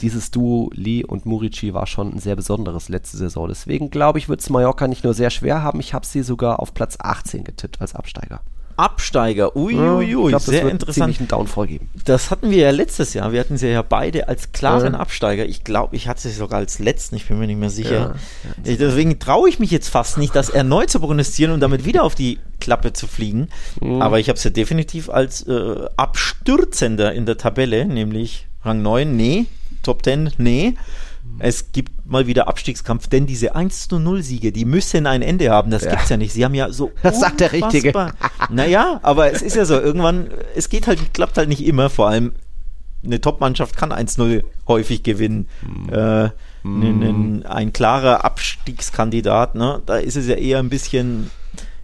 dieses 0.02 0.30
Duo 0.30 0.70
Lee 0.74 1.04
und 1.04 1.26
Murici 1.26 1.72
war 1.72 1.86
schon 1.86 2.14
ein 2.14 2.18
sehr 2.18 2.36
besonderes 2.36 2.88
letzte 2.88 3.16
Saison. 3.16 3.48
Deswegen 3.48 3.90
glaube 3.90 4.18
ich, 4.18 4.28
wird 4.28 4.40
es 4.40 4.50
Mallorca 4.50 4.88
nicht 4.88 5.04
nur 5.04 5.14
sehr 5.14 5.30
schwer 5.30 5.62
haben, 5.62 5.80
ich 5.80 5.94
habe 5.94 6.04
sie 6.04 6.22
sogar 6.22 6.60
auf 6.60 6.74
Platz 6.74 6.98
18 7.00 7.44
getippt 7.44 7.80
als 7.80 7.94
Absteiger. 7.94 8.40
Absteiger. 8.76 9.54
Uiuiui, 9.56 10.16
ui, 10.16 10.34
ui. 10.34 10.40
sehr 10.40 10.68
interessant. 10.68 11.18
einen 11.18 11.28
Downfall 11.28 11.66
geben. 11.66 11.90
Das 12.04 12.30
hatten 12.30 12.50
wir 12.50 12.58
ja 12.58 12.70
letztes 12.70 13.14
Jahr. 13.14 13.32
Wir 13.32 13.40
hatten 13.40 13.56
sie 13.56 13.68
ja 13.68 13.82
beide 13.82 14.28
als 14.28 14.52
klaren 14.52 14.94
ja. 14.94 14.98
Absteiger. 14.98 15.44
Ich 15.44 15.62
glaube, 15.62 15.94
ich 15.94 16.08
hatte 16.08 16.22
sie 16.22 16.30
sogar 16.30 16.58
als 16.58 16.78
letzten. 16.78 17.16
Ich 17.16 17.28
bin 17.28 17.38
mir 17.38 17.46
nicht 17.46 17.58
mehr 17.60 17.70
sicher. 17.70 18.16
Ja, 18.64 18.74
deswegen 18.78 19.18
traue 19.18 19.48
ich 19.48 19.58
mich 19.58 19.70
jetzt 19.70 19.88
fast 19.88 20.18
nicht, 20.18 20.34
das 20.34 20.48
erneut 20.48 20.90
zu 20.90 21.00
prognostizieren 21.00 21.52
und 21.52 21.60
damit 21.60 21.84
wieder 21.84 22.02
auf 22.02 22.14
die 22.14 22.38
Klappe 22.60 22.92
zu 22.92 23.06
fliegen. 23.06 23.48
Mhm. 23.80 24.00
Aber 24.00 24.18
ich 24.18 24.28
habe 24.28 24.38
sie 24.38 24.52
definitiv 24.52 25.10
als 25.10 25.46
äh, 25.46 25.86
abstürzender 25.96 27.12
in 27.12 27.26
der 27.26 27.36
Tabelle, 27.36 27.84
nämlich 27.84 28.48
Rang 28.64 28.82
9, 28.82 29.16
nee. 29.16 29.46
Top 29.82 30.04
10, 30.04 30.32
nee. 30.38 30.74
Es 31.38 31.72
gibt 31.72 32.06
mal 32.06 32.26
wieder 32.26 32.48
Abstiegskampf, 32.48 33.08
denn 33.08 33.26
diese 33.26 33.54
1 33.54 33.88
zu 33.88 33.98
0 33.98 34.22
Siege, 34.22 34.52
die 34.52 34.64
müssen 34.64 35.06
ein 35.06 35.22
Ende 35.22 35.50
haben. 35.50 35.70
Das 35.70 35.84
ja. 35.84 35.94
es 35.94 36.08
ja 36.08 36.16
nicht. 36.16 36.32
Sie 36.32 36.44
haben 36.44 36.54
ja 36.54 36.70
so. 36.70 36.92
Das 37.02 37.20
sagt 37.20 37.40
der 37.40 37.52
Richtige. 37.52 37.92
naja, 38.50 39.00
aber 39.02 39.32
es 39.32 39.42
ist 39.42 39.56
ja 39.56 39.64
so, 39.64 39.78
irgendwann, 39.80 40.28
es 40.54 40.68
geht 40.68 40.86
halt, 40.86 41.14
klappt 41.14 41.38
halt 41.38 41.48
nicht 41.48 41.64
immer. 41.64 41.90
Vor 41.90 42.08
allem 42.08 42.32
eine 43.04 43.20
Top-Mannschaft 43.20 43.76
kann 43.76 43.92
1-0 43.92 44.44
häufig 44.68 45.02
gewinnen. 45.02 45.48
Hm. 45.60 45.88
Äh, 45.92 46.30
hm. 46.62 46.82
Ein, 46.82 47.02
ein, 47.02 47.46
ein, 47.46 47.72
klarer 47.72 48.24
Abstiegskandidat, 48.24 49.56
ne? 49.56 49.82
da 49.86 49.96
ist 49.96 50.16
es 50.16 50.28
ja 50.28 50.36
eher 50.36 50.60
ein 50.60 50.68
bisschen 50.68 51.30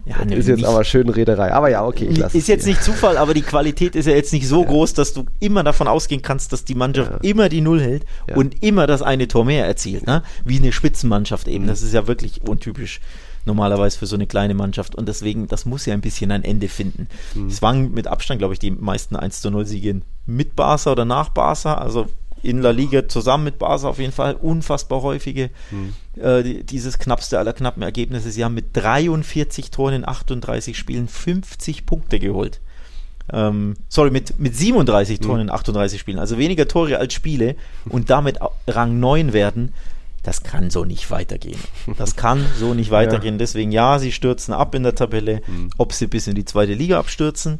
ja, 0.09 0.25
ne, 0.25 0.35
ist 0.35 0.47
jetzt 0.47 0.57
nicht, 0.57 0.67
aber 0.67 0.83
schön 0.83 1.07
Rederei. 1.07 1.53
Aber 1.53 1.69
ja, 1.69 1.85
okay. 1.85 2.09
ist 2.33 2.47
jetzt 2.47 2.65
nicht 2.65 2.83
Zufall, 2.83 3.17
aber 3.17 3.35
die 3.35 3.43
Qualität 3.43 3.95
ist 3.95 4.07
ja 4.07 4.13
jetzt 4.13 4.33
nicht 4.33 4.47
so 4.47 4.63
ja. 4.63 4.67
groß, 4.67 4.95
dass 4.95 5.13
du 5.13 5.25
immer 5.39 5.63
davon 5.63 5.87
ausgehen 5.87 6.23
kannst, 6.23 6.51
dass 6.51 6.65
die 6.65 6.73
Mannschaft 6.73 7.11
ja. 7.11 7.29
immer 7.29 7.47
die 7.47 7.61
Null 7.61 7.79
hält 7.79 8.05
und 8.35 8.63
immer 8.63 8.87
das 8.87 9.03
eine 9.03 9.27
Tor 9.27 9.45
mehr 9.45 9.67
erzielt. 9.67 10.07
Ne? 10.07 10.23
Wie 10.43 10.57
eine 10.57 10.71
Spitzenmannschaft 10.71 11.47
eben. 11.47 11.65
Mhm. 11.65 11.67
Das 11.67 11.83
ist 11.83 11.93
ja 11.93 12.07
wirklich 12.07 12.41
untypisch 12.47 13.01
normalerweise 13.45 13.99
für 13.99 14.07
so 14.07 14.15
eine 14.15 14.25
kleine 14.25 14.55
Mannschaft. 14.55 14.95
Und 14.95 15.07
deswegen, 15.07 15.47
das 15.47 15.65
muss 15.65 15.85
ja 15.85 15.93
ein 15.93 16.01
bisschen 16.01 16.31
ein 16.31 16.43
Ende 16.43 16.69
finden. 16.69 17.07
Mhm. 17.35 17.47
Es 17.47 17.61
waren 17.61 17.91
mit 17.91 18.07
Abstand, 18.07 18.39
glaube 18.39 18.55
ich, 18.55 18.59
die 18.59 18.71
meisten 18.71 19.15
1 19.15 19.41
zu 19.41 19.51
0 19.51 19.67
Siege 19.67 20.01
mit 20.25 20.55
Barca 20.55 20.91
oder 20.91 21.05
nach 21.05 21.29
Barca. 21.29 21.75
Also 21.75 22.07
in 22.43 22.61
La 22.61 22.71
Liga 22.71 23.07
zusammen 23.07 23.45
mit 23.45 23.59
Barca 23.59 23.87
auf 23.87 23.99
jeden 23.99 24.11
Fall 24.11 24.35
unfassbar 24.35 25.01
häufige, 25.01 25.49
hm. 25.69 25.93
äh, 26.21 26.63
dieses 26.63 26.99
knappste 26.99 27.39
aller 27.39 27.53
knappen 27.53 27.83
Ergebnisse. 27.83 28.31
Sie 28.31 28.43
haben 28.43 28.53
mit 28.53 28.67
43 28.73 29.71
Toren 29.71 29.93
in 29.93 30.07
38 30.07 30.77
Spielen 30.77 31.07
50 31.07 31.85
Punkte 31.85 32.19
geholt. 32.19 32.61
Ähm, 33.31 33.75
sorry, 33.89 34.09
mit, 34.09 34.39
mit 34.39 34.55
37 34.55 35.19
Toren 35.19 35.41
hm. 35.41 35.47
in 35.47 35.49
38 35.51 35.99
Spielen, 35.99 36.19
also 36.19 36.37
weniger 36.37 36.67
Tore 36.67 36.97
als 36.97 37.13
Spiele 37.13 37.55
und 37.87 38.09
damit 38.09 38.39
Rang 38.67 38.99
9 38.99 39.33
werden. 39.33 39.73
Das 40.23 40.43
kann 40.43 40.69
so 40.69 40.83
nicht 40.83 41.11
weitergehen. 41.11 41.59
Das 41.97 42.15
kann 42.15 42.45
so 42.57 42.73
nicht 42.73 42.91
weitergehen. 42.91 43.35
Ja. 43.35 43.39
Deswegen 43.39 43.71
ja, 43.71 43.99
sie 43.99 44.11
stürzen 44.11 44.53
ab 44.53 44.75
in 44.75 44.83
der 44.83 44.95
Tabelle. 44.95 45.41
Hm. 45.45 45.69
Ob 45.77 45.93
sie 45.93 46.07
bis 46.07 46.27
in 46.27 46.35
die 46.35 46.45
zweite 46.45 46.73
Liga 46.73 46.99
abstürzen, 46.99 47.59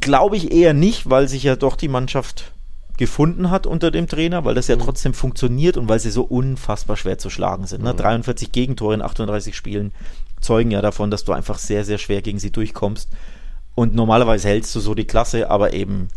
glaube 0.00 0.36
ich 0.36 0.52
eher 0.52 0.74
nicht, 0.74 1.10
weil 1.10 1.28
sich 1.28 1.42
ja 1.42 1.56
doch 1.56 1.76
die 1.76 1.88
Mannschaft 1.88 2.52
gefunden 2.96 3.50
hat 3.50 3.66
unter 3.66 3.90
dem 3.90 4.06
Trainer, 4.06 4.44
weil 4.44 4.54
das 4.54 4.68
ja 4.68 4.76
mhm. 4.76 4.80
trotzdem 4.80 5.14
funktioniert 5.14 5.76
und 5.76 5.88
weil 5.88 5.98
sie 5.98 6.10
so 6.10 6.22
unfassbar 6.22 6.96
schwer 6.96 7.18
zu 7.18 7.30
schlagen 7.30 7.66
sind. 7.66 7.82
Ne? 7.82 7.92
Mhm. 7.92 7.98
43 7.98 8.52
Gegentore 8.52 8.94
in 8.94 9.02
38 9.02 9.56
Spielen 9.56 9.92
zeugen 10.40 10.70
ja 10.70 10.80
davon, 10.82 11.10
dass 11.10 11.24
du 11.24 11.32
einfach 11.32 11.58
sehr, 11.58 11.84
sehr 11.84 11.98
schwer 11.98 12.22
gegen 12.22 12.38
sie 12.38 12.50
durchkommst. 12.50 13.08
Und 13.74 13.94
normalerweise 13.94 14.48
hältst 14.48 14.74
du 14.76 14.80
so 14.80 14.94
die 14.94 15.06
Klasse, 15.06 15.50
aber 15.50 15.72
eben 15.72 16.08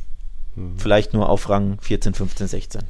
mhm. 0.55 0.77
vielleicht 0.77 1.13
nur 1.13 1.29
auf 1.29 1.49
Rang 1.49 1.79
14, 1.81 2.13
15, 2.13 2.47
16. 2.47 2.81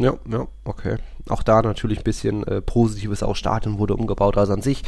Ja, 0.00 0.14
ja, 0.30 0.46
okay. 0.64 0.96
Auch 1.28 1.42
da 1.42 1.60
natürlich 1.60 1.98
ein 1.98 2.04
bisschen 2.04 2.42
äh, 2.46 2.62
Positives. 2.62 3.22
Auch 3.22 3.36
Stadion 3.36 3.78
wurde 3.78 3.94
umgebaut. 3.94 4.38
Also 4.38 4.54
an 4.54 4.62
sich 4.62 4.82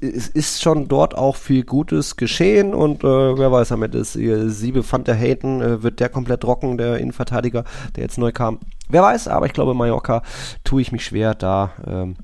es 0.00 0.26
ist 0.26 0.60
schon 0.60 0.88
dort 0.88 1.16
auch 1.16 1.36
viel 1.36 1.62
Gutes 1.62 2.16
geschehen 2.16 2.74
und 2.74 3.04
äh, 3.04 3.06
wer 3.06 3.52
weiß, 3.52 3.70
am 3.70 3.84
Ende 3.84 3.98
ist 3.98 4.16
äh, 4.16 4.48
Siebe 4.48 4.82
fand 4.82 5.06
der 5.06 5.14
Hayden, 5.14 5.62
äh, 5.62 5.82
wird 5.84 6.00
der 6.00 6.08
komplett 6.08 6.40
trocken, 6.40 6.78
der 6.78 6.98
Innenverteidiger, 6.98 7.62
der 7.94 8.02
jetzt 8.02 8.18
neu 8.18 8.32
kam. 8.32 8.58
Wer 8.88 9.02
weiß, 9.02 9.28
aber 9.28 9.46
ich 9.46 9.52
glaube, 9.52 9.72
Mallorca 9.72 10.22
tue 10.64 10.82
ich 10.82 10.90
mich 10.90 11.04
schwer, 11.04 11.34
da 11.34 11.70
ähm, 11.86 12.16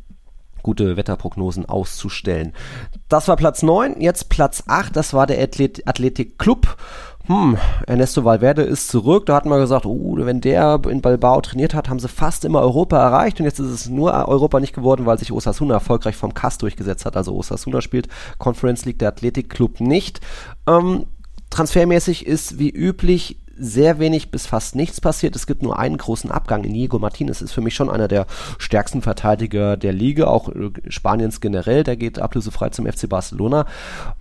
gute 0.63 0.97
Wetterprognosen 0.97 1.67
auszustellen. 1.67 2.53
Das 3.09 3.29
war 3.29 3.37
Platz 3.37 3.63
9, 3.63 4.01
jetzt 4.01 4.31
Platz 4.31 4.65
8, 4.67 4.97
das 4.97 5.15
war 5.15 5.29
der 5.29 5.41
Athlet 5.41 5.87
Athletic 5.87 6.39
Club 6.39 6.77
hm, 7.27 7.57
Ernesto 7.87 8.25
Valverde 8.25 8.63
ist 8.63 8.89
zurück. 8.89 9.27
Da 9.27 9.37
hatten 9.37 9.49
wir 9.49 9.59
gesagt, 9.59 9.87
uh, 9.87 10.17
wenn 10.19 10.41
der 10.41 10.81
in 10.89 11.01
Balbao 11.01 11.41
trainiert 11.41 11.75
hat, 11.75 11.89
haben 11.89 12.01
sie 12.01 12.09
fast 12.09 12.45
immer 12.45 12.61
Europa 12.61 12.99
erreicht 12.99 13.39
und 13.39 13.47
jetzt 13.47 13.61
ist 13.61 13.71
es 13.71 13.89
nur 13.89 14.13
Europa 14.29 14.59
nicht 14.59 14.75
geworden, 14.75 15.07
weil 15.07 15.19
sich 15.19 15.31
Osasuna 15.31 15.75
erfolgreich 15.75 16.17
vom 16.17 16.35
Kass 16.35 16.59
durchgesetzt 16.59 17.05
hat. 17.07 17.17
Also 17.17 17.35
Osasuna 17.37 17.81
spielt 17.81 18.09
Conference 18.39 18.85
League, 18.85 18.99
der 18.99 19.09
Athletic 19.09 19.51
Club 19.51 19.81
nicht. 19.81 20.21
Ähm, 20.67 21.07
transfermäßig 21.51 22.27
ist 22.27 22.59
wie 22.59 22.71
üblich 22.71 23.37
sehr 23.59 23.99
wenig 23.99 24.31
bis 24.31 24.47
fast 24.47 24.75
nichts 24.75 25.01
passiert. 25.01 25.37
Es 25.37 25.47
gibt 25.47 25.63
nur 25.63 25.79
einen 25.79 25.97
großen 25.97 26.31
Abgang. 26.31 26.65
Inigo 26.65 26.99
Martinez 26.99 27.43
ist 27.43 27.53
für 27.53 27.61
mich 27.61 27.75
schon 27.75 27.91
einer 27.91 28.09
der 28.09 28.27
stärksten 28.59 29.03
Verteidiger 29.03 29.77
der 29.77 29.93
Liga, 29.93 30.27
auch 30.27 30.49
äh, 30.49 30.71
Spaniens 30.89 31.41
generell. 31.41 31.85
Der 31.85 31.97
geht 31.97 32.19
ablösefrei 32.19 32.71
zum 32.71 32.87
FC 32.87 33.09
Barcelona. 33.09 33.67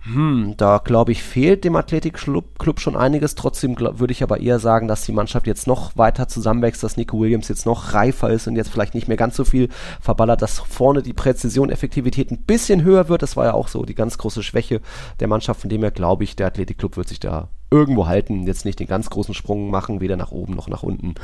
Hm, 0.04 0.54
da 0.56 0.78
glaube 0.78 1.12
ich, 1.12 1.22
fehlt 1.22 1.64
dem 1.64 1.76
Athletic 1.76 2.14
Club, 2.14 2.58
Club 2.58 2.80
schon 2.80 2.96
einiges. 2.96 3.34
Trotzdem 3.34 3.76
würde 3.78 4.12
ich 4.12 4.22
aber 4.22 4.40
eher 4.40 4.58
sagen, 4.58 4.88
dass 4.88 5.04
die 5.04 5.12
Mannschaft 5.12 5.46
jetzt 5.46 5.66
noch 5.66 5.96
weiter 5.96 6.28
zusammenwächst, 6.28 6.82
dass 6.82 6.96
Nico 6.96 7.18
Williams 7.20 7.48
jetzt 7.48 7.66
noch 7.66 7.94
reifer 7.94 8.30
ist 8.30 8.46
und 8.46 8.56
jetzt 8.56 8.70
vielleicht 8.70 8.94
nicht 8.94 9.08
mehr 9.08 9.16
ganz 9.16 9.36
so 9.36 9.44
viel 9.44 9.68
verballert, 10.00 10.42
dass 10.42 10.58
vorne 10.58 11.02
die 11.02 11.12
Präzision, 11.12 11.70
Effektivität 11.70 12.30
ein 12.30 12.42
bisschen 12.42 12.82
höher 12.82 13.08
wird. 13.08 13.22
Das 13.22 13.36
war 13.36 13.46
ja 13.46 13.54
auch 13.54 13.68
so 13.68 13.84
die 13.84 13.94
ganz 13.94 14.18
große 14.18 14.42
Schwäche 14.42 14.80
der 15.20 15.28
Mannschaft. 15.28 15.60
Von 15.60 15.70
dem 15.70 15.82
her 15.82 15.90
glaube 15.90 16.24
ich, 16.24 16.36
der 16.36 16.48
Athletic 16.48 16.78
Club 16.78 16.96
wird 16.96 17.08
sich 17.08 17.20
da 17.20 17.48
irgendwo 17.72 18.06
halten, 18.06 18.46
jetzt 18.46 18.64
nicht 18.64 18.78
den 18.78 18.86
ganz 18.86 19.10
großen 19.10 19.34
Sprung 19.34 19.70
machen, 19.70 20.00
weder 20.00 20.16
nach 20.16 20.30
oben 20.30 20.54
noch 20.54 20.68
nach 20.68 20.82
unten. 20.82 21.14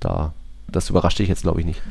Da, 0.00 0.32
das 0.68 0.90
überrascht 0.90 1.18
dich 1.18 1.28
jetzt, 1.28 1.42
glaube 1.42 1.60
ich, 1.60 1.66
nicht. 1.66 1.82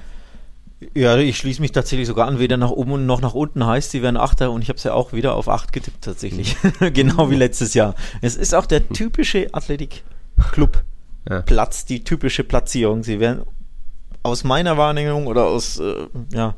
Ja, 0.96 1.16
ich 1.18 1.38
schließe 1.38 1.62
mich 1.62 1.74
tatsächlich 1.74 2.08
sogar 2.08 2.28
an, 2.28 2.39
weder 2.39 2.58
nach 2.58 2.72
oben 2.72 3.06
noch 3.06 3.22
nach 3.22 3.36
unten 3.36 3.66
heißt, 3.66 3.92
sie 3.92 4.02
werden 4.02 4.18
Achter 4.18 4.52
und 4.52 4.64
ich 4.64 4.70
habe 4.70 4.78
es 4.78 4.84
ja 4.84 4.94
auch 4.94 5.14
wieder 5.14 5.36
auf 5.36 5.48
Acht 5.48 5.74
getippt 5.74 6.04
tatsächlich. 6.04 6.58
genau 6.94 7.30
wie 7.30 7.36
letztes 7.36 7.76
Jahr. 7.76 7.94
Es 8.22 8.36
ist 8.36 8.56
auch 8.56 8.66
der 8.66 8.89
typische 8.89 9.54
Athletic 9.54 10.04
Club 10.52 10.84
ja. 11.30 11.42
Platz, 11.42 11.86
die 11.86 12.04
typische 12.04 12.44
Platzierung. 12.44 13.04
Sie 13.04 13.20
werden 13.20 13.44
aus 14.24 14.44
meiner 14.44 14.78
Wahrnehmung 14.78 15.28
oder 15.28 15.46
aus, 15.46 15.80
äh, 15.80 16.08
ja, 16.34 16.56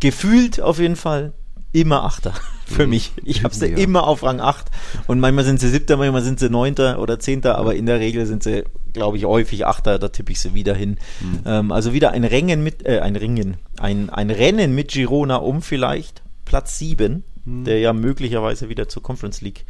gefühlt 0.00 0.62
auf 0.62 0.78
jeden 0.78 0.96
Fall 0.96 1.32
immer 1.72 2.04
Achter 2.04 2.32
für 2.68 2.84
mhm. 2.84 2.90
mich. 2.90 3.12
Ich 3.24 3.44
habe 3.44 3.54
sie 3.54 3.68
ja. 3.68 3.76
immer 3.76 4.06
auf 4.06 4.22
Rang 4.22 4.40
8 4.40 4.66
und 5.06 5.20
manchmal 5.20 5.44
sind 5.44 5.60
sie 5.60 5.68
Siebter, 5.68 5.96
manchmal 5.96 6.22
sind 6.22 6.38
sie 6.38 6.50
Neunter 6.50 7.00
oder 7.00 7.18
Zehnter, 7.18 7.56
aber 7.58 7.74
in 7.74 7.86
der 7.86 7.98
Regel 7.98 8.26
sind 8.26 8.42
sie, 8.42 8.64
glaube 8.92 9.16
ich, 9.16 9.24
häufig 9.24 9.66
Achter, 9.66 9.98
da 9.98 10.08
tippe 10.08 10.32
ich 10.32 10.40
sie 10.40 10.54
wieder 10.54 10.74
hin. 10.74 10.98
Mhm. 11.20 11.40
Ähm, 11.46 11.72
also 11.72 11.92
wieder 11.92 12.12
ein 12.12 12.24
Rennen 12.24 12.62
mit, 12.62 12.86
äh, 12.86 13.00
ein 13.00 13.16
Ringen, 13.16 13.56
ein, 13.78 14.10
ein 14.10 14.30
Rennen 14.30 14.74
mit 14.74 14.88
Girona 14.88 15.36
um 15.36 15.62
vielleicht 15.62 16.22
Platz 16.44 16.78
7, 16.78 17.24
mhm. 17.44 17.64
der 17.64 17.80
ja 17.80 17.92
möglicherweise 17.92 18.68
wieder 18.68 18.88
zur 18.88 19.02
Conference 19.02 19.40
League 19.40 19.64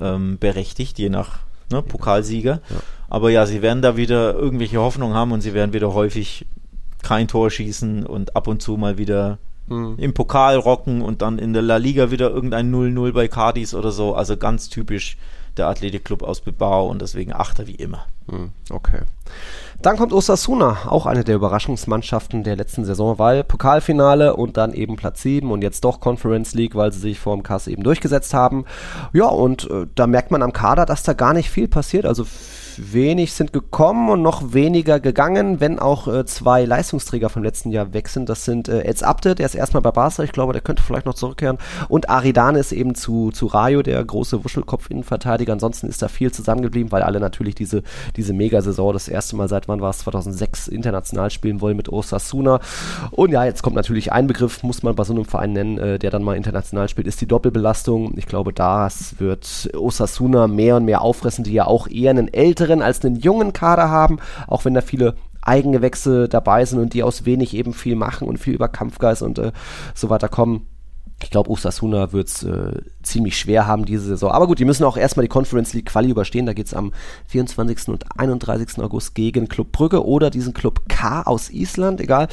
ähm, 0.00 0.38
berechtigt, 0.38 0.98
je 0.98 1.08
nach 1.08 1.40
ne, 1.70 1.82
Pokalsieger. 1.82 2.60
Ja. 2.70 2.76
Aber 3.08 3.30
ja, 3.30 3.46
sie 3.46 3.62
werden 3.62 3.82
da 3.82 3.96
wieder 3.96 4.34
irgendwelche 4.34 4.80
Hoffnung 4.80 5.14
haben 5.14 5.32
und 5.32 5.40
sie 5.40 5.54
werden 5.54 5.72
wieder 5.72 5.92
häufig 5.94 6.46
kein 7.02 7.28
Tor 7.28 7.50
schießen 7.50 8.06
und 8.06 8.34
ab 8.34 8.48
und 8.48 8.62
zu 8.62 8.76
mal 8.76 8.98
wieder 8.98 9.38
mhm. 9.66 9.94
im 9.98 10.14
Pokal 10.14 10.56
rocken 10.56 11.02
und 11.02 11.22
dann 11.22 11.38
in 11.38 11.52
der 11.52 11.62
La 11.62 11.76
Liga 11.76 12.10
wieder 12.10 12.30
irgendein 12.30 12.72
0-0 12.72 13.12
bei 13.12 13.28
Cardis 13.28 13.74
oder 13.74 13.92
so. 13.92 14.14
Also 14.14 14.36
ganz 14.36 14.68
typisch 14.68 15.16
der 15.56 15.68
Athletikclub 15.68 16.22
aus 16.22 16.40
Bilbao 16.40 16.88
und 16.88 17.00
deswegen 17.00 17.32
Achter 17.32 17.66
wie 17.66 17.74
immer. 17.74 18.06
Hm, 18.28 18.50
okay. 18.70 19.02
Dann 19.82 19.96
kommt 19.96 20.12
Osasuna, 20.12 20.78
auch 20.86 21.06
eine 21.06 21.24
der 21.24 21.36
Überraschungsmannschaften 21.36 22.42
der 22.42 22.56
letzten 22.56 22.84
Saison, 22.84 23.18
weil 23.18 23.44
Pokalfinale 23.44 24.34
und 24.34 24.56
dann 24.56 24.72
eben 24.72 24.96
Platz 24.96 25.22
7 25.22 25.50
und 25.50 25.62
jetzt 25.62 25.84
doch 25.84 26.00
Conference 26.00 26.54
League, 26.54 26.74
weil 26.74 26.92
sie 26.92 27.00
sich 27.00 27.20
vor 27.20 27.36
dem 27.36 27.42
Kass 27.42 27.66
eben 27.66 27.82
durchgesetzt 27.82 28.34
haben. 28.34 28.64
Ja, 29.12 29.26
und 29.26 29.70
äh, 29.70 29.86
da 29.94 30.06
merkt 30.06 30.30
man 30.30 30.42
am 30.42 30.52
Kader, 30.52 30.86
dass 30.86 31.02
da 31.02 31.12
gar 31.12 31.34
nicht 31.34 31.50
viel 31.50 31.68
passiert. 31.68 32.06
Also 32.06 32.26
wenig 32.92 33.32
sind 33.32 33.52
gekommen 33.52 34.08
und 34.10 34.22
noch 34.22 34.52
weniger 34.52 35.00
gegangen, 35.00 35.60
wenn 35.60 35.78
auch 35.78 36.08
äh, 36.08 36.24
zwei 36.24 36.64
Leistungsträger 36.64 37.28
vom 37.28 37.42
letzten 37.42 37.70
Jahr 37.70 37.92
weg 37.92 38.08
sind. 38.08 38.28
Das 38.28 38.44
sind 38.44 38.68
äh, 38.68 38.82
Eds 38.82 39.02
Abde, 39.02 39.34
der 39.34 39.46
ist 39.46 39.54
erstmal 39.54 39.82
bei 39.82 39.90
Barca, 39.90 40.22
ich 40.22 40.32
glaube, 40.32 40.52
der 40.52 40.62
könnte 40.62 40.82
vielleicht 40.82 41.06
noch 41.06 41.14
zurückkehren. 41.14 41.58
Und 41.88 42.08
Aridane 42.08 42.58
ist 42.58 42.72
eben 42.72 42.94
zu, 42.94 43.30
zu 43.30 43.46
Rayo, 43.46 43.82
der 43.82 44.04
große 44.04 44.44
Wuschelkopf-Innenverteidiger. 44.44 45.52
Ansonsten 45.52 45.88
ist 45.88 46.02
da 46.02 46.08
viel 46.08 46.32
zusammengeblieben, 46.32 46.92
weil 46.92 47.02
alle 47.02 47.20
natürlich 47.20 47.54
diese, 47.54 47.82
diese 48.16 48.32
Megasaison 48.32 48.92
das 48.92 49.08
erste 49.08 49.36
Mal 49.36 49.48
seit 49.48 49.68
wann 49.68 49.80
war 49.80 49.90
es 49.90 49.98
2006 49.98 50.68
international 50.68 51.30
spielen 51.30 51.60
wollen 51.60 51.76
mit 51.76 51.88
Osasuna. 51.88 52.60
Und 53.10 53.30
ja, 53.30 53.44
jetzt 53.44 53.62
kommt 53.62 53.76
natürlich 53.76 54.12
ein 54.12 54.26
Begriff, 54.26 54.62
muss 54.62 54.82
man 54.82 54.94
bei 54.94 55.04
so 55.04 55.14
einem 55.14 55.24
Verein 55.24 55.52
nennen, 55.52 55.78
äh, 55.78 55.98
der 55.98 56.10
dann 56.10 56.22
mal 56.22 56.36
international 56.36 56.88
spielt, 56.88 57.06
ist 57.06 57.20
die 57.20 57.26
Doppelbelastung. 57.26 58.14
Ich 58.16 58.26
glaube, 58.26 58.52
das 58.52 59.18
wird 59.18 59.70
Osasuna 59.74 60.48
mehr 60.48 60.76
und 60.76 60.84
mehr 60.84 61.02
auffressen, 61.02 61.44
die 61.44 61.52
ja 61.52 61.66
auch 61.66 61.88
eher 61.88 62.10
einen 62.10 62.32
älteren 62.32 62.63
älteren 62.64 62.82
als 62.82 63.04
einen 63.04 63.16
jungen 63.16 63.52
Kader 63.52 63.90
haben, 63.90 64.18
auch 64.46 64.64
wenn 64.64 64.74
da 64.74 64.80
viele 64.80 65.14
Eigengewächse 65.42 66.28
dabei 66.28 66.64
sind 66.64 66.80
und 66.80 66.94
die 66.94 67.02
aus 67.02 67.26
wenig 67.26 67.54
eben 67.54 67.74
viel 67.74 67.96
machen 67.96 68.26
und 68.26 68.38
viel 68.38 68.54
über 68.54 68.68
Kampfgeist 68.68 69.22
und 69.22 69.38
äh, 69.38 69.52
so 69.94 70.08
weiter 70.08 70.28
kommen. 70.28 70.66
Ich 71.24 71.30
glaube, 71.30 71.50
Osasuna 71.50 72.12
wird 72.12 72.28
es 72.28 72.42
äh, 72.42 72.82
ziemlich 73.02 73.38
schwer 73.38 73.66
haben 73.66 73.86
diese 73.86 74.04
Saison. 74.04 74.30
Aber 74.30 74.46
gut, 74.46 74.58
die 74.58 74.66
müssen 74.66 74.84
auch 74.84 74.98
erstmal 74.98 75.24
die 75.24 75.30
Conference 75.30 75.72
League 75.72 75.86
Quali 75.86 76.10
überstehen. 76.10 76.44
Da 76.44 76.52
geht 76.52 76.66
es 76.66 76.74
am 76.74 76.92
24. 77.28 77.88
und 77.88 78.04
31. 78.18 78.78
August 78.78 79.14
gegen 79.14 79.48
Club 79.48 79.72
Brügge 79.72 80.04
oder 80.04 80.28
diesen 80.28 80.52
Club 80.52 80.82
K 80.88 81.22
aus 81.22 81.50
Island, 81.50 82.00
egal. 82.02 82.28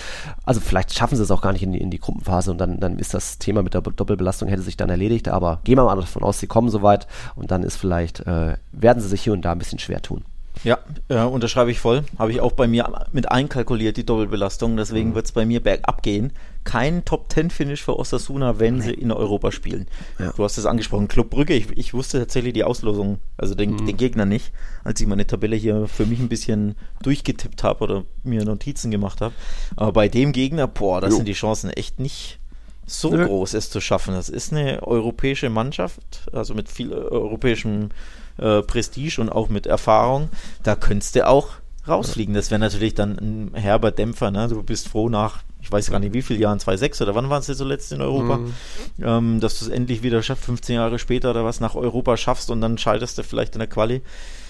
Also 0.46 0.60
vielleicht 0.60 0.94
schaffen 0.94 1.16
sie 1.16 1.24
es 1.24 1.32
auch 1.32 1.42
gar 1.42 1.54
nicht 1.54 1.64
in 1.64 1.72
die, 1.72 1.80
in 1.80 1.90
die 1.90 2.00
Gruppenphase 2.00 2.52
und 2.52 2.58
dann, 2.58 2.82
dann 2.82 3.00
ist 3.00 3.14
das 3.14 3.38
Thema 3.38 3.64
mit 3.64 3.74
der 3.74 3.82
Doppelbelastung 3.82 4.50
hätte 4.50 4.62
sich 4.62 4.76
dann 4.76 4.90
erledigt. 4.90 5.30
Aber 5.30 5.62
gehen 5.64 5.78
wir 5.78 5.86
mal 5.86 5.96
davon 5.96 6.24
aus, 6.24 6.40
sie 6.40 6.48
kommen 6.48 6.70
soweit 6.70 7.08
und 7.36 7.50
dann 7.50 7.64
ist 7.64 7.78
vielleicht, 7.78 8.20
äh, 8.28 8.58
werden 8.74 9.02
sie 9.02 9.08
sich 9.08 9.22
hier 9.22 9.32
und 9.32 9.44
da 9.44 9.54
ein 9.54 9.60
bisschen 9.60 9.80
schwer 9.80 10.02
tun. 10.02 10.26
Ja, 10.64 10.80
äh, 11.08 11.24
unterschreibe 11.24 11.72
ich 11.72 11.80
voll. 11.80 12.04
Habe 12.20 12.32
ich 12.32 12.42
auch 12.42 12.52
bei 12.52 12.68
mir 12.68 12.88
mit 13.12 13.32
einkalkuliert, 13.32 13.98
die 13.98 14.06
Doppelbelastung. 14.06 14.78
Deswegen 14.78 15.10
mhm. 15.10 15.16
wird 15.16 15.26
es 15.26 15.32
bei 15.32 15.46
mir 15.46 15.64
bergab 15.64 16.04
gehen. 16.04 16.34
Kein 16.64 17.04
Top-10-Finish 17.06 17.84
für 17.84 17.98
Osasuna, 17.98 18.60
wenn 18.60 18.78
nee. 18.78 18.84
sie 18.84 18.94
in 18.94 19.12
Europa 19.12 19.52
spielen. 19.52 19.88
Ja. 20.20 20.32
Du 20.32 20.44
hast 20.44 20.58
es 20.58 20.66
angesprochen, 20.66 21.08
Club 21.08 21.30
Brügge. 21.30 21.54
Ich, 21.54 21.76
ich, 21.76 21.94
wusste 21.94 22.20
tatsächlich 22.20 22.54
die 22.54 22.64
Auslosung, 22.64 23.20
also 23.38 23.56
den, 23.56 23.72
mhm. 23.72 23.86
den, 23.88 23.98
Gegner 23.98 24.26
nicht, 24.26 24.52
als 24.84 25.02
ich 25.02 25.08
meine 25.08 25.26
Tabelle 25.26 25.56
hier 25.56 25.88
für 25.88 26.06
mich 26.06 26.20
ein 26.20 26.30
bisschen 26.30 26.76
durchgetippt 27.02 27.64
habe 27.64 27.84
oder 27.84 28.04
mir 28.24 28.46
Notizen 28.46 28.92
gemacht 28.92 29.22
habe. 29.22 29.34
Aber 29.76 29.92
bei 29.92 30.08
dem 30.08 30.32
Gegner, 30.32 30.68
boah, 30.68 31.02
da 31.02 31.10
sind 31.10 31.28
die 31.28 31.34
Chancen 31.34 31.72
echt 31.72 32.00
nicht 32.00 32.40
so 32.86 33.12
Nö. 33.12 33.26
groß, 33.26 33.54
es 33.54 33.70
zu 33.70 33.82
schaffen. 33.82 34.14
Das 34.14 34.30
ist 34.30 34.52
eine 34.52 34.84
europäische 34.84 35.50
Mannschaft, 35.50 36.30
also 36.34 36.54
mit 36.54 36.70
viel 36.70 36.94
europäischem 36.94 37.90
äh, 38.38 38.62
Prestige 38.64 39.22
und 39.22 39.30
auch 39.30 39.50
mit 39.50 39.68
Erfahrung, 39.68 40.30
da 40.64 40.76
könntest 40.76 41.16
du 41.16 41.28
auch 41.28 41.50
rausfliegen. 41.88 42.34
Das 42.36 42.52
wäre 42.52 42.60
natürlich 42.60 42.94
dann 42.94 43.18
ein 43.18 43.52
herber 43.56 43.92
Dämpfer. 43.92 44.32
Ne? 44.32 44.48
Du 44.48 44.62
bist 44.62 44.88
froh 44.88 45.10
nach, 45.10 45.40
ich 45.62 45.72
weiß 45.72 45.90
gar 45.90 46.00
nicht 46.00 46.14
wie 46.14 46.22
viele 46.22 46.40
Jahren, 46.40 46.60
2,6 46.60 47.02
oder 47.02 47.16
wann 47.16 47.30
waren 47.30 47.42
sie 47.42 47.56
zuletzt 47.56 47.92
in 47.92 48.02
Europa, 48.02 48.38
mhm. 48.38 48.54
ähm, 49.02 49.40
dass 49.40 49.60
du 49.60 49.66
es 49.66 49.72
endlich 49.72 50.04
wieder 50.04 50.22
schaffst, 50.22 50.46
15 50.46 50.76
Jahre 50.76 51.00
später 51.00 51.32
oder 51.32 51.44
was 51.44 51.60
nach 51.60 51.76
Europa 51.76 52.18
schaffst 52.18 52.52
und 52.52 52.62
dann 52.62 52.78
scheiterst 52.78 53.18
du 53.18 53.24
vielleicht 53.24 53.56
in 53.56 53.60
der 53.60 53.68
Quali 53.68 54.02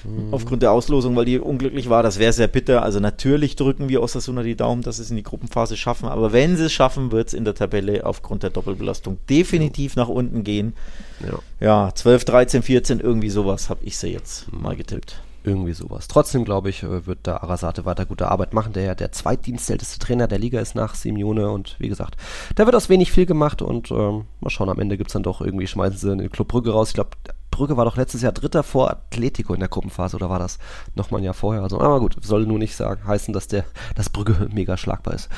mhm. 0.04 0.34
aufgrund 0.34 0.62
der 0.62 0.72
Auslosung, 0.72 1.16
weil 1.16 1.26
die 1.26 1.40
unglücklich 1.40 1.90
war. 1.90 2.04
Das 2.04 2.20
wäre 2.20 2.34
sehr 2.34 2.48
bitter. 2.48 2.84
Also 2.84 3.00
natürlich 3.00 3.56
drücken 3.56 3.88
wir 3.88 4.02
Osasuna 4.02 4.44
die 4.44 4.56
Daumen, 4.56 4.82
dass 4.82 4.98
sie 4.98 5.04
es 5.04 5.10
in 5.10 5.16
die 5.16 5.24
Gruppenphase 5.24 5.78
schaffen. 5.78 6.10
Aber 6.10 6.34
wenn 6.34 6.58
sie 6.58 6.66
es 6.66 6.74
schaffen, 6.74 7.14
wird 7.14 7.30
es 7.30 7.34
in 7.34 7.46
der 7.46 7.56
Tabelle 7.56 8.06
aufgrund 8.06 8.44
der 8.44 8.50
Doppelbelastung 8.50 9.20
definitiv 9.30 9.96
nach 9.96 10.10
unten 10.10 10.44
gehen. 10.44 10.74
Ja, 11.22 11.86
ja 11.86 11.96
12, 11.96 12.26
13, 12.26 12.64
14, 12.64 13.00
irgendwie 13.00 13.30
sowas 13.30 13.70
habe 13.70 13.86
ich 13.86 13.98
sie 13.98 14.10
jetzt 14.10 14.52
mhm. 14.52 14.64
mal 14.64 14.76
getippt. 14.76 15.22
Irgendwie 15.44 15.74
sowas. 15.74 16.08
Trotzdem, 16.08 16.46
glaube 16.46 16.70
ich, 16.70 16.84
äh, 16.84 17.08
wird 17.08 17.20
da 17.24 17.38
Arasate 17.38 17.86
weiter 17.86 18.06
gute 18.06 18.30
Arbeit 18.30 18.54
machen, 18.54 18.74
der 18.74 18.84
ja 18.84 18.96
der 18.96 19.12
zweitdienstälteste 19.12 19.98
Trainer 19.98 20.28
der 20.28 20.38
Liga 20.38 20.60
ist 20.60 20.76
nach 20.76 20.94
Simeone 20.94 21.50
und 21.50 21.76
wie 21.80 21.89
gesagt, 21.89 22.16
da 22.56 22.66
wird 22.66 22.76
aus 22.76 22.89
wenig 22.89 23.12
viel 23.12 23.26
gemacht 23.26 23.64
und 23.64 23.89
ähm, 23.89 24.26
mal 24.39 24.50
schauen, 24.52 24.70
am 24.70 24.80
Ende 24.80 24.98
gibt 24.98 25.10
es 25.10 25.14
dann 25.14 25.24
doch 25.24 25.42
irgendwie, 25.42 25.66
schmeißen 25.66 25.98
sie 25.98 26.16
den 26.16 26.32
Club 26.32 26.48
Brügge 26.48 26.72
raus. 26.72 26.89
Ich 26.89 26.94
glaube, 26.94 27.12
Brügge 27.50 27.76
war 27.76 27.86
doch 27.86 27.98
letztes 27.98 28.22
Jahr 28.22 28.32
Dritter 28.32 28.64
vor 28.64 28.92
Atletico 28.92 29.54
in 29.54 29.60
der 29.60 29.70
Gruppenphase 29.70 30.16
oder 30.16 30.30
war 30.30 30.39
das 30.39 30.60
nochmal 30.96 31.22
ein 31.22 31.26
Jahr 31.26 31.34
vorher? 31.34 31.64
Also, 31.64 31.82
aber 31.82 32.00
gut, 32.00 32.16
soll 32.22 32.46
nur 32.46 32.60
nicht 32.60 32.76
sagen, 32.76 33.06
heißen, 33.06 33.34
dass 33.34 33.48
der, 33.48 33.66
dass 33.96 34.10
Brügge 34.10 34.48
mega 34.54 34.78
schlagbar 34.78 35.16
ist. 35.16 35.30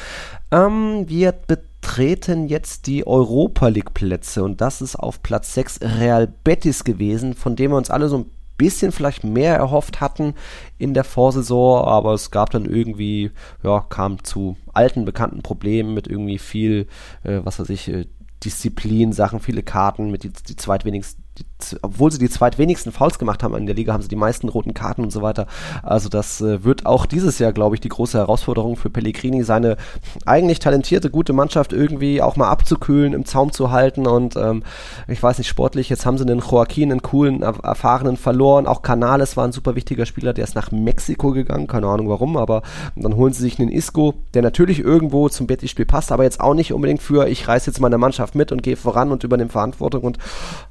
Ähm, 0.52 1.06
wir 1.08 1.32
betreten 1.32 2.48
jetzt 2.48 2.88
die 2.88 3.08
Europa 3.08 3.68
League 3.70 3.94
Plätze 3.94 4.44
und 4.44 4.62
das 4.62 4.82
ist 4.82 4.96
auf 4.96 5.24
Platz 5.24 5.54
6 5.54 5.80
Real 5.82 6.28
Betis 6.28 6.84
gewesen, 6.84 7.34
von 7.34 7.56
dem 7.56 7.72
wir 7.72 7.78
uns 7.78 7.90
alle 7.90 8.10
so 8.10 8.18
ein 8.20 8.26
bisschen 8.58 8.92
vielleicht 8.92 9.24
mehr 9.24 9.56
erhofft 9.56 10.02
hatten 10.02 10.36
in 10.78 10.94
der 10.94 11.04
Vorsaison, 11.04 11.86
aber 11.86 12.14
es 12.14 12.32
gab 12.32 12.52
dann 12.52 12.66
irgendwie, 12.66 13.32
ja, 13.64 13.80
kam 13.82 14.24
zu 14.24 14.58
alten 14.74 15.06
bekannten 15.06 15.42
Problemen 15.42 15.94
mit 15.94 16.08
irgendwie 16.08 16.38
viel, 16.38 16.88
äh, 17.24 17.40
was 17.44 17.60
weiß 17.60 17.70
ich, 17.70 17.90
äh, 17.90 18.06
Disziplin, 18.44 19.14
Sachen, 19.14 19.40
viele 19.40 19.64
Karten 19.64 20.12
mit 20.12 20.24
die, 20.24 20.32
die 20.32 20.56
zweitwenigsten 20.56 21.24
die, 21.38 21.46
obwohl 21.82 22.12
sie 22.12 22.20
die 22.20 22.30
zweitwenigsten 22.30 22.92
Fouls 22.92 23.20
gemacht 23.20 23.44
haben 23.44 23.56
in 23.56 23.66
der 23.66 23.76
Liga, 23.76 23.94
haben 23.94 24.02
sie 24.02 24.10
die 24.10 24.16
meisten 24.16 24.50
roten 24.50 24.74
Karten 24.74 25.04
und 25.04 25.12
so 25.12 25.22
weiter. 25.22 25.48
Also 25.82 26.10
das 26.10 26.42
äh, 26.42 26.64
wird 26.64 26.86
auch 26.86 27.06
dieses 27.06 27.40
Jahr, 27.40 27.54
glaube 27.54 27.76
ich, 27.76 27.82
die 27.82 27.90
große 27.90 28.18
Herausforderung 28.18 28.76
für 28.76 28.90
Pellegrini, 28.90 29.44
seine 29.44 29.78
eigentlich 30.26 30.60
talentierte, 30.60 31.10
gute 31.10 31.34
Mannschaft 31.34 31.74
irgendwie 31.74 32.22
auch 32.22 32.36
mal 32.36 32.50
abzukühlen, 32.50 33.14
im 33.14 33.26
Zaum 33.26 33.52
zu 33.52 33.72
halten 33.72 34.08
und 34.08 34.36
ähm, 34.36 34.64
ich 35.08 35.22
weiß 35.22 35.38
nicht, 35.38 35.48
sportlich, 35.48 35.90
jetzt 35.90 36.06
haben 36.06 36.18
sie 36.18 36.26
einen 36.26 36.40
Joaquin, 36.40 36.92
einen 36.92 37.02
coolen, 37.02 37.42
erfahrenen 37.42 38.18
verloren. 38.18 38.68
Auch 38.68 38.82
Canales 38.82 39.38
war 39.38 39.46
ein 39.46 39.52
super 39.52 39.76
wichtiger 39.76 40.06
Spieler, 40.06 40.34
der 40.34 40.44
ist 40.44 40.56
nach 40.56 40.72
Mexiko 40.72 41.32
gegangen, 41.32 41.68
keine 41.68 41.88
Ahnung 41.88 42.10
warum, 42.10 42.38
aber 42.38 42.62
dann 42.96 43.16
holen 43.16 43.34
sie 43.34 43.42
sich 43.42 43.60
einen 43.60 43.70
Isco, 43.70 44.14
der 44.34 44.42
natürlich 44.42 44.80
irgendwo 44.80 45.30
zum 45.30 45.48
Betis-Spiel 45.48 45.86
passt, 45.86 46.12
aber 46.12 46.24
jetzt 46.24 46.40
auch 46.40 46.54
nicht 46.54 46.74
unbedingt 46.74 47.02
für, 47.02 47.28
ich 47.28 47.48
reiße 47.48 47.70
jetzt 47.70 47.80
meine 47.80 47.98
Mannschaft 47.98 48.36
mit 48.36 48.52
und 48.52 48.64
gehe 48.64 48.76
voran 48.76 49.12
und 49.12 49.24
übernehme 49.24 49.50
Verantwortung 49.50 50.04
und 50.04 50.18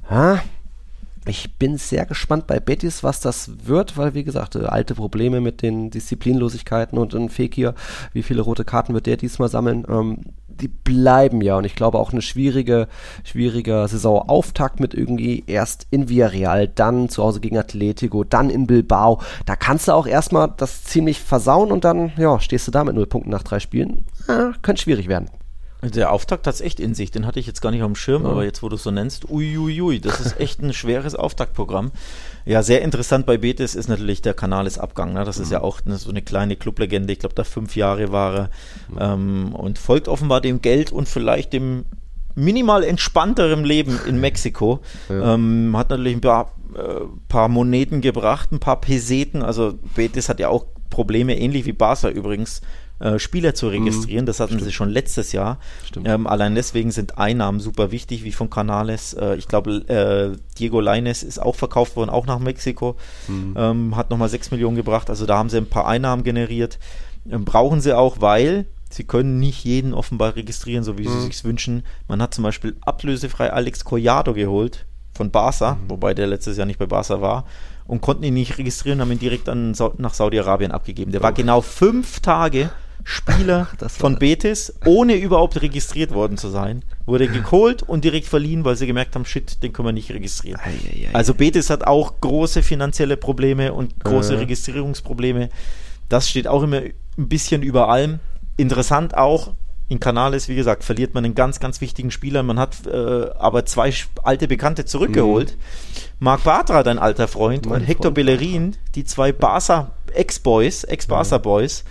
ah, 0.09 0.37
ich 1.25 1.55
bin 1.57 1.77
sehr 1.77 2.05
gespannt 2.05 2.47
bei 2.47 2.59
Betis, 2.59 3.03
was 3.03 3.19
das 3.19 3.51
wird, 3.65 3.97
weil 3.97 4.13
wie 4.13 4.23
gesagt, 4.23 4.55
äh, 4.55 4.65
alte 4.65 4.95
Probleme 4.95 5.41
mit 5.41 5.61
den 5.61 5.89
Disziplinlosigkeiten 5.89 6.97
und 6.97 7.13
ein 7.13 7.29
Fekir, 7.29 7.75
wie 8.11 8.23
viele 8.23 8.41
rote 8.41 8.65
Karten 8.65 8.93
wird 8.93 9.05
der 9.05 9.17
diesmal 9.17 9.49
sammeln? 9.49 9.85
Ähm, 9.87 10.19
die 10.47 10.67
bleiben 10.67 11.41
ja 11.41 11.57
und 11.57 11.65
ich 11.65 11.75
glaube 11.75 11.97
auch 11.99 12.11
eine 12.11 12.21
schwierige, 12.21 12.87
schwieriger 13.23 13.87
Saisonauftakt 13.87 14.79
mit 14.79 14.93
irgendwie 14.93 15.43
erst 15.47 15.87
in 15.89 16.09
Villarreal, 16.09 16.67
dann 16.67 17.09
zu 17.09 17.23
Hause 17.23 17.39
gegen 17.39 17.57
Atletico, 17.57 18.23
dann 18.23 18.49
in 18.49 18.67
Bilbao. 18.67 19.21
Da 19.45 19.55
kannst 19.55 19.87
du 19.87 19.93
auch 19.93 20.05
erstmal 20.05 20.53
das 20.57 20.83
ziemlich 20.83 21.19
versauen 21.19 21.71
und 21.71 21.83
dann, 21.85 22.11
ja, 22.17 22.39
stehst 22.39 22.67
du 22.67 22.71
da 22.71 22.83
mit 22.83 22.95
null 22.95 23.07
Punkten 23.07 23.31
nach 23.31 23.43
drei 23.43 23.59
Spielen. 23.59 24.05
Ja, 24.27 24.53
könnte 24.61 24.83
schwierig 24.83 25.07
werden. 25.07 25.29
Der 25.89 26.11
Auftakt 26.11 26.47
hat 26.47 26.53
es 26.53 26.61
echt 26.61 26.79
in 26.79 26.95
sich, 26.95 27.11
den 27.11 27.25
hatte 27.25 27.39
ich 27.39 27.47
jetzt 27.47 27.61
gar 27.61 27.71
nicht 27.71 27.83
auf 27.83 27.91
dem 27.91 27.95
Schirm, 27.95 28.23
ja. 28.23 28.29
aber 28.29 28.43
jetzt, 28.45 28.63
wo 28.63 28.69
du 28.69 28.75
es 28.75 28.83
so 28.83 28.91
nennst, 28.91 29.29
uiuiui, 29.29 29.99
das 29.99 30.21
ist 30.21 30.39
echt 30.39 30.61
ein 30.61 30.73
schweres 30.73 31.15
Auftaktprogramm. 31.15 31.91
Ja, 32.45 32.63
sehr 32.63 32.81
interessant 32.81 33.25
bei 33.25 33.37
Betis 33.37 33.75
ist 33.75 33.89
natürlich 33.89 34.21
der 34.21 34.33
Kanales-Abgang. 34.33 35.13
Ne? 35.13 35.25
Das 35.25 35.37
mhm. 35.37 35.43
ist 35.43 35.51
ja 35.51 35.61
auch 35.61 35.81
eine, 35.85 35.97
so 35.97 36.09
eine 36.09 36.21
kleine 36.21 36.55
Clublegende. 36.55 37.11
Ich 37.11 37.19
glaube, 37.19 37.35
da 37.35 37.43
fünf 37.43 37.75
Jahre 37.75 38.11
war 38.11 38.35
er 38.35 38.49
mhm. 38.89 38.97
ähm, 38.99 39.55
und 39.55 39.77
folgt 39.77 40.07
offenbar 40.07 40.41
dem 40.41 40.61
Geld 40.61 40.91
und 40.91 41.07
vielleicht 41.07 41.53
dem 41.53 41.85
minimal 42.35 42.83
entspannterem 42.83 43.63
Leben 43.63 43.99
in 44.07 44.19
Mexiko. 44.19 44.79
Ja. 45.09 45.35
Ähm, 45.35 45.75
hat 45.77 45.89
natürlich 45.89 46.15
ein 46.15 46.21
paar, 46.21 46.53
äh, 46.75 47.05
paar 47.27 47.47
Moneten 47.47 48.01
gebracht, 48.01 48.51
ein 48.51 48.59
paar 48.59 48.81
Peseten. 48.81 49.43
Also 49.43 49.73
Betis 49.95 50.29
hat 50.29 50.39
ja 50.39 50.49
auch 50.49 50.65
Probleme, 50.89 51.37
ähnlich 51.37 51.65
wie 51.65 51.73
Barca 51.73 52.09
übrigens, 52.09 52.61
äh, 52.99 53.19
Spieler 53.19 53.53
zu 53.53 53.67
registrieren. 53.67 54.23
Mhm, 54.23 54.27
das 54.27 54.39
hatten 54.39 54.53
stimmt. 54.53 54.65
sie 54.65 54.71
schon 54.71 54.89
letztes 54.89 55.31
Jahr. 55.31 55.59
Ähm, 56.05 56.27
allein 56.27 56.55
deswegen 56.55 56.91
sind 56.91 57.17
Einnahmen 57.17 57.59
super 57.59 57.91
wichtig, 57.91 58.23
wie 58.23 58.31
von 58.31 58.49
Canales. 58.49 59.13
Äh, 59.13 59.35
ich 59.35 59.47
glaube, 59.47 59.71
äh, 59.87 60.37
Diego 60.57 60.79
Laines 60.79 61.23
ist 61.23 61.39
auch 61.39 61.55
verkauft 61.55 61.95
worden, 61.95 62.09
auch 62.09 62.25
nach 62.25 62.39
Mexiko. 62.39 62.95
Mhm. 63.27 63.55
Ähm, 63.57 63.95
hat 63.95 64.09
nochmal 64.09 64.29
6 64.29 64.51
Millionen 64.51 64.75
gebracht. 64.75 65.09
Also 65.09 65.25
da 65.25 65.37
haben 65.37 65.49
sie 65.49 65.57
ein 65.57 65.67
paar 65.67 65.87
Einnahmen 65.87 66.23
generiert. 66.23 66.79
Ähm, 67.29 67.45
brauchen 67.45 67.81
sie 67.81 67.97
auch, 67.97 68.21
weil 68.21 68.65
sie 68.89 69.05
können 69.05 69.39
nicht 69.39 69.63
jeden 69.63 69.93
offenbar 69.93 70.35
registrieren, 70.35 70.83
so 70.83 70.97
wie 70.97 71.07
mhm. 71.07 71.13
sie 71.13 71.21
sich 71.27 71.43
wünschen. 71.43 71.83
Man 72.07 72.21
hat 72.21 72.33
zum 72.33 72.43
Beispiel 72.43 72.75
ablösefrei 72.81 73.51
Alex 73.51 73.83
Collado 73.83 74.33
geholt 74.33 74.85
von 75.13 75.31
Barca, 75.31 75.75
mhm. 75.75 75.89
wobei 75.89 76.13
der 76.13 76.27
letztes 76.27 76.57
Jahr 76.57 76.67
nicht 76.67 76.79
bei 76.79 76.85
Barca 76.85 77.21
war 77.21 77.45
und 77.85 78.01
konnten 78.01 78.23
ihn 78.23 78.33
nicht 78.33 78.57
registrieren, 78.57 79.01
haben 79.01 79.11
ihn 79.11 79.19
direkt 79.19 79.49
an, 79.49 79.75
nach 79.97 80.13
Saudi-Arabien 80.13 80.71
abgegeben. 80.71 81.11
Der 81.11 81.21
war 81.21 81.33
genau 81.33 81.61
fünf 81.61 82.19
Tage 82.19 82.69
Spieler 83.03 83.67
von 83.89 84.17
Betis, 84.17 84.73
ohne 84.85 85.15
überhaupt 85.15 85.61
registriert 85.61 86.13
worden 86.13 86.37
zu 86.37 86.47
sein. 86.49 86.83
wurde 87.05 87.27
geholt 87.27 87.83
und 87.83 88.05
direkt 88.05 88.27
verliehen, 88.27 88.63
weil 88.63 88.77
sie 88.77 88.87
gemerkt 88.87 89.15
haben, 89.15 89.25
shit, 89.25 89.61
den 89.61 89.73
können 89.73 89.89
wir 89.89 89.93
nicht 89.93 90.09
registrieren. 90.11 90.59
Also 91.11 91.33
Betis 91.33 91.69
hat 91.69 91.85
auch 91.85 92.21
große 92.21 92.63
finanzielle 92.63 93.17
Probleme 93.17 93.73
und 93.73 94.01
große 94.03 94.35
Äh. 94.35 94.37
Registrierungsprobleme. 94.37 95.49
Das 96.07 96.29
steht 96.29 96.47
auch 96.47 96.63
immer 96.63 96.77
ein 96.77 96.93
bisschen 97.27 97.61
über 97.61 97.89
allem. 97.89 98.19
Interessant 98.55 99.17
auch, 99.17 99.53
in 99.89 99.99
Canales, 99.99 100.47
wie 100.47 100.55
gesagt, 100.55 100.83
verliert 100.83 101.13
man 101.13 101.25
einen 101.25 101.35
ganz, 101.35 101.59
ganz 101.59 101.81
wichtigen 101.81 102.09
Spieler. 102.11 102.41
Man 102.43 102.57
hat 102.57 102.87
äh, 102.87 103.29
aber 103.37 103.65
zwei 103.65 103.93
alte 104.23 104.47
Bekannte 104.47 104.85
zurückgeholt. 104.85 105.57
Marc 106.19 106.43
Bartra, 106.43 106.83
dein 106.83 106.99
alter 106.99 107.27
Freund, 107.27 107.65
Mein 107.65 107.81
und 107.81 107.87
Hector 107.87 108.03
Freund 108.05 108.15
Bellerin, 108.15 108.75
die 108.95 109.03
zwei 109.03 109.31
Barca 109.31 109.91
Ex-Boys, 110.13 110.83
Ex-Barca-Boys, 110.85 111.83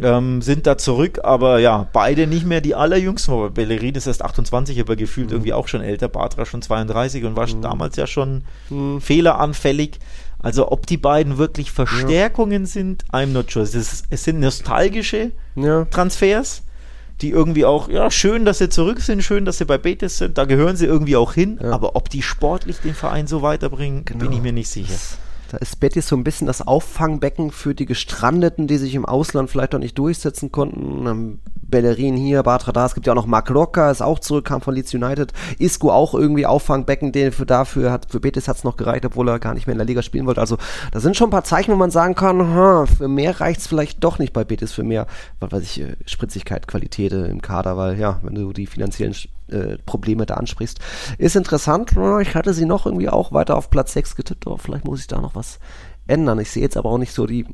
ähm, 0.00 0.42
sind 0.42 0.66
da 0.66 0.76
zurück, 0.76 1.20
aber 1.22 1.58
ja, 1.58 1.88
beide 1.92 2.26
nicht 2.26 2.44
mehr 2.46 2.60
die 2.60 2.74
allerjüngsten. 2.74 3.32
Aber 3.34 3.50
Bellerin 3.50 3.94
ist 3.94 4.06
erst 4.06 4.22
28, 4.22 4.80
aber 4.80 4.96
gefühlt 4.96 5.30
irgendwie 5.32 5.52
auch 5.52 5.68
schon 5.68 5.80
älter. 5.82 6.08
Bartra 6.08 6.44
schon 6.44 6.62
32 6.62 7.24
und 7.24 7.36
war 7.36 7.46
damals 7.46 7.96
ja 7.96 8.06
schon 8.06 8.42
fehleranfällig. 9.00 9.98
Also 10.38 10.70
ob 10.70 10.86
die 10.86 10.98
beiden 10.98 11.38
wirklich 11.38 11.72
Verstärkungen 11.72 12.66
sind, 12.66 13.04
I'm 13.12 13.26
not 13.28 13.50
sure. 13.50 13.64
Es, 13.64 13.74
ist, 13.74 14.04
es 14.10 14.24
sind 14.24 14.38
nostalgische 14.40 15.32
Ja. 15.54 15.86
Transfers, 15.86 16.62
die 17.22 17.30
irgendwie 17.30 17.64
auch, 17.64 17.88
ja, 17.88 18.10
schön, 18.10 18.44
dass 18.44 18.58
sie 18.58 18.68
zurück 18.68 19.00
sind, 19.00 19.22
schön, 19.22 19.44
dass 19.44 19.58
sie 19.58 19.64
bei 19.64 19.78
Betis 19.78 20.18
sind, 20.18 20.36
da 20.36 20.44
gehören 20.44 20.76
sie 20.76 20.86
irgendwie 20.86 21.16
auch 21.16 21.32
hin, 21.32 21.58
Ja. 21.62 21.70
aber 21.72 21.96
ob 21.96 22.10
die 22.10 22.22
sportlich 22.22 22.78
den 22.78 22.94
Verein 22.94 23.26
so 23.26 23.40
weiterbringen, 23.42 24.04
bin 24.04 24.18
Genau. 24.18 24.32
ich 24.32 24.42
mir 24.42 24.52
nicht 24.52 24.68
sicher. 24.68 24.94
Da 25.50 25.58
ist 25.58 25.78
Betis 25.78 26.08
so 26.08 26.16
ein 26.16 26.24
bisschen 26.24 26.48
das 26.48 26.66
Auffangbecken 26.66 27.52
für 27.52 27.74
die 27.74 27.86
Gestrandeten, 27.86 28.66
die 28.66 28.78
sich 28.78 28.94
im 28.96 29.04
Ausland 29.06 29.48
vielleicht 29.48 29.72
noch 29.74 29.78
nicht 29.80 29.96
durchsetzen 29.96 30.50
konnten. 30.50 31.38
Bellerin 31.68 32.16
hier, 32.16 32.42
Bartra 32.42 32.72
da, 32.72 32.86
es 32.86 32.94
gibt 32.94 33.06
ja 33.06 33.12
auch 33.12 33.16
noch 33.16 33.26
Marc 33.26 33.48
Locker, 33.48 33.90
ist 33.90 34.02
auch 34.02 34.18
zurückkam 34.18 34.60
von 34.60 34.74
Leeds 34.74 34.94
United. 34.94 35.32
Isco 35.58 35.90
auch 35.90 36.14
irgendwie 36.14 36.46
Auffangbecken, 36.46 37.12
den 37.12 37.32
für 37.32 37.46
dafür 37.46 37.90
hat, 37.90 38.10
für 38.10 38.20
Betis 38.20 38.48
hat 38.48 38.56
es 38.56 38.64
noch 38.64 38.76
gereicht, 38.76 39.04
obwohl 39.04 39.28
er 39.28 39.38
gar 39.38 39.54
nicht 39.54 39.66
mehr 39.66 39.72
in 39.72 39.78
der 39.78 39.86
Liga 39.86 40.02
spielen 40.02 40.26
wollte. 40.26 40.40
Also 40.40 40.58
da 40.92 41.00
sind 41.00 41.16
schon 41.16 41.28
ein 41.28 41.32
paar 41.32 41.44
Zeichen, 41.44 41.72
wo 41.72 41.76
man 41.76 41.90
sagen 41.90 42.14
kann, 42.14 42.54
ha, 42.54 42.86
für 42.86 43.08
mehr 43.08 43.40
reicht 43.40 43.60
es 43.60 43.66
vielleicht 43.66 44.02
doch 44.04 44.18
nicht 44.18 44.32
bei 44.32 44.44
Betis, 44.44 44.72
für 44.72 44.84
mehr, 44.84 45.06
was 45.40 45.52
weiß 45.52 45.62
ich, 45.62 45.80
äh, 45.80 45.96
Spritzigkeit, 46.06 46.68
Qualität 46.68 47.12
äh, 47.12 47.26
im 47.26 47.42
Kader, 47.42 47.76
weil 47.76 47.98
ja, 47.98 48.20
wenn 48.22 48.34
du 48.34 48.52
die 48.52 48.66
finanziellen 48.66 49.14
äh, 49.48 49.78
Probleme 49.86 50.26
da 50.26 50.34
ansprichst. 50.34 50.80
Ist 51.18 51.36
interessant. 51.36 51.92
Ich 52.20 52.34
hatte 52.34 52.54
sie 52.54 52.66
noch 52.66 52.86
irgendwie 52.86 53.08
auch 53.08 53.32
weiter 53.32 53.56
auf 53.56 53.70
Platz 53.70 53.92
6 53.92 54.16
getippt, 54.16 54.46
aber 54.46 54.58
vielleicht 54.58 54.84
muss 54.84 55.00
ich 55.00 55.06
da 55.06 55.20
noch 55.20 55.34
was 55.34 55.58
ändern. 56.06 56.38
Ich 56.38 56.50
sehe 56.50 56.62
jetzt 56.62 56.76
aber 56.76 56.90
auch 56.90 56.98
nicht 56.98 57.12
so 57.12 57.26
die, 57.26 57.46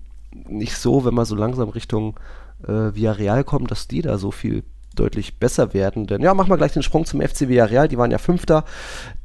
nicht 0.48 0.76
so, 0.76 1.04
wenn 1.04 1.14
man 1.14 1.24
so 1.24 1.34
langsam 1.34 1.68
Richtung 1.68 2.18
äh, 2.66 2.94
Villarreal 2.94 3.44
kommt, 3.44 3.70
dass 3.70 3.88
die 3.88 4.02
da 4.02 4.18
so 4.18 4.30
viel 4.30 4.64
deutlich 4.94 5.38
besser 5.38 5.74
werden. 5.74 6.06
Denn 6.06 6.22
ja, 6.22 6.34
machen 6.34 6.50
wir 6.50 6.56
gleich 6.56 6.72
den 6.72 6.82
Sprung 6.82 7.04
zum 7.04 7.20
FC 7.20 7.48
Villarreal. 7.48 7.88
Die 7.88 7.98
waren 7.98 8.10
ja 8.10 8.18
Fünfter. 8.18 8.64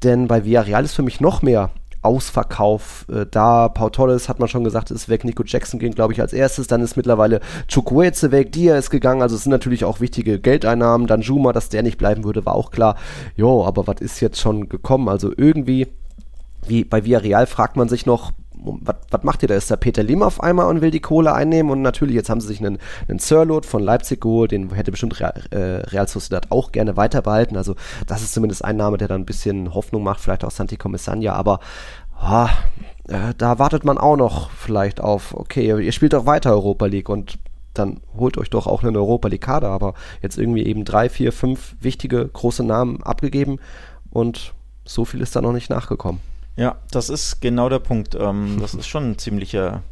Denn 0.03 0.27
bei 0.27 0.45
Villarreal 0.45 0.85
ist 0.85 0.93
für 0.93 1.03
mich 1.03 1.19
noch 1.19 1.41
mehr 1.41 1.71
Ausverkauf 2.01 3.05
äh, 3.09 3.25
da. 3.29 3.69
Pau 3.69 3.89
Torres 3.89 4.29
hat 4.29 4.39
man 4.39 4.47
schon 4.47 4.63
gesagt, 4.63 4.91
ist 4.91 5.09
weg. 5.09 5.23
Nico 5.25 5.43
Jackson 5.45 5.79
ging, 5.79 5.93
glaube 5.93 6.13
ich, 6.13 6.21
als 6.21 6.33
erstes. 6.33 6.67
Dann 6.67 6.81
ist 6.81 6.95
mittlerweile 6.95 7.41
Chukwueze 7.67 8.31
weg. 8.31 8.51
Dia 8.51 8.77
ist 8.77 8.89
gegangen. 8.89 9.21
Also 9.21 9.35
es 9.35 9.43
sind 9.43 9.51
natürlich 9.51 9.83
auch 9.83 9.99
wichtige 9.99 10.39
Geldeinnahmen. 10.39 11.07
Dann 11.07 11.21
Juma, 11.21 11.53
dass 11.53 11.69
der 11.69 11.83
nicht 11.83 11.97
bleiben 11.97 12.23
würde, 12.23 12.45
war 12.45 12.55
auch 12.55 12.71
klar. 12.71 12.95
Jo, 13.35 13.65
aber 13.65 13.87
was 13.87 13.99
ist 13.99 14.21
jetzt 14.21 14.39
schon 14.39 14.69
gekommen? 14.69 15.09
Also 15.09 15.31
irgendwie, 15.35 15.87
wie 16.65 16.85
bei 16.85 17.03
Villarreal 17.03 17.45
fragt 17.45 17.75
man 17.75 17.89
sich 17.89 18.05
noch, 18.05 18.31
was, 18.63 19.23
macht 19.23 19.43
ihr 19.43 19.47
da? 19.47 19.55
Ist 19.55 19.71
da 19.71 19.75
Peter 19.75 20.03
Lim 20.03 20.23
auf 20.23 20.41
einmal 20.41 20.67
und 20.67 20.81
will 20.81 20.91
die 20.91 20.99
Kohle 20.99 21.33
einnehmen? 21.33 21.71
Und 21.71 21.81
natürlich, 21.81 22.15
jetzt 22.15 22.29
haben 22.29 22.41
sie 22.41 22.47
sich 22.47 22.59
einen, 22.59 22.77
einen 23.07 23.19
Sirlot 23.19 23.65
von 23.65 23.81
Leipzig 23.81 24.21
geholt, 24.21 24.51
den 24.51 24.73
hätte 24.73 24.91
bestimmt 24.91 25.19
Real, 25.19 25.33
äh, 25.51 25.87
Real 25.89 26.07
Sociedad 26.07 26.51
auch 26.51 26.71
gerne 26.71 26.97
weiter 26.97 27.21
behalten. 27.21 27.57
Also 27.57 27.75
das 28.05 28.21
ist 28.21 28.33
zumindest 28.33 28.63
ein 28.63 28.77
Name, 28.77 28.97
der 28.97 29.07
dann 29.07 29.21
ein 29.21 29.25
bisschen 29.25 29.73
Hoffnung 29.73 30.03
macht, 30.03 30.19
vielleicht 30.19 30.43
auch 30.43 30.51
Santi 30.51 30.77
Commissania, 30.77 31.33
aber 31.33 31.59
ah, 32.19 32.49
äh, 33.07 33.33
da 33.37 33.59
wartet 33.59 33.85
man 33.85 33.97
auch 33.97 34.17
noch 34.17 34.49
vielleicht 34.51 35.01
auf, 35.01 35.33
okay, 35.33 35.67
ihr 35.67 35.91
spielt 35.91 36.13
doch 36.13 36.25
weiter 36.25 36.51
Europa 36.51 36.85
League 36.85 37.09
und 37.09 37.39
dann 37.73 38.01
holt 38.17 38.37
euch 38.37 38.49
doch 38.49 38.67
auch 38.67 38.83
einen 38.83 38.95
Europa 38.95 39.27
League 39.27 39.41
Kader, 39.41 39.69
aber 39.69 39.93
jetzt 40.21 40.37
irgendwie 40.37 40.65
eben 40.65 40.83
drei, 40.83 41.09
vier, 41.09 41.31
fünf 41.31 41.75
wichtige 41.79 42.27
große 42.27 42.63
Namen 42.63 43.03
abgegeben 43.03 43.59
und 44.09 44.53
so 44.83 45.05
viel 45.05 45.21
ist 45.21 45.35
da 45.35 45.41
noch 45.41 45.53
nicht 45.53 45.69
nachgekommen. 45.69 46.19
Ja, 46.57 46.77
das 46.91 47.09
ist 47.09 47.39
genau 47.39 47.69
der 47.69 47.79
Punkt. 47.79 48.15
Ähm, 48.15 48.57
das 48.59 48.73
ist 48.73 48.87
schon 48.87 49.11
ein 49.11 49.17
ziemlicher, 49.19 49.83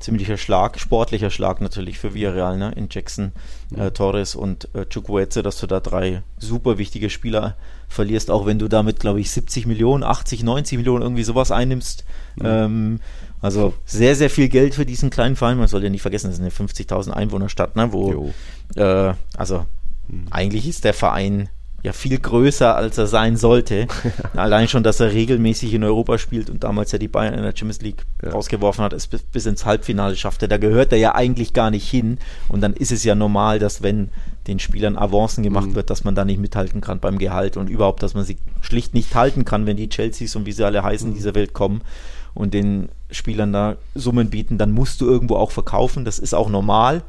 ziemlicher 0.00 0.36
Schlag, 0.36 0.78
sportlicher 0.78 1.30
Schlag 1.30 1.62
natürlich 1.62 1.98
für 1.98 2.12
Villarreal, 2.12 2.58
ne? 2.58 2.72
In 2.76 2.88
Jackson, 2.90 3.32
äh, 3.74 3.90
Torres 3.90 4.34
und 4.34 4.68
äh, 4.74 4.84
Chukwueze, 4.84 5.42
dass 5.42 5.58
du 5.58 5.66
da 5.66 5.80
drei 5.80 6.22
super 6.38 6.76
wichtige 6.76 7.08
Spieler 7.08 7.56
verlierst, 7.88 8.30
auch 8.30 8.44
wenn 8.44 8.58
du 8.58 8.68
damit, 8.68 9.00
glaube 9.00 9.20
ich, 9.20 9.30
70 9.30 9.66
Millionen, 9.66 10.04
80, 10.04 10.42
90 10.42 10.78
Millionen 10.78 11.02
irgendwie 11.02 11.24
sowas 11.24 11.50
einnimmst. 11.50 12.04
Ähm, 12.42 13.00
also 13.40 13.72
sehr, 13.86 14.14
sehr 14.14 14.28
viel 14.28 14.50
Geld 14.50 14.74
für 14.74 14.84
diesen 14.84 15.08
kleinen 15.08 15.36
Verein. 15.36 15.56
Man 15.56 15.68
soll 15.68 15.82
ja 15.82 15.88
nicht 15.88 16.02
vergessen, 16.02 16.26
das 16.26 16.38
ist 16.38 16.40
eine 16.40 16.50
50.000 16.50 17.12
Einwohnerstadt, 17.12 17.76
ne? 17.76 17.92
Wo, 17.94 18.30
äh, 18.76 19.14
also 19.38 19.64
eigentlich 20.30 20.68
ist 20.68 20.84
der 20.84 20.92
Verein 20.92 21.48
ja 21.82 21.92
viel 21.92 22.18
größer, 22.18 22.76
als 22.76 22.98
er 22.98 23.06
sein 23.06 23.36
sollte. 23.36 23.86
Allein 24.34 24.68
schon, 24.68 24.82
dass 24.82 25.00
er 25.00 25.12
regelmäßig 25.12 25.72
in 25.74 25.84
Europa 25.84 26.18
spielt 26.18 26.50
und 26.50 26.62
damals 26.64 26.92
ja 26.92 26.98
die 26.98 27.08
Bayern 27.08 27.34
in 27.34 27.42
der 27.42 27.56
Champions 27.56 27.80
League 27.80 28.04
Ja. 28.22 28.30
rausgeworfen 28.30 28.84
hat, 28.84 28.92
es 28.92 29.06
bis, 29.06 29.22
bis 29.22 29.46
ins 29.46 29.64
Halbfinale 29.64 30.16
schaffte. 30.16 30.48
Da 30.48 30.58
gehört 30.58 30.92
er 30.92 30.98
ja 30.98 31.14
eigentlich 31.14 31.52
gar 31.52 31.70
nicht 31.70 31.88
hin. 31.88 32.18
Und 32.48 32.60
dann 32.60 32.74
ist 32.74 32.92
es 32.92 33.04
ja 33.04 33.14
normal, 33.14 33.58
dass 33.58 33.82
wenn 33.82 34.10
den 34.46 34.58
Spielern 34.58 34.96
Avancen 34.96 35.42
gemacht 35.44 35.74
wird, 35.74 35.90
dass 35.90 36.04
man 36.04 36.14
da 36.14 36.24
nicht 36.24 36.40
mithalten 36.40 36.80
kann 36.80 36.98
beim 37.00 37.18
Gehalt 37.18 37.56
und 37.56 37.68
überhaupt, 37.68 38.02
dass 38.02 38.14
man 38.14 38.24
sie 38.24 38.38
schlicht 38.60 38.94
nicht 38.94 39.14
halten 39.14 39.44
kann, 39.44 39.66
wenn 39.66 39.76
die 39.76 39.88
Chelseas 39.88 40.34
und 40.36 40.46
wie 40.46 40.52
sie 40.52 40.64
alle 40.64 40.82
heißen 40.82 41.14
dieser 41.14 41.34
Welt 41.34 41.52
kommen 41.52 41.82
und 42.34 42.54
den 42.54 42.88
Spielern 43.10 43.52
da 43.52 43.76
Summen 43.94 44.30
bieten, 44.30 44.56
dann 44.58 44.70
musst 44.72 45.00
du 45.00 45.06
irgendwo 45.06 45.36
auch 45.36 45.50
verkaufen. 45.50 46.04
Das 46.04 46.18
ist 46.18 46.34
auch 46.34 46.48
normal. 46.48 47.02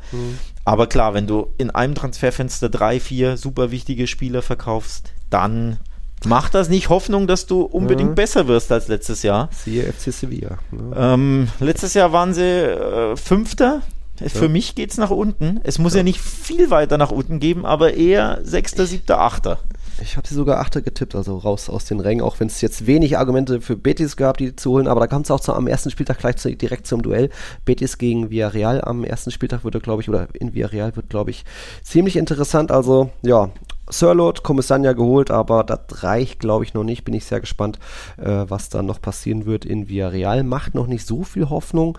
Aber 0.65 0.87
klar, 0.87 1.13
wenn 1.13 1.27
du 1.27 1.47
in 1.57 1.69
einem 1.69 1.95
Transferfenster 1.95 2.69
drei, 2.69 2.99
vier 2.99 3.37
super 3.37 3.71
wichtige 3.71 4.07
Spieler 4.07 4.41
verkaufst, 4.41 5.13
dann 5.29 5.77
macht 6.25 6.53
das 6.53 6.69
nicht 6.69 6.89
Hoffnung, 6.89 7.25
dass 7.27 7.45
du 7.47 7.61
unbedingt 7.61 8.11
Mhm. 8.11 8.15
besser 8.15 8.47
wirst 8.47 8.71
als 8.71 8.87
letztes 8.87 9.23
Jahr. 9.23 9.49
Siehe 9.51 9.83
FC 9.91 10.11
Sevilla. 10.11 10.57
Ne? 10.71 10.95
Ähm, 10.95 11.47
letztes 11.59 11.93
Jahr 11.95 12.11
waren 12.13 12.33
sie 12.33 12.43
äh, 12.43 13.15
Fünfter. 13.15 13.81
Für 14.27 14.49
mich 14.49 14.75
geht 14.75 14.91
es 14.91 14.97
nach 14.97 15.09
unten. 15.09 15.59
Es 15.63 15.79
muss 15.79 15.95
ja. 15.95 16.03
nicht 16.03 16.21
viel 16.21 16.69
weiter 16.69 16.99
nach 16.99 17.09
unten 17.09 17.39
geben, 17.39 17.65
aber 17.65 17.95
eher 17.95 18.39
Sechster, 18.43 18.85
Siebter, 18.85 19.19
Achter. 19.19 19.57
Ich 20.01 20.17
habe 20.17 20.27
sie 20.27 20.35
sogar 20.35 20.59
Achter 20.59 20.81
getippt, 20.81 21.15
also 21.15 21.37
raus 21.37 21.69
aus 21.69 21.85
den 21.85 21.99
Rängen, 21.99 22.23
auch 22.23 22.39
wenn 22.39 22.47
es 22.47 22.61
jetzt 22.61 22.87
wenig 22.87 23.17
Argumente 23.17 23.61
für 23.61 23.75
Betis 23.75 24.17
gab, 24.17 24.37
die 24.37 24.55
zu 24.55 24.71
holen, 24.71 24.87
aber 24.87 25.01
da 25.01 25.07
kommt 25.07 25.25
es 25.25 25.31
auch 25.31 25.39
zu, 25.39 25.53
am 25.53 25.67
ersten 25.67 25.91
Spieltag 25.91 26.19
gleich 26.19 26.37
zu, 26.37 26.55
direkt 26.55 26.87
zum 26.87 27.01
Duell. 27.01 27.29
Betis 27.65 27.97
gegen 27.97 28.29
Villarreal 28.29 28.81
am 28.81 29.03
ersten 29.03 29.31
Spieltag 29.31 29.63
würde, 29.63 29.79
glaube 29.79 30.01
ich, 30.01 30.09
oder 30.09 30.27
in 30.33 30.53
Villarreal 30.53 30.95
wird, 30.95 31.09
glaube 31.09 31.31
ich, 31.31 31.45
ziemlich 31.83 32.15
interessant. 32.15 32.71
Also, 32.71 33.09
ja, 33.21 33.49
Sirlot, 33.91 34.43
Commissania 34.43 34.93
geholt, 34.93 35.31
aber 35.31 35.63
das 35.63 36.03
reicht, 36.03 36.39
glaube 36.39 36.63
ich, 36.63 36.73
noch 36.73 36.83
nicht. 36.83 37.03
Bin 37.03 37.13
ich 37.13 37.25
sehr 37.25 37.41
gespannt, 37.41 37.77
äh, 38.17 38.45
was 38.47 38.69
da 38.69 38.81
noch 38.81 39.01
passieren 39.01 39.45
wird 39.45 39.65
in 39.65 39.89
Villarreal. 39.89 40.43
Macht 40.43 40.75
noch 40.75 40.87
nicht 40.87 41.05
so 41.05 41.23
viel 41.23 41.49
Hoffnung. 41.49 41.97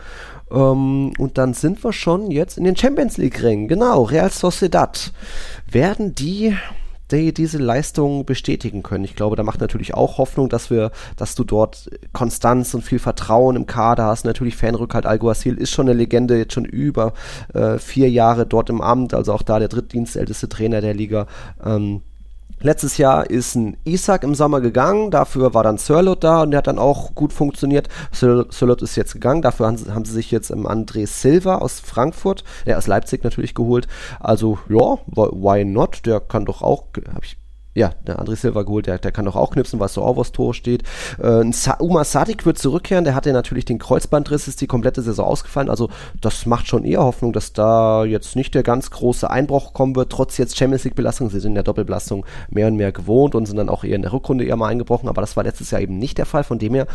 Ähm, 0.51 1.13
und 1.19 1.39
dann 1.39 1.55
sind 1.55 1.85
wir 1.85 1.93
schon 1.93 2.31
jetzt 2.31 2.59
in 2.59 2.65
den 2.65 2.77
Champions 2.77 3.19
League-Rängen. 3.19 3.69
Genau, 3.69 4.05
Real 4.05 4.31
Sociedad. 4.31 5.13
Werden 5.71 6.15
die 6.15 6.57
die 7.13 7.33
diese 7.33 7.59
Leistung 7.59 8.25
bestätigen 8.25 8.83
können. 8.83 9.05
Ich 9.05 9.15
glaube, 9.15 9.37
da 9.37 9.43
macht 9.43 9.61
natürlich 9.61 9.95
auch 9.95 10.19
Hoffnung, 10.19 10.49
dass 10.49 10.71
wir, 10.71 10.91
dass 11.17 11.35
du 11.35 11.45
dort 11.45 11.91
Konstanz 12.13 12.75
und 12.75 12.83
viel 12.83 12.99
Vertrauen 12.99 13.57
im 13.57 13.67
Kader 13.67 14.07
hast. 14.07 14.25
Natürlich 14.25 14.57
Fanrückhalt 14.57 15.07
Alguacil 15.07 15.57
ist 15.57 15.71
schon 15.71 15.89
eine 15.89 15.97
Legende, 15.97 16.39
jetzt 16.39 16.55
schon 16.55 16.65
über 16.65 17.13
äh, 17.55 17.79
vier 17.79 18.11
Jahre 18.11 18.47
dort 18.47 18.71
im 18.71 18.81
Amt, 18.81 19.15
also 19.15 19.33
auch 19.33 19.43
da 19.43 19.59
der 19.59 19.69
drittdienstälteste 19.69 20.49
Trainer 20.49 20.81
der 20.81 20.95
Liga. 20.95 21.27
Ähm, 21.65 22.03
Letztes 22.63 22.97
Jahr 22.97 23.29
ist 23.29 23.57
ein 23.57 23.77
Isaac 23.85 24.23
im 24.23 24.35
Sommer 24.35 24.61
gegangen, 24.61 25.11
dafür 25.11 25.53
war 25.53 25.65
dann 25.65 25.79
Sirlot 25.79 26.23
da 26.23 26.43
und 26.43 26.53
der 26.53 26.59
hat 26.59 26.69
dann 26.69 26.79
auch 26.79 27.15
gut 27.15 27.33
funktioniert. 27.33 27.89
Sir- 28.13 28.47
Sirlot 28.51 28.83
ist 28.83 28.95
jetzt 28.97 29.15
gegangen, 29.15 29.43
dafür 29.43 29.67
haben 29.67 29.77
sie, 29.77 29.93
haben 29.93 30.05
sie 30.05 30.13
sich 30.13 30.31
jetzt 30.31 30.51
im 30.51 30.67
André 30.67 31.07
Silva 31.07 31.57
aus 31.57 31.81
Frankfurt, 31.81 32.45
der 32.65 32.79
aus 32.79 32.87
Leipzig 32.87 33.25
natürlich 33.25 33.55
geholt. 33.55 33.89
Also 34.21 34.59
ja, 34.69 34.99
why 35.07 35.65
not? 35.65 36.07
Der 36.07 36.21
kann 36.21 36.45
doch 36.45 36.63
auch, 36.63 36.85
habe 37.13 37.25
ich 37.25 37.37
ja, 37.75 37.93
der 38.07 38.19
André 38.19 38.37
Silva 38.37 38.63
geholt, 38.63 38.87
der, 38.87 38.99
der 38.99 39.13
kann 39.13 39.25
doch 39.25 39.37
auch 39.37 39.51
knipsen, 39.51 39.81
was 39.81 39.95
so 39.95 40.03
auch 40.03 40.19
aufs 40.19 40.33
Tor 40.33 40.53
steht. 40.55 40.83
Äh, 41.23 41.51
Sa 41.53 41.77
Uma 41.81 42.05
Sadik 42.05 42.45
wird 42.45 42.59
zurückkehren, 42.59 43.05
der 43.05 43.15
hatte 43.15 43.33
natürlich 43.33 43.65
den 43.65 43.79
Kreuzbandriss, 43.79 44.49
ist 44.49 44.61
die 44.61 44.67
komplette 44.67 45.03
Saison 45.03 45.27
ausgefallen. 45.27 45.71
Also 45.71 45.89
das 46.21 46.45
macht 46.47 46.69
schon 46.69 46.85
eher 46.85 47.03
Hoffnung, 47.03 47.33
dass 47.33 47.53
da 47.53 48.05
jetzt 48.05 48.37
nicht 48.37 48.55
der 48.55 48.63
ganz 48.63 48.91
große 48.91 49.29
Einbruch 49.31 49.73
kommen 49.73 49.97
wird, 49.97 50.13
trotz 50.13 50.37
jetzt 50.37 50.57
Champions 50.57 50.85
League 50.85 50.95
Belastung. 50.97 51.31
Sie 51.31 51.41
sind 51.41 51.53
in 51.53 51.55
der 51.55 51.65
Doppelbelastung 51.65 52.27
mehr 52.51 52.67
und 52.67 52.77
mehr 52.77 52.93
gewohnt 52.93 53.35
und 53.35 53.47
sind 53.47 53.57
dann 53.57 53.69
auch 53.69 53.85
eher 53.85 53.97
in 53.97 54.03
der 54.03 54.13
Rückrunde 54.13 54.45
eher 54.45 54.57
mal 54.57 54.69
eingebrochen, 54.69 55.09
aber 55.09 55.23
das 55.23 55.37
war 55.37 55.45
letztes 55.45 55.71
Jahr 55.71 55.81
eben 55.81 55.99
nicht 55.99 56.19
der 56.19 56.27
Fall. 56.27 56.45
Von 56.45 56.59
dem 56.59 56.75
her 56.75 56.87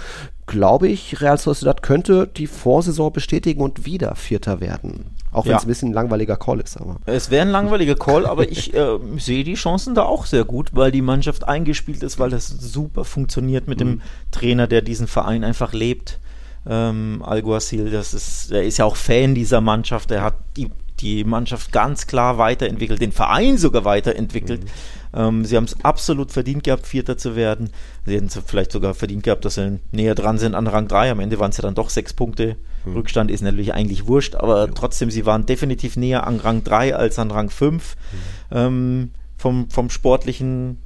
glaube 0.47 0.87
ich, 0.87 1.21
Real 1.21 1.37
Sociedad 1.37 1.83
könnte 1.83 2.27
die 2.27 2.47
Vorsaison 2.47 3.13
bestätigen 3.13 3.61
und 3.61 3.85
wieder 3.85 4.15
Vierter 4.15 4.59
werden. 4.59 5.11
Auch 5.31 5.45
wenn 5.45 5.55
es 5.55 5.63
ein 5.63 5.67
bisschen 5.67 5.89
ein 5.89 5.93
langweiliger 5.93 6.37
Call 6.37 6.61
ist. 6.61 6.77
Aber. 6.77 6.97
Es 7.05 7.29
wäre 7.29 7.43
ein 7.43 7.51
langweiliger 7.51 7.95
Call, 7.95 8.25
aber 8.25 8.49
ich 8.49 8.73
äh, 8.75 8.97
sehe 9.17 9.43
die 9.43 9.53
Chancen 9.53 9.93
da 9.93 10.03
auch 10.03 10.25
sehr 10.25 10.45
gut, 10.45 10.69
weil 10.73 10.91
die 10.91 11.01
Mannschaft 11.01 11.47
eingespielt 11.47 12.01
ist, 12.01 12.17
weil 12.17 12.29
das 12.29 12.47
super 12.47 13.03
funktioniert 13.03 13.67
mit 13.67 13.79
mhm. 13.79 13.83
dem 13.83 14.01
Trainer, 14.31 14.67
der 14.67 14.81
diesen 14.81 15.07
Verein 15.07 15.43
einfach 15.43 15.73
lebt. 15.73 16.19
Ähm, 16.67 17.21
Alguacil, 17.23 17.91
das 17.91 18.13
ist, 18.13 18.51
er 18.51 18.63
ist 18.63 18.77
ja 18.77 18.85
auch 18.85 18.95
Fan 18.95 19.35
dieser 19.35 19.61
Mannschaft, 19.61 20.11
er 20.11 20.23
hat 20.23 20.35
die 20.55 20.69
die 20.99 21.23
Mannschaft 21.23 21.71
ganz 21.71 22.07
klar 22.07 22.37
weiterentwickelt, 22.37 23.01
den 23.01 23.11
Verein 23.11 23.57
sogar 23.57 23.85
weiterentwickelt. 23.85 24.63
Mhm. 24.63 24.69
Ähm, 25.13 25.45
sie 25.45 25.55
haben 25.55 25.63
es 25.63 25.83
absolut 25.83 26.31
verdient 26.31 26.63
gehabt, 26.63 26.85
Vierter 26.85 27.17
zu 27.17 27.35
werden. 27.35 27.69
Sie 28.05 28.15
hätten 28.15 28.27
es 28.27 28.39
vielleicht 28.45 28.71
sogar 28.71 28.93
verdient 28.93 29.23
gehabt, 29.23 29.45
dass 29.45 29.55
sie 29.55 29.79
näher 29.91 30.15
dran 30.15 30.37
sind 30.37 30.55
an 30.55 30.67
Rang 30.67 30.87
3. 30.87 31.11
Am 31.11 31.19
Ende 31.19 31.39
waren 31.39 31.51
es 31.51 31.57
ja 31.57 31.61
dann 31.61 31.75
doch 31.75 31.89
sechs 31.89 32.13
Punkte. 32.13 32.57
Mhm. 32.85 32.93
Rückstand 32.93 33.31
ist 33.31 33.41
natürlich 33.41 33.73
eigentlich 33.73 34.07
wurscht, 34.07 34.35
aber 34.35 34.65
ja. 34.65 34.71
trotzdem, 34.73 35.11
sie 35.11 35.25
waren 35.25 35.45
definitiv 35.45 35.97
näher 35.97 36.27
an 36.27 36.39
Rang 36.39 36.63
3 36.63 36.95
als 36.95 37.19
an 37.19 37.31
Rang 37.31 37.49
5. 37.49 37.95
Mhm. 37.95 38.57
Ähm, 38.57 39.11
vom, 39.37 39.69
vom 39.69 39.89
sportlichen, 39.89 40.79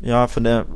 ja, 0.00 0.28
von 0.28 0.44
der 0.44 0.66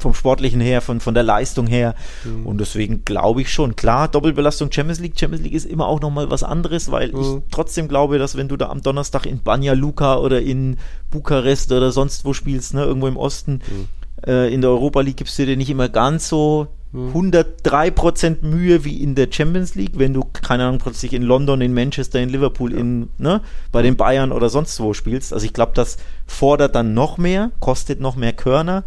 vom 0.00 0.14
Sportlichen 0.14 0.60
her, 0.60 0.80
von, 0.80 1.00
von 1.00 1.14
der 1.14 1.22
Leistung 1.22 1.66
her. 1.66 1.94
Mhm. 2.24 2.46
Und 2.46 2.58
deswegen 2.58 3.04
glaube 3.04 3.42
ich 3.42 3.52
schon, 3.52 3.76
klar, 3.76 4.08
Doppelbelastung 4.08 4.72
Champions 4.72 5.00
League. 5.00 5.18
Champions 5.18 5.44
League 5.44 5.54
ist 5.54 5.66
immer 5.66 5.86
auch 5.86 6.00
nochmal 6.00 6.30
was 6.30 6.42
anderes, 6.42 6.90
weil 6.90 7.12
mhm. 7.12 7.20
ich 7.20 7.28
trotzdem 7.50 7.88
glaube, 7.88 8.18
dass 8.18 8.36
wenn 8.36 8.48
du 8.48 8.56
da 8.56 8.68
am 8.68 8.82
Donnerstag 8.82 9.26
in 9.26 9.42
Banja 9.42 9.74
Luka 9.74 10.18
oder 10.18 10.40
in 10.40 10.78
Bukarest 11.10 11.72
oder 11.72 11.92
sonst 11.92 12.24
wo 12.24 12.32
spielst, 12.32 12.74
ne, 12.74 12.84
irgendwo 12.84 13.06
im 13.06 13.16
Osten, 13.16 13.60
mhm. 13.66 13.88
äh, 14.26 14.52
in 14.52 14.60
der 14.60 14.70
Europa 14.70 15.00
League 15.00 15.18
gibst 15.18 15.38
du 15.38 15.46
dir 15.46 15.56
nicht 15.56 15.70
immer 15.70 15.88
ganz 15.88 16.28
so 16.28 16.68
103% 16.92 18.38
mhm. 18.42 18.50
Mühe 18.50 18.84
wie 18.84 19.00
in 19.00 19.14
der 19.14 19.28
Champions 19.30 19.76
League, 19.76 19.92
wenn 19.94 20.12
du, 20.12 20.24
keine 20.24 20.64
Ahnung, 20.64 20.78
plötzlich 20.78 21.12
in 21.12 21.22
London, 21.22 21.60
in 21.60 21.72
Manchester, 21.72 22.20
in 22.20 22.28
Liverpool, 22.30 22.72
ja. 22.72 22.80
in, 22.80 23.08
ne, 23.18 23.42
bei 23.70 23.82
den 23.82 23.96
Bayern 23.96 24.32
oder 24.32 24.48
sonst 24.48 24.80
wo 24.80 24.92
spielst. 24.92 25.32
Also 25.32 25.46
ich 25.46 25.52
glaube, 25.52 25.72
das 25.74 25.98
fordert 26.26 26.74
dann 26.74 26.92
noch 26.92 27.16
mehr, 27.16 27.52
kostet 27.60 28.00
noch 28.00 28.16
mehr 28.16 28.32
Körner 28.32 28.82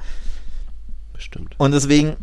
stimmt. 1.21 1.55
Und 1.57 1.71
deswegen, 1.73 2.15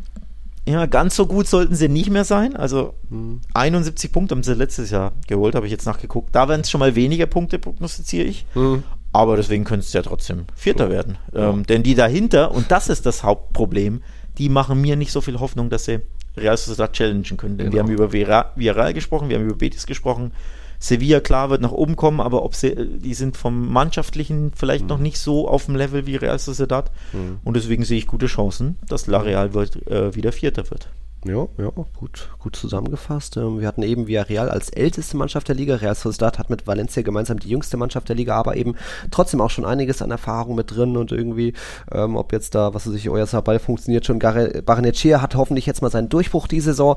ja, 0.67 0.87
ganz 0.87 1.17
so 1.17 1.27
gut 1.27 1.47
sollten 1.47 1.75
sie 1.75 1.89
nicht 1.89 2.11
mehr 2.11 2.25
sein. 2.25 2.57
Also 2.57 2.95
hm. 3.11 3.41
71 3.55 4.13
Punkte 4.13 4.35
haben 4.35 4.43
sie 4.43 4.55
letztes 4.55 4.91
Jahr 4.91 5.13
geholt, 5.27 5.55
habe 5.55 5.67
ich 5.67 5.73
jetzt 5.73 5.87
nachgeguckt. 5.87 6.35
Da 6.35 6.49
werden 6.49 6.63
es 6.63 6.71
schon 6.71 6.81
mal 6.81 6.95
weniger 6.95 7.27
Punkte, 7.27 7.59
prognostiziere 7.59 8.27
ich. 8.27 8.47
Hm. 8.55 8.83
Aber 9.13 9.37
deswegen 9.37 9.65
können 9.65 9.81
es 9.81 9.93
ja 9.93 10.03
trotzdem 10.03 10.45
Vierter 10.55 10.87
so. 10.87 10.93
werden. 10.93 11.19
Ähm, 11.35 11.67
denn 11.67 11.83
die 11.83 11.95
dahinter, 11.95 12.53
und 12.53 12.71
das 12.71 12.89
ist 12.89 13.07
das 13.07 13.25
Hauptproblem, 13.25 14.03
die 14.39 14.49
machen 14.49 14.81
mir 14.81 14.97
nicht 14.97 15.13
so 15.13 15.21
viel 15.21 15.41
Hoffnung, 15.41 15.69
dass 15.69 15.87
sie 15.87 16.01
Real 16.37 16.57
Sociedad 16.57 16.93
challengen 16.93 17.37
können. 17.37 17.59
Denn 17.59 17.71
genau. 17.71 17.73
wir 17.73 17.81
haben 17.83 17.91
über 17.91 18.13
Villarreal 18.13 18.95
gesprochen, 18.95 19.29
wir 19.29 19.37
haben 19.37 19.45
über 19.45 19.57
Betis 19.57 19.87
gesprochen. 19.87 20.33
Sevilla, 20.83 21.21
klar, 21.21 21.51
wird 21.51 21.61
nach 21.61 21.73
oben 21.73 21.95
kommen, 21.95 22.21
aber 22.21 22.43
ob 22.43 22.55
sie, 22.55 22.75
die 22.75 23.13
sind 23.13 23.37
vom 23.37 23.71
Mannschaftlichen 23.71 24.51
vielleicht 24.57 24.85
mhm. 24.85 24.89
noch 24.89 24.99
nicht 24.99 25.19
so 25.19 25.47
auf 25.47 25.67
dem 25.67 25.77
Level 25.77 26.07
wie 26.07 26.17
Real 26.17 26.39
Sociedad. 26.39 26.91
Mhm. 27.13 27.39
Und 27.45 27.55
deswegen 27.55 27.85
sehe 27.85 27.99
ich 27.99 28.07
gute 28.07 28.27
Chancen, 28.27 28.79
dass 28.89 29.07
La 29.07 29.19
Real 29.19 29.53
wird, 29.53 29.87
äh, 29.87 30.15
wieder 30.15 30.33
Vierter 30.33 30.71
wird. 30.71 30.89
Ja, 31.27 31.49
ja, 31.59 31.71
gut, 31.99 32.31
gut 32.39 32.57
zusammengefasst. 32.57 33.37
Ähm, 33.37 33.61
wir 33.61 33.69
hatten 33.69 33.83
eben 33.83 34.07
Villarreal 34.07 34.49
als 34.49 34.71
älteste 34.71 35.19
Mannschaft 35.19 35.49
der 35.49 35.55
Liga. 35.55 35.75
Real 35.75 35.95
Sociedad 35.95 36.39
hat 36.39 36.49
mit 36.49 36.67
Valencia 36.67 37.03
gemeinsam 37.03 37.39
die 37.39 37.51
jüngste 37.51 37.77
Mannschaft 37.77 38.09
der 38.09 38.17
Liga, 38.17 38.37
aber 38.37 38.57
eben 38.57 38.75
trotzdem 39.11 39.43
auch 39.43 39.51
schon 39.51 39.67
einiges 39.67 40.01
an 40.01 40.11
Erfahrung 40.11 40.55
mit 40.55 40.75
drin 40.75 40.97
und 40.97 41.13
irgendwie, 41.13 41.53
ähm, 41.93 42.17
ob 42.17 42.33
jetzt 42.33 42.55
da, 42.55 42.73
was 42.73 42.87
weiß 42.87 42.95
ich, 42.95 43.11
euer 43.11 43.27
Ball 43.43 43.59
funktioniert 43.59 44.07
schon. 44.07 44.19
Barnechea 44.19 45.21
hat 45.21 45.35
hoffentlich 45.35 45.67
jetzt 45.67 45.83
mal 45.83 45.91
seinen 45.91 46.09
Durchbruch 46.09 46.47
die 46.47 46.61
Saison. 46.61 46.97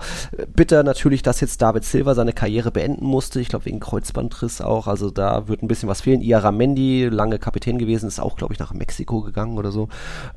Bitter 0.55 0.83
natürlich, 0.83 1.21
dass 1.21 1.41
jetzt 1.41 1.61
David 1.61 1.83
Silva 1.83 2.15
seine 2.15 2.31
Karriere 2.31 2.71
beenden 2.71 3.05
musste. 3.05 3.41
Ich 3.41 3.49
glaube, 3.49 3.65
wegen 3.65 3.81
Kreuzbandriss 3.81 4.61
auch. 4.61 4.87
Also 4.87 5.11
da 5.11 5.49
wird 5.49 5.63
ein 5.63 5.67
bisschen 5.67 5.89
was 5.89 5.99
fehlen. 5.99 6.21
Iaramendi, 6.21 7.09
lange 7.11 7.39
Kapitän 7.39 7.77
gewesen, 7.77 8.07
ist 8.07 8.21
auch, 8.21 8.37
glaube 8.37 8.53
ich, 8.53 8.59
nach 8.59 8.73
Mexiko 8.73 9.21
gegangen 9.21 9.57
oder 9.57 9.73
so. 9.73 9.89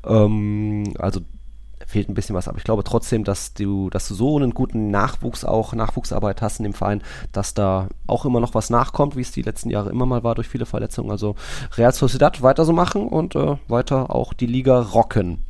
Ähm, 0.05 0.93
also 0.99 1.21
fehlt 1.87 2.09
ein 2.09 2.13
bisschen 2.13 2.35
was. 2.35 2.47
Aber 2.47 2.57
ich 2.57 2.63
glaube 2.63 2.83
trotzdem, 2.83 3.23
dass 3.23 3.53
du, 3.53 3.89
dass 3.89 4.07
du 4.07 4.13
so 4.13 4.35
einen 4.35 4.53
guten 4.53 4.91
Nachwuchs 4.91 5.45
auch, 5.45 5.73
Nachwuchsarbeit 5.73 6.41
hast 6.41 6.59
in 6.59 6.63
dem 6.63 6.73
Verein, 6.73 7.01
dass 7.31 7.53
da 7.53 7.87
auch 8.05 8.25
immer 8.25 8.39
noch 8.39 8.53
was 8.53 8.69
nachkommt, 8.69 9.15
wie 9.15 9.21
es 9.21 9.31
die 9.31 9.41
letzten 9.41 9.69
Jahre 9.69 9.89
immer 9.89 10.05
mal 10.05 10.23
war 10.23 10.35
durch 10.35 10.49
viele 10.49 10.65
Verletzungen. 10.65 11.09
Also 11.09 11.35
Real 11.77 11.93
Sociedad 11.93 12.43
weiter 12.43 12.65
so 12.65 12.73
machen 12.73 13.07
und 13.07 13.35
äh, 13.35 13.55
weiter 13.67 14.13
auch 14.13 14.33
die 14.33 14.47
Liga 14.47 14.81
rocken. 14.81 15.43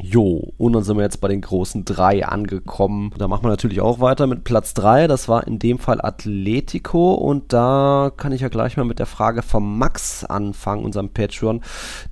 Jo, 0.00 0.52
und 0.58 0.74
dann 0.74 0.84
sind 0.84 0.96
wir 0.96 1.02
jetzt 1.02 1.20
bei 1.20 1.26
den 1.26 1.40
großen 1.40 1.84
drei 1.84 2.24
angekommen. 2.24 3.12
Da 3.18 3.26
machen 3.26 3.42
wir 3.42 3.48
natürlich 3.48 3.80
auch 3.80 3.98
weiter 3.98 4.28
mit 4.28 4.44
Platz 4.44 4.72
drei. 4.72 5.08
Das 5.08 5.28
war 5.28 5.46
in 5.46 5.58
dem 5.58 5.78
Fall 5.78 6.00
Atletico. 6.00 7.14
Und 7.14 7.52
da 7.52 8.12
kann 8.16 8.30
ich 8.30 8.42
ja 8.42 8.48
gleich 8.48 8.76
mal 8.76 8.84
mit 8.84 9.00
der 9.00 9.06
Frage 9.06 9.42
von 9.42 9.76
Max 9.76 10.24
anfangen, 10.24 10.84
unserem 10.84 11.08
Patreon. 11.08 11.62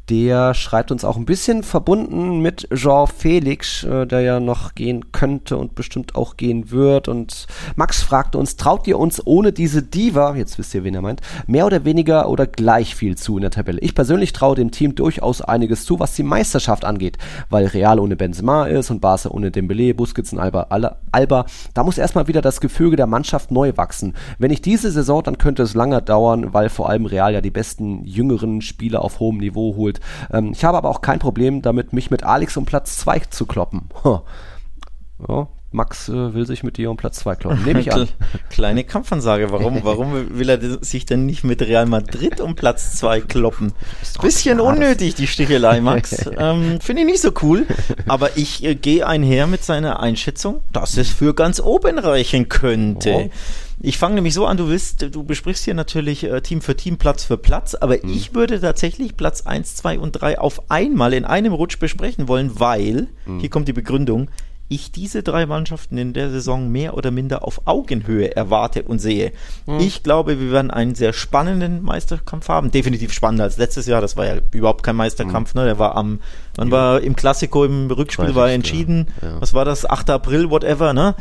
Der 0.09 0.55
schreibt 0.55 0.93
uns 0.93 1.05
auch 1.05 1.17
ein 1.17 1.25
bisschen 1.25 1.65
verbunden 1.65 2.41
mit 2.41 2.69
Jean 2.73 3.09
Felix, 3.09 3.83
äh, 3.83 4.07
der 4.07 4.21
ja 4.21 4.39
noch 4.39 4.75
gehen 4.77 5.11
könnte 5.11 5.57
und 5.57 5.75
bestimmt 5.75 6.15
auch 6.15 6.37
gehen 6.37 6.71
wird. 6.71 7.09
Und 7.09 7.47
Max 7.75 8.03
fragte 8.03 8.39
uns, 8.39 8.57
traut 8.57 8.87
ihr 8.87 8.99
uns 8.99 9.27
ohne 9.27 9.53
diese 9.53 9.83
Diva, 9.83 10.37
jetzt 10.37 10.59
wisst 10.59 10.75
ihr, 10.75 10.85
wen 10.85 10.95
er 10.95 11.03
meint, 11.03 11.21
mehr 11.49 11.67
oder 11.67 11.85
weniger 11.85 12.29
oder 12.29 12.47
gleich 12.47 12.95
viel 12.95 13.17
zu 13.17 13.37
in 13.37 13.43
der 13.43 13.51
Tabelle? 13.51 13.81
Ich 13.81 13.95
persönlich 13.95 14.33
traue 14.33 14.55
dem 14.55 14.71
Team 14.71 14.95
durchaus 14.95 15.41
einiges 15.43 15.85
zu, 15.85 15.99
was 15.99 16.15
die 16.15 16.23
Meisterschaft 16.23 16.85
angeht, 16.85 17.19
weil 17.51 17.67
Real 17.67 17.99
ohne 17.99 18.15
Benzema 18.15 18.67
ist 18.67 18.91
und 18.91 19.01
Barca 19.01 19.17
ohne 19.31 19.51
Dembele, 19.51 19.95
Busquets 19.95 20.33
und 20.33 20.39
Alba, 20.39 20.67
Alba. 21.13 21.47
Da 21.75 21.85
muss 21.85 21.99
erstmal 21.99 22.29
wieder 22.29 22.43
das 22.43 22.61
Gefüge 22.61 22.97
der 22.97 23.07
Mannschaft 23.07 23.51
neu 23.51 23.73
wachsen. 23.77 24.15
Wenn 24.39 24.51
nicht 24.51 24.65
diese 24.65 24.91
Saison, 24.91 25.23
dann 25.23 25.39
könnte 25.39 25.63
es 25.63 25.75
lange 25.75 26.03
dauern, 26.03 26.53
weil 26.53 26.69
vor 26.69 26.89
allem 26.89 27.07
Real 27.07 27.33
ja 27.33 27.41
die 27.41 27.51
besten 27.51 28.05
jüngeren 28.05 28.61
Spieler 28.61 29.03
auf 29.03 29.21
hohem 29.21 29.39
Niveau 29.39 29.77
holt. 29.77 29.96
Ähm, 30.33 30.53
ich 30.53 30.65
habe 30.65 30.79
aber 30.79 30.89
auch 30.89 31.01
kein 31.01 31.19
Problem 31.19 31.63
damit, 31.63 31.93
mich 31.93 32.11
mit 32.11 32.23
Alex 32.23 32.57
um 32.57 32.65
Platz 32.65 32.97
2 32.99 33.21
zu 33.31 33.47
kloppen. 33.47 33.89
Ja, 35.29 35.49
Max 35.77 36.09
äh, 36.09 36.33
will 36.35 36.47
sich 36.47 36.63
mit 36.63 36.79
dir 36.79 36.91
um 36.91 36.97
Platz 36.97 37.19
2 37.19 37.37
kloppen. 37.37 37.65
Nehme 37.65 37.81
ich 37.81 37.93
an. 37.93 38.09
Kleine 38.51 38.83
Kampfansage. 38.85 39.51
Warum, 39.51 39.81
warum 39.85 40.39
will 40.39 40.49
er 40.49 40.83
sich 40.83 41.07
denn 41.07 41.27
nicht 41.27 41.45
mit 41.45 41.61
Real 41.61 41.87
Madrid 41.87 42.41
um 42.41 42.55
Platz 42.55 42.97
2 42.97 43.21
kloppen? 43.21 43.73
Bisschen 44.23 44.59
unnötig, 44.59 45.15
die 45.15 45.27
Stichelei, 45.27 45.81
Max. 45.81 46.25
ähm, 46.39 46.81
Finde 46.81 47.03
ich 47.03 47.09
nicht 47.09 47.21
so 47.21 47.31
cool. 47.43 47.67
Aber 48.07 48.37
ich 48.37 48.65
äh, 48.65 48.75
gehe 48.75 49.07
einher 49.07 49.47
mit 49.47 49.65
seiner 49.65 50.01
Einschätzung, 50.01 50.63
dass 50.73 50.97
es 50.97 51.11
für 51.11 51.35
ganz 51.35 51.61
oben 51.61 51.99
reichen 51.99 52.49
könnte. 52.49 53.13
Oh. 53.13 53.31
Ich 53.79 53.99
fange 53.99 54.15
nämlich 54.15 54.33
so 54.33 54.47
an, 54.47 54.57
du 54.57 54.69
willst, 54.69 55.15
du 55.15 55.23
besprichst 55.23 55.65
hier 55.65 55.75
natürlich 55.75 56.25
äh, 56.25 56.41
Team 56.41 56.63
für 56.63 56.77
Team, 56.77 56.97
Platz 56.97 57.25
für 57.25 57.37
Platz, 57.37 57.75
aber 57.75 57.97
mhm. 58.03 58.11
ich 58.11 58.35
würde 58.35 58.61
tatsächlich 58.61 59.17
Platz 59.17 59.43
1, 59.43 59.77
2 59.77 59.99
und 59.99 60.13
3 60.13 60.39
auf 60.39 60.71
einmal 60.71 61.13
in 61.13 61.25
einem 61.25 61.53
Rutsch 61.53 61.79
besprechen 61.79 62.27
wollen, 62.27 62.59
weil, 62.59 63.09
mhm. 63.27 63.41
hier 63.41 63.51
kommt 63.51 63.69
die 63.69 63.75
Begründung, 63.75 64.29
ich 64.69 64.91
diese 64.91 65.23
drei 65.23 65.47
Mannschaften 65.47 65.97
in 65.97 66.13
der 66.13 66.31
Saison 66.31 66.71
mehr 66.71 66.95
oder 66.95 67.11
minder 67.11 67.45
auf 67.45 67.63
Augenhöhe 67.67 68.35
erwarte 68.35 68.83
und 68.83 68.99
sehe. 68.99 69.33
Mhm. 69.67 69.81
Ich 69.81 70.03
glaube, 70.03 70.41
wir 70.41 70.51
werden 70.51 70.71
einen 70.71 70.95
sehr 70.95 71.13
spannenden 71.13 71.83
Meisterkampf 71.83 72.49
haben. 72.49 72.71
Definitiv 72.71 73.13
spannender 73.13 73.45
als 73.45 73.59
letztes 73.59 73.87
Jahr. 73.87 74.01
Das 74.01 74.17
war 74.17 74.27
ja 74.27 74.39
überhaupt 74.51 74.83
kein 74.83 74.97
Meisterkampf. 74.97 75.55
Mhm. 75.55 75.61
Ne? 75.61 75.67
Der 75.67 75.79
war 75.79 75.95
am, 75.97 76.21
man 76.57 76.69
ja. 76.69 76.73
war 76.73 77.01
im 77.01 77.15
Klassiko 77.15 77.65
im 77.65 77.91
Rückspiel 77.91 78.35
war 78.35 78.51
entschieden. 78.51 79.09
Ja. 79.23 79.29
Ja. 79.29 79.41
Was 79.41 79.55
war 79.55 79.65
das? 79.65 79.89
8. 79.89 80.11
April, 80.11 80.51
whatever. 80.51 80.93
Ne? 80.93 81.15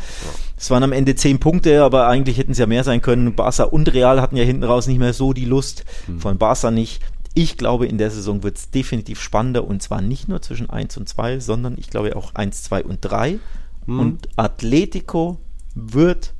Es 0.56 0.70
waren 0.70 0.82
am 0.82 0.92
Ende 0.92 1.14
zehn 1.14 1.38
Punkte, 1.38 1.82
aber 1.82 2.08
eigentlich 2.08 2.38
hätten 2.38 2.52
es 2.52 2.58
ja 2.58 2.66
mehr 2.66 2.82
sein 2.82 3.02
können. 3.02 3.34
Barca 3.34 3.64
und 3.64 3.92
Real 3.92 4.20
hatten 4.20 4.36
ja 4.36 4.44
hinten 4.44 4.64
raus 4.64 4.86
nicht 4.86 4.98
mehr 4.98 5.12
so 5.12 5.32
die 5.32 5.44
Lust. 5.44 5.84
Mhm. 6.06 6.20
Von 6.20 6.38
Barca 6.38 6.70
nicht. 6.70 7.00
Ich 7.38 7.58
glaube, 7.58 7.86
in 7.86 7.98
der 7.98 8.10
Saison 8.10 8.42
wird 8.42 8.56
es 8.56 8.70
definitiv 8.70 9.20
spannender 9.20 9.66
und 9.66 9.82
zwar 9.82 10.00
nicht 10.00 10.26
nur 10.26 10.40
zwischen 10.40 10.70
1 10.70 10.96
und 10.96 11.06
2, 11.06 11.38
sondern 11.38 11.76
ich 11.76 11.90
glaube 11.90 12.16
auch 12.16 12.34
1, 12.34 12.62
2 12.62 12.84
und 12.84 13.00
3. 13.02 13.38
Mhm. 13.84 14.00
Und 14.00 14.28
Atletico 14.36 15.36
wird 15.74 16.32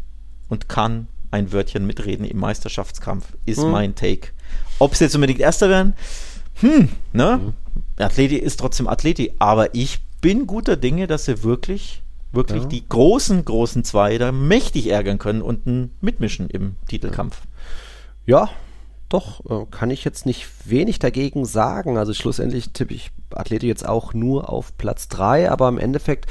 und 0.48 0.70
kann 0.70 1.09
ein 1.31 1.52
Wörtchen 1.52 1.86
mitreden 1.86 2.24
im 2.24 2.39
Meisterschaftskampf, 2.39 3.27
ist 3.44 3.62
mhm. 3.62 3.73
mein 3.73 3.94
Take. 3.94 4.28
Ob 4.78 4.94
sie 4.94 5.05
jetzt 5.05 5.14
unbedingt 5.14 5.39
Erster 5.39 5.68
werden? 5.68 5.93
Hm, 6.55 6.89
ne? 7.12 7.40
Mhm. 7.44 7.52
Atleti 8.02 8.36
ist 8.36 8.59
trotzdem 8.59 8.89
Atleti, 8.89 9.35
aber 9.39 9.74
ich 9.74 9.98
bin 10.23 10.47
guter 10.47 10.78
Dinge, 10.78 11.06
dass 11.06 11.27
sie 11.27 11.43
wirklich, 11.43 12.01
wirklich 12.32 12.62
ja. 12.62 12.68
die 12.70 12.89
großen, 12.89 13.44
großen 13.44 13.85
zwei 13.85 14.16
da 14.16 14.32
mächtig 14.32 14.86
ärgern 14.86 15.18
können 15.18 15.43
und 15.43 15.66
mitmischen 16.01 16.48
im 16.48 16.77
Titelkampf. 16.89 17.43
Ja, 18.24 18.48
Doch, 19.08 19.40
äh, 19.48 19.66
kann 19.70 19.90
ich 19.90 20.04
jetzt 20.04 20.26
nicht 20.26 20.48
wenig 20.64 20.98
dagegen 20.98 21.44
sagen. 21.44 21.96
Also 21.96 22.12
schlussendlich 22.12 22.70
tippe 22.72 22.94
ich 22.94 23.12
Atletico 23.34 23.68
jetzt 23.68 23.88
auch 23.88 24.14
nur 24.14 24.50
auf 24.50 24.76
Platz 24.78 25.08
3, 25.08 25.50
aber 25.50 25.68
im 25.68 25.78
Endeffekt 25.78 26.26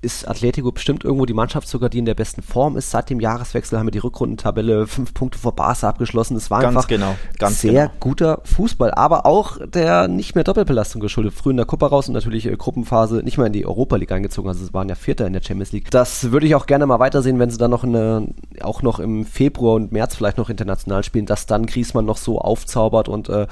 ist 0.00 0.28
Atletico 0.28 0.72
bestimmt 0.72 1.04
irgendwo 1.04 1.26
die 1.26 1.34
Mannschaft 1.34 1.68
sogar, 1.68 1.88
die 1.88 1.98
in 1.98 2.04
der 2.04 2.14
besten 2.14 2.42
Form 2.42 2.76
ist. 2.76 2.90
Seit 2.90 3.10
dem 3.10 3.20
Jahreswechsel 3.20 3.78
haben 3.78 3.86
wir 3.86 3.92
die 3.92 3.98
Rückrundentabelle 3.98 4.86
fünf 4.86 5.14
Punkte 5.14 5.38
vor 5.38 5.54
Barca 5.54 5.88
abgeschlossen. 5.88 6.36
Es 6.36 6.50
war 6.50 6.62
ganz 6.62 6.76
einfach 6.76 6.88
genau, 6.88 7.16
ganz 7.38 7.60
sehr 7.60 7.88
genau. 7.88 7.94
guter 8.00 8.40
Fußball, 8.44 8.92
aber 8.92 9.26
auch 9.26 9.58
der 9.66 10.08
nicht 10.08 10.34
mehr 10.34 10.44
Doppelbelastung 10.44 11.00
geschuldet. 11.00 11.34
Früh 11.34 11.50
in 11.50 11.56
der 11.56 11.66
Kuppe 11.66 11.86
raus 11.86 12.08
und 12.08 12.14
natürlich 12.14 12.46
äh, 12.46 12.56
Gruppenphase 12.56 13.16
nicht 13.16 13.38
mehr 13.38 13.46
in 13.46 13.52
die 13.52 13.66
Europa 13.66 13.96
League 13.96 14.12
eingezogen. 14.12 14.48
Also 14.48 14.64
es 14.64 14.72
waren 14.72 14.88
ja 14.88 14.94
Vierter 14.94 15.26
in 15.26 15.32
der 15.32 15.42
Champions 15.42 15.72
League. 15.72 15.90
Das 15.90 16.30
würde 16.30 16.46
ich 16.46 16.54
auch 16.54 16.66
gerne 16.66 16.86
mal 16.86 16.98
weitersehen, 16.98 17.38
wenn 17.38 17.50
sie 17.50 17.58
dann 17.58 17.70
noch 17.70 17.84
eine, 17.84 18.28
auch 18.60 18.82
noch 18.82 19.00
im 19.00 19.24
Februar 19.24 19.74
und 19.74 19.92
März 19.92 20.16
vielleicht 20.16 20.38
noch 20.38 20.50
international 20.50 21.02
spielen, 21.02 21.26
dass 21.26 21.46
dann 21.46 21.66
Griezmann 21.66 22.04
noch 22.04 22.15
so 22.16 22.38
aufzaubert 22.38 23.08
und 23.08 23.28
äh, 23.28 23.46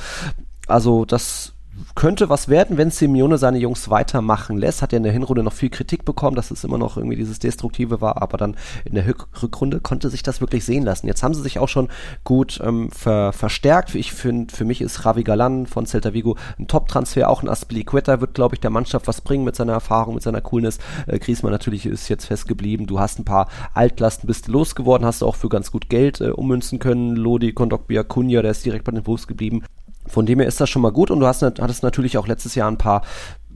also 0.66 1.04
das 1.04 1.53
könnte 1.94 2.28
was 2.28 2.48
werden, 2.48 2.76
wenn 2.76 2.90
Simeone 2.90 3.38
seine 3.38 3.58
Jungs 3.58 3.88
weitermachen 3.90 4.56
lässt. 4.58 4.82
Hat 4.82 4.92
ja 4.92 4.96
in 4.96 5.02
der 5.02 5.12
Hinrunde 5.12 5.42
noch 5.42 5.52
viel 5.52 5.70
Kritik 5.70 6.04
bekommen, 6.04 6.36
dass 6.36 6.50
es 6.50 6.64
immer 6.64 6.78
noch 6.78 6.96
irgendwie 6.96 7.16
dieses 7.16 7.38
Destruktive 7.38 8.00
war, 8.00 8.20
aber 8.20 8.36
dann 8.36 8.56
in 8.84 8.94
der 8.94 9.06
Rückrunde 9.06 9.80
konnte 9.80 10.10
sich 10.10 10.22
das 10.22 10.40
wirklich 10.40 10.64
sehen 10.64 10.84
lassen. 10.84 11.06
Jetzt 11.06 11.22
haben 11.22 11.34
sie 11.34 11.42
sich 11.42 11.58
auch 11.58 11.68
schon 11.68 11.88
gut 12.24 12.60
ähm, 12.62 12.90
ver 12.90 13.32
verstärkt. 13.32 13.94
Ich 13.94 14.12
finde, 14.12 14.54
für 14.54 14.64
mich 14.64 14.80
ist 14.80 15.04
Ravi 15.04 15.24
Galan 15.24 15.66
von 15.66 15.86
Celta 15.86 16.12
Vigo 16.12 16.36
ein 16.58 16.68
Top-Transfer. 16.68 17.28
Auch 17.28 17.42
ein 17.42 17.48
Aspilicueta 17.48 18.20
wird, 18.20 18.34
glaube 18.34 18.54
ich, 18.54 18.60
der 18.60 18.70
Mannschaft 18.70 19.06
was 19.06 19.20
bringen 19.20 19.44
mit 19.44 19.56
seiner 19.56 19.72
Erfahrung, 19.72 20.14
mit 20.14 20.22
seiner 20.22 20.40
Coolness. 20.40 20.78
Äh, 21.06 21.18
Griezmann 21.18 21.52
natürlich 21.52 21.86
ist 21.86 22.08
jetzt 22.08 22.26
festgeblieben. 22.26 22.86
Du 22.86 22.98
hast 23.00 23.18
ein 23.18 23.24
paar 23.24 23.48
Altlasten, 23.72 24.26
bist 24.26 24.48
du 24.48 24.52
losgeworden, 24.52 25.06
hast 25.06 25.22
du 25.22 25.26
auch 25.26 25.36
für 25.36 25.48
ganz 25.48 25.70
gut 25.70 25.88
Geld 25.88 26.20
äh, 26.20 26.30
ummünzen 26.30 26.78
können. 26.78 27.16
Lodi, 27.16 27.52
Kondogbia, 27.52 28.02
Kunja, 28.02 28.42
der 28.42 28.52
ist 28.52 28.64
direkt 28.64 28.84
bei 28.84 28.92
den 28.92 29.06
Wolves 29.06 29.26
geblieben. 29.26 29.62
Von 30.06 30.26
dem 30.26 30.38
her 30.40 30.48
ist 30.48 30.60
das 30.60 30.68
schon 30.68 30.82
mal 30.82 30.92
gut 30.92 31.10
und 31.10 31.20
du 31.20 31.26
hast, 31.26 31.42
hattest 31.42 31.82
natürlich 31.82 32.18
auch 32.18 32.26
letztes 32.26 32.54
Jahr 32.54 32.70
ein 32.70 32.78
paar 32.78 33.02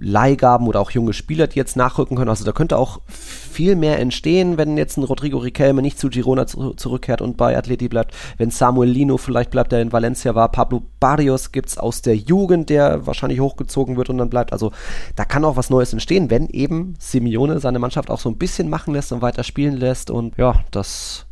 Leihgaben 0.00 0.68
oder 0.68 0.80
auch 0.80 0.92
junge 0.92 1.12
Spieler, 1.12 1.48
die 1.48 1.58
jetzt 1.58 1.76
nachrücken 1.76 2.16
können. 2.16 2.30
Also 2.30 2.44
da 2.44 2.52
könnte 2.52 2.78
auch 2.78 3.00
viel 3.08 3.74
mehr 3.74 3.98
entstehen, 3.98 4.56
wenn 4.56 4.78
jetzt 4.78 4.96
ein 4.96 5.02
Rodrigo 5.02 5.38
Riquelme 5.38 5.82
nicht 5.82 5.98
zu 5.98 6.08
Girona 6.08 6.46
zu, 6.46 6.74
zurückkehrt 6.74 7.20
und 7.20 7.36
bei 7.36 7.56
Atleti 7.56 7.88
bleibt. 7.88 8.14
Wenn 8.36 8.50
Samuel 8.50 8.88
Lino 8.88 9.16
vielleicht 9.16 9.50
bleibt, 9.50 9.72
der 9.72 9.82
in 9.82 9.92
Valencia 9.92 10.34
war. 10.34 10.50
Pablo 10.50 10.82
Barrios 11.00 11.50
gibt's 11.50 11.78
aus 11.78 12.02
der 12.02 12.16
Jugend, 12.16 12.70
der 12.70 13.06
wahrscheinlich 13.06 13.40
hochgezogen 13.40 13.96
wird 13.96 14.08
und 14.08 14.18
dann 14.18 14.30
bleibt. 14.30 14.52
Also 14.52 14.72
da 15.16 15.24
kann 15.24 15.44
auch 15.44 15.56
was 15.56 15.70
Neues 15.70 15.92
entstehen, 15.92 16.30
wenn 16.30 16.48
eben 16.48 16.94
Simeone 17.00 17.58
seine 17.58 17.80
Mannschaft 17.80 18.10
auch 18.10 18.20
so 18.20 18.28
ein 18.28 18.38
bisschen 18.38 18.68
machen 18.68 18.94
lässt 18.94 19.10
und 19.12 19.22
weiter 19.22 19.42
spielen 19.42 19.76
lässt. 19.76 20.10
Und 20.10 20.36
ja, 20.38 20.62
das 20.70 21.26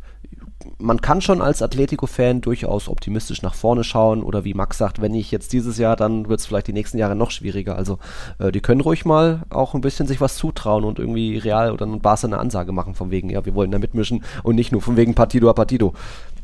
man 0.77 1.01
kann 1.01 1.21
schon 1.21 1.41
als 1.41 1.61
Atletico-Fan 1.61 2.41
durchaus 2.41 2.87
optimistisch 2.89 3.41
nach 3.41 3.55
vorne 3.55 3.83
schauen 3.83 4.23
oder 4.23 4.43
wie 4.43 4.53
Max 4.53 4.77
sagt, 4.77 5.01
wenn 5.01 5.11
nicht 5.11 5.31
jetzt 5.31 5.53
dieses 5.53 5.77
Jahr, 5.77 5.95
dann 5.95 6.29
wird 6.29 6.39
es 6.39 6.45
vielleicht 6.45 6.67
die 6.67 6.73
nächsten 6.73 6.97
Jahre 6.97 7.15
noch 7.15 7.31
schwieriger. 7.31 7.75
Also 7.75 7.99
äh, 8.39 8.51
die 8.51 8.61
können 8.61 8.81
ruhig 8.81 9.05
mal 9.05 9.43
auch 9.49 9.73
ein 9.73 9.81
bisschen 9.81 10.07
sich 10.07 10.21
was 10.21 10.35
zutrauen 10.35 10.83
und 10.83 10.99
irgendwie 10.99 11.37
Real 11.37 11.71
oder 11.71 11.85
Barca 11.85 12.27
eine 12.27 12.39
Ansage 12.39 12.71
machen 12.71 12.95
von 12.95 13.11
wegen, 13.11 13.29
ja, 13.29 13.45
wir 13.45 13.53
wollen 13.53 13.71
da 13.71 13.79
mitmischen 13.79 14.23
und 14.43 14.55
nicht 14.55 14.71
nur 14.71 14.81
von 14.81 14.97
wegen 14.97 15.13
Partido 15.13 15.49
a 15.49 15.53
Partido. 15.53 15.93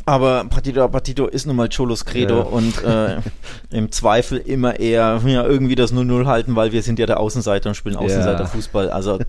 Aber 0.06 0.44
Partido 0.46 0.84
a 0.84 0.88
Partido 0.90 1.28
ist 1.28 1.46
nun 1.46 1.56
mal 1.56 1.70
Cholos 1.70 2.04
Credo 2.04 2.40
ja. 2.40 2.44
und 2.44 2.84
äh, 2.84 3.22
im 3.72 3.92
Zweifel 3.92 4.38
immer 4.38 4.80
eher 4.80 5.22
ja, 5.26 5.46
irgendwie 5.46 5.76
das 5.76 5.94
0-0 5.94 6.26
halten, 6.26 6.56
weil 6.56 6.74
wir 6.74 6.82
sind 6.82 7.00
ja 7.00 7.06
der 7.06 7.20
Außenseiter 7.20 7.70
und 7.70 7.76
spielen 7.76 7.96
Außenseiter-Fußball. 7.96 8.90
Also 8.90 9.20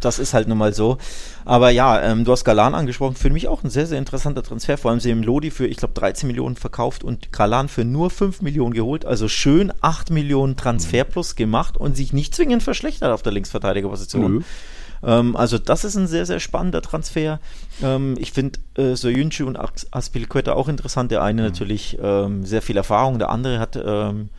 das 0.00 0.18
ist 0.18 0.32
halt 0.32 0.48
nun 0.48 0.56
mal 0.56 0.72
so. 0.72 0.96
Aber 1.44 1.70
ja, 1.70 2.00
ähm, 2.00 2.24
du 2.24 2.32
hast 2.32 2.44
Galan 2.44 2.74
angesprochen. 2.74 3.14
Für 3.14 3.28
mich 3.30 3.48
auch 3.48 3.62
ein 3.62 3.70
sehr, 3.70 3.86
sehr 3.86 3.98
interessanter 3.98 4.42
Transfer. 4.42 4.78
Vor 4.78 4.90
allem 4.90 5.00
sie 5.00 5.10
haben 5.10 5.22
Lodi 5.22 5.50
für, 5.50 5.66
ich 5.66 5.76
glaube, 5.76 5.94
13 5.94 6.26
Millionen 6.26 6.56
verkauft 6.56 7.04
und 7.04 7.32
Galan 7.32 7.68
für 7.68 7.84
nur 7.84 8.08
5 8.08 8.40
Millionen 8.40 8.72
geholt. 8.72 9.04
Also 9.04 9.28
schön 9.28 9.72
8 9.82 10.10
Millionen 10.10 10.56
Transfer 10.56 11.04
plus 11.04 11.36
gemacht 11.36 11.76
und 11.76 11.94
sich 11.94 12.14
nicht 12.14 12.34
zwingend 12.34 12.62
verschlechtert 12.62 13.10
auf 13.10 13.22
der 13.22 13.32
Linksverteidigerposition. 13.32 14.32
Mhm. 14.32 14.44
Ähm, 15.04 15.36
also 15.36 15.58
das 15.58 15.84
ist 15.84 15.96
ein 15.96 16.06
sehr, 16.06 16.26
sehr 16.26 16.40
spannender 16.40 16.82
Transfer. 16.82 17.40
Ähm, 17.82 18.16
ich 18.18 18.32
finde 18.32 18.60
äh, 18.76 18.94
Soyuncu 18.94 19.46
und 19.46 19.58
Aspilicueta 19.90 20.52
auch 20.52 20.68
interessant. 20.68 21.10
Der 21.10 21.22
eine 21.22 21.42
mhm. 21.42 21.48
natürlich 21.48 21.98
ähm, 22.02 22.44
sehr 22.44 22.62
viel 22.62 22.76
Erfahrung, 22.76 23.18
der 23.18 23.30
andere 23.30 23.58
hat 23.58 23.76
ähm, 23.76 24.30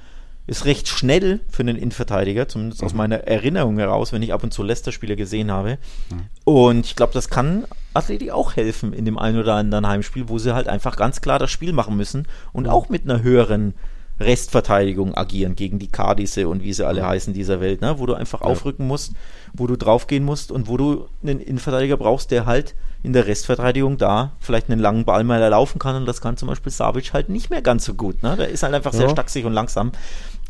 ist 0.46 0.66
recht 0.66 0.90
schnell 0.90 1.40
für 1.50 1.62
einen 1.62 1.78
Innenverteidiger, 1.78 2.50
zumindest 2.50 2.82
mhm. 2.82 2.86
aus 2.88 2.94
meiner 2.94 3.16
Erinnerung 3.28 3.78
heraus, 3.78 4.12
wenn 4.12 4.22
ich 4.22 4.34
ab 4.34 4.44
und 4.44 4.54
zu 4.54 4.62
Leicester-Spiele 4.62 5.16
gesehen 5.16 5.52
habe. 5.52 5.78
Mhm. 6.10 6.22
Und 6.44 6.86
ich 6.86 6.96
glaube, 6.96 7.14
das 7.14 7.30
kann 7.30 7.66
Atleti 7.94 8.32
auch 8.32 8.56
helfen 8.56 8.92
in 8.92 9.06
dem 9.06 9.18
einen 9.18 9.40
oder 9.40 9.56
anderen 9.56 9.88
Heimspiel, 9.88 10.28
wo 10.28 10.40
sie 10.40 10.54
halt 10.54 10.68
einfach 10.68 10.98
ganz 10.98 11.22
klar 11.22 11.40
das 11.40 11.52
Spiel 11.52 11.72
machen 11.72 11.96
müssen 11.96 12.28
und 12.52 12.64
mhm. 12.64 12.70
auch 12.70 12.90
mit 12.90 13.04
einer 13.04 13.24
höheren 13.24 13.74
Restverteidigung 14.20 15.16
agieren 15.16 15.56
gegen 15.56 15.80
die 15.80 15.88
Cardisse 15.88 16.48
und 16.48 16.64
wie 16.64 16.74
sie 16.74 16.86
alle 16.86 17.06
heißen 17.06 17.34
dieser 17.34 17.60
Welt, 17.60 17.82
ne? 17.82 17.98
wo 17.98 18.06
du 18.06 18.14
einfach 18.14 18.42
ja. 18.42 18.48
aufrücken 18.48 18.88
musst, 18.88 19.14
wo 19.54 19.68
du 19.68 19.76
draufgehen 19.76 20.24
musst 20.24 20.52
und 20.52 20.68
wo 20.68 20.78
du 20.78 21.08
einen 21.24 21.40
Innenverteidiger 21.40 21.98
brauchst, 21.98 22.32
der 22.32 22.46
halt 22.46 22.76
in 23.02 23.12
der 23.12 23.28
Restverteidigung 23.28 23.98
da 23.98 24.32
vielleicht 24.40 24.70
einen 24.70 24.80
langen 24.80 25.04
Ball 25.04 25.24
mal 25.24 25.46
laufen 25.46 25.80
kann 25.80 25.96
und 25.96 26.06
das 26.06 26.22
kann 26.22 26.38
zum 26.38 26.48
Beispiel 26.48 26.72
Savic 26.72 27.14
halt 27.14 27.30
nicht 27.30 27.50
mehr 27.50 27.62
ganz 27.62 27.86
so 27.86 27.96
gut. 27.96 28.24
Ne? 28.24 28.36
Der 28.38 28.50
ist 28.50 28.64
halt 28.64 28.74
einfach 28.74 28.94
ja. 28.94 29.00
sehr 29.00 29.10
stacksig 29.10 29.46
und 29.46 29.54
langsam. 29.54 29.92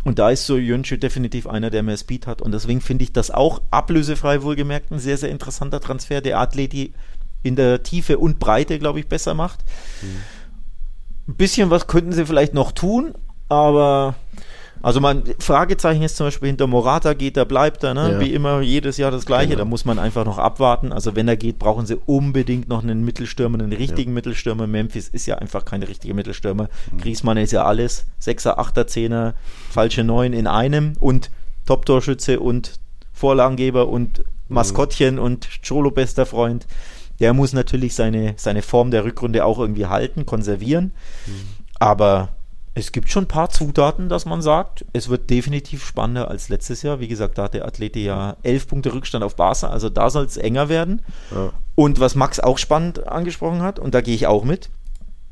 Und 0.03 0.19
da 0.19 0.29
ist 0.29 0.45
so 0.45 0.57
Jönsche 0.57 0.97
definitiv 0.97 1.47
einer, 1.47 1.69
der 1.69 1.81
mehr 1.81 1.97
Speed 1.97 2.27
hat. 2.27 2.41
Und 2.41 2.51
deswegen 2.51 2.81
finde 2.81 3.03
ich 3.03 3.13
das 3.13 3.31
auch 3.31 3.61
ablösefrei 3.71 4.43
wohlgemerkt 4.43 4.91
ein 4.91 4.99
sehr, 4.99 5.17
sehr 5.17 5.29
interessanter 5.29 5.79
Transfer, 5.79 6.19
der 6.19 6.39
Athleti 6.39 6.93
in 7.41 7.55
der 7.55 7.83
Tiefe 7.83 8.17
und 8.17 8.39
Breite, 8.39 8.79
glaube 8.79 8.99
ich, 8.99 9.07
besser 9.07 9.33
macht. 9.33 9.59
Mhm. 10.01 10.21
Ein 11.29 11.35
bisschen 11.35 11.69
was 11.69 11.87
könnten 11.87 12.11
sie 12.11 12.25
vielleicht 12.25 12.53
noch 12.53 12.73
tun, 12.73 13.15
aber 13.53 14.15
also 14.83 14.99
man 14.99 15.23
Fragezeichen 15.39 16.01
ist 16.01 16.17
zum 16.17 16.27
Beispiel 16.27 16.47
hinter 16.47 16.67
Morata 16.67 17.13
geht 17.13 17.37
er, 17.37 17.45
bleibt 17.45 17.85
er, 17.85 17.93
ne? 17.93 18.11
Ja. 18.11 18.19
Wie 18.19 18.33
immer 18.33 18.59
jedes 18.59 18.97
Jahr 18.97 19.11
das 19.11 19.25
gleiche. 19.25 19.51
Genau. 19.51 19.59
Da 19.59 19.65
muss 19.65 19.85
man 19.85 19.97
einfach 19.97 20.25
noch 20.25 20.37
abwarten. 20.37 20.91
Also 20.91 21.15
wenn 21.15 21.25
er 21.25 21.37
geht, 21.37 21.57
brauchen 21.57 21.85
sie 21.85 21.95
unbedingt 22.05 22.67
noch 22.67 22.83
einen 22.83 23.05
Mittelstürmer, 23.05 23.57
einen 23.57 23.71
richtigen 23.71 24.11
ja. 24.11 24.15
Mittelstürmer. 24.15 24.67
Memphis 24.67 25.07
ist 25.07 25.25
ja 25.25 25.37
einfach 25.37 25.63
keine 25.63 25.87
richtige 25.87 26.13
Mittelstürmer. 26.13 26.67
Mhm. 26.91 26.97
Griezmann 26.97 27.37
ist 27.37 27.53
ja 27.53 27.63
alles. 27.63 28.07
Sechser, 28.19 28.59
Achter, 28.59 28.85
Zehner, 28.85 29.35
falsche 29.69 30.03
Neun 30.03 30.33
in 30.33 30.47
einem 30.47 30.97
und 30.99 31.31
Top-Torschütze 31.65 32.41
und 32.41 32.77
Vorlagengeber 33.13 33.87
und 33.87 34.19
mhm. 34.19 34.25
Maskottchen 34.49 35.15
mhm. 35.15 35.21
und 35.21 35.47
Cholo 35.65 35.91
bester 35.91 36.25
Freund. 36.25 36.67
Der 37.21 37.31
muss 37.31 37.53
natürlich 37.53 37.95
seine, 37.95 38.33
seine 38.35 38.61
Form 38.61 38.91
der 38.91 39.05
Rückrunde 39.05 39.45
auch 39.45 39.59
irgendwie 39.59 39.85
halten, 39.85 40.25
konservieren. 40.25 40.91
Mhm. 41.25 41.31
Aber 41.79 42.35
es 42.75 42.91
gibt 42.91 43.09
schon 43.09 43.25
ein 43.25 43.27
paar 43.27 43.49
Zutaten, 43.49 44.09
dass 44.09 44.25
man 44.25 44.41
sagt, 44.41 44.83
es 44.93 45.07
wird 45.09 45.29
definitiv 45.29 45.85
spannender 45.85 46.29
als 46.29 46.49
letztes 46.49 46.81
Jahr. 46.81 46.99
Wie 46.99 47.07
gesagt, 47.07 47.37
da 47.37 47.43
hat 47.43 47.53
der 47.53 47.65
Athlet 47.65 47.95
ja 47.95 48.35
elf 48.41 48.67
Punkte 48.67 48.93
Rückstand 48.93 49.23
auf 49.23 49.35
Barca, 49.35 49.67
also 49.67 49.89
da 49.89 50.09
soll 50.09 50.25
es 50.25 50.37
enger 50.37 50.69
werden. 50.69 51.03
Ja. 51.31 51.53
Und 51.75 51.99
was 51.99 52.15
Max 52.15 52.39
auch 52.39 52.57
spannend 52.57 53.07
angesprochen 53.07 53.61
hat, 53.61 53.77
und 53.77 53.93
da 53.93 54.01
gehe 54.01 54.15
ich 54.15 54.25
auch 54.25 54.43
mit, 54.43 54.69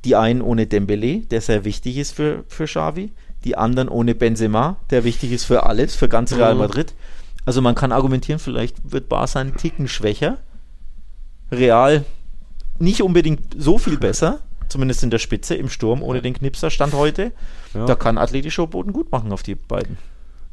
die 0.05 0.15
einen 0.15 0.41
ohne 0.41 0.67
Dembele, 0.67 1.21
der 1.21 1.41
sehr 1.41 1.65
wichtig 1.65 1.97
ist 1.97 2.11
für, 2.11 2.43
für 2.47 2.65
Xavi, 2.65 3.11
die 3.43 3.57
anderen 3.57 3.89
ohne 3.89 4.13
Benzema, 4.13 4.77
der 4.91 5.03
wichtig 5.03 5.31
ist 5.31 5.45
für 5.45 5.63
alles, 5.65 5.95
für 5.95 6.09
ganz 6.09 6.33
Real 6.33 6.53
mhm. 6.53 6.59
Madrid. 6.59 6.93
Also 7.45 7.61
man 7.61 7.73
kann 7.73 7.91
argumentieren, 7.91 8.39
vielleicht 8.39 8.91
wird 8.91 9.09
Barca 9.09 9.39
ein 9.39 9.57
Ticken 9.57 9.87
schwächer. 9.87 10.37
Real 11.51 12.05
nicht 12.77 13.01
unbedingt 13.01 13.55
so 13.57 13.77
viel 13.77 13.97
besser, 13.97 14.39
zumindest 14.71 15.03
in 15.03 15.09
der 15.09 15.19
Spitze, 15.19 15.55
im 15.55 15.69
Sturm, 15.69 16.01
ohne 16.01 16.21
den 16.21 16.33
Knipser 16.33 16.69
stand 16.69 16.93
heute. 16.93 17.31
Ja. 17.73 17.85
Da 17.85 17.95
kann 17.95 18.17
Athletischer 18.17 18.67
Boden 18.67 18.93
gut 18.93 19.11
machen 19.11 19.31
auf 19.31 19.43
die 19.43 19.55
beiden. 19.55 19.97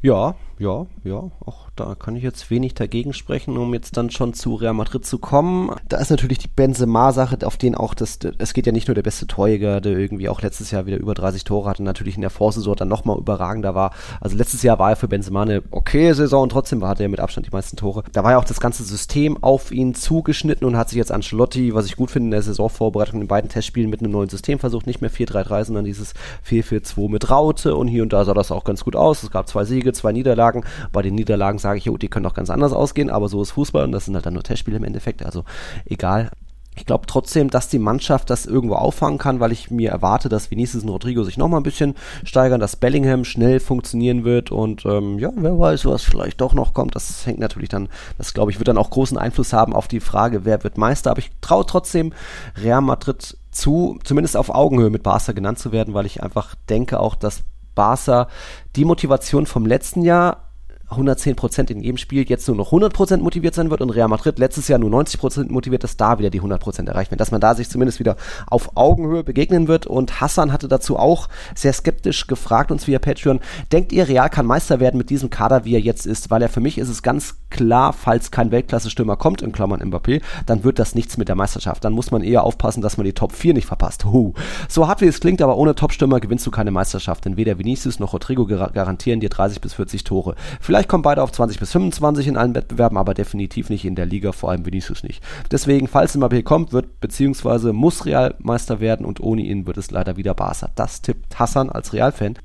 Ja, 0.01 0.35
ja, 0.59 0.87
ja, 1.05 1.31
auch 1.45 1.69
da 1.77 1.95
kann 1.95 2.17
ich 2.17 2.23
jetzt 2.23 2.49
wenig 2.49 2.73
dagegen 2.73 3.13
sprechen, 3.13 3.55
um 3.55 3.73
jetzt 3.73 3.95
dann 3.95 4.09
schon 4.09 4.33
zu 4.33 4.55
Real 4.55 4.73
Madrid 4.73 5.05
zu 5.05 5.17
kommen. 5.17 5.71
Da 5.87 5.97
ist 5.97 6.09
natürlich 6.09 6.37
die 6.37 6.49
Benzema-Sache, 6.49 7.37
auf 7.45 7.55
den 7.55 7.75
auch 7.75 7.93
das, 7.93 8.19
es 8.37 8.53
geht 8.53 8.65
ja 8.65 8.73
nicht 8.73 8.89
nur 8.89 8.95
der 8.95 9.01
beste 9.01 9.25
Torjäger, 9.25 9.79
der 9.79 9.97
irgendwie 9.97 10.27
auch 10.27 10.41
letztes 10.41 10.71
Jahr 10.71 10.85
wieder 10.85 10.97
über 10.97 11.13
30 11.13 11.45
Tore 11.45 11.69
hatte, 11.69 11.81
natürlich 11.81 12.15
in 12.15 12.21
der 12.21 12.29
Vorsaison 12.29 12.75
dann 12.75 12.89
nochmal 12.89 13.17
überragender 13.17 13.73
war. 13.73 13.91
Also 14.19 14.35
letztes 14.35 14.61
Jahr 14.61 14.79
war 14.79 14.89
er 14.89 14.95
für 14.97 15.07
Benzema 15.07 15.43
eine 15.43 15.63
okay 15.71 16.11
Saison 16.11 16.43
und 16.43 16.51
trotzdem 16.51 16.85
hatte 16.85 17.03
er 17.03 17.09
mit 17.09 17.21
Abstand 17.21 17.47
die 17.47 17.51
meisten 17.51 17.77
Tore. 17.77 18.03
Da 18.11 18.25
war 18.25 18.31
ja 18.31 18.37
auch 18.37 18.43
das 18.43 18.59
ganze 18.59 18.83
System 18.83 19.41
auf 19.41 19.71
ihn 19.71 19.95
zugeschnitten 19.95 20.67
und 20.67 20.75
hat 20.75 20.89
sich 20.89 20.97
jetzt 20.97 21.13
Ancelotti, 21.13 21.73
was 21.73 21.85
ich 21.85 21.95
gut 21.95 22.11
finde, 22.11 22.27
in 22.27 22.31
der 22.31 22.41
Saisonvorbereitung 22.41 23.21
in 23.21 23.27
beiden 23.27 23.49
Testspielen 23.49 23.89
mit 23.89 24.01
einem 24.01 24.11
neuen 24.11 24.27
System 24.27 24.59
versucht, 24.59 24.87
nicht 24.87 24.99
mehr 24.99 25.09
4-3-3, 25.09 25.63
sondern 25.63 25.85
dieses 25.85 26.13
4-4-2 26.45 27.09
mit 27.09 27.29
Raute 27.29 27.77
und 27.77 27.87
hier 27.87 28.03
und 28.03 28.11
da 28.11 28.25
sah 28.25 28.33
das 28.33 28.51
auch 28.51 28.65
ganz 28.65 28.83
gut 28.83 28.97
aus. 28.97 29.23
Es 29.23 29.31
gab 29.31 29.47
zwei 29.47 29.63
Siege, 29.63 29.93
zwei 29.93 30.11
Niederlagen. 30.11 30.48
Bei 30.91 31.01
den 31.01 31.15
Niederlagen 31.15 31.59
sage 31.59 31.79
ich, 31.79 31.89
oh, 31.89 31.97
die 31.97 32.09
können 32.09 32.25
auch 32.25 32.33
ganz 32.33 32.49
anders 32.49 32.73
ausgehen, 32.73 33.09
aber 33.09 33.29
so 33.29 33.41
ist 33.41 33.51
Fußball 33.51 33.83
und 33.83 33.91
das 33.91 34.05
sind 34.05 34.15
halt 34.15 34.25
dann 34.25 34.33
nur 34.33 34.43
Testspiele 34.43 34.77
im 34.77 34.83
Endeffekt, 34.83 35.23
also 35.23 35.43
egal. 35.85 36.31
Ich 36.79 36.85
glaube 36.85 37.07
trotzdem, 37.07 37.49
dass 37.49 37.67
die 37.67 37.77
Mannschaft 37.77 38.29
das 38.29 38.45
irgendwo 38.45 38.75
auffangen 38.75 39.17
kann, 39.17 39.41
weil 39.41 39.51
ich 39.51 39.69
mir 39.69 39.89
erwarte, 39.89 40.29
dass 40.29 40.49
Vinicius 40.49 40.83
und 40.83 40.89
Rodrigo 40.89 41.23
sich 41.23 41.37
nochmal 41.37 41.59
ein 41.59 41.63
bisschen 41.63 41.95
steigern, 42.23 42.61
dass 42.61 42.77
Bellingham 42.77 43.25
schnell 43.25 43.59
funktionieren 43.59 44.23
wird 44.23 44.49
und 44.49 44.85
ähm, 44.85 45.19
ja, 45.19 45.29
wer 45.35 45.59
weiß, 45.59 45.85
was 45.85 46.03
vielleicht 46.03 46.39
doch 46.39 46.53
noch 46.53 46.73
kommt. 46.73 46.95
Das 46.95 47.25
hängt 47.25 47.39
natürlich 47.39 47.67
dann, 47.67 47.89
das 48.17 48.33
glaube 48.33 48.51
ich, 48.51 48.59
wird 48.59 48.69
dann 48.69 48.77
auch 48.77 48.91
großen 48.91 49.17
Einfluss 49.17 49.51
haben 49.51 49.73
auf 49.73 49.89
die 49.89 49.99
Frage, 49.99 50.45
wer 50.45 50.63
wird 50.63 50.77
Meister. 50.77 51.11
Aber 51.11 51.19
ich 51.19 51.31
traue 51.41 51.65
trotzdem 51.65 52.13
Real 52.55 52.81
Madrid 52.81 53.37
zu, 53.51 53.99
zumindest 54.05 54.37
auf 54.37 54.49
Augenhöhe 54.49 54.89
mit 54.89 55.03
Barca 55.03 55.33
genannt 55.33 55.59
zu 55.59 55.73
werden, 55.73 55.93
weil 55.93 56.05
ich 56.05 56.23
einfach 56.23 56.55
denke 56.69 57.01
auch, 57.01 57.15
dass 57.15 57.43
Barca 57.79 58.27
die 58.75 58.83
Motivation 58.83 59.45
vom 59.45 59.65
letzten 59.65 60.01
Jahr 60.01 60.48
110 60.89 61.35
Prozent 61.35 61.69
in 61.69 61.81
jedem 61.81 61.97
Spiel 61.97 62.27
jetzt 62.27 62.47
nur 62.47 62.57
noch 62.57 62.67
100 62.67 62.93
Prozent 62.93 63.23
motiviert 63.23 63.55
sein 63.55 63.69
wird 63.69 63.81
und 63.81 63.91
Real 63.91 64.07
Madrid 64.07 64.39
letztes 64.39 64.67
Jahr 64.67 64.79
nur 64.79 64.89
90 64.89 65.19
Prozent 65.19 65.51
motiviert, 65.51 65.83
dass 65.83 65.97
da 65.97 66.19
wieder 66.19 66.29
die 66.29 66.39
100 66.39 66.59
Prozent 66.59 66.89
erreicht 66.89 67.11
werden, 67.11 67.19
dass 67.19 67.31
man 67.31 67.41
da 67.41 67.55
sich 67.55 67.69
zumindest 67.69 67.99
wieder 67.99 68.15
auf 68.47 68.75
Augenhöhe 68.75 69.23
begegnen 69.23 69.67
wird 69.67 69.85
und 69.85 70.19
Hassan 70.21 70.51
hatte 70.51 70.67
dazu 70.67 70.97
auch 70.97 71.29
sehr 71.55 71.73
skeptisch 71.73 72.27
gefragt 72.27 72.71
uns 72.71 72.87
via 72.87 72.99
Patreon, 72.99 73.39
denkt 73.71 73.91
ihr, 73.91 74.07
Real 74.07 74.29
kann 74.29 74.45
Meister 74.45 74.79
werden 74.79 74.97
mit 74.97 75.09
diesem 75.09 75.29
Kader, 75.29 75.65
wie 75.65 75.75
er 75.75 75.81
jetzt 75.81 76.05
ist, 76.05 76.31
weil 76.31 76.41
er 76.41 76.49
für 76.49 76.61
mich 76.61 76.77
ist 76.77 76.89
es 76.89 77.03
ganz 77.03 77.35
klar, 77.49 77.93
falls 77.93 78.31
kein 78.31 78.51
Weltklasse-Stürmer 78.51 79.17
kommt, 79.17 79.41
in 79.41 79.51
Klammern 79.51 79.81
Mbappé, 79.81 80.21
dann 80.45 80.63
wird 80.63 80.79
das 80.79 80.95
nichts 80.95 81.17
mit 81.17 81.27
der 81.27 81.35
Meisterschaft, 81.35 81.83
dann 81.83 81.93
muss 81.93 82.11
man 82.11 82.23
eher 82.23 82.43
aufpassen, 82.43 82.81
dass 82.81 82.97
man 82.97 83.05
die 83.05 83.13
Top 83.13 83.33
4 83.33 83.53
nicht 83.53 83.65
verpasst. 83.65 84.05
Huh. 84.05 84.33
So 84.67 84.87
hart 84.87 85.01
wie 85.01 85.07
es 85.07 85.19
klingt, 85.19 85.41
aber 85.41 85.57
ohne 85.57 85.75
Top-Stürmer 85.75 86.19
gewinnst 86.19 86.45
du 86.45 86.51
keine 86.51 86.71
Meisterschaft, 86.71 87.25
denn 87.25 87.37
weder 87.37 87.59
Vinicius 87.59 87.99
noch 87.99 88.13
Rodrigo 88.13 88.45
garantieren 88.45 89.19
dir 89.19 89.29
30 89.29 89.61
bis 89.61 89.73
40 89.73 90.03
Tore. 90.03 90.35
Vielleicht 90.61 90.78
kommen 90.87 91.03
beide 91.03 91.23
auf 91.23 91.31
20 91.31 91.59
bis 91.59 91.71
25 91.71 92.27
in 92.27 92.37
allen 92.37 92.55
Wettbewerben, 92.55 92.97
aber 92.97 93.13
definitiv 93.13 93.69
nicht 93.69 93.85
in 93.85 93.95
der 93.95 94.05
Liga, 94.05 94.31
vor 94.31 94.51
allem 94.51 94.65
Vinicius 94.65 95.03
nicht. 95.03 95.23
Deswegen, 95.51 95.87
falls 95.87 96.15
Mbappé 96.15 96.43
kommt, 96.43 96.71
wird 96.73 96.99
beziehungsweise 96.99 97.73
muss 97.73 98.05
Real 98.05 98.35
Meister 98.39 98.79
werden 98.79 99.05
und 99.05 99.19
ohne 99.19 99.41
ihn 99.41 99.67
wird 99.67 99.77
es 99.77 99.91
leider 99.91 100.17
wieder 100.17 100.33
Barca. 100.33 100.69
Das 100.75 101.01
tippt 101.01 101.37
Hassan 101.37 101.69
als 101.69 101.93
Real-Fan. 101.93 102.35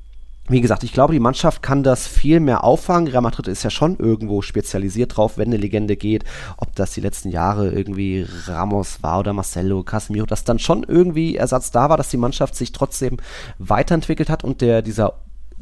Wie 0.47 0.61
gesagt, 0.61 0.85
ich 0.85 0.93
glaube, 0.93 1.15
die 1.15 1.21
Mannschaft 1.21 1.63
kann 1.63 1.83
das 1.83 2.07
viel 2.07 2.39
mehr 2.39 2.65
auffangen. 2.65 3.09
Real 3.09 3.23
Madrid 3.23 3.49
ist 3.49 3.63
ja 3.63 3.71
schon 3.71 3.97
irgendwo 3.99 4.43
spezialisiert 4.43 5.17
drauf, 5.17 5.39
wenn 5.39 5.49
eine 5.49 5.57
Legende 5.57 5.97
geht. 5.97 6.25
Ob 6.59 6.75
das 6.75 6.93
die 6.93 7.01
letzten 7.01 7.31
Jahre 7.31 7.71
irgendwie 7.71 8.27
Ramos 8.45 9.03
war 9.03 9.21
oder 9.21 9.33
Marcelo, 9.33 9.83
Casemiro, 9.85 10.27
dass 10.27 10.45
dann 10.45 10.59
schon 10.59 10.83
irgendwie 10.83 11.37
Ersatz 11.37 11.71
da 11.71 11.89
war, 11.89 11.97
dass 11.97 12.11
die 12.11 12.19
Mannschaft 12.19 12.57
sich 12.57 12.73
trotzdem 12.73 13.17
weiterentwickelt 13.59 14.29
hat 14.29 14.45
und 14.45 14.61
der 14.61 14.83
dieser 14.83 15.15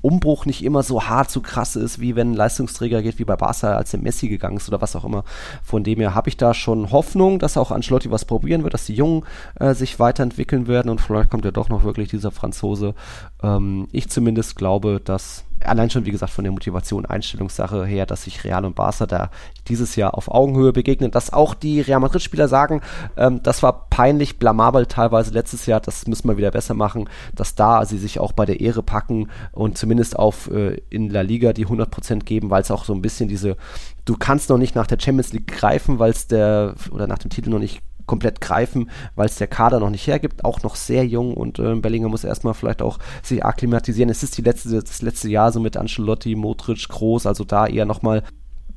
Umbruch 0.02 0.46
nicht 0.46 0.64
immer 0.64 0.82
so 0.82 1.04
hart, 1.04 1.30
so 1.30 1.40
krass 1.40 1.76
ist, 1.76 2.00
wie 2.00 2.16
wenn 2.16 2.32
ein 2.32 2.36
Leistungsträger 2.36 3.02
geht, 3.02 3.18
wie 3.18 3.24
bei 3.24 3.36
Barca, 3.36 3.76
als 3.76 3.92
der 3.92 4.00
Messi 4.00 4.28
gegangen 4.28 4.56
ist 4.56 4.68
oder 4.68 4.80
was 4.80 4.96
auch 4.96 5.04
immer. 5.04 5.24
Von 5.62 5.84
dem 5.84 6.00
her 6.00 6.14
habe 6.14 6.28
ich 6.28 6.36
da 6.36 6.54
schon 6.54 6.90
Hoffnung, 6.90 7.38
dass 7.38 7.56
auch 7.56 7.70
Ancelotti 7.70 8.10
was 8.10 8.24
probieren 8.24 8.64
wird, 8.64 8.74
dass 8.74 8.86
die 8.86 8.94
Jungen 8.94 9.24
äh, 9.58 9.74
sich 9.74 9.98
weiterentwickeln 9.98 10.66
werden 10.66 10.90
und 10.90 11.00
vielleicht 11.00 11.30
kommt 11.30 11.44
ja 11.44 11.50
doch 11.50 11.68
noch 11.68 11.84
wirklich 11.84 12.10
dieser 12.10 12.32
Franzose. 12.32 12.94
Ähm, 13.42 13.88
ich 13.92 14.08
zumindest 14.10 14.56
glaube, 14.56 15.00
dass 15.02 15.44
allein 15.64 15.90
schon, 15.90 16.06
wie 16.06 16.10
gesagt, 16.10 16.32
von 16.32 16.44
der 16.44 16.52
Motivation, 16.52 17.06
Einstellungssache 17.06 17.84
her, 17.84 18.06
dass 18.06 18.24
sich 18.24 18.44
Real 18.44 18.64
und 18.64 18.74
Barca 18.74 19.06
da 19.06 19.30
dieses 19.68 19.96
Jahr 19.96 20.14
auf 20.14 20.28
Augenhöhe 20.30 20.72
begegnen, 20.72 21.10
dass 21.10 21.32
auch 21.32 21.54
die 21.54 21.80
Real 21.80 22.00
Madrid-Spieler 22.00 22.48
sagen, 22.48 22.80
ähm, 23.16 23.42
das 23.42 23.62
war 23.62 23.88
peinlich, 23.88 24.38
blamabel 24.38 24.86
teilweise 24.86 25.32
letztes 25.32 25.66
Jahr, 25.66 25.80
das 25.80 26.06
müssen 26.06 26.28
wir 26.28 26.36
wieder 26.36 26.50
besser 26.50 26.74
machen, 26.74 27.08
dass 27.34 27.54
da 27.54 27.84
sie 27.84 27.98
sich 27.98 28.20
auch 28.20 28.32
bei 28.32 28.46
der 28.46 28.60
Ehre 28.60 28.82
packen 28.82 29.28
und 29.52 29.78
zumindest 29.78 30.18
auf 30.18 30.50
äh, 30.50 30.80
in 30.90 31.10
La 31.10 31.20
Liga 31.20 31.52
die 31.52 31.66
100% 31.66 32.20
geben, 32.24 32.50
weil 32.50 32.62
es 32.62 32.70
auch 32.70 32.84
so 32.84 32.92
ein 32.92 33.02
bisschen 33.02 33.28
diese, 33.28 33.56
du 34.04 34.16
kannst 34.16 34.50
noch 34.50 34.58
nicht 34.58 34.74
nach 34.74 34.86
der 34.86 34.98
Champions 35.00 35.32
League 35.32 35.46
greifen, 35.46 35.98
weil 35.98 36.10
es 36.10 36.26
der, 36.26 36.74
oder 36.90 37.06
nach 37.06 37.18
dem 37.18 37.30
Titel 37.30 37.50
noch 37.50 37.58
nicht 37.58 37.82
komplett 38.06 38.40
greifen, 38.40 38.90
weil 39.14 39.26
es 39.26 39.36
der 39.36 39.46
Kader 39.46 39.80
noch 39.80 39.90
nicht 39.90 40.06
hergibt, 40.06 40.44
auch 40.44 40.62
noch 40.62 40.76
sehr 40.76 41.06
jung 41.06 41.34
und 41.34 41.58
äh, 41.58 41.74
Bellinger 41.74 42.08
muss 42.08 42.24
erstmal 42.24 42.54
vielleicht 42.54 42.82
auch 42.82 42.98
sich 43.22 43.44
akklimatisieren. 43.44 44.10
Es 44.10 44.22
ist 44.22 44.36
die 44.36 44.42
letzte, 44.42 44.82
das 44.82 45.02
letzte 45.02 45.28
Jahr 45.28 45.52
so 45.52 45.60
mit 45.60 45.76
Ancelotti, 45.76 46.34
Modric, 46.34 46.88
Groß, 46.88 47.26
also 47.26 47.44
da 47.44 47.66
eher 47.66 47.84
nochmal 47.84 48.22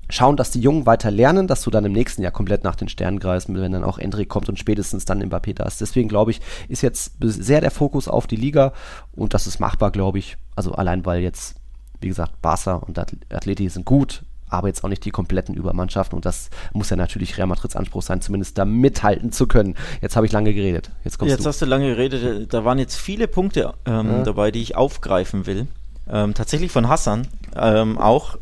schauen, 0.10 0.38
dass 0.38 0.52
die 0.52 0.60
Jungen 0.60 0.86
weiter 0.86 1.12
lernen, 1.12 1.48
dass 1.48 1.64
du 1.64 1.72
dann 1.72 1.86
im 1.86 1.92
nächsten 1.92 2.22
Jahr 2.22 2.32
komplett 2.32 2.64
nach 2.64 2.76
den 2.76 2.90
Sternen 2.90 3.20
greifst, 3.20 3.54
wenn 3.54 3.72
dann 3.72 3.84
auch 3.84 3.98
Endrick 3.98 4.30
kommt 4.30 4.50
und 4.50 4.60
spätestens 4.60 5.06
dann 5.06 5.24
Mbappé 5.24 5.54
da 5.54 5.66
ist. 5.66 5.82
Deswegen 5.82 6.10
glaube 6.10 6.32
ich, 6.32 6.42
ist 6.68 6.82
jetzt 6.82 7.14
sehr 7.20 7.62
der 7.62 7.72
Fokus 7.72 8.08
auf 8.08 8.28
die 8.28 8.36
Liga 8.36 8.74
und 9.14 9.34
das 9.34 9.48
ist 9.48 9.60
machbar, 9.60 9.92
glaube 9.92 10.20
ich. 10.20 10.38
Also 10.56 10.74
allein 10.74 11.06
weil 11.06 11.22
jetzt, 11.22 11.56
wie 12.02 12.08
gesagt, 12.08 12.42
Barca 12.42 12.76
und 12.76 13.00
Atleti 13.00 13.68
sind 13.70 13.86
gut, 13.86 14.24
aber 14.50 14.68
jetzt 14.68 14.84
auch 14.84 14.90
nicht 14.90 15.04
die 15.06 15.12
kompletten 15.12 15.56
Übermannschaften. 15.56 16.16
Und 16.16 16.26
das 16.26 16.50
muss 16.74 16.90
ja 16.90 16.96
natürlich 16.96 17.38
Real 17.38 17.48
Madrids 17.48 17.76
Anspruch 17.76 18.02
sein, 18.02 18.22
zumindest 18.22 18.58
da 18.58 18.66
mithalten 18.66 19.32
zu 19.32 19.48
können. 19.48 19.76
Jetzt 20.02 20.16
habe 20.16 20.26
ich 20.26 20.32
lange 20.32 20.54
geredet. 20.54 20.92
Jetzt, 21.04 21.18
kommst 21.18 21.32
jetzt 21.32 21.46
du. 21.46 21.50
hast 21.50 21.62
du 21.62 21.66
lange 21.66 21.88
geredet. 21.88 22.54
Da 22.54 22.66
waren 22.66 22.80
jetzt 22.80 22.96
viele 22.96 23.28
Punkte 23.28 23.74
ähm, 23.86 24.08
ja. 24.08 24.24
dabei, 24.24 24.52
die 24.52 24.62
ich 24.62 24.76
aufgreifen 24.76 25.46
will. 25.46 25.68
Ähm, 26.10 26.34
tatsächlich 26.34 26.72
von 26.72 26.88
Hassan 26.88 27.28
ähm, 27.56 27.98
auch. 27.98 28.38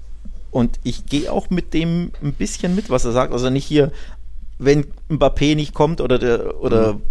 Und 0.52 0.80
ich 0.84 1.06
gehe 1.06 1.32
auch 1.32 1.50
mit 1.50 1.74
dem 1.74 2.12
ein 2.22 2.34
bisschen 2.34 2.76
mit, 2.76 2.90
was 2.90 3.06
er 3.06 3.12
sagt. 3.12 3.34
Also 3.34 3.50
nicht 3.50 3.66
hier, 3.66 3.92
wenn 4.60 4.86
Mbappé 5.10 5.56
nicht 5.56 5.74
kommt 5.74 6.00
oder, 6.02 6.20
der, 6.20 6.62
oder 6.62 6.94
mhm. 6.94 7.02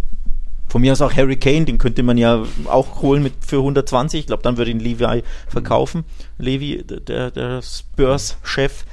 Von 0.73 0.81
mir 0.81 0.91
aus 0.91 1.01
auch 1.03 1.13
Harry 1.13 1.35
Kane, 1.35 1.65
den 1.65 1.77
könnte 1.77 2.01
man 2.01 2.17
ja 2.17 2.43
auch 2.65 3.03
holen 3.03 3.21
mit 3.21 3.33
für 3.45 3.57
120. 3.57 4.21
Ich 4.21 4.25
glaube, 4.25 4.41
dann 4.41 4.57
würde 4.57 4.71
ihn 4.71 4.79
Levi 4.79 5.21
verkaufen. 5.47 5.99
Mhm. 5.99 6.43
Levi, 6.43 6.83
der, 6.83 7.29
der 7.29 7.61
Spurs-Chef. 7.61 8.83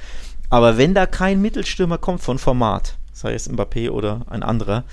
Aber 0.51 0.77
wenn 0.77 0.93
da 0.93 1.07
kein 1.07 1.41
Mittelstürmer 1.41 1.97
kommt 1.97 2.21
von 2.21 2.37
Format, 2.37 2.99
sei 3.13 3.33
es 3.33 3.49
Mbappé 3.49 3.89
oder 3.89 4.21
ein 4.29 4.43
anderer, 4.43 4.83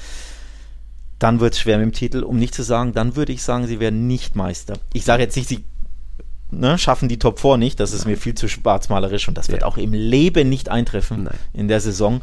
dann 1.18 1.40
wird 1.40 1.52
es 1.52 1.60
schwer 1.60 1.76
mit 1.76 1.84
dem 1.84 1.92
Titel. 1.92 2.22
Um 2.22 2.38
nicht 2.38 2.54
zu 2.54 2.62
sagen, 2.62 2.94
dann 2.94 3.16
würde 3.16 3.34
ich 3.34 3.42
sagen, 3.42 3.66
sie 3.66 3.80
werden 3.80 4.06
nicht 4.06 4.34
Meister. 4.34 4.78
Ich 4.94 5.04
sage 5.04 5.24
jetzt 5.24 5.36
nicht, 5.36 5.50
sie 5.50 5.64
ne, 6.50 6.78
schaffen 6.78 7.10
die 7.10 7.18
Top 7.18 7.38
4 7.38 7.58
nicht. 7.58 7.80
Das 7.80 7.92
ist 7.92 8.06
mir 8.06 8.16
viel 8.16 8.34
zu 8.34 8.48
schwarzmalerisch 8.48 9.28
und 9.28 9.36
das 9.36 9.50
wird 9.50 9.62
auch 9.62 9.76
im 9.76 9.92
Leben 9.92 10.48
nicht 10.48 10.70
eintreffen 10.70 11.24
Nein. 11.24 11.38
in 11.52 11.68
der 11.68 11.82
Saison. 11.82 12.22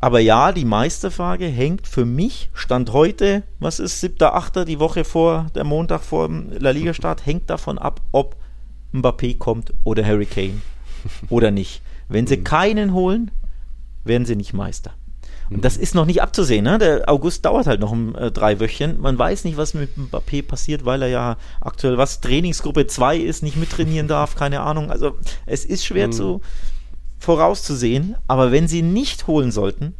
Aber 0.00 0.18
ja, 0.18 0.52
die 0.52 0.64
Meisterfrage 0.64 1.46
hängt 1.46 1.86
für 1.86 2.06
mich, 2.06 2.48
Stand 2.54 2.92
heute, 2.92 3.42
was 3.58 3.78
ist, 3.78 4.00
7., 4.00 4.16
8., 4.22 4.66
die 4.66 4.80
Woche 4.80 5.04
vor, 5.04 5.46
der 5.54 5.64
Montag 5.64 6.02
vor 6.02 6.26
dem 6.26 6.50
La 6.58 6.70
Liga-Start, 6.70 7.26
hängt 7.26 7.50
davon 7.50 7.78
ab, 7.78 8.00
ob 8.10 8.36
Mbappé 8.94 9.36
kommt 9.36 9.74
oder 9.84 10.04
Harry 10.04 10.26
Kane 10.26 10.62
oder 11.28 11.50
nicht. 11.50 11.82
Wenn 12.08 12.26
sie 12.26 12.38
mhm. 12.38 12.44
keinen 12.44 12.94
holen, 12.94 13.30
werden 14.04 14.24
sie 14.24 14.36
nicht 14.36 14.54
Meister. 14.54 14.92
Und 15.50 15.64
das 15.64 15.76
ist 15.76 15.96
noch 15.96 16.06
nicht 16.06 16.22
abzusehen. 16.22 16.64
Ne? 16.64 16.78
Der 16.78 17.08
August 17.08 17.44
dauert 17.44 17.66
halt 17.66 17.80
noch 17.80 17.90
um 17.90 18.14
äh, 18.14 18.30
drei 18.30 18.60
Wöchchen. 18.60 19.00
Man 19.00 19.18
weiß 19.18 19.42
nicht, 19.44 19.56
was 19.56 19.74
mit 19.74 19.90
Mbappé 19.96 20.44
passiert, 20.44 20.84
weil 20.84 21.02
er 21.02 21.08
ja 21.08 21.36
aktuell 21.60 21.98
was 21.98 22.20
Trainingsgruppe 22.20 22.86
2 22.86 23.16
ist, 23.16 23.42
nicht 23.42 23.56
mittrainieren 23.56 24.06
darf, 24.06 24.36
keine 24.36 24.60
Ahnung. 24.60 24.92
Also 24.92 25.16
es 25.46 25.64
ist 25.64 25.84
schwer 25.84 26.06
mhm. 26.06 26.12
zu 26.12 26.40
vorauszusehen, 27.20 28.16
aber 28.26 28.50
wenn 28.50 28.66
sie 28.66 28.82
nicht 28.82 29.26
holen 29.28 29.52
sollten, 29.52 29.94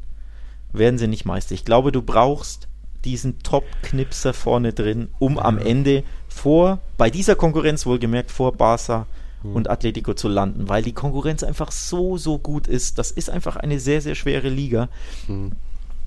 werden 0.72 0.98
sie 0.98 1.06
nicht 1.06 1.24
Meister. 1.24 1.55
Ich 1.55 1.64
glaube, 1.64 1.92
du 1.92 2.02
brauchst 2.02 2.66
diesen 3.05 3.38
Top-Knipser 3.42 4.32
vorne 4.34 4.72
drin, 4.72 5.09
um 5.18 5.38
am 5.38 5.59
Ende 5.59 6.02
vor, 6.28 6.80
bei 6.97 7.10
dieser 7.10 7.34
Konkurrenz 7.36 7.86
wohlgemerkt, 7.86 8.30
vor 8.30 8.52
Barca 8.52 9.06
mhm. 9.42 9.56
und 9.56 9.70
Atletico 9.70 10.14
zu 10.14 10.28
landen, 10.28 10.68
weil 10.68 10.82
die 10.82 10.92
Konkurrenz 10.92 11.42
einfach 11.42 11.72
so, 11.72 12.16
so 12.16 12.38
gut 12.38 12.66
ist. 12.66 12.98
Das 12.98 13.10
ist 13.10 13.30
einfach 13.30 13.56
eine 13.56 13.78
sehr, 13.80 14.01
sehr 14.01 14.14
schwere 14.14 14.48
Liga. 14.48 14.88
Mhm. 15.28 15.52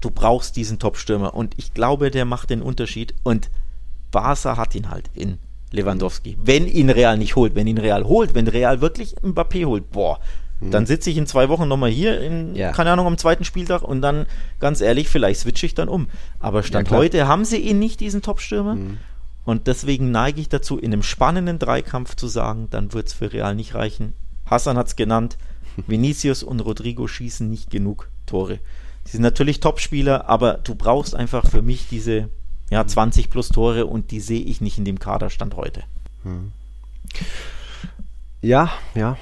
Du 0.01 0.11
brauchst 0.11 0.55
diesen 0.55 0.79
Top-Stürmer 0.79 1.33
und 1.33 1.53
ich 1.57 1.73
glaube, 1.73 2.11
der 2.11 2.25
macht 2.25 2.49
den 2.49 2.61
Unterschied 2.61 3.13
und 3.23 3.49
Barca 4.11 4.57
hat 4.57 4.75
ihn 4.75 4.89
halt 4.89 5.09
in 5.13 5.37
Lewandowski. 5.71 6.37
Wenn 6.43 6.67
ihn 6.67 6.89
Real 6.89 7.17
nicht 7.17 7.35
holt, 7.35 7.55
wenn 7.55 7.67
ihn 7.67 7.77
Real 7.77 8.03
holt, 8.03 8.35
wenn 8.35 8.47
Real 8.47 8.81
wirklich 8.81 9.15
Mbappé 9.23 9.65
holt, 9.65 9.89
boah, 9.91 10.19
dann 10.71 10.85
sitze 10.85 11.09
ich 11.09 11.17
in 11.17 11.27
zwei 11.27 11.49
Wochen 11.49 11.67
nochmal 11.67 11.89
hier, 11.89 12.19
in, 12.21 12.55
ja. 12.55 12.71
keine 12.71 12.91
Ahnung, 12.91 13.07
am 13.07 13.17
zweiten 13.17 13.43
Spieltag 13.43 13.81
und 13.81 14.01
dann, 14.01 14.25
ganz 14.59 14.81
ehrlich, 14.81 15.09
vielleicht 15.09 15.41
switche 15.41 15.65
ich 15.65 15.75
dann 15.75 15.89
um. 15.89 16.07
Aber 16.39 16.63
Stand 16.63 16.89
ja, 16.89 16.97
heute 16.97 17.27
haben 17.27 17.45
sie 17.45 17.57
ihn 17.57 17.79
nicht, 17.79 17.99
diesen 17.99 18.21
Top-Stürmer. 18.21 18.75
Mhm. 18.75 18.97
Und 19.45 19.67
deswegen 19.67 20.11
neige 20.11 20.39
ich 20.39 20.49
dazu, 20.49 20.77
in 20.77 20.93
einem 20.93 21.03
spannenden 21.03 21.59
Dreikampf 21.59 22.15
zu 22.15 22.27
sagen, 22.27 22.67
dann 22.69 22.93
wird 22.93 23.07
es 23.07 23.13
für 23.13 23.33
Real 23.33 23.55
nicht 23.55 23.75
reichen. 23.75 24.13
Hassan 24.45 24.77
hat 24.77 24.87
es 24.87 24.95
genannt, 24.95 25.37
Vinicius 25.87 26.43
und 26.43 26.59
Rodrigo 26.61 27.07
schießen 27.07 27.49
nicht 27.49 27.69
genug 27.69 28.09
Tore. 28.25 28.59
Sie 29.05 29.13
sind 29.13 29.21
natürlich 29.21 29.59
Topspieler, 29.59 30.29
aber 30.29 30.53
du 30.63 30.75
brauchst 30.75 31.15
einfach 31.15 31.49
für 31.49 31.61
mich 31.61 31.87
diese 31.89 32.29
ja, 32.69 32.85
20 32.85 33.29
plus 33.29 33.49
Tore 33.49 33.85
und 33.85 34.11
die 34.11 34.19
sehe 34.19 34.41
ich 34.41 34.61
nicht 34.61 34.77
in 34.77 34.85
dem 34.85 34.99
Kaderstand 34.99 35.55
heute. 35.55 35.83
Mhm. 36.23 36.53
Ja, 38.43 38.71
ja, 38.93 39.17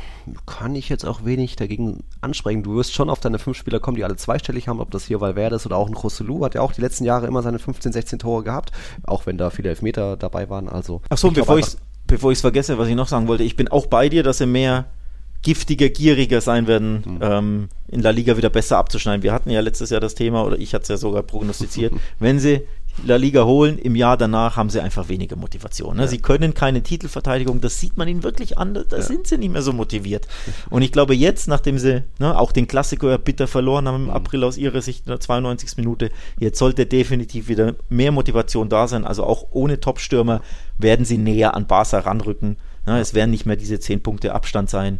kann 0.48 0.76
ich 0.76 0.90
jetzt 0.90 1.06
auch 1.06 1.24
wenig 1.24 1.56
dagegen 1.56 2.04
ansprechen. 2.22 2.64
Du 2.64 2.76
wirst 2.76 2.94
schon 2.94 3.10
auf 3.10 3.20
deine 3.20 3.38
fünf 3.38 3.56
Spieler 3.56 3.80
kommen, 3.80 3.96
die 3.96 4.04
alle 4.04 4.16
zweistellig 4.16 4.68
haben, 4.68 4.80
ob 4.80 4.90
das 4.90 5.06
hier 5.06 5.22
Valverde 5.22 5.56
ist 5.56 5.68
oder 5.68 5.78
auch 5.78 5.88
ein 5.88 5.94
Rosselu, 5.94 6.44
hat 6.44 6.56
ja 6.56 6.62
auch 6.62 6.74
die 6.74 6.82
letzten 6.82 7.06
Jahre 7.06 7.28
immer 7.28 7.44
seine 7.44 7.60
15, 7.60 7.94
16 7.94 8.18
Tore 8.18 8.44
gehabt, 8.44 8.72
auch 9.04 9.28
wenn 9.28 9.38
da 9.38 9.52
viele 9.52 9.70
Elfmeter 9.70 10.18
dabei 10.18 10.50
waren. 10.50 10.68
Also, 10.68 11.02
Ach 11.10 11.18
so, 11.20 11.30
bevor 11.30 11.60
ich 11.60 11.68
bevor 12.08 12.32
ich 12.32 12.38
es 12.38 12.42
vergesse, 12.42 12.78
was 12.78 12.88
ich 12.88 12.96
noch 12.96 13.08
sagen 13.08 13.28
wollte, 13.28 13.44
ich 13.44 13.56
bin 13.56 13.68
auch 13.70 13.86
bei 13.86 14.10
dir, 14.10 14.24
dass 14.24 14.40
sie 14.40 14.48
mehr 14.48 14.88
giftiger, 15.44 15.90
gieriger 15.90 16.42
sein 16.42 16.68
werden 16.68 17.04
mhm. 17.06 17.20
ähm, 17.22 17.70
in 17.88 18.02
La 18.02 18.12
Liga 18.12 18.38
wieder 18.38 18.50
besser 18.50 18.78
abzuschneiden. 18.78 19.24
Wir 19.24 19.34
hatten 19.34 19.50
ja 19.50 19.62
letztes 19.62 19.90
Jahr 19.90 20.02
das 20.02 20.16
Thema, 20.16 20.44
oder 20.44 20.58
ich 20.58 20.74
hatte 20.74 20.84
es 20.84 20.90
ja 20.90 20.98
sogar 20.98 21.24
prognostiziert, 21.24 21.94
wenn 22.20 22.40
sie 22.40 22.62
La 23.06 23.16
Liga 23.16 23.46
holen, 23.46 23.78
im 23.78 23.96
Jahr 23.96 24.18
danach 24.18 24.58
haben 24.58 24.70
sie 24.70 24.82
einfach 24.82 25.10
weniger 25.10 25.36
Motivation. 25.36 25.96
Ne? 25.96 26.04
Ja. 26.04 26.08
Sie 26.08 26.20
können 26.20 26.54
keine 26.54 26.84
Titelverteidigung, 26.84 27.62
das 27.62 27.80
sieht 27.80 27.98
man 27.98 28.08
ihnen 28.08 28.24
wirklich 28.24 28.58
an, 28.58 28.74
da 28.74 28.84
ja. 28.92 29.02
sind 29.02 29.28
sie 29.28 29.38
nicht 29.38 29.52
mehr 29.52 29.62
so 29.62 29.74
motiviert. 29.74 30.28
Und 30.70 30.82
ich 30.82 30.92
glaube 30.92 31.16
jetzt, 31.16 31.48
nachdem 31.48 31.78
sie 31.78 32.04
ne, 32.20 32.38
auch 32.38 32.52
den 32.52 32.68
Klassiker 32.68 33.18
bitter 33.18 33.48
verloren 33.48 33.88
haben 33.88 33.96
im 33.96 34.04
mhm. 34.06 34.10
April 34.12 34.44
aus 34.44 34.58
ihrer 34.58 34.82
Sicht 34.82 35.06
in 35.06 35.12
der 35.12 35.20
92. 35.20 35.78
Minute, 35.78 36.12
jetzt 36.40 36.60
sollte 36.60 36.86
definitiv 36.86 37.48
wieder 37.48 37.76
mehr 37.90 38.12
Motivation 38.12 38.70
da 38.70 38.88
sein. 38.88 39.06
Also 39.06 39.24
auch 39.24 39.48
ohne 39.52 39.80
Top-Stürmer 39.80 40.42
werden 40.78 41.06
sie 41.06 41.18
näher 41.18 41.56
an 41.56 41.68
Barca 41.68 42.00
ranrücken. 42.00 42.58
Ne? 42.86 43.00
Es 43.00 43.14
werden 43.14 43.32
nicht 43.32 43.46
mehr 43.46 43.56
diese 43.56 43.80
10 43.80 44.04
Punkte 44.04 44.34
Abstand 44.34 44.70
sein. 44.70 45.00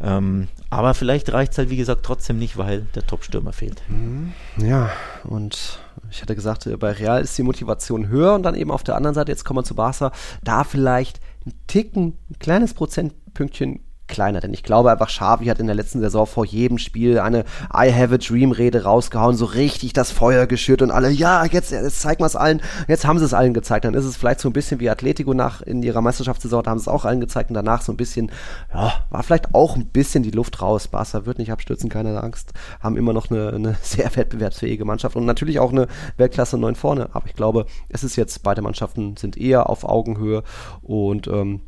Ähm, 0.00 0.48
aber 0.70 0.94
vielleicht 0.94 1.32
reicht 1.32 1.52
es 1.52 1.58
halt, 1.58 1.70
wie 1.70 1.76
gesagt, 1.76 2.04
trotzdem 2.04 2.38
nicht, 2.38 2.56
weil 2.56 2.86
der 2.94 3.06
Top-Stürmer 3.06 3.52
fehlt. 3.52 3.82
Mhm. 3.88 4.32
Ja, 4.58 4.90
und 5.24 5.78
ich 6.14 6.22
hatte 6.22 6.34
gesagt, 6.34 6.66
äh, 6.66 6.76
bei 6.76 6.92
Real 6.92 7.22
ist 7.22 7.36
die 7.36 7.42
Motivation 7.42 8.08
höher 8.08 8.34
und 8.34 8.42
dann 8.44 8.54
eben 8.54 8.70
auf 8.70 8.84
der 8.84 8.96
anderen 8.96 9.14
Seite, 9.14 9.32
jetzt 9.32 9.44
kommen 9.44 9.58
wir 9.58 9.64
zu 9.64 9.74
Barca, 9.74 10.12
da 10.42 10.64
vielleicht 10.64 11.20
ein 11.46 11.52
Ticken, 11.66 12.16
ein 12.30 12.38
kleines 12.38 12.74
Prozentpünktchen 12.74 13.80
kleiner. 14.06 14.40
Denn 14.40 14.52
ich 14.52 14.62
glaube 14.62 14.90
einfach, 14.90 15.08
Xavi 15.08 15.46
hat 15.46 15.60
in 15.60 15.66
der 15.66 15.74
letzten 15.74 16.00
Saison 16.00 16.26
vor 16.26 16.44
jedem 16.44 16.78
Spiel 16.78 17.18
eine 17.18 17.44
I 17.74 17.92
have 17.92 18.14
a 18.14 18.18
Dream 18.18 18.52
Rede 18.52 18.84
rausgehauen, 18.84 19.36
so 19.36 19.44
richtig 19.44 19.92
das 19.92 20.10
Feuer 20.10 20.46
geschürt 20.46 20.82
und 20.82 20.90
alle, 20.90 21.10
ja, 21.10 21.44
jetzt, 21.44 21.70
jetzt 21.70 22.00
zeigen 22.00 22.20
wir 22.20 22.26
es 22.26 22.36
allen. 22.36 22.60
Jetzt 22.88 23.06
haben 23.06 23.18
sie 23.18 23.24
es 23.24 23.34
allen 23.34 23.54
gezeigt. 23.54 23.84
Dann 23.84 23.94
ist 23.94 24.04
es 24.04 24.16
vielleicht 24.16 24.40
so 24.40 24.48
ein 24.48 24.52
bisschen 24.52 24.80
wie 24.80 24.90
Atletico 24.90 25.34
nach 25.34 25.62
in 25.62 25.82
ihrer 25.82 26.00
Meisterschaftssaison, 26.00 26.62
da 26.62 26.70
haben 26.70 26.78
sie 26.78 26.84
es 26.84 26.88
auch 26.88 27.04
allen 27.04 27.20
gezeigt 27.20 27.50
und 27.50 27.54
danach 27.54 27.82
so 27.82 27.92
ein 27.92 27.96
bisschen, 27.96 28.30
ja, 28.72 28.92
war 29.10 29.22
vielleicht 29.22 29.54
auch 29.54 29.76
ein 29.76 29.86
bisschen 29.86 30.22
die 30.22 30.30
Luft 30.30 30.60
raus. 30.60 30.88
Barca 30.88 31.26
wird 31.26 31.38
nicht 31.38 31.52
abstürzen, 31.52 31.88
keine 31.88 32.22
Angst. 32.22 32.52
Haben 32.80 32.96
immer 32.96 33.12
noch 33.12 33.30
eine, 33.30 33.52
eine 33.52 33.76
sehr 33.82 34.14
wettbewerbsfähige 34.14 34.84
Mannschaft 34.84 35.16
und 35.16 35.24
natürlich 35.24 35.58
auch 35.58 35.72
eine 35.72 35.88
Weltklasse 36.16 36.58
9 36.58 36.74
vorne. 36.74 37.08
Aber 37.12 37.26
ich 37.26 37.34
glaube, 37.34 37.66
es 37.88 38.04
ist 38.04 38.16
jetzt, 38.16 38.42
beide 38.42 38.62
Mannschaften 38.62 39.16
sind 39.16 39.36
eher 39.36 39.68
auf 39.68 39.84
Augenhöhe 39.84 40.42
und 40.82 41.26
ähm, 41.28 41.60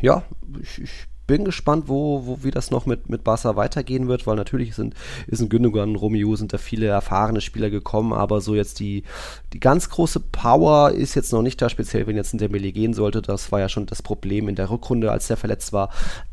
ja, 0.00 0.22
ich, 0.60 0.82
ich 0.82 1.06
bin 1.26 1.44
gespannt, 1.44 1.84
wo, 1.88 2.26
wo, 2.26 2.38
wie 2.42 2.50
das 2.50 2.70
noch 2.70 2.86
mit, 2.86 3.08
mit 3.08 3.24
Barca 3.24 3.56
weitergehen 3.56 4.08
wird, 4.08 4.26
weil 4.26 4.36
natürlich 4.36 4.74
sind, 4.74 4.94
ist 5.26 5.40
ein 5.40 5.48
Gündogan, 5.48 5.96
Romeo, 5.96 6.36
sind 6.36 6.52
da 6.52 6.58
viele 6.58 6.86
erfahrene 6.86 7.40
Spieler 7.40 7.70
gekommen, 7.70 8.12
aber 8.12 8.40
so 8.40 8.54
jetzt 8.54 8.80
die, 8.80 9.04
die 9.52 9.60
ganz 9.60 9.88
große 9.88 10.20
Power 10.20 10.90
ist 10.90 11.14
jetzt 11.14 11.32
noch 11.32 11.42
nicht 11.42 11.60
da, 11.62 11.68
speziell 11.68 12.06
wenn 12.06 12.16
jetzt 12.16 12.34
ein 12.34 12.38
Dembele 12.38 12.72
gehen 12.72 12.94
sollte, 12.94 13.22
das 13.22 13.52
war 13.52 13.60
ja 13.60 13.68
schon 13.68 13.86
das 13.86 14.02
Problem 14.02 14.48
in 14.48 14.56
der 14.56 14.70
Rückrunde, 14.70 15.10
als 15.10 15.26
der 15.28 15.36
verletzt 15.36 15.72
war, 15.72 15.90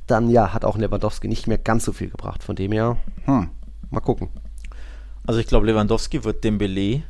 dann 0.07 0.29
ja, 0.29 0.53
hat 0.53 0.65
auch 0.65 0.77
Lewandowski 0.77 1.27
nicht 1.27 1.47
mehr 1.47 1.57
ganz 1.57 1.85
so 1.85 1.93
viel 1.93 2.09
gebracht, 2.09 2.43
von 2.43 2.55
dem 2.55 2.71
her, 2.71 2.97
hm, 3.25 3.49
mal 3.89 4.01
gucken. 4.01 4.29
Also 5.25 5.39
ich 5.39 5.47
glaube, 5.47 5.67
Lewandowski 5.67 6.23
wird 6.23 6.43
Dembele 6.43 7.03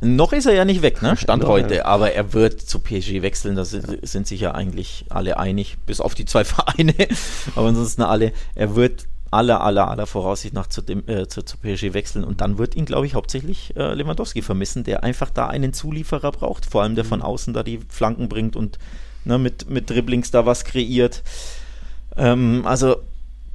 noch 0.00 0.32
ist 0.32 0.46
er 0.46 0.54
ja 0.54 0.64
nicht 0.64 0.82
weg, 0.82 1.02
ne? 1.02 1.16
Stand 1.16 1.44
heute. 1.44 1.86
Aber 1.86 2.12
er 2.12 2.32
wird 2.32 2.60
zu 2.60 2.78
PSG 2.78 3.22
wechseln. 3.22 3.56
Da 3.56 3.64
sind, 3.64 4.06
sind 4.06 4.26
sich 4.26 4.40
ja 4.40 4.52
eigentlich 4.52 5.06
alle 5.08 5.38
einig, 5.38 5.78
bis 5.86 6.00
auf 6.00 6.14
die 6.14 6.24
zwei 6.24 6.44
Vereine. 6.44 6.94
aber 7.56 7.68
ansonsten 7.68 8.02
alle. 8.02 8.32
Er 8.54 8.74
wird 8.74 9.06
aller, 9.34 9.60
aller, 9.62 9.90
aller 9.90 10.06
Voraussicht 10.06 10.54
nach 10.54 10.68
zu, 10.68 10.80
dem, 10.80 11.08
äh, 11.08 11.26
zu, 11.26 11.42
zu 11.42 11.56
PSG 11.58 11.92
wechseln 11.92 12.24
und 12.24 12.40
dann 12.40 12.56
wird 12.56 12.76
ihn, 12.76 12.84
glaube 12.84 13.06
ich, 13.06 13.14
hauptsächlich 13.14 13.74
äh, 13.76 13.92
Lewandowski 13.92 14.42
vermissen, 14.42 14.84
der 14.84 15.02
einfach 15.02 15.30
da 15.30 15.48
einen 15.48 15.72
Zulieferer 15.72 16.30
braucht, 16.30 16.66
vor 16.66 16.82
allem 16.82 16.94
der 16.94 17.04
von 17.04 17.18
mhm. 17.18 17.24
außen 17.24 17.52
da 17.52 17.64
die 17.64 17.80
Flanken 17.88 18.28
bringt 18.28 18.54
und 18.54 18.78
ne, 19.24 19.38
mit, 19.38 19.68
mit 19.68 19.90
Dribblings 19.90 20.30
da 20.30 20.46
was 20.46 20.64
kreiert. 20.64 21.24
Ähm, 22.16 22.62
also 22.64 22.96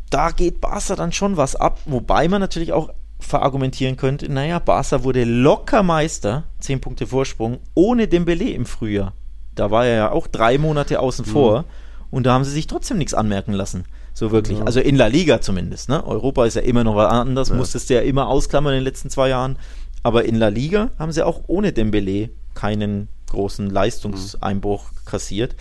da 0.10 0.32
geht 0.32 0.60
Barca 0.60 0.96
dann 0.96 1.14
schon 1.14 1.38
was 1.38 1.56
ab, 1.56 1.80
wobei 1.86 2.28
man 2.28 2.42
natürlich 2.42 2.74
auch 2.74 2.90
verargumentieren 3.20 3.98
könnte, 3.98 4.32
naja, 4.32 4.60
Barca 4.60 5.04
wurde 5.04 5.24
locker 5.26 5.84
Meister, 5.84 6.46
10 6.60 6.82
Punkte 6.82 7.08
Vorsprung, 7.08 7.60
ohne 7.74 8.08
Dembele 8.08 8.50
im 8.52 8.66
Frühjahr. 8.66 9.14
Da 9.56 9.72
war 9.72 9.86
er 9.86 9.96
ja 9.96 10.12
auch 10.12 10.28
drei 10.28 10.58
Monate 10.58 11.00
außen 11.00 11.26
mhm. 11.28 11.32
vor 11.32 11.66
und 12.12 12.26
da 12.26 12.34
haben 12.34 12.46
sie 12.46 12.52
sich 12.52 12.68
trotzdem 12.68 12.98
nichts 12.98 13.14
anmerken 13.14 13.54
lassen. 13.54 13.84
So 14.14 14.32
wirklich. 14.32 14.58
Ja. 14.60 14.66
Also 14.66 14.80
in 14.80 14.96
La 14.96 15.08
Liga 15.08 15.42
zumindest. 15.42 15.90
Ne? 15.90 16.06
Europa 16.06 16.46
ist 16.46 16.56
ja 16.56 16.62
immer 16.62 16.84
noch 16.84 16.96
was 16.96 17.12
anderes, 17.12 17.50
ja. 17.50 17.56
musstest 17.56 17.90
du 17.90 17.96
ja 17.96 18.02
immer 18.02 18.28
ausklammern 18.28 18.74
in 18.74 18.80
den 18.80 18.86
letzten 18.86 19.10
zwei 19.10 19.30
Jahren. 19.30 19.58
Aber 20.02 20.26
in 20.26 20.36
La 20.36 20.48
Liga 20.48 20.92
haben 20.98 21.12
sie 21.12 21.26
auch 21.26 21.44
ohne 21.48 21.74
Dembele 21.74 22.30
keinen 22.54 23.10
großen 23.30 23.70
Leistungseinbruch 23.70 24.92
mhm. 24.92 25.06
kassiert. 25.06 25.56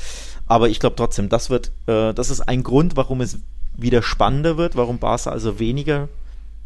Aber 0.47 0.69
ich 0.69 0.81
glaube 0.81 0.97
trotzdem, 0.97 1.29
das 1.29 1.51
wird, 1.51 1.73
äh, 1.87 2.15
das 2.15 2.31
ist 2.31 2.41
ein 2.41 2.63
Grund, 2.63 2.97
warum 2.97 3.21
es 3.21 3.39
wieder 3.77 4.03
spannender 4.03 4.57
wird, 4.57 4.77
warum 4.77 4.99
Barca 4.99 5.31
also 5.31 5.59
weniger 5.59 6.09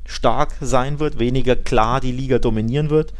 stark 0.04 0.54
sein 0.60 0.98
wird, 0.98 1.18
weniger 1.18 1.56
klar 1.56 2.00
die 2.00 2.12
Liga 2.12 2.38
dominieren 2.38 2.90
wird. 2.90 3.12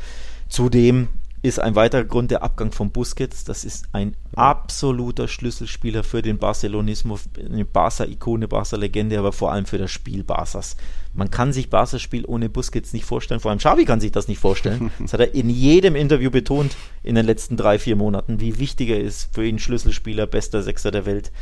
Zudem 0.48 1.08
ist 1.42 1.58
ein 1.58 1.74
weiterer 1.74 2.04
Grund 2.04 2.30
der 2.30 2.44
Abgang 2.44 2.70
von 2.70 2.90
Busquets. 2.90 3.42
Das 3.42 3.64
ist 3.64 3.86
ein 3.92 4.14
absoluter 4.36 5.26
Schlüsselspieler 5.26 6.04
für 6.04 6.22
den 6.22 6.38
Barcelonismus, 6.38 7.28
eine 7.36 7.64
Barca-Ikone, 7.64 8.46
Barca-Legende, 8.46 9.18
aber 9.18 9.32
vor 9.32 9.50
allem 9.50 9.66
für 9.66 9.78
das 9.78 9.90
Spiel 9.90 10.22
Barças. 10.22 10.76
Man 11.14 11.32
kann 11.32 11.52
sich 11.52 11.68
Barca-Spiel 11.68 12.24
ohne 12.26 12.48
Busquets 12.48 12.92
nicht 12.92 13.04
vorstellen. 13.04 13.40
Vor 13.40 13.50
allem 13.50 13.58
Xavi 13.58 13.84
kann 13.84 14.00
sich 14.00 14.12
das 14.12 14.28
nicht 14.28 14.38
vorstellen. 14.38 14.92
Das 15.00 15.12
hat 15.12 15.20
er 15.20 15.34
in 15.34 15.50
jedem 15.50 15.96
Interview 15.96 16.30
betont 16.30 16.76
in 17.02 17.16
den 17.16 17.26
letzten 17.26 17.56
drei, 17.56 17.78
vier 17.80 17.96
Monaten, 17.96 18.38
wie 18.40 18.60
wichtig 18.60 18.90
er 18.90 19.00
ist 19.00 19.34
für 19.34 19.44
ihn 19.44 19.58
Schlüsselspieler, 19.58 20.28
bester 20.28 20.62
Sechser 20.62 20.92
der 20.92 21.06
Welt. 21.06 21.32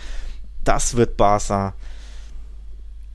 Das 0.65 0.97
wird 0.97 1.19
Barca 1.19 1.75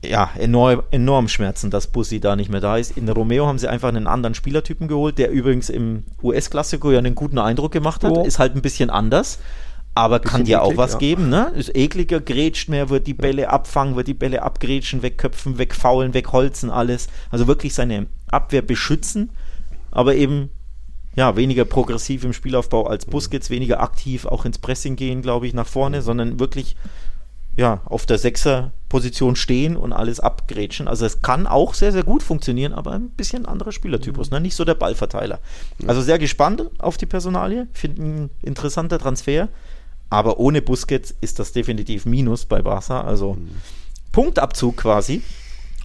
ja, 0.08 0.30
enorm, 0.38 0.82
enorm 0.90 1.28
schmerzen, 1.28 1.70
dass 1.70 1.88
Bussi 1.88 2.20
da 2.20 2.36
nicht 2.36 2.50
mehr 2.50 2.60
da 2.60 2.76
ist. 2.76 2.96
In 2.96 3.08
Romeo 3.08 3.46
haben 3.46 3.58
sie 3.58 3.68
einfach 3.68 3.88
einen 3.88 4.06
anderen 4.06 4.34
Spielertypen 4.34 4.88
geholt, 4.88 5.18
der 5.18 5.30
übrigens 5.30 5.70
im 5.70 6.04
US-Klassiko 6.22 6.90
ja 6.90 6.98
einen 6.98 7.14
guten 7.14 7.38
Eindruck 7.38 7.72
gemacht 7.72 8.04
hat. 8.04 8.12
Oh. 8.12 8.24
Ist 8.24 8.38
halt 8.38 8.54
ein 8.54 8.62
bisschen 8.62 8.90
anders, 8.90 9.38
aber 9.94 10.18
bisschen 10.18 10.32
kann 10.32 10.44
dir 10.44 10.62
auch 10.62 10.76
was 10.76 10.94
ja. 10.94 10.98
geben. 10.98 11.28
Ne? 11.28 11.52
Ist 11.54 11.74
ekliger, 11.74 12.20
grätscht 12.20 12.68
mehr, 12.68 12.90
wird 12.90 13.06
die 13.06 13.14
Bälle 13.14 13.50
abfangen, 13.50 13.96
wird 13.96 14.08
die 14.08 14.14
Bälle 14.14 14.42
abgrätschen, 14.42 15.02
wegköpfen, 15.02 15.58
wegfaulen, 15.58 16.14
wegholzen, 16.14 16.70
alles. 16.70 17.08
Also 17.30 17.46
wirklich 17.46 17.74
seine 17.74 18.06
Abwehr 18.28 18.62
beschützen, 18.62 19.30
aber 19.90 20.14
eben 20.14 20.50
ja, 21.16 21.34
weniger 21.34 21.64
progressiv 21.64 22.24
im 22.24 22.34
Spielaufbau 22.34 22.86
als 22.86 23.06
Busquets, 23.06 23.48
weniger 23.48 23.80
aktiv 23.80 24.26
auch 24.26 24.44
ins 24.44 24.58
Pressing 24.58 24.96
gehen, 24.96 25.22
glaube 25.22 25.46
ich, 25.46 25.54
nach 25.54 25.66
vorne, 25.66 26.02
sondern 26.02 26.38
wirklich 26.38 26.76
ja, 27.56 27.80
auf 27.86 28.04
der 28.04 28.18
Sechser-Position 28.18 29.34
stehen 29.34 29.76
und 29.76 29.92
alles 29.92 30.20
abgrätschen. 30.20 30.88
Also 30.88 31.06
es 31.06 31.22
kann 31.22 31.46
auch 31.46 31.72
sehr, 31.74 31.90
sehr 31.90 32.04
gut 32.04 32.22
funktionieren, 32.22 32.74
aber 32.74 32.92
ein 32.92 33.08
bisschen 33.10 33.46
anderer 33.46 33.72
Spielertypus, 33.72 34.30
mhm. 34.30 34.36
ne? 34.36 34.40
nicht 34.42 34.56
so 34.56 34.64
der 34.64 34.74
Ballverteiler. 34.74 35.40
Also 35.86 36.02
sehr 36.02 36.18
gespannt 36.18 36.62
auf 36.78 36.98
die 36.98 37.06
Personalie, 37.06 37.66
finde 37.72 38.02
ein 38.02 38.30
interessanter 38.42 38.98
Transfer, 38.98 39.48
aber 40.10 40.38
ohne 40.38 40.60
Busquets 40.60 41.14
ist 41.20 41.38
das 41.38 41.52
definitiv 41.52 42.04
Minus 42.04 42.44
bei 42.44 42.60
Barca, 42.60 43.00
also 43.00 43.34
mhm. 43.34 43.48
Punktabzug 44.12 44.76
quasi. 44.76 45.22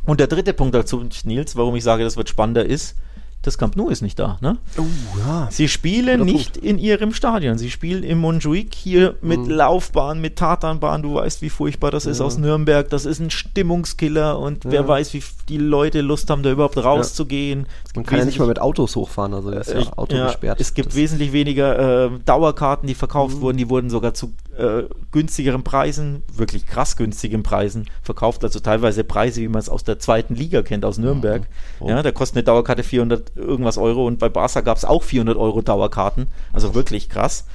Und 0.05 0.19
der 0.19 0.27
dritte 0.27 0.53
Punktabzug, 0.53 1.03
Nils, 1.25 1.55
warum 1.55 1.75
ich 1.75 1.83
sage, 1.83 2.03
das 2.03 2.17
wird 2.17 2.27
spannender 2.27 2.65
ist, 2.65 2.95
das 3.43 3.57
Camp 3.57 3.75
Nou 3.75 3.89
ist 3.89 4.01
nicht 4.01 4.19
da. 4.19 4.37
Ne? 4.41 4.57
Oh, 4.77 4.83
ja. 5.25 5.47
Sie 5.49 5.67
spielen 5.67 6.23
nicht 6.23 6.57
in 6.57 6.77
ihrem 6.77 7.11
Stadion. 7.13 7.57
Sie 7.57 7.71
spielen 7.71 8.03
im 8.03 8.19
Montjuic 8.19 8.75
hier 8.75 9.15
mit 9.21 9.39
mhm. 9.41 9.49
Laufbahn, 9.49 10.21
mit 10.21 10.35
Tatanbahn. 10.35 11.01
Du 11.01 11.15
weißt, 11.15 11.41
wie 11.41 11.49
furchtbar 11.49 11.89
das 11.89 12.05
ja. 12.05 12.11
ist 12.11 12.21
aus 12.21 12.37
Nürnberg. 12.37 12.87
Das 12.89 13.05
ist 13.05 13.19
ein 13.19 13.31
Stimmungskiller 13.31 14.37
und 14.37 14.65
ja. 14.65 14.71
wer 14.71 14.87
weiß, 14.87 15.13
wie 15.15 15.23
die 15.49 15.57
Leute 15.57 16.01
Lust 16.01 16.29
haben, 16.29 16.43
da 16.43 16.51
überhaupt 16.51 16.77
rauszugehen. 16.77 17.65
Man 17.95 18.05
kann 18.05 18.19
ja 18.19 18.25
nicht 18.25 18.37
mal 18.37 18.47
mit 18.47 18.61
Autos 18.61 18.95
hochfahren, 18.95 19.33
also 19.33 19.49
ist 19.49 19.73
ja 19.73 19.81
Auto 19.97 20.15
gesperrt. 20.15 20.61
Es 20.61 20.73
gibt 20.75 20.89
das 20.89 20.95
wesentlich 20.95 21.33
weniger 21.33 22.05
äh, 22.05 22.09
Dauerkarten, 22.25 22.87
die 22.87 22.95
verkauft 22.95 23.37
mhm. 23.37 23.41
wurden. 23.41 23.57
Die 23.57 23.69
wurden 23.69 23.89
sogar 23.89 24.13
zu 24.13 24.33
äh, 24.57 24.83
günstigeren 25.11 25.63
Preisen, 25.63 26.23
wirklich 26.33 26.65
krass 26.65 26.97
günstigen 26.97 27.43
Preisen 27.43 27.89
verkauft. 28.01 28.43
Also 28.43 28.59
teilweise 28.59 29.03
Preise, 29.03 29.41
wie 29.41 29.47
man 29.47 29.59
es 29.59 29.69
aus 29.69 29.83
der 29.83 29.99
zweiten 29.99 30.35
Liga 30.35 30.61
kennt, 30.61 30.85
aus 30.85 30.97
Nürnberg. 30.97 31.43
Oh. 31.79 31.89
Ja, 31.89 32.03
da 32.03 32.11
kostet 32.11 32.37
eine 32.37 32.43
Dauerkarte 32.43 32.83
400 32.83 33.35
irgendwas 33.35 33.77
Euro 33.77 34.05
und 34.05 34.19
bei 34.19 34.29
Barca 34.29 34.61
gab 34.61 34.77
es 34.77 34.85
auch 34.85 35.03
400 35.03 35.37
Euro 35.37 35.61
Dauerkarten. 35.61 36.27
Also 36.53 36.75
wirklich 36.75 37.09
krass. 37.09 37.45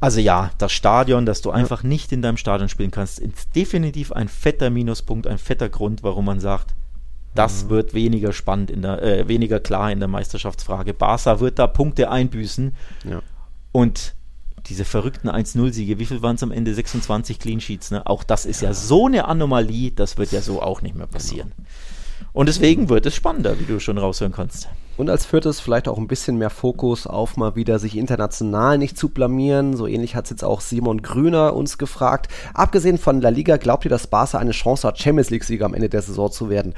Also 0.00 0.20
ja, 0.20 0.52
das 0.58 0.72
Stadion, 0.72 1.26
dass 1.26 1.42
du 1.42 1.50
einfach 1.50 1.82
nicht 1.82 2.12
in 2.12 2.22
deinem 2.22 2.36
Stadion 2.36 2.68
spielen 2.68 2.92
kannst, 2.92 3.18
ist 3.18 3.56
definitiv 3.56 4.12
ein 4.12 4.28
fetter 4.28 4.70
Minuspunkt, 4.70 5.26
ein 5.26 5.38
fetter 5.38 5.68
Grund, 5.68 6.04
warum 6.04 6.24
man 6.24 6.38
sagt, 6.38 6.74
das 7.34 7.64
mhm. 7.64 7.70
wird 7.70 7.94
weniger 7.94 8.32
spannend 8.32 8.70
in 8.70 8.82
der, 8.82 9.02
äh, 9.02 9.28
weniger 9.28 9.60
klar 9.60 9.90
in 9.90 9.98
der 9.98 10.08
Meisterschaftsfrage. 10.08 10.94
Barca 10.94 11.40
wird 11.40 11.58
da 11.58 11.66
Punkte 11.66 12.10
einbüßen. 12.10 12.74
Ja. 13.08 13.22
Und 13.72 14.14
diese 14.66 14.84
verrückten 14.84 15.28
1-0-Siege, 15.28 15.98
wie 15.98 16.06
viel 16.06 16.22
waren 16.22 16.36
es 16.36 16.42
am 16.42 16.52
Ende? 16.52 16.74
26 16.74 17.38
Clean 17.38 17.60
Sheets, 17.60 17.90
ne? 17.90 18.06
Auch 18.06 18.24
das 18.24 18.46
ist 18.46 18.62
ja. 18.62 18.68
ja. 18.68 18.74
so 18.74 19.06
eine 19.06 19.26
Anomalie, 19.26 19.92
das 19.92 20.18
wird 20.18 20.32
ja 20.32 20.40
so 20.40 20.62
auch 20.62 20.82
nicht 20.82 20.94
mehr 20.94 21.06
passieren. 21.06 21.52
Genau. 21.56 21.68
Und 22.32 22.46
deswegen 22.46 22.88
wird 22.88 23.06
es 23.06 23.14
spannender, 23.14 23.58
wie 23.60 23.64
du 23.64 23.80
schon 23.80 23.98
raushören 23.98 24.32
kannst. 24.32 24.68
Und 24.98 25.08
als 25.08 25.24
viertes 25.24 25.60
vielleicht 25.60 25.86
auch 25.86 25.96
ein 25.96 26.08
bisschen 26.08 26.38
mehr 26.38 26.50
Fokus 26.50 27.06
auf 27.06 27.36
mal 27.36 27.54
wieder 27.54 27.78
sich 27.78 27.96
international 27.96 28.78
nicht 28.78 28.98
zu 28.98 29.10
blamieren. 29.10 29.76
So 29.76 29.86
ähnlich 29.86 30.16
hat 30.16 30.24
es 30.24 30.30
jetzt 30.30 30.42
auch 30.44 30.60
Simon 30.60 31.02
Grüner 31.02 31.54
uns 31.54 31.78
gefragt. 31.78 32.26
Abgesehen 32.52 32.98
von 32.98 33.20
La 33.20 33.28
Liga, 33.28 33.58
glaubt 33.58 33.84
ihr, 33.84 33.90
dass 33.90 34.08
Barca 34.08 34.38
eine 34.38 34.50
Chance 34.50 34.88
hat, 34.88 34.98
Champions 34.98 35.30
League-Sieger 35.30 35.66
am 35.66 35.74
Ende 35.74 35.88
der 35.88 36.02
Saison 36.02 36.32
zu 36.32 36.50
werden? 36.50 36.74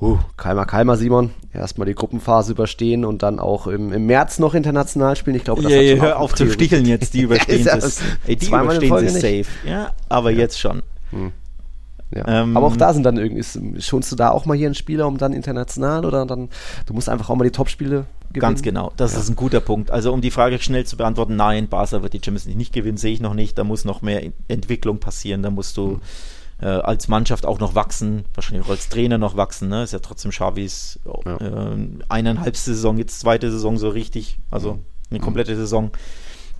Uh, 0.00 0.16
Keimer, 0.36 0.64
Keimer, 0.64 0.96
Simon. 0.96 1.30
Erstmal 1.52 1.88
die 1.88 1.96
Gruppenphase 1.96 2.52
überstehen 2.52 3.04
und 3.04 3.24
dann 3.24 3.40
auch 3.40 3.66
im, 3.66 3.92
im 3.92 4.06
März 4.06 4.38
noch 4.38 4.54
international 4.54 5.16
spielen. 5.16 5.34
Ich 5.34 5.42
glaube, 5.42 5.62
das 5.62 5.72
ja, 5.72 5.80
ja, 5.80 6.00
hör 6.00 6.20
auf 6.20 6.34
zu 6.36 6.48
sticheln 6.48 6.86
jetzt, 6.86 7.14
die 7.14 7.20
überstehen 7.22 7.66
es. 7.66 8.00
Ey, 8.28 8.36
die 8.36 8.46
überstehen 8.46 9.08
sie 9.08 9.08
safe. 9.08 9.46
Ja, 9.68 9.90
aber 10.08 10.30
ja. 10.30 10.38
jetzt 10.38 10.60
schon. 10.60 10.82
Hm. 11.10 11.32
Ja. 12.14 12.42
Ähm, 12.42 12.56
aber 12.56 12.66
auch 12.66 12.76
da 12.76 12.94
sind 12.94 13.02
dann 13.02 13.16
irgendwie, 13.16 13.80
schonst 13.80 14.12
du 14.12 14.16
da 14.16 14.30
auch 14.30 14.46
mal 14.46 14.56
hier 14.56 14.66
einen 14.66 14.74
Spieler, 14.74 15.08
um 15.08 15.18
dann 15.18 15.32
international 15.32 16.04
oder 16.04 16.24
dann, 16.24 16.48
du 16.86 16.94
musst 16.94 17.08
einfach 17.08 17.28
auch 17.30 17.34
mal 17.34 17.44
die 17.44 17.50
Top-Spiele 17.50 18.06
gewinnen? 18.28 18.40
Ganz 18.40 18.62
genau, 18.62 18.92
das 18.96 19.14
ja. 19.14 19.20
ist 19.20 19.28
ein 19.28 19.36
guter 19.36 19.60
Punkt. 19.60 19.90
Also 19.90 20.12
um 20.12 20.20
die 20.20 20.30
Frage 20.30 20.58
schnell 20.60 20.86
zu 20.86 20.96
beantworten, 20.96 21.36
nein, 21.36 21.68
Barca 21.68 22.02
wird 22.02 22.12
die 22.12 22.20
Champions 22.24 22.46
League 22.46 22.56
nicht 22.56 22.72
gewinnen, 22.72 22.96
sehe 22.96 23.12
ich 23.12 23.20
noch 23.20 23.34
nicht. 23.34 23.58
Da 23.58 23.64
muss 23.64 23.84
noch 23.84 24.02
mehr 24.02 24.22
Entwicklung 24.46 25.00
passieren, 25.00 25.42
da 25.42 25.50
musst 25.50 25.76
du 25.76 25.86
mhm. 25.88 26.00
äh, 26.60 26.66
als 26.66 27.08
Mannschaft 27.08 27.44
auch 27.44 27.58
noch 27.58 27.74
wachsen, 27.74 28.24
wahrscheinlich 28.34 28.64
auch 28.66 28.70
als 28.70 28.88
Trainer 28.88 29.18
noch 29.18 29.36
wachsen. 29.36 29.68
Ne? 29.68 29.82
Ist 29.82 29.92
ja 29.92 29.98
trotzdem 29.98 30.30
Xavis 30.30 31.00
ja. 31.24 31.36
äh, 31.38 31.76
eineinhalb 32.08 32.56
Saison, 32.56 32.98
jetzt 32.98 33.18
zweite 33.18 33.50
Saison 33.50 33.78
so 33.78 33.88
richtig, 33.88 34.38
also 34.50 34.74
mhm. 34.74 34.80
eine 35.10 35.20
komplette 35.20 35.56
Saison. 35.56 35.90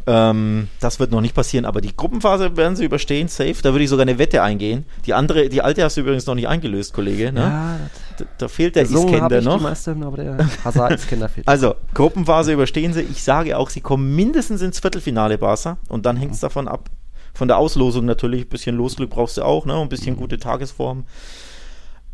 Ähm, 0.08 0.68
das 0.78 1.00
wird 1.00 1.10
noch 1.10 1.20
nicht 1.20 1.34
passieren, 1.34 1.64
aber 1.64 1.80
die 1.80 1.94
Gruppenphase 1.96 2.56
werden 2.56 2.76
sie 2.76 2.84
überstehen, 2.84 3.26
safe. 3.26 3.56
Da 3.60 3.72
würde 3.72 3.82
ich 3.82 3.90
sogar 3.90 4.02
eine 4.02 4.18
Wette 4.18 4.40
eingehen. 4.40 4.84
Die 5.04 5.14
andere, 5.14 5.48
die 5.48 5.62
alte 5.62 5.82
hast 5.82 5.96
du 5.96 6.02
übrigens 6.02 6.26
noch 6.26 6.36
nicht 6.36 6.46
eingelöst, 6.46 6.92
Kollege. 6.92 7.32
Ne? 7.32 7.40
Ja, 7.40 7.76
da, 8.18 8.24
da, 8.38 8.48
fehlt 8.48 8.76
der 8.76 8.84
Iskender 8.84 9.42
noch. 9.42 9.60
Meisten, 9.60 10.04
aber 10.04 10.16
der 10.16 10.38
Hazard-Iskender 10.64 11.28
fehlt. 11.28 11.48
Also, 11.48 11.74
Gruppenphase 11.92 12.52
überstehen 12.52 12.92
sie. 12.92 13.02
Ich 13.02 13.24
sage 13.24 13.58
auch, 13.58 13.68
sie 13.68 13.80
kommen 13.80 14.14
mindestens 14.14 14.62
ins 14.62 14.78
Viertelfinale, 14.78 15.38
Barca. 15.38 15.78
Und 15.88 16.06
dann 16.06 16.16
hängt 16.16 16.34
es 16.34 16.40
davon 16.40 16.68
ab, 16.68 16.88
von 17.34 17.48
der 17.48 17.58
Auslosung 17.58 18.04
natürlich. 18.04 18.42
Ein 18.42 18.48
bisschen 18.48 18.76
Losglück 18.76 19.10
brauchst 19.10 19.38
du 19.38 19.42
auch, 19.42 19.66
ne? 19.66 19.74
ein 19.74 19.88
bisschen 19.88 20.14
mhm. 20.14 20.20
gute 20.20 20.38
Tagesform. 20.38 21.04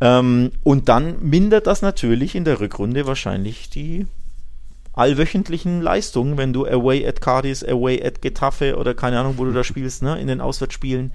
Ähm, 0.01 0.51
und 0.63 0.89
dann 0.89 1.21
mindert 1.21 1.67
das 1.67 1.83
natürlich 1.83 2.33
in 2.33 2.43
der 2.43 2.59
Rückrunde 2.59 3.05
wahrscheinlich 3.05 3.69
die 3.69 4.07
allwöchentlichen 4.93 5.81
Leistungen, 5.81 6.37
wenn 6.37 6.53
du 6.53 6.65
away 6.65 7.05
at 7.05 7.19
Cardis, 7.19 7.63
away 7.63 8.01
at 8.03 8.21
Getafe 8.21 8.77
oder 8.77 8.93
keine 8.93 9.19
Ahnung, 9.19 9.35
wo 9.37 9.45
du 9.45 9.51
da 9.51 9.63
spielst, 9.63 10.03
ne, 10.03 10.19
in 10.19 10.27
den 10.27 10.39
Auswärtsspielen, 10.39 11.13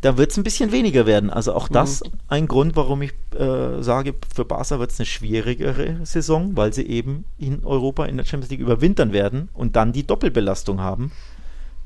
da 0.00 0.16
wird 0.16 0.30
es 0.30 0.36
ein 0.36 0.44
bisschen 0.44 0.72
weniger 0.72 1.06
werden. 1.06 1.30
Also 1.30 1.54
auch 1.54 1.68
das 1.68 2.02
mhm. 2.02 2.10
ein 2.28 2.48
Grund, 2.48 2.76
warum 2.76 3.02
ich 3.02 3.12
äh, 3.38 3.82
sage, 3.82 4.14
für 4.34 4.44
Barca 4.44 4.78
wird 4.78 4.92
es 4.92 4.98
eine 4.98 5.06
schwierigere 5.06 6.04
Saison, 6.04 6.56
weil 6.56 6.72
sie 6.72 6.86
eben 6.86 7.24
in 7.38 7.64
Europa 7.64 8.06
in 8.06 8.16
der 8.16 8.24
Champions 8.24 8.50
League 8.50 8.60
überwintern 8.60 9.12
werden 9.12 9.48
und 9.52 9.76
dann 9.76 9.92
die 9.92 10.06
Doppelbelastung 10.06 10.80
haben, 10.80 11.12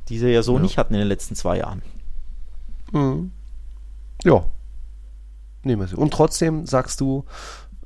die 0.08 0.18
sie 0.18 0.30
ja 0.30 0.42
so 0.42 0.56
ja. 0.56 0.62
nicht 0.62 0.78
hatten 0.78 0.94
in 0.94 1.00
den 1.00 1.08
letzten 1.08 1.34
zwei 1.34 1.58
Jahren. 1.58 1.82
Mhm. 2.92 3.32
Ja. 4.22 4.44
Nehmen 5.64 5.82
wir 5.82 5.88
sie. 5.88 5.96
Und 5.96 6.12
trotzdem 6.12 6.66
sagst 6.66 7.00
du, 7.00 7.24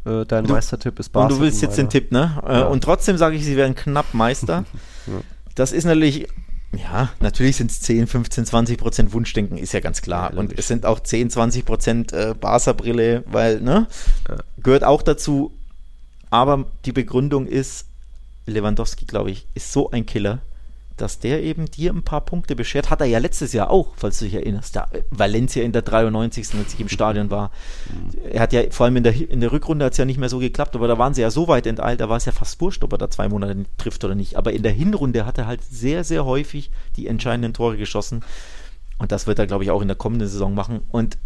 äh, 0.08 0.26
dein 0.26 0.44
du, 0.44 0.52
Meistertipp 0.52 0.98
ist 0.98 1.10
Barca. 1.10 1.28
Und 1.28 1.38
du 1.38 1.44
willst 1.44 1.62
jetzt 1.62 1.78
den 1.78 1.88
Tipp, 1.88 2.12
ne? 2.12 2.40
Äh, 2.46 2.52
ja. 2.52 2.66
Und 2.66 2.82
trotzdem 2.82 3.18
sage 3.18 3.36
ich, 3.36 3.44
sie 3.44 3.56
werden 3.56 3.74
knapp 3.74 4.14
Meister. 4.14 4.64
ja. 5.06 5.20
Das 5.54 5.72
ist 5.72 5.84
natürlich, 5.84 6.28
ja, 6.76 7.10
natürlich 7.20 7.56
sind 7.56 7.70
es 7.70 7.80
10, 7.80 8.06
15, 8.06 8.46
20 8.46 8.78
Prozent 8.78 9.12
Wunschdenken, 9.12 9.58
ist 9.58 9.72
ja 9.72 9.80
ganz 9.80 10.02
klar. 10.02 10.32
Ja, 10.32 10.38
und 10.38 10.58
es 10.58 10.68
sind 10.68 10.86
auch 10.86 11.00
10, 11.00 11.30
20 11.30 11.64
Prozent 11.64 12.12
äh, 12.12 12.34
Barca-Brille, 12.38 13.24
weil, 13.26 13.60
ne? 13.60 13.86
Gehört 14.58 14.84
auch 14.84 15.02
dazu. 15.02 15.52
Aber 16.30 16.66
die 16.84 16.92
Begründung 16.92 17.46
ist, 17.46 17.86
Lewandowski, 18.46 19.06
glaube 19.06 19.30
ich, 19.30 19.46
ist 19.54 19.72
so 19.72 19.90
ein 19.90 20.04
Killer 20.06 20.40
dass 21.00 21.18
der 21.18 21.42
eben 21.42 21.66
dir 21.66 21.92
ein 21.92 22.02
paar 22.02 22.20
Punkte 22.22 22.56
beschert. 22.56 22.90
Hat 22.90 23.00
er 23.00 23.06
ja 23.06 23.18
letztes 23.18 23.52
Jahr 23.52 23.70
auch, 23.70 23.94
falls 23.96 24.18
du 24.18 24.26
dich 24.26 24.34
erinnerst. 24.34 24.76
Da, 24.76 24.88
Valencia 25.10 25.62
in 25.62 25.72
der 25.72 25.82
93. 25.82 26.54
als 26.54 26.74
ich 26.74 26.80
im 26.80 26.88
Stadion 26.88 27.30
war. 27.30 27.50
Er 28.30 28.40
hat 28.40 28.52
ja, 28.52 28.62
vor 28.70 28.86
allem 28.86 28.96
in 28.96 29.04
der, 29.04 29.14
in 29.14 29.40
der 29.40 29.52
Rückrunde 29.52 29.84
hat 29.84 29.92
es 29.92 29.98
ja 29.98 30.04
nicht 30.04 30.18
mehr 30.18 30.28
so 30.28 30.38
geklappt, 30.38 30.74
aber 30.74 30.88
da 30.88 30.98
waren 30.98 31.14
sie 31.14 31.22
ja 31.22 31.30
so 31.30 31.48
weit 31.48 31.66
enteilt, 31.66 32.00
da 32.00 32.08
war 32.08 32.16
es 32.16 32.24
ja 32.24 32.32
fast 32.32 32.60
wurscht, 32.60 32.84
ob 32.84 32.92
er 32.92 32.98
da 32.98 33.10
zwei 33.10 33.28
Monate 33.28 33.64
trifft 33.76 34.04
oder 34.04 34.14
nicht. 34.14 34.36
Aber 34.36 34.52
in 34.52 34.62
der 34.62 34.72
Hinrunde 34.72 35.26
hat 35.26 35.38
er 35.38 35.46
halt 35.46 35.62
sehr, 35.64 36.04
sehr 36.04 36.24
häufig 36.24 36.70
die 36.96 37.06
entscheidenden 37.06 37.54
Tore 37.54 37.76
geschossen. 37.76 38.24
Und 38.98 39.12
das 39.12 39.26
wird 39.26 39.38
er, 39.38 39.46
glaube 39.46 39.64
ich, 39.64 39.70
auch 39.70 39.82
in 39.82 39.88
der 39.88 39.96
kommenden 39.96 40.28
Saison 40.28 40.54
machen. 40.54 40.80
Und 40.90 41.18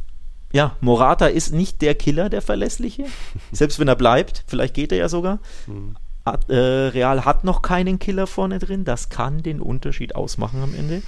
ja, 0.52 0.76
Morata 0.80 1.26
ist 1.26 1.52
nicht 1.52 1.80
der 1.80 1.94
Killer, 1.94 2.28
der 2.28 2.42
Verlässliche. 2.42 3.06
Selbst 3.52 3.78
wenn 3.78 3.88
er 3.88 3.96
bleibt, 3.96 4.44
vielleicht 4.46 4.74
geht 4.74 4.92
er 4.92 4.98
ja 4.98 5.08
sogar. 5.08 5.38
Mhm. 5.66 5.96
Hat, 6.24 6.48
äh, 6.50 6.54
Real 6.54 7.24
hat 7.24 7.44
noch 7.44 7.62
keinen 7.62 7.98
Killer 7.98 8.26
vorne 8.26 8.58
drin. 8.58 8.84
Das 8.84 9.08
kann 9.08 9.42
den 9.42 9.60
Unterschied 9.60 10.14
ausmachen 10.14 10.62
am 10.62 10.74
Ende. 10.74 11.02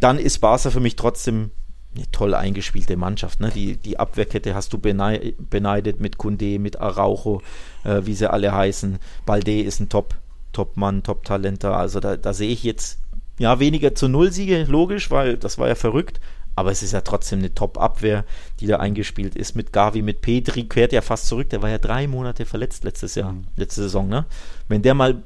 Dann 0.00 0.18
ist 0.18 0.38
Barca 0.38 0.70
für 0.70 0.80
mich 0.80 0.96
trotzdem 0.96 1.50
eine 1.94 2.10
toll 2.10 2.34
eingespielte 2.34 2.96
Mannschaft. 2.96 3.40
Ne? 3.40 3.50
Die, 3.54 3.76
die 3.76 3.98
Abwehrkette 3.98 4.54
hast 4.54 4.72
du 4.72 4.78
beneidet 4.78 6.00
mit 6.00 6.18
Kunde, 6.18 6.58
mit 6.58 6.80
Araujo, 6.80 7.42
äh, 7.84 8.02
wie 8.04 8.14
sie 8.14 8.30
alle 8.30 8.52
heißen. 8.52 8.98
Balde 9.24 9.62
ist 9.62 9.80
ein 9.80 9.88
Top, 9.88 10.14
Top-Mann, 10.52 11.02
Top-Talenter. 11.02 11.76
Also 11.76 12.00
da, 12.00 12.16
da 12.16 12.32
sehe 12.32 12.50
ich 12.50 12.62
jetzt 12.62 12.98
ja 13.38 13.60
weniger 13.60 13.94
zu 13.94 14.08
Null 14.08 14.32
Siege, 14.32 14.64
logisch, 14.68 15.10
weil 15.10 15.36
das 15.36 15.58
war 15.58 15.68
ja 15.68 15.74
verrückt. 15.74 16.20
Aber 16.56 16.72
es 16.72 16.82
ist 16.82 16.92
ja 16.92 17.02
trotzdem 17.02 17.40
eine 17.40 17.54
Top-Abwehr, 17.54 18.24
die 18.60 18.66
da 18.66 18.78
eingespielt 18.78 19.36
ist. 19.36 19.54
Mit 19.54 19.72
Gavi, 19.72 20.02
mit 20.02 20.22
Petri, 20.22 20.64
kehrt 20.64 20.92
ja 20.92 21.02
fast 21.02 21.26
zurück. 21.26 21.50
Der 21.50 21.62
war 21.62 21.68
ja 21.68 21.78
drei 21.78 22.08
Monate 22.08 22.46
verletzt 22.46 22.82
letztes 22.82 23.14
Jahr, 23.14 23.32
mhm. 23.32 23.44
letzte 23.56 23.82
Saison. 23.82 24.08
Ne? 24.08 24.24
Wenn 24.66 24.82
der 24.82 24.94
mal 24.94 25.22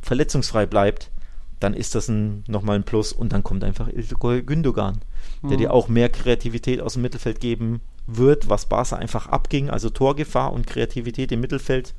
verletzungsfrei 0.00 0.66
bleibt, 0.66 1.10
dann 1.60 1.74
ist 1.74 1.94
das 1.94 2.08
ein, 2.08 2.42
nochmal 2.48 2.76
ein 2.76 2.84
Plus. 2.84 3.12
Und 3.12 3.32
dann 3.34 3.44
kommt 3.44 3.64
einfach 3.64 3.88
Ilkay 3.88 4.42
Gündogan, 4.42 5.00
mhm. 5.42 5.48
der 5.48 5.58
dir 5.58 5.72
auch 5.72 5.88
mehr 5.88 6.08
Kreativität 6.08 6.80
aus 6.80 6.94
dem 6.94 7.02
Mittelfeld 7.02 7.38
geben 7.38 7.82
wird, 8.06 8.48
was 8.48 8.66
Barca 8.66 8.96
einfach 8.96 9.26
abging. 9.26 9.68
Also 9.68 9.90
Torgefahr 9.90 10.54
und 10.54 10.66
Kreativität 10.66 11.30
im 11.32 11.40
Mittelfeld 11.40 11.94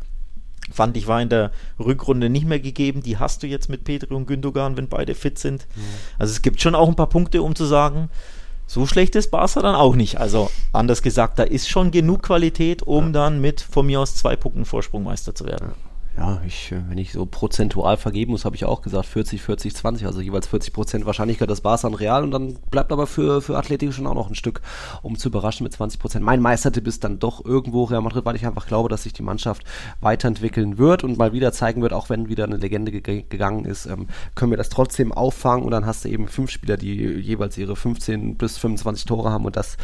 fand 0.71 0.95
ich 0.97 1.07
war 1.07 1.21
in 1.21 1.29
der 1.29 1.51
Rückrunde 1.77 2.29
nicht 2.29 2.47
mehr 2.47 2.59
gegeben. 2.59 3.03
Die 3.03 3.17
hast 3.17 3.43
du 3.43 3.47
jetzt 3.47 3.69
mit 3.69 3.83
Petri 3.83 4.13
und 4.13 4.25
Gündogan, 4.25 4.77
wenn 4.77 4.87
beide 4.87 5.13
fit 5.13 5.37
sind. 5.37 5.67
Mhm. 5.75 5.81
Also 6.17 6.31
es 6.31 6.41
gibt 6.41 6.61
schon 6.61 6.75
auch 6.75 6.87
ein 6.87 6.95
paar 6.95 7.09
Punkte, 7.09 7.43
um 7.43 7.55
zu 7.55 7.65
sagen, 7.65 8.09
so 8.73 8.85
schlecht 8.85 9.15
ist 9.15 9.31
Barca 9.31 9.61
dann 9.61 9.75
auch 9.75 9.95
nicht. 9.95 10.19
Also 10.19 10.49
anders 10.71 11.01
gesagt, 11.01 11.39
da 11.39 11.43
ist 11.43 11.69
schon 11.69 11.91
genug 11.91 12.23
Qualität, 12.23 12.81
um 12.81 13.05
ja. 13.05 13.11
dann 13.11 13.41
mit 13.41 13.61
von 13.61 13.85
mir 13.85 13.99
aus 13.99 14.15
zwei 14.15 14.35
Punkten 14.35 14.65
Vorsprung 14.65 15.03
Meister 15.03 15.35
zu 15.35 15.45
werden. 15.45 15.69
Ja 15.69 15.92
ja, 16.15 16.41
ich, 16.45 16.71
äh, 16.71 16.81
wenn 16.89 16.99
ich 16.99 17.11
so 17.11 17.25
prozentual 17.25 17.97
vergeben 17.97 18.31
muss, 18.31 18.45
habe 18.45 18.55
ich 18.55 18.65
auch 18.65 18.83
gesagt 18.83 19.07
40, 19.07 19.41
40, 19.41 19.75
20, 19.75 20.05
also 20.05 20.21
jeweils 20.21 20.45
40 20.45 20.71
Prozent 20.71 21.05
Wahrscheinlichkeit 21.07 21.49
das 21.49 21.61
Barca 21.61 21.87
an 21.87 21.95
Real. 21.95 22.23
Und 22.23 22.31
dann 22.31 22.53
bleibt 22.69 22.91
aber 22.91 23.07
für, 23.07 23.41
für 23.41 23.57
Atletico 23.57 23.91
schon 23.91 24.05
auch 24.05 24.13
noch 24.13 24.29
ein 24.29 24.35
Stück, 24.35 24.61
um 25.01 25.17
zu 25.17 25.29
überraschen 25.29 25.63
mit 25.63 25.73
20 25.73 25.99
Prozent. 25.99 26.23
Mein 26.23 26.39
Meistertipp 26.39 26.85
ist 26.85 27.03
dann 27.03 27.17
doch 27.17 27.43
irgendwo 27.43 27.85
Real 27.85 28.01
Madrid, 28.01 28.25
weil 28.25 28.35
ich 28.35 28.45
einfach 28.45 28.67
glaube, 28.67 28.89
dass 28.89 29.03
sich 29.03 29.13
die 29.13 29.23
Mannschaft 29.23 29.63
weiterentwickeln 30.01 30.77
wird 30.77 31.03
und 31.03 31.17
mal 31.17 31.33
wieder 31.33 31.51
zeigen 31.51 31.81
wird, 31.81 31.93
auch 31.93 32.09
wenn 32.09 32.29
wieder 32.29 32.43
eine 32.43 32.57
Legende 32.57 32.91
ge 32.91 33.23
gegangen 33.27 33.65
ist, 33.65 33.87
ähm, 33.87 34.07
können 34.35 34.51
wir 34.51 34.57
das 34.57 34.69
trotzdem 34.69 35.11
auffangen. 35.11 35.65
Und 35.65 35.71
dann 35.71 35.87
hast 35.87 36.05
du 36.05 36.09
eben 36.09 36.27
fünf 36.27 36.51
Spieler, 36.51 36.77
die 36.77 36.95
jeweils 36.95 37.57
ihre 37.57 37.75
15 37.75 38.37
bis 38.37 38.59
25 38.59 39.05
Tore 39.05 39.31
haben. 39.31 39.45
Und 39.45 39.55
das 39.55 39.77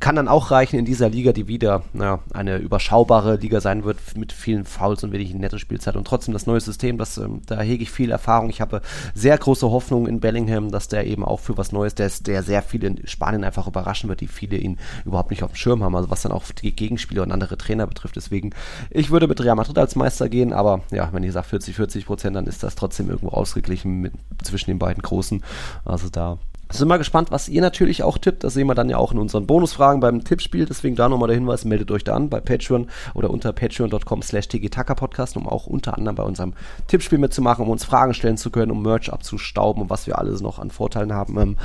kann 0.00 0.16
dann 0.16 0.28
auch 0.28 0.50
reichen 0.50 0.78
in 0.78 0.86
dieser 0.86 1.10
Liga, 1.10 1.32
die 1.32 1.46
wieder 1.46 1.82
naja, 1.92 2.20
eine 2.32 2.56
überschaubare 2.56 3.36
Liga 3.36 3.60
sein 3.60 3.84
wird 3.84 3.98
mit 4.16 4.32
vielen 4.32 4.64
Fouls 4.64 5.04
und 5.04 5.12
wenig 5.12 5.34
netten 5.34 5.58
Spielen 5.58 5.73
Spielzeit 5.74 5.96
und 5.96 6.06
trotzdem 6.06 6.32
das 6.32 6.46
neue 6.46 6.60
System, 6.60 6.98
das, 6.98 7.18
ähm, 7.18 7.42
da 7.46 7.60
hege 7.60 7.82
ich 7.82 7.90
viel 7.90 8.12
Erfahrung. 8.12 8.48
Ich 8.48 8.60
habe 8.60 8.80
sehr 9.14 9.36
große 9.36 9.68
Hoffnung 9.68 10.06
in 10.06 10.20
Bellingham, 10.20 10.70
dass 10.70 10.86
der 10.86 11.06
eben 11.06 11.24
auch 11.24 11.40
für 11.40 11.58
was 11.58 11.72
Neues, 11.72 11.96
der, 11.96 12.10
der 12.20 12.44
sehr 12.44 12.62
viele 12.62 12.86
in 12.86 13.06
Spanien 13.08 13.42
einfach 13.42 13.66
überraschen 13.66 14.08
wird, 14.08 14.20
die 14.20 14.28
viele 14.28 14.56
ihn 14.56 14.78
überhaupt 15.04 15.30
nicht 15.30 15.42
auf 15.42 15.50
dem 15.50 15.56
Schirm 15.56 15.82
haben, 15.82 15.96
also 15.96 16.10
was 16.10 16.22
dann 16.22 16.30
auch 16.30 16.44
die 16.52 16.74
Gegenspieler 16.74 17.22
und 17.22 17.32
andere 17.32 17.58
Trainer 17.58 17.86
betrifft. 17.88 18.14
Deswegen, 18.14 18.50
ich 18.90 19.10
würde 19.10 19.26
mit 19.26 19.42
Real 19.42 19.56
Madrid 19.56 19.78
als 19.78 19.96
Meister 19.96 20.28
gehen, 20.28 20.52
aber 20.52 20.82
ja, 20.92 21.08
wenn 21.12 21.24
ihr 21.24 21.32
sagt 21.32 21.48
40, 21.48 21.74
40 21.74 22.06
Prozent, 22.06 22.36
dann 22.36 22.46
ist 22.46 22.62
das 22.62 22.76
trotzdem 22.76 23.10
irgendwo 23.10 23.30
ausgeglichen 23.30 24.00
mit, 24.00 24.12
zwischen 24.42 24.70
den 24.70 24.78
beiden 24.78 25.02
Großen. 25.02 25.42
Also 25.84 26.08
da 26.08 26.38
sind 26.78 26.88
wir 26.88 26.98
gespannt, 26.98 27.30
was 27.30 27.48
ihr 27.48 27.60
natürlich 27.60 28.02
auch 28.02 28.18
tippt. 28.18 28.44
Das 28.44 28.54
sehen 28.54 28.66
wir 28.66 28.74
dann 28.74 28.88
ja 28.88 28.96
auch 28.96 29.12
in 29.12 29.18
unseren 29.18 29.46
Bonusfragen 29.46 30.00
beim 30.00 30.24
Tippspiel. 30.24 30.66
Deswegen 30.66 30.96
da 30.96 31.08
nochmal 31.08 31.28
der 31.28 31.36
Hinweis, 31.36 31.64
meldet 31.64 31.90
euch 31.90 32.04
da 32.04 32.14
an 32.14 32.28
bei 32.28 32.40
Patreon 32.40 32.88
oder 33.14 33.30
unter 33.30 33.52
patreon.com 33.52 34.22
slash 34.22 34.48
podcast, 34.96 35.36
um 35.36 35.48
auch 35.48 35.66
unter 35.66 35.96
anderem 35.96 36.16
bei 36.16 36.22
unserem 36.22 36.54
Tippspiel 36.88 37.18
mitzumachen, 37.18 37.64
um 37.64 37.70
uns 37.70 37.84
Fragen 37.84 38.14
stellen 38.14 38.36
zu 38.36 38.50
können, 38.50 38.70
um 38.70 38.82
Merch 38.82 39.12
abzustauben 39.12 39.82
und 39.82 39.90
was 39.90 40.06
wir 40.06 40.18
alles 40.18 40.40
noch 40.40 40.58
an 40.58 40.70
Vorteilen 40.70 41.12
haben. 41.12 41.38
Ähm, 41.38 41.56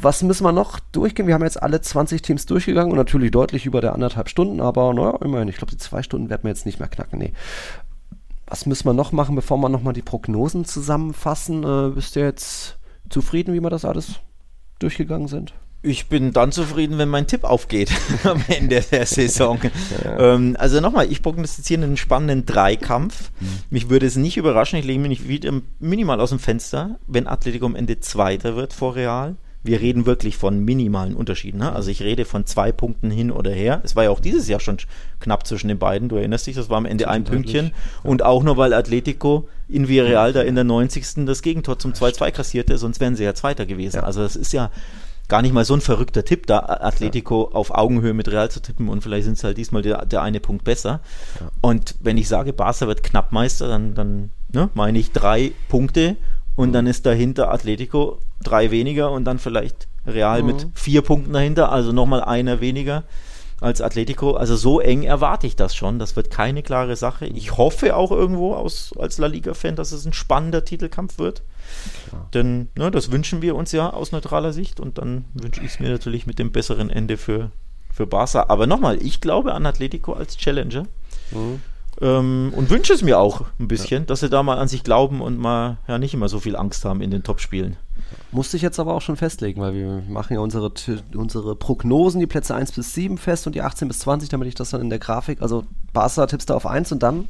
was 0.00 0.22
müssen 0.22 0.44
wir 0.44 0.52
noch 0.52 0.80
durchgehen? 0.92 1.26
Wir 1.26 1.34
haben 1.34 1.44
jetzt 1.44 1.62
alle 1.62 1.80
20 1.80 2.22
Teams 2.22 2.46
durchgegangen 2.46 2.90
und 2.90 2.98
natürlich 2.98 3.30
deutlich 3.30 3.66
über 3.66 3.80
der 3.80 3.94
anderthalb 3.94 4.28
Stunden, 4.28 4.60
aber 4.60 4.92
naja, 4.94 5.16
immerhin, 5.22 5.48
ich 5.48 5.56
glaube, 5.56 5.70
die 5.70 5.78
zwei 5.78 6.02
Stunden 6.02 6.30
werden 6.30 6.44
wir 6.44 6.50
jetzt 6.50 6.66
nicht 6.66 6.78
mehr 6.78 6.88
knacken. 6.88 7.18
Nee. 7.18 7.32
Was 8.46 8.66
müssen 8.66 8.86
wir 8.86 8.94
noch 8.94 9.12
machen, 9.12 9.36
bevor 9.36 9.58
wir 9.58 9.68
nochmal 9.68 9.94
die 9.94 10.02
Prognosen 10.02 10.64
zusammenfassen? 10.64 11.62
Äh, 11.62 11.90
bist 11.94 12.16
du 12.16 12.20
jetzt 12.20 12.79
zufrieden, 13.10 13.52
wie 13.52 13.60
wir 13.60 13.70
das 13.70 13.84
alles 13.84 14.20
durchgegangen 14.78 15.28
sind? 15.28 15.52
Ich 15.82 16.08
bin 16.08 16.32
dann 16.32 16.52
zufrieden, 16.52 16.98
wenn 16.98 17.08
mein 17.08 17.26
Tipp 17.26 17.44
aufgeht 17.44 17.90
am 18.24 18.42
Ende 18.48 18.80
der 18.80 19.06
Saison. 19.06 19.58
Ja. 20.04 20.34
Ähm, 20.34 20.56
also 20.58 20.80
nochmal, 20.80 21.10
ich 21.10 21.20
prognostiziere 21.20 21.82
einen 21.82 21.96
spannenden 21.96 22.46
Dreikampf. 22.46 23.32
Mhm. 23.40 23.46
Mich 23.70 23.90
würde 23.90 24.06
es 24.06 24.16
nicht 24.16 24.36
überraschen, 24.36 24.78
ich 24.78 24.84
lege 24.84 25.00
mich 25.00 25.08
nicht 25.08 25.28
wieder 25.28 25.52
minimal 25.78 26.20
aus 26.20 26.30
dem 26.30 26.38
Fenster, 26.38 26.98
wenn 27.06 27.26
Atletico 27.26 27.66
am 27.66 27.76
Ende 27.76 28.00
Zweiter 28.00 28.56
wird 28.56 28.72
vor 28.72 28.94
Real. 28.94 29.36
Wir 29.62 29.80
reden 29.80 30.06
wirklich 30.06 30.36
von 30.36 30.64
minimalen 30.64 31.14
Unterschieden. 31.14 31.58
Ne? 31.58 31.72
Also 31.72 31.90
ich 31.90 32.02
rede 32.02 32.24
von 32.24 32.46
zwei 32.46 32.72
Punkten 32.72 33.10
hin 33.10 33.30
oder 33.30 33.50
her. 33.50 33.80
Es 33.84 33.94
war 33.94 34.04
ja 34.04 34.10
auch 34.10 34.20
dieses 34.20 34.48
Jahr 34.48 34.60
schon 34.60 34.78
knapp 35.20 35.46
zwischen 35.46 35.68
den 35.68 35.78
beiden. 35.78 36.08
Du 36.08 36.16
erinnerst 36.16 36.46
dich, 36.46 36.56
das 36.56 36.70
war 36.70 36.78
am 36.78 36.86
Ende 36.86 37.08
ein 37.08 37.24
Pünktchen. 37.24 37.66
Ja. 37.66 38.10
Und 38.10 38.22
auch 38.24 38.42
nur, 38.42 38.56
weil 38.56 38.72
Atletico 38.72 39.48
in 39.68 39.88
Villarreal 39.88 40.32
da 40.32 40.42
in 40.42 40.54
der 40.54 40.64
90. 40.64 41.26
das 41.26 41.42
Gegentor 41.42 41.78
zum 41.78 41.92
2-2 41.92 42.30
kassierte, 42.30 42.78
sonst 42.78 43.00
wären 43.00 43.16
sie 43.16 43.24
ja 43.24 43.34
Zweiter 43.34 43.66
gewesen. 43.66 43.96
Ja. 43.96 44.02
Also 44.04 44.22
das 44.22 44.34
ist 44.34 44.52
ja 44.52 44.70
gar 45.30 45.42
nicht 45.42 45.54
mal 45.54 45.64
so 45.64 45.74
ein 45.74 45.80
verrückter 45.80 46.24
Tipp, 46.24 46.46
da 46.46 46.58
Atletico 46.58 47.48
ja. 47.50 47.56
auf 47.56 47.70
Augenhöhe 47.70 48.12
mit 48.12 48.28
Real 48.28 48.50
zu 48.50 48.60
tippen 48.60 48.88
und 48.88 49.02
vielleicht 49.02 49.24
sind 49.24 49.38
es 49.38 49.44
halt 49.44 49.56
diesmal 49.56 49.80
der, 49.80 50.04
der 50.04 50.20
eine 50.22 50.40
Punkt 50.40 50.64
besser. 50.64 51.00
Ja. 51.40 51.50
Und 51.62 51.94
wenn 52.00 52.18
ich 52.18 52.28
sage, 52.28 52.52
Barca 52.52 52.86
wird 52.86 53.02
knapp 53.02 53.32
Meister, 53.32 53.68
dann, 53.68 53.94
dann 53.94 54.30
ne, 54.52 54.68
meine 54.74 54.98
ich 54.98 55.12
drei 55.12 55.52
Punkte 55.68 56.16
und 56.60 56.72
dann 56.72 56.86
ist 56.86 57.06
dahinter 57.06 57.50
Atletico 57.50 58.18
drei 58.42 58.70
weniger 58.70 59.10
und 59.10 59.24
dann 59.24 59.38
vielleicht 59.38 59.88
Real 60.06 60.42
mhm. 60.42 60.46
mit 60.46 60.66
vier 60.74 61.02
Punkten 61.02 61.32
dahinter, 61.32 61.72
also 61.72 61.92
nochmal 61.92 62.22
einer 62.22 62.60
weniger 62.60 63.04
als 63.60 63.80
Atletico. 63.80 64.32
Also 64.32 64.56
so 64.56 64.80
eng 64.80 65.02
erwarte 65.02 65.46
ich 65.46 65.56
das 65.56 65.74
schon. 65.74 65.98
Das 65.98 66.16
wird 66.16 66.30
keine 66.30 66.62
klare 66.62 66.96
Sache. 66.96 67.26
Ich 67.26 67.56
hoffe 67.56 67.94
auch 67.96 68.10
irgendwo 68.10 68.54
aus, 68.54 68.92
als 68.98 69.18
La 69.18 69.26
Liga-Fan, 69.26 69.76
dass 69.76 69.92
es 69.92 70.06
ein 70.06 70.12
spannender 70.12 70.64
Titelkampf 70.64 71.18
wird. 71.18 71.42
Klar. 72.08 72.28
Denn 72.32 72.68
ne, 72.76 72.90
das 72.90 73.12
wünschen 73.12 73.42
wir 73.42 73.54
uns 73.54 73.72
ja 73.72 73.90
aus 73.90 74.12
neutraler 74.12 74.52
Sicht 74.52 74.80
und 74.80 74.98
dann 74.98 75.26
wünsche 75.34 75.60
ich 75.60 75.72
es 75.72 75.80
mir 75.80 75.90
natürlich 75.90 76.26
mit 76.26 76.38
dem 76.38 76.52
besseren 76.52 76.90
Ende 76.90 77.16
für, 77.16 77.50
für 77.92 78.06
Barca. 78.06 78.46
Aber 78.48 78.66
nochmal, 78.66 79.02
ich 79.02 79.20
glaube 79.20 79.54
an 79.54 79.66
Atletico 79.66 80.14
als 80.14 80.36
Challenger. 80.36 80.84
Mhm. 81.30 81.60
Ähm, 82.00 82.52
und 82.56 82.70
wünsche 82.70 82.94
es 82.94 83.02
mir 83.02 83.18
auch 83.18 83.42
ein 83.58 83.68
bisschen, 83.68 84.02
ja. 84.02 84.06
dass 84.06 84.20
sie 84.20 84.30
da 84.30 84.42
mal 84.42 84.58
an 84.58 84.68
sich 84.68 84.82
glauben 84.82 85.20
und 85.20 85.38
mal 85.38 85.78
ja 85.86 85.98
nicht 85.98 86.14
immer 86.14 86.28
so 86.28 86.40
viel 86.40 86.56
Angst 86.56 86.84
haben 86.84 87.02
in 87.02 87.10
den 87.10 87.22
Topspielen. 87.22 87.76
Musste 88.32 88.56
ich 88.56 88.62
jetzt 88.62 88.80
aber 88.80 88.94
auch 88.94 89.02
schon 89.02 89.16
festlegen, 89.16 89.60
weil 89.60 89.74
wir 89.74 90.02
machen 90.08 90.34
ja 90.34 90.40
unsere, 90.40 90.72
unsere 91.14 91.56
Prognosen, 91.56 92.20
die 92.20 92.26
Plätze 92.26 92.54
1 92.54 92.72
bis 92.72 92.94
7 92.94 93.18
fest 93.18 93.46
und 93.46 93.54
die 93.54 93.60
18 93.60 93.88
bis 93.88 93.98
20, 94.00 94.30
damit 94.30 94.48
ich 94.48 94.54
das 94.54 94.70
dann 94.70 94.80
in 94.80 94.88
der 94.88 94.98
Grafik, 94.98 95.42
also 95.42 95.64
Barca 95.92 96.26
tippst 96.26 96.48
du 96.48 96.54
auf 96.54 96.66
1 96.66 96.92
und 96.92 97.02
dann 97.02 97.28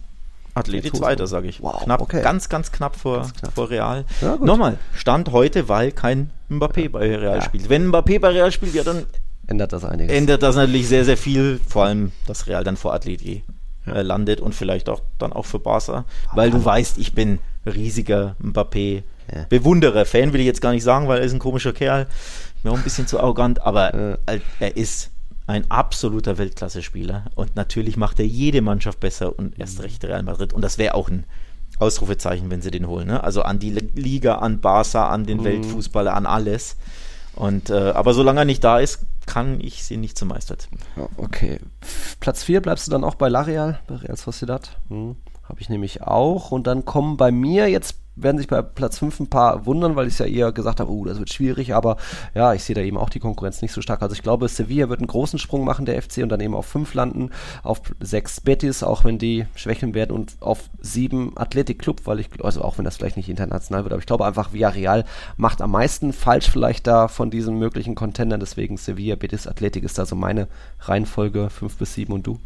Athletik 0.55 0.97
zweiter, 0.97 1.27
sage 1.27 1.49
ich. 1.49 1.63
Wow, 1.63 1.85
knapp, 1.85 2.01
okay. 2.01 2.23
Ganz, 2.23 2.49
ganz 2.49 2.73
knapp 2.73 2.97
vor, 2.97 3.19
ganz 3.19 3.35
knapp. 3.35 3.55
vor 3.55 3.71
Real. 3.71 4.05
Ja, 4.21 4.37
Nochmal, 4.37 4.79
Stand 4.95 5.33
heute, 5.33 5.69
weil 5.69 5.93
kein 5.93 6.31
Mbappé 6.51 6.83
ja. 6.83 6.89
bei 6.89 7.17
Real 7.17 7.37
ja. 7.37 7.43
spielt. 7.43 7.69
Wenn 7.69 7.91
Mbappé 7.91 8.21
bei 8.21 8.29
Real 8.29 8.51
spielt, 8.51 8.75
ja, 8.75 8.83
dann 8.83 9.07
ändert 9.47 9.73
das 9.73 9.85
einiges. 9.85 10.15
Ändert 10.15 10.43
das 10.43 10.57
natürlich 10.57 10.89
sehr, 10.89 11.05
sehr 11.05 11.17
viel, 11.17 11.61
vor 11.67 11.85
allem, 11.85 12.13
dass 12.27 12.47
Real 12.47 12.65
dann 12.65 12.77
vor 12.77 12.93
Atleti 12.93 13.45
äh, 13.91 14.03
landet 14.03 14.41
und 14.41 14.55
vielleicht 14.55 14.89
auch 14.89 15.01
dann 15.19 15.33
auch 15.33 15.47
für 15.47 15.59
Barca, 15.59 16.05
weil 16.35 16.51
du 16.51 16.65
weißt, 16.65 16.99
ich 16.99 17.15
bin 17.15 17.39
riesiger 17.67 18.37
Mbappé 18.43 19.03
ja. 19.33 19.47
Bewunderer. 19.49 20.05
Fan 20.05 20.33
will 20.33 20.41
ich 20.41 20.47
jetzt 20.47 20.61
gar 20.61 20.73
nicht 20.73 20.83
sagen, 20.83 21.09
weil 21.09 21.19
er 21.19 21.25
ist 21.25 21.33
ein 21.33 21.39
komischer 21.39 21.73
Kerl, 21.73 22.07
mir 22.62 22.73
auch 22.73 22.77
ein 22.77 22.83
bisschen 22.83 23.07
zu 23.07 23.21
arrogant, 23.21 23.62
aber 23.62 23.93
er 23.93 24.77
ist 24.77 25.11
ein 25.47 25.71
absoluter 25.71 26.39
Weltklasse-Spieler 26.39 27.25
und 27.35 27.57
natürlich 27.57 27.97
macht 27.97 28.21
er 28.21 28.27
jede 28.27 28.62
Mannschaft 28.62 29.01
besser 29.01 29.37
und 29.37 29.59
erst 29.59 29.79
mhm. 29.79 29.85
recht 29.85 30.05
Real 30.05 30.23
Madrid 30.23 30.53
und 30.53 30.62
das 30.62 30.79
wäre 30.79 30.95
auch 30.95 31.09
ein 31.09 31.25
Ausrufezeichen, 31.79 32.51
wenn 32.51 32.62
sie 32.62 32.71
den 32.71 32.87
holen. 32.87 33.09
Ne? 33.09 33.25
Also 33.25 33.43
an 33.43 33.59
die 33.59 33.71
Liga, 33.71 34.37
an 34.37 34.61
Barca, 34.61 35.09
an 35.09 35.25
den 35.25 35.39
mhm. 35.39 35.45
Weltfußballer, 35.45 36.15
an 36.15 36.27
alles. 36.27 36.77
Und, 37.35 37.71
äh, 37.71 37.93
aber 37.95 38.12
solange 38.12 38.41
er 38.41 38.45
nicht 38.45 38.62
da 38.62 38.79
ist, 38.79 39.01
kann 39.31 39.61
ich 39.61 39.85
sie 39.85 39.97
nicht 39.97 40.19
zum 40.19 40.27
Meister 40.27 40.57
tippen. 40.57 40.81
Okay. 41.16 41.61
Platz 42.19 42.43
4 42.43 42.61
bleibst 42.61 42.89
du 42.89 42.90
dann 42.90 43.05
auch 43.05 43.15
bei 43.15 43.28
Lareal, 43.28 43.78
bei 43.86 43.94
Real 43.94 44.16
Sociedad. 44.16 44.77
Hm. 44.89 45.15
Habe 45.44 45.61
ich 45.61 45.69
nämlich 45.69 46.02
auch. 46.02 46.51
Und 46.51 46.66
dann 46.66 46.85
kommen 46.85 47.16
bei 47.16 47.31
mir 47.31 47.69
jetzt 47.69 47.94
werden 48.23 48.39
sich 48.39 48.49
bei 48.49 48.63
Platz 48.63 48.99
5 48.99 49.21
ein 49.21 49.31
paar 49.31 49.67
wundern, 49.67 49.97
weil 49.97 50.07
ich 50.07 50.15
es 50.15 50.19
ja 50.19 50.27
eher 50.27 50.53
gesagt 50.53 50.81
habe, 50.81 50.91
oh, 50.91 51.05
das 51.05 51.19
wird 51.19 51.33
schwierig, 51.33 51.75
aber 51.75 51.97
ja, 52.35 52.55
ich 52.55 52.65
sehe 52.65 52.75
da 52.75 52.81
eben 52.81 52.97
auch 52.97 53.11
die 53.11 53.21
Konkurrenz 53.21 53.63
nicht 53.63 53.73
so 53.73 53.81
stark. 53.81 54.03
Also 54.03 54.15
ich 54.15 54.23
glaube, 54.23 54.49
Sevilla 54.49 54.89
wird 54.89 55.01
einen 55.01 55.07
großen 55.07 55.39
Sprung 55.39 55.65
machen, 55.65 55.87
der 55.87 56.01
FC, 56.01 56.19
und 56.19 56.29
dann 56.29 56.41
eben 56.41 56.55
auf 56.55 56.67
5 56.67 56.95
landen, 56.95 57.31
auf 57.63 57.81
6 58.01 58.41
Betis, 58.43 58.83
auch 58.83 59.05
wenn 59.05 59.19
die 59.19 59.47
schwächeln 59.55 59.95
werden, 59.95 60.13
und 60.13 60.37
auf 60.41 60.71
7 60.81 61.37
Athletic 61.37 61.79
Club, 61.79 62.03
weil 62.05 62.21
ich, 62.21 62.29
also 62.43 62.63
auch 62.63 62.79
wenn 62.79 62.85
das 62.85 62.97
vielleicht 62.97 63.17
nicht 63.17 63.29
international 63.29 63.85
wird, 63.85 63.93
aber 63.93 64.01
ich 64.01 64.07
glaube 64.07 64.27
einfach, 64.27 64.53
Villarreal 64.53 65.05
macht 65.37 65.63
am 65.63 65.73
meisten 65.73 66.13
falsch 66.13 66.51
vielleicht 66.51 66.87
da 66.87 67.09
von 67.09 67.31
diesen 67.31 67.59
möglichen 67.59 67.95
Contendern, 67.95 68.41
deswegen 68.41 68.77
Sevilla, 68.77 69.17
Betis, 69.17 69.47
Athletic 69.47 69.85
ist 69.85 69.99
da 69.99 70.07
so 70.07 70.17
meine 70.17 70.49
Reihenfolge, 70.81 71.51
5 71.51 71.77
bis 71.77 71.95
7 71.95 72.13
und 72.13 72.27
du? 72.27 72.39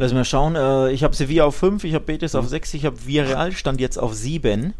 Lass 0.00 0.14
mal 0.14 0.24
schauen. 0.24 0.56
Äh, 0.56 0.92
ich 0.92 1.04
habe 1.04 1.14
Sevilla 1.14 1.44
auf 1.44 1.56
5, 1.56 1.84
ich 1.84 1.92
habe 1.92 2.06
Betis 2.06 2.32
mhm. 2.32 2.40
auf 2.40 2.48
6, 2.48 2.72
ich 2.72 2.86
habe 2.86 2.96
Villarreal 3.04 3.52
stand 3.52 3.80
jetzt 3.80 3.98
auf 3.98 4.14
7. 4.14 4.62
Mhm. 4.62 4.72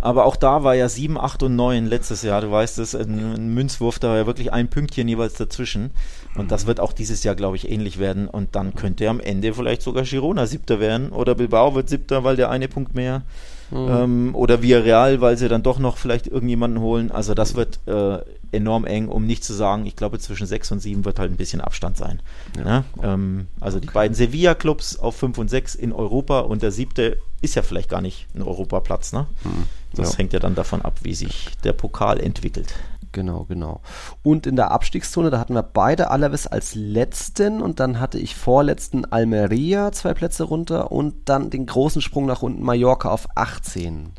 Aber 0.00 0.24
auch 0.24 0.34
da 0.34 0.64
war 0.64 0.74
ja 0.74 0.88
7, 0.88 1.18
8 1.18 1.44
und 1.44 1.54
9 1.54 1.86
letztes 1.86 2.22
Jahr. 2.22 2.40
Du 2.40 2.50
weißt 2.50 2.80
es, 2.80 2.96
ein, 2.96 3.34
ein, 3.34 3.54
Münzwurf, 3.54 4.00
da 4.00 4.08
war 4.08 4.16
ja 4.16 4.26
wirklich 4.26 4.52
ein 4.52 4.68
Pünktchen 4.68 5.06
jeweils 5.06 5.34
dazwischen. 5.34 5.92
Und 6.34 6.50
das 6.50 6.66
wird 6.66 6.80
auch 6.80 6.92
dieses 6.92 7.22
Jahr, 7.22 7.36
glaube 7.36 7.56
ich, 7.56 7.70
ähnlich 7.70 7.98
werden. 7.98 8.26
Und 8.26 8.56
dann 8.56 8.74
könnte 8.74 9.08
am 9.08 9.20
Ende 9.20 9.54
vielleicht 9.54 9.82
sogar 9.82 10.02
Girona 10.02 10.46
siebter 10.46 10.80
werden. 10.80 11.10
Oder 11.12 11.36
Bilbao 11.36 11.76
wird 11.76 11.88
siebter, 11.88 12.24
weil 12.24 12.34
der 12.34 12.50
eine 12.50 12.66
Punkt 12.66 12.94
mehr. 12.94 13.22
Mhm. 13.70 13.88
Ähm, 13.88 14.34
oder 14.34 14.62
Villarreal, 14.62 15.20
weil 15.20 15.36
sie 15.36 15.48
dann 15.48 15.62
doch 15.62 15.78
noch 15.78 15.96
vielleicht 15.96 16.26
irgendjemanden 16.26 16.80
holen. 16.80 17.10
Also 17.10 17.34
das 17.34 17.54
wird 17.54 17.78
äh, 17.86 18.18
enorm 18.52 18.84
eng, 18.84 19.08
um 19.08 19.26
nicht 19.26 19.44
zu 19.44 19.52
sagen, 19.52 19.86
ich 19.86 19.96
glaube 19.96 20.18
zwischen 20.18 20.46
6 20.46 20.72
und 20.72 20.80
7 20.80 21.04
wird 21.04 21.18
halt 21.18 21.30
ein 21.30 21.36
bisschen 21.36 21.60
Abstand 21.60 21.96
sein. 21.96 22.20
Ja. 22.56 22.64
Ne? 22.64 22.84
Ähm, 23.02 23.46
also 23.60 23.78
okay. 23.78 23.86
die 23.86 23.92
beiden 23.92 24.14
Sevilla-Clubs 24.14 24.98
auf 24.98 25.16
5 25.16 25.38
und 25.38 25.48
6 25.48 25.74
in 25.74 25.92
Europa 25.92 26.40
und 26.40 26.62
der 26.62 26.70
siebte 26.70 27.18
ist 27.42 27.54
ja 27.54 27.62
vielleicht 27.62 27.90
gar 27.90 28.00
nicht 28.00 28.26
ein 28.34 28.42
Europaplatz. 28.42 29.12
Ne? 29.12 29.26
Hm. 29.42 29.64
Das 29.94 30.12
ja. 30.12 30.18
hängt 30.18 30.32
ja 30.32 30.38
dann 30.38 30.54
davon 30.54 30.82
ab, 30.82 31.00
wie 31.02 31.14
sich 31.14 31.48
der 31.64 31.72
Pokal 31.72 32.20
entwickelt. 32.20 32.74
Genau, 33.12 33.44
genau. 33.44 33.80
Und 34.22 34.46
in 34.46 34.56
der 34.56 34.72
Abstiegszone, 34.72 35.30
da 35.30 35.38
hatten 35.38 35.54
wir 35.54 35.62
beide 35.62 36.10
Alaves 36.10 36.46
als 36.46 36.74
letzten 36.74 37.62
und 37.62 37.80
dann 37.80 37.98
hatte 37.98 38.18
ich 38.18 38.36
vorletzten 38.36 39.06
Almeria 39.06 39.90
zwei 39.92 40.12
Plätze 40.12 40.44
runter 40.44 40.92
und 40.92 41.14
dann 41.24 41.48
den 41.48 41.64
großen 41.64 42.02
Sprung 42.02 42.26
nach 42.26 42.42
unten 42.42 42.62
Mallorca 42.62 43.08
auf 43.08 43.26
18. 43.34 44.10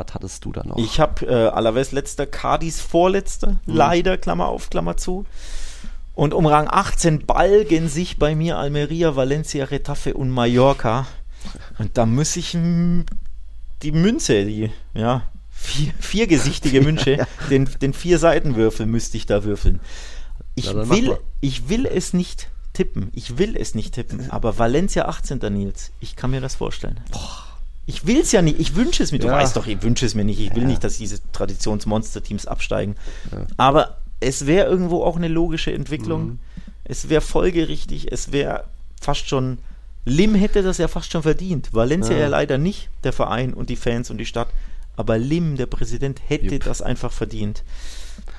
Was 0.00 0.14
hattest 0.14 0.44
du 0.44 0.52
da 0.52 0.64
noch? 0.64 0.78
Ich 0.78 0.98
habe 0.98 1.26
äh, 1.26 1.48
Alaves 1.48 1.92
letzter, 1.92 2.26
Cadiz 2.26 2.80
vorletzter, 2.80 3.52
mhm. 3.66 3.74
leider, 3.74 4.16
Klammer 4.16 4.48
auf, 4.48 4.70
Klammer 4.70 4.96
zu. 4.96 5.26
Und 6.14 6.34
um 6.34 6.46
Rang 6.46 6.68
18 6.68 7.26
balgen 7.26 7.88
sich 7.88 8.18
bei 8.18 8.34
mir 8.34 8.58
Almeria, 8.58 9.16
Valencia, 9.16 9.64
Retafe 9.66 10.14
und 10.14 10.30
Mallorca. 10.30 11.06
Und 11.78 11.96
da 11.96 12.06
muss 12.06 12.36
ich 12.36 12.52
die 12.52 13.92
Münze, 13.92 14.44
die, 14.44 14.70
ja, 14.94 15.22
vier, 15.50 15.92
viergesichtige 15.98 16.80
Münze, 16.82 17.16
ja. 17.16 17.26
den, 17.50 17.68
den 17.80 17.92
vier 17.92 18.18
Seitenwürfel 18.18 18.86
müsste 18.86 19.16
ich 19.16 19.26
da 19.26 19.44
würfeln. 19.44 19.80
Ich, 20.54 20.66
ja, 20.66 20.88
will, 20.88 21.16
ich 21.40 21.68
will 21.68 21.86
es 21.86 22.12
nicht 22.12 22.50
tippen. 22.72 23.10
Ich 23.14 23.38
will 23.38 23.56
es 23.56 23.74
nicht 23.74 23.94
tippen. 23.94 24.30
Aber 24.30 24.58
Valencia 24.58 25.06
18. 25.06 25.38
Nils, 25.50 25.92
ich 26.00 26.16
kann 26.16 26.30
mir 26.30 26.40
das 26.40 26.54
vorstellen. 26.54 27.00
Boah. 27.12 27.49
Ich 27.86 28.06
will 28.06 28.20
es 28.20 28.32
ja 28.32 28.42
nicht, 28.42 28.60
ich 28.60 28.76
wünsche 28.76 29.02
es 29.02 29.12
mir. 29.12 29.18
Du 29.18 29.28
ja. 29.28 29.34
weißt 29.34 29.56
doch, 29.56 29.66
ich 29.66 29.82
wünsche 29.82 30.06
es 30.06 30.14
mir 30.14 30.24
nicht. 30.24 30.40
Ich 30.40 30.54
will 30.54 30.62
ja. 30.62 30.68
nicht, 30.68 30.84
dass 30.84 30.98
diese 30.98 31.18
Traditionsmonster-Teams 31.32 32.46
absteigen. 32.46 32.94
Ja. 33.32 33.46
Aber 33.56 33.98
es 34.20 34.46
wäre 34.46 34.68
irgendwo 34.68 35.02
auch 35.02 35.16
eine 35.16 35.28
logische 35.28 35.72
Entwicklung. 35.72 36.24
Mhm. 36.24 36.38
Es 36.84 37.08
wäre 37.08 37.20
folgerichtig. 37.20 38.12
Es 38.12 38.32
wäre 38.32 38.64
fast 39.00 39.28
schon. 39.28 39.58
Lim 40.04 40.34
hätte 40.34 40.62
das 40.62 40.78
ja 40.78 40.88
fast 40.88 41.12
schon 41.12 41.22
verdient. 41.22 41.72
Valencia 41.72 42.16
ja. 42.16 42.28
leider 42.28 42.58
nicht, 42.58 42.88
der 43.04 43.12
Verein 43.12 43.52
und 43.52 43.70
die 43.70 43.76
Fans 43.76 44.10
und 44.10 44.18
die 44.18 44.26
Stadt. 44.26 44.48
Aber 44.96 45.18
Lim, 45.18 45.56
der 45.56 45.66
Präsident, 45.66 46.20
hätte 46.26 46.54
Jupp. 46.54 46.64
das 46.64 46.82
einfach 46.82 47.12
verdient. 47.12 47.62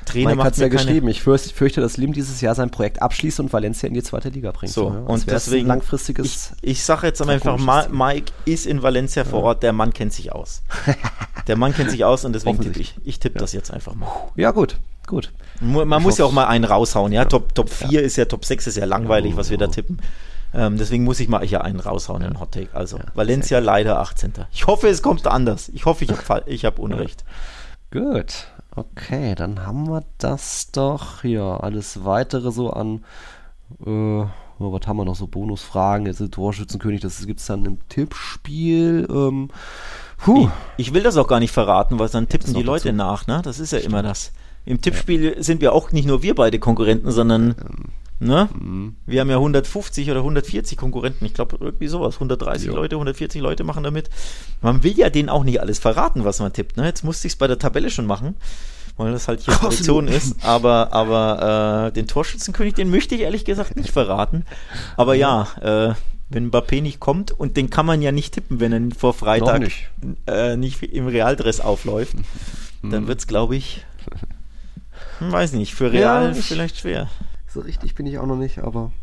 Trainer 0.05 0.31
Mike 0.31 0.43
hat 0.43 0.53
es 0.53 0.59
ja 0.59 0.67
geschrieben. 0.67 1.07
Ich 1.07 1.21
fürchte, 1.21 1.81
dass 1.81 1.97
Lim 1.97 2.13
dieses 2.13 2.41
Jahr 2.41 2.55
sein 2.55 2.69
Projekt 2.71 3.01
abschließt 3.01 3.39
und 3.39 3.53
Valencia 3.53 3.87
in 3.87 3.93
die 3.93 4.03
zweite 4.03 4.29
Liga 4.29 4.51
bringt. 4.51 4.73
So, 4.73 4.89
ja, 4.89 4.99
und 4.99 5.29
deswegen 5.29 5.67
langfristiges. 5.67 6.53
Ich, 6.61 6.71
ich 6.71 6.83
sage 6.83 7.07
jetzt 7.07 7.21
einfach 7.21 7.57
mal, 7.57 7.87
Mike 7.89 8.31
ist 8.45 8.65
in 8.65 8.81
Valencia 8.83 9.23
vor 9.23 9.43
Ort. 9.43 9.63
Der 9.63 9.73
Mann 9.73 9.93
kennt 9.93 10.13
sich 10.13 10.31
aus. 10.31 10.63
der 11.47 11.57
Mann 11.57 11.73
kennt 11.73 11.91
sich 11.91 12.05
aus 12.05 12.25
und 12.25 12.33
deswegen 12.33 12.59
tippe 12.59 12.79
ich. 12.79 12.95
Ich 13.03 13.19
tippe 13.19 13.35
ja. 13.35 13.41
das 13.41 13.53
jetzt 13.53 13.71
einfach 13.71 13.95
mal. 13.95 14.09
Ja, 14.35 14.51
gut. 14.51 14.77
Gut. 15.07 15.31
Man 15.59 15.91
ich 15.91 15.99
muss 16.03 16.17
ja 16.17 16.25
auch 16.25 16.31
mal 16.31 16.47
einen 16.47 16.63
raushauen. 16.63 17.11
Ja, 17.11 17.25
Top, 17.25 17.53
Top 17.55 17.69
4 17.69 18.01
ist 18.01 18.15
ja, 18.15 18.25
Top 18.25 18.45
6 18.45 18.67
ist 18.67 18.77
ja 18.77 18.85
langweilig, 18.85 19.35
was 19.35 19.49
wir 19.49 19.57
da 19.57 19.67
tippen. 19.67 19.99
Ähm, 20.53 20.77
deswegen 20.77 21.03
muss 21.03 21.19
ich 21.19 21.29
mal 21.29 21.45
hier 21.45 21.63
einen 21.63 21.79
raushauen, 21.79 22.23
einen 22.23 22.39
Hot 22.39 22.51
Take. 22.51 22.69
Also 22.73 22.99
Valencia 23.13 23.59
leider 23.59 23.99
18. 23.99 24.33
Ich 24.51 24.67
hoffe, 24.67 24.89
es 24.89 25.01
kommt 25.01 25.25
anders. 25.27 25.69
Ich 25.69 25.85
hoffe, 25.85 26.05
ich 26.05 26.11
habe 26.11 26.45
hab 26.45 26.79
Unrecht. 26.79 27.23
Gut. 27.91 28.47
Okay, 28.75 29.35
dann 29.35 29.65
haben 29.65 29.89
wir 29.89 30.03
das 30.17 30.71
doch. 30.71 31.23
Ja, 31.23 31.57
alles 31.57 32.05
weitere 32.05 32.51
so 32.51 32.69
an. 32.69 33.03
Äh, 33.85 34.25
was 34.59 34.87
haben 34.87 34.97
wir 34.97 35.05
noch 35.05 35.15
so? 35.15 35.27
Bonusfragen. 35.27 36.05
Jetzt 36.05 36.21
ist 36.21 36.33
Torschützenkönig, 36.33 37.01
das 37.01 37.25
gibt 37.25 37.39
es 37.39 37.47
dann 37.47 37.65
im 37.65 37.79
Tippspiel. 37.89 39.07
Ähm, 39.09 39.49
puh. 40.17 40.49
Ich, 40.77 40.87
ich, 40.87 40.93
will 40.93 41.03
das 41.03 41.17
auch 41.17 41.27
gar 41.27 41.39
nicht 41.39 41.51
verraten, 41.51 41.99
weil 41.99 42.09
dann 42.09 42.29
tippen 42.29 42.53
die 42.53 42.63
Leute 42.63 42.89
dazu. 42.89 42.95
nach, 42.95 43.27
ne? 43.27 43.41
Das 43.43 43.59
ist 43.59 43.71
ja 43.71 43.79
Stimmt. 43.79 43.93
immer 43.93 44.03
das. 44.03 44.31
Im 44.65 44.79
Tippspiel 44.79 45.35
ja. 45.35 45.43
sind 45.43 45.61
wir 45.61 45.73
auch 45.73 45.91
nicht 45.91 46.07
nur 46.07 46.21
wir 46.21 46.35
beide 46.35 46.59
Konkurrenten, 46.59 47.11
sondern 47.11 47.55
ähm, 47.59 47.85
ne? 48.21 48.49
Mhm. 48.53 48.95
wir 49.05 49.21
haben 49.21 49.29
ja 49.29 49.37
150 49.37 50.09
oder 50.09 50.19
140 50.19 50.77
Konkurrenten. 50.77 51.25
Ich 51.25 51.33
glaube, 51.33 51.57
irgendwie 51.59 51.87
sowas. 51.87 52.15
130 52.15 52.67
jo. 52.67 52.75
Leute, 52.75 52.95
140 52.95 53.41
Leute 53.41 53.63
machen 53.63 53.83
damit. 53.83 54.09
Man 54.61 54.83
will 54.83 54.97
ja 54.97 55.09
denen 55.09 55.29
auch 55.29 55.43
nicht 55.43 55.61
alles 55.61 55.79
verraten, 55.79 56.23
was 56.23 56.39
man 56.39 56.53
tippt. 56.53 56.77
Ne? 56.77 56.85
Jetzt 56.85 57.03
musste 57.03 57.27
ich 57.27 57.33
es 57.33 57.37
bei 57.37 57.47
der 57.47 57.59
Tabelle 57.59 57.89
schon 57.89 58.05
machen 58.05 58.35
weil 58.97 59.13
das 59.13 59.27
halt 59.27 59.41
hier 59.41 59.53
Tradition 59.53 60.07
ist. 60.07 60.35
Aber, 60.43 60.93
aber 60.93 61.87
äh, 61.87 61.91
den 61.93 62.07
Torschützenkönig, 62.07 62.73
den 62.73 62.89
möchte 62.89 63.15
ich 63.15 63.21
ehrlich 63.21 63.45
gesagt 63.45 63.75
nicht 63.75 63.89
verraten. 63.89 64.45
Aber 64.97 65.15
ja, 65.15 65.47
äh, 65.61 65.93
wenn 66.29 66.49
Mbappé 66.49 66.81
nicht 66.81 66.99
kommt 66.99 67.31
und 67.31 67.57
den 67.57 67.69
kann 67.69 67.85
man 67.85 68.01
ja 68.01 68.11
nicht 68.11 68.33
tippen, 68.33 68.59
wenn 68.59 68.71
er 68.71 68.95
vor 68.95 69.13
Freitag 69.13 69.61
nicht. 69.61 69.89
Äh, 70.27 70.55
nicht. 70.55 70.81
im 70.83 71.07
Realdress 71.07 71.59
aufläuft, 71.59 72.15
dann 72.83 73.07
wird 73.07 73.19
es, 73.19 73.27
glaube 73.27 73.55
ich, 73.55 73.83
hm, 75.19 75.31
weiß 75.31 75.53
nicht, 75.53 75.73
für 75.73 75.91
Real 75.91 76.27
ja, 76.27 76.33
vielleicht 76.33 76.77
schwer. 76.79 77.09
So 77.53 77.59
richtig 77.59 77.95
bin 77.95 78.05
ich 78.05 78.17
auch 78.17 78.25
noch 78.25 78.37
nicht, 78.37 78.59
aber 78.59 78.93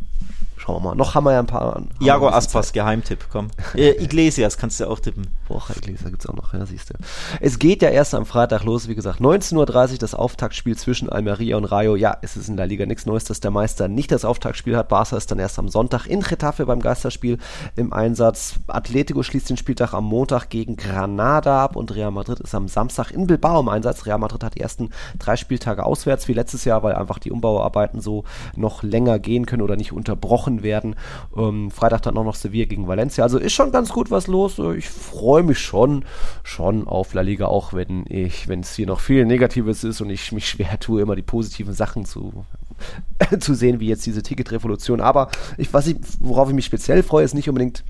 Schauen 0.69 0.83
wir 0.83 0.91
mal. 0.91 0.95
Noch 0.97 1.15
haben 1.15 1.25
wir 1.25 1.33
ja 1.33 1.39
ein 1.39 1.47
paar. 1.47 1.83
Jago 1.99 2.29
Aspas, 2.29 2.75
Geheimtipp, 2.75 3.29
komm. 3.33 3.49
Äh, 3.75 4.03
Iglesias 4.03 4.59
kannst 4.59 4.81
du 4.81 4.87
auch 4.87 4.99
tippen. 4.99 5.29
Boah, 5.47 5.63
Iglesias 5.77 6.11
gibt 6.11 6.25
es 6.25 6.29
auch 6.29 6.35
noch, 6.35 6.53
ja, 6.53 6.67
siehst 6.67 6.91
du. 6.91 6.95
Es 7.41 7.59
geht 7.59 7.81
ja 7.81 7.91
erst 7.91 8.15
am 8.15 8.27
Freitag 8.27 8.65
los, 8.65 8.89
wie 8.89 8.95
gesagt. 8.95 9.21
19.30 9.21 9.93
Uhr 9.93 9.99
das 9.99 10.15
Auftaktspiel 10.15 10.77
zwischen 10.77 11.09
Almeria 11.09 11.57
und 11.57 11.65
Rayo. 11.65 11.97
Ja, 11.97 12.19
es 12.23 12.37
ist 12.37 12.49
in 12.49 12.57
der 12.57 12.67
Liga 12.67 12.85
nichts 12.87 13.07
Neues, 13.07 13.25
dass 13.25 13.41
der 13.41 13.51
Meister 13.51 13.89
nicht 13.89 14.11
das 14.11 14.25
Auftaktspiel 14.25 14.77
hat. 14.77 14.89
Barca 14.89 15.17
ist 15.17 15.31
dann 15.31 15.39
erst 15.39 15.59
am 15.59 15.69
Sonntag 15.69 16.07
in 16.07 16.21
Getafe 16.21 16.67
beim 16.67 16.81
Geisterspiel 16.81 17.39
im 17.77 17.93
Einsatz. 17.93 18.57
Atletico 18.67 19.23
schließt 19.23 19.49
den 19.49 19.57
Spieltag 19.57 19.95
am 19.95 20.05
Montag 20.05 20.49
gegen 20.51 20.77
Granada 20.77 21.65
ab 21.65 21.77
und 21.77 21.95
Real 21.95 22.11
Madrid 22.11 22.41
ist 22.41 22.55
am 22.55 22.69
Samstag 22.69 23.11
in 23.11 23.27
Bilbao 23.27 23.61
im 23.61 23.69
Einsatz. 23.69 24.05
Real 24.05 24.19
Madrid 24.19 24.45
hat 24.45 24.57
die 24.57 24.61
ersten 24.61 24.91
drei 25.19 25.37
Spieltage 25.37 25.85
auswärts 25.85 26.29
wie 26.29 26.35
letztes 26.35 26.65
Jahr, 26.65 26.83
weil 26.83 26.95
einfach 26.95 27.19
die 27.19 27.31
Umbauarbeiten 27.31 28.01
so 28.01 28.25
noch 28.57 28.83
länger 28.83 29.19
gehen 29.19 29.47
können 29.47 29.63
oder 29.63 29.77
nicht 29.77 29.93
unterbrochen 29.93 30.58
werden. 30.63 30.97
Ähm, 31.37 31.71
Freitag 31.71 32.03
dann 32.03 32.17
auch 32.17 32.25
noch 32.25 32.35
Sevilla 32.35 32.67
gegen 32.67 32.89
Valencia. 32.89 33.25
Also 33.25 33.39
ist 33.39 33.53
schon 33.53 33.73
ganz 33.73 33.91
gut 33.91 34.11
was 34.11 34.27
los. 34.27 34.59
Ich 34.77 34.89
freue 34.89 35.43
mich 35.43 35.59
schon, 35.59 36.05
schon 36.43 36.87
auf 36.87 37.15
La 37.15 37.23
Liga, 37.23 37.47
auch 37.47 37.73
wenn 37.73 38.05
ich, 38.09 38.49
wenn 38.49 38.61
es 38.61 38.75
hier 38.75 38.87
noch 38.87 39.01
viel 39.01 39.25
Negatives 39.25 39.85
ist 39.85 40.01
und 40.01 40.11
ich 40.11 40.33
mich 40.33 40.49
schwer 40.49 40.79
tue, 40.79 41.03
immer 41.03 41.17
die 41.17 41.23
positiven 41.23 41.75
Sachen 41.75 42.05
zu 42.05 42.45
zu 43.41 43.55
sehen, 43.55 43.81
wie 43.81 43.89
jetzt 43.89 44.07
diese 44.07 44.23
Ticketrevolution. 44.23 45.01
Aber 45.01 45.31
ich, 45.57 45.73
was 45.73 45.87
ich, 45.87 45.97
worauf 46.21 46.49
ich 46.49 46.55
mich 46.55 46.67
speziell 46.67 47.03
freue, 47.03 47.25
ist 47.25 47.35
nicht 47.35 47.49
unbedingt 47.49 47.85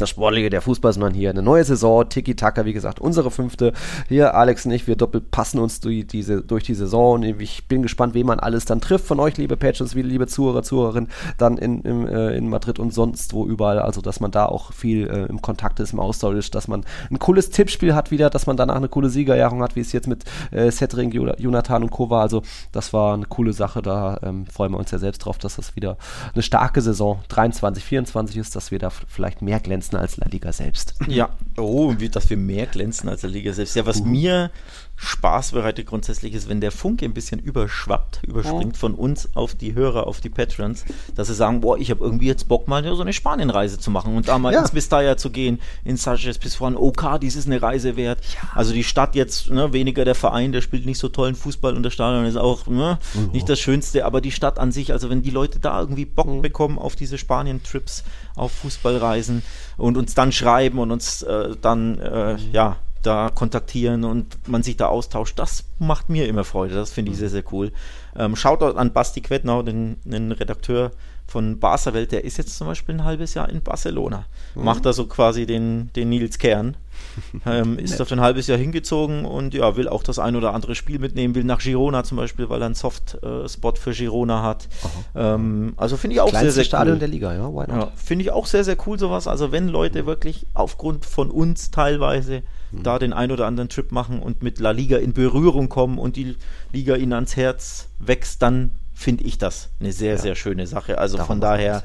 das 0.00 0.10
Sportliche 0.10 0.50
der 0.50 0.60
Fußball, 0.60 0.92
sondern 0.92 1.14
hier 1.14 1.30
eine 1.30 1.42
neue 1.42 1.64
Saison, 1.64 2.08
Tiki-Taka, 2.08 2.64
wie 2.64 2.72
gesagt, 2.72 3.00
unsere 3.00 3.30
fünfte. 3.30 3.72
Hier, 4.08 4.34
Alex 4.34 4.66
und 4.66 4.72
ich, 4.72 4.86
wir 4.86 4.96
doppelt 4.96 5.30
passen 5.30 5.58
uns 5.58 5.80
durch, 5.80 6.06
diese, 6.06 6.42
durch 6.42 6.64
die 6.64 6.74
Saison. 6.74 7.22
Ich 7.22 7.68
bin 7.68 7.82
gespannt, 7.82 8.14
wen 8.14 8.26
man 8.26 8.40
alles 8.40 8.64
dann 8.64 8.80
trifft 8.80 9.06
von 9.06 9.20
euch, 9.20 9.36
liebe 9.36 9.56
Patches, 9.56 9.94
liebe 9.94 10.26
Zuhörer, 10.26 10.62
Zuhörerinnen, 10.62 11.10
dann 11.38 11.58
in, 11.58 11.82
in, 11.82 12.08
äh, 12.08 12.36
in 12.36 12.48
Madrid 12.48 12.78
und 12.78 12.92
sonst 12.92 13.32
wo 13.32 13.46
überall. 13.46 13.78
Also, 13.78 14.00
dass 14.00 14.20
man 14.20 14.30
da 14.30 14.46
auch 14.46 14.72
viel 14.72 15.08
äh, 15.08 15.26
im 15.26 15.42
Kontakt 15.42 15.80
ist, 15.80 15.92
im 15.92 16.00
Austausch 16.00 16.36
ist, 16.36 16.54
dass 16.54 16.68
man 16.68 16.84
ein 17.10 17.18
cooles 17.18 17.50
Tippspiel 17.50 17.94
hat 17.94 18.10
wieder, 18.10 18.30
dass 18.30 18.46
man 18.46 18.56
danach 18.56 18.76
eine 18.76 18.88
coole 18.88 19.08
Siegerjährung 19.08 19.62
hat, 19.62 19.76
wie 19.76 19.80
es 19.80 19.92
jetzt 19.92 20.06
mit 20.06 20.24
äh, 20.50 20.70
Cedric, 20.70 21.14
Jonathan 21.14 21.82
und 21.82 21.90
Co. 21.90 22.10
war. 22.10 22.22
Also, 22.22 22.42
das 22.72 22.92
war 22.92 23.14
eine 23.14 23.26
coole 23.26 23.52
Sache. 23.52 23.82
Da 23.82 24.18
ähm, 24.22 24.46
freuen 24.46 24.72
wir 24.72 24.78
uns 24.78 24.90
ja 24.90 24.98
selbst 24.98 25.18
drauf, 25.20 25.38
dass 25.38 25.56
das 25.56 25.76
wieder 25.76 25.96
eine 26.34 26.42
starke 26.42 26.82
Saison 26.82 27.20
23, 27.28 27.84
24 27.84 28.36
ist, 28.36 28.56
dass 28.56 28.70
wir 28.70 28.78
da 28.78 28.90
vielleicht 28.90 29.42
mehr 29.42 29.60
glänzen 29.60 29.85
glänzen 29.86 29.96
als 29.96 30.16
La 30.16 30.26
Liga 30.28 30.52
selbst. 30.52 30.94
Ja, 31.08 31.30
oh, 31.56 31.94
wie, 31.98 32.08
dass 32.08 32.28
wir 32.30 32.36
mehr 32.36 32.66
glänzen 32.66 33.08
als 33.08 33.22
La 33.22 33.28
Liga 33.28 33.52
selbst. 33.52 33.76
Ja, 33.76 33.86
was 33.86 34.00
uh. 34.00 34.04
mir 34.04 34.50
Spaß 34.96 35.52
bereitet 35.52 35.86
grundsätzlich 35.86 36.32
ist, 36.32 36.48
wenn 36.48 36.60
der 36.60 36.72
Funke 36.72 37.04
ein 37.04 37.12
bisschen 37.12 37.38
überschwappt, 37.38 38.20
überspringt 38.26 38.74
oh. 38.76 38.78
von 38.78 38.94
uns 38.94 39.28
auf 39.34 39.54
die 39.54 39.74
Hörer, 39.74 40.06
auf 40.06 40.20
die 40.20 40.30
Patrons, 40.30 40.84
dass 41.14 41.28
sie 41.28 41.34
sagen, 41.34 41.60
boah, 41.60 41.78
ich 41.78 41.90
habe 41.90 42.02
irgendwie 42.02 42.26
jetzt 42.26 42.48
Bock 42.48 42.66
mal 42.66 42.82
so 42.82 43.02
eine 43.02 43.12
Spanienreise 43.12 43.78
zu 43.78 43.90
machen 43.90 44.16
und 44.16 44.28
da 44.28 44.38
mal 44.38 44.54
ja. 44.54 44.60
ins 44.60 44.72
Mestalla 44.72 45.18
zu 45.18 45.30
gehen, 45.30 45.60
in 45.84 45.98
Sanchez 45.98 46.38
bis 46.38 46.54
voran, 46.54 46.76
OK, 46.76 47.20
dies 47.20 47.36
ist 47.36 47.46
eine 47.46 47.60
Reise 47.60 47.96
wert. 47.96 48.20
Ja. 48.34 48.48
Also 48.54 48.72
die 48.72 48.84
Stadt 48.84 49.14
jetzt, 49.14 49.50
ne, 49.50 49.72
weniger 49.74 50.04
der 50.04 50.14
Verein, 50.14 50.52
der 50.52 50.62
spielt 50.62 50.86
nicht 50.86 50.98
so 50.98 51.08
tollen 51.08 51.34
Fußball 51.34 51.76
und 51.76 51.82
das 51.82 51.92
Stadion 51.92 52.24
ist 52.24 52.36
auch 52.36 52.66
ne, 52.66 52.98
oh. 53.16 53.32
nicht 53.32 53.48
das 53.48 53.60
Schönste, 53.60 54.06
aber 54.06 54.22
die 54.22 54.32
Stadt 54.32 54.58
an 54.58 54.72
sich, 54.72 54.92
also 54.92 55.10
wenn 55.10 55.22
die 55.22 55.30
Leute 55.30 55.58
da 55.58 55.78
irgendwie 55.78 56.06
Bock 56.06 56.28
mhm. 56.28 56.40
bekommen 56.40 56.78
auf 56.78 56.96
diese 56.96 57.18
Spanien-Trips, 57.18 58.02
auf 58.34 58.52
Fußballreisen 58.52 59.42
und 59.76 59.98
uns 59.98 60.14
dann 60.14 60.32
schreiben 60.32 60.78
und 60.78 60.90
uns 60.90 61.22
äh, 61.22 61.54
dann, 61.60 61.98
äh, 61.98 62.34
mhm. 62.34 62.38
ja, 62.52 62.76
da 63.06 63.30
kontaktieren 63.30 64.04
und 64.04 64.48
man 64.48 64.62
sich 64.62 64.76
da 64.76 64.88
austauscht, 64.88 65.38
das 65.38 65.64
macht 65.78 66.08
mir 66.08 66.28
immer 66.28 66.44
Freude. 66.44 66.74
Das 66.74 66.92
finde 66.92 67.12
ich 67.12 67.16
mhm. 67.16 67.20
sehr, 67.20 67.30
sehr 67.30 67.44
cool. 67.52 67.72
Ähm, 68.16 68.36
Shoutout 68.36 68.76
an 68.76 68.92
Basti 68.92 69.20
Quetnau, 69.20 69.62
den, 69.62 69.96
den 70.04 70.32
Redakteur 70.32 70.90
von 71.26 71.58
Barca 71.58 71.92
Welt, 71.92 72.12
der 72.12 72.24
ist 72.24 72.38
jetzt 72.38 72.56
zum 72.56 72.66
Beispiel 72.66 72.94
ein 72.96 73.04
halbes 73.04 73.34
Jahr 73.34 73.48
in 73.48 73.60
Barcelona. 73.60 74.26
Mhm. 74.54 74.64
Macht 74.64 74.86
da 74.86 74.92
so 74.92 75.06
quasi 75.06 75.46
den, 75.46 75.90
den 75.94 76.08
Nils 76.08 76.38
Kern. 76.38 76.76
ähm, 77.46 77.78
ist 77.78 77.98
dafür 77.98 78.16
ein 78.18 78.22
halbes 78.22 78.46
Jahr 78.46 78.58
hingezogen 78.58 79.24
und 79.24 79.54
ja, 79.54 79.76
will 79.76 79.88
auch 79.88 80.02
das 80.02 80.18
ein 80.18 80.36
oder 80.36 80.54
andere 80.54 80.74
Spiel 80.74 80.98
mitnehmen, 80.98 81.34
will 81.34 81.44
nach 81.44 81.60
Girona 81.60 82.04
zum 82.04 82.16
Beispiel, 82.16 82.48
weil 82.48 82.62
er 82.62 82.66
einen 82.66 82.74
Soft-Spot 82.74 83.70
äh, 83.70 83.76
für 83.76 83.92
Girona 83.92 84.42
hat. 84.42 84.68
Ähm, 85.14 85.74
also 85.76 85.96
finde 85.96 86.14
ich 86.14 86.20
auch 86.20 86.30
sehr, 86.30 86.52
sehr 86.52 86.64
Stadion 86.64 86.94
cool. 86.94 87.00
der 87.00 87.08
Liga, 87.08 87.34
ja, 87.34 87.50
ja 87.68 87.92
finde 87.96 88.24
ich 88.24 88.30
auch 88.30 88.46
sehr, 88.46 88.64
sehr 88.64 88.76
cool 88.86 88.98
sowas. 88.98 89.28
Also 89.28 89.52
wenn 89.52 89.68
Leute 89.68 90.02
mhm. 90.02 90.06
wirklich 90.06 90.46
aufgrund 90.54 91.04
von 91.04 91.30
uns 91.30 91.70
teilweise 91.70 92.42
mhm. 92.72 92.82
da 92.82 92.98
den 92.98 93.12
ein 93.12 93.30
oder 93.30 93.46
anderen 93.46 93.68
Trip 93.68 93.92
machen 93.92 94.20
und 94.20 94.42
mit 94.42 94.58
La 94.58 94.70
Liga 94.70 94.98
in 94.98 95.12
Berührung 95.12 95.68
kommen 95.68 95.98
und 95.98 96.16
die 96.16 96.36
Liga 96.72 96.96
ihnen 96.96 97.12
ans 97.12 97.36
Herz 97.36 97.88
wächst, 97.98 98.42
dann 98.42 98.70
finde 98.96 99.24
ich 99.24 99.38
das 99.38 99.68
eine 99.78 99.92
sehr, 99.92 100.14
ja. 100.14 100.18
sehr 100.18 100.34
schöne 100.34 100.66
Sache. 100.66 100.98
Also 100.98 101.18
Darum 101.18 101.26
von 101.28 101.40
daher, 101.40 101.82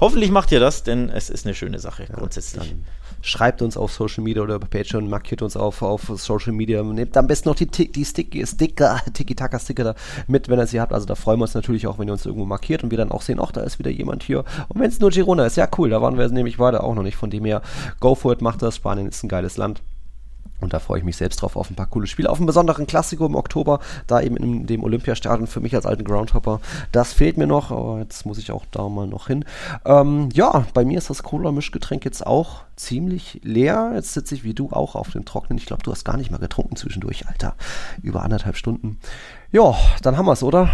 hoffentlich 0.00 0.32
macht 0.32 0.50
ihr 0.50 0.58
das, 0.58 0.82
denn 0.82 1.08
es 1.08 1.30
ist 1.30 1.46
eine 1.46 1.54
schöne 1.54 1.78
Sache 1.78 2.06
ja, 2.08 2.16
grundsätzlich. 2.16 2.74
Schreibt 3.22 3.62
uns 3.62 3.76
auf 3.76 3.92
Social 3.92 4.22
Media 4.22 4.42
oder 4.42 4.58
bei 4.58 4.66
Patreon, 4.66 5.08
markiert 5.08 5.42
uns 5.42 5.56
auf, 5.56 5.80
auf 5.82 6.10
Social 6.16 6.52
Media. 6.52 6.82
Nehmt 6.82 7.16
am 7.16 7.28
besten 7.28 7.48
noch 7.48 7.56
die, 7.56 7.66
die 7.66 8.04
Stick, 8.04 8.46
Sticker, 8.46 9.00
Tiki-Taka-Sticker 9.12 9.84
da 9.84 9.94
mit, 10.26 10.48
wenn 10.48 10.58
ihr 10.58 10.66
sie 10.66 10.80
habt. 10.80 10.92
Also 10.92 11.06
da 11.06 11.14
freuen 11.14 11.38
wir 11.38 11.44
uns 11.44 11.54
natürlich 11.54 11.86
auch, 11.86 11.98
wenn 11.98 12.08
ihr 12.08 12.12
uns 12.12 12.26
irgendwo 12.26 12.44
markiert 12.44 12.82
und 12.82 12.90
wir 12.90 12.98
dann 12.98 13.12
auch 13.12 13.22
sehen, 13.22 13.38
ach, 13.40 13.52
da 13.52 13.62
ist 13.62 13.78
wieder 13.78 13.90
jemand 13.90 14.24
hier. 14.24 14.44
Und 14.68 14.80
wenn 14.80 14.88
es 14.88 15.00
nur 15.00 15.10
Girona 15.10 15.46
ist, 15.46 15.56
ja 15.56 15.68
cool, 15.78 15.88
da 15.90 16.02
waren 16.02 16.18
wir 16.18 16.28
nämlich 16.28 16.58
weiter 16.58 16.84
auch 16.84 16.94
noch 16.94 17.02
nicht. 17.04 17.16
Von 17.16 17.30
dem 17.30 17.44
her, 17.44 17.62
go 18.00 18.14
for 18.14 18.32
it, 18.32 18.42
macht 18.42 18.62
das. 18.62 18.76
Spanien 18.76 19.08
ist 19.08 19.22
ein 19.22 19.28
geiles 19.28 19.56
Land. 19.56 19.82
Und 20.60 20.72
da 20.72 20.78
freue 20.78 20.98
ich 20.98 21.04
mich 21.04 21.16
selbst 21.16 21.40
drauf 21.42 21.56
auf 21.56 21.70
ein 21.70 21.76
paar 21.76 21.86
coole 21.86 22.06
Spiele. 22.06 22.30
Auf 22.30 22.38
einen 22.38 22.46
besonderen 22.46 22.86
Klassiker 22.86 23.26
im 23.26 23.36
Oktober, 23.36 23.80
da 24.06 24.20
eben 24.20 24.36
in 24.36 24.66
dem 24.66 24.82
Olympiastadion 24.82 25.46
für 25.46 25.60
mich 25.60 25.74
als 25.74 25.86
alten 25.86 26.04
Groundhopper. 26.04 26.60
Das 26.92 27.12
fehlt 27.12 27.36
mir 27.36 27.46
noch, 27.46 27.70
aber 27.70 28.00
jetzt 28.00 28.26
muss 28.26 28.38
ich 28.38 28.50
auch 28.50 28.64
da 28.70 28.88
mal 28.88 29.06
noch 29.06 29.28
hin. 29.28 29.44
Ähm, 29.84 30.30
ja, 30.32 30.66
bei 30.74 30.84
mir 30.84 30.98
ist 30.98 31.10
das 31.10 31.22
Cola-Mischgetränk 31.22 32.04
jetzt 32.04 32.26
auch 32.26 32.62
ziemlich 32.76 33.40
leer. 33.42 33.92
Jetzt 33.94 34.14
sitze 34.14 34.34
ich 34.34 34.44
wie 34.44 34.54
du 34.54 34.70
auch 34.70 34.94
auf 34.94 35.10
dem 35.10 35.24
Trocknen. 35.24 35.58
Ich 35.58 35.66
glaube, 35.66 35.82
du 35.82 35.92
hast 35.92 36.04
gar 36.04 36.16
nicht 36.16 36.30
mal 36.30 36.38
getrunken 36.38 36.76
zwischendurch, 36.76 37.28
Alter. 37.28 37.54
Über 38.02 38.22
anderthalb 38.22 38.56
Stunden. 38.56 38.98
Ja, 39.52 39.74
dann 40.02 40.16
haben 40.16 40.26
wir 40.26 40.32
es, 40.32 40.42
oder? 40.42 40.70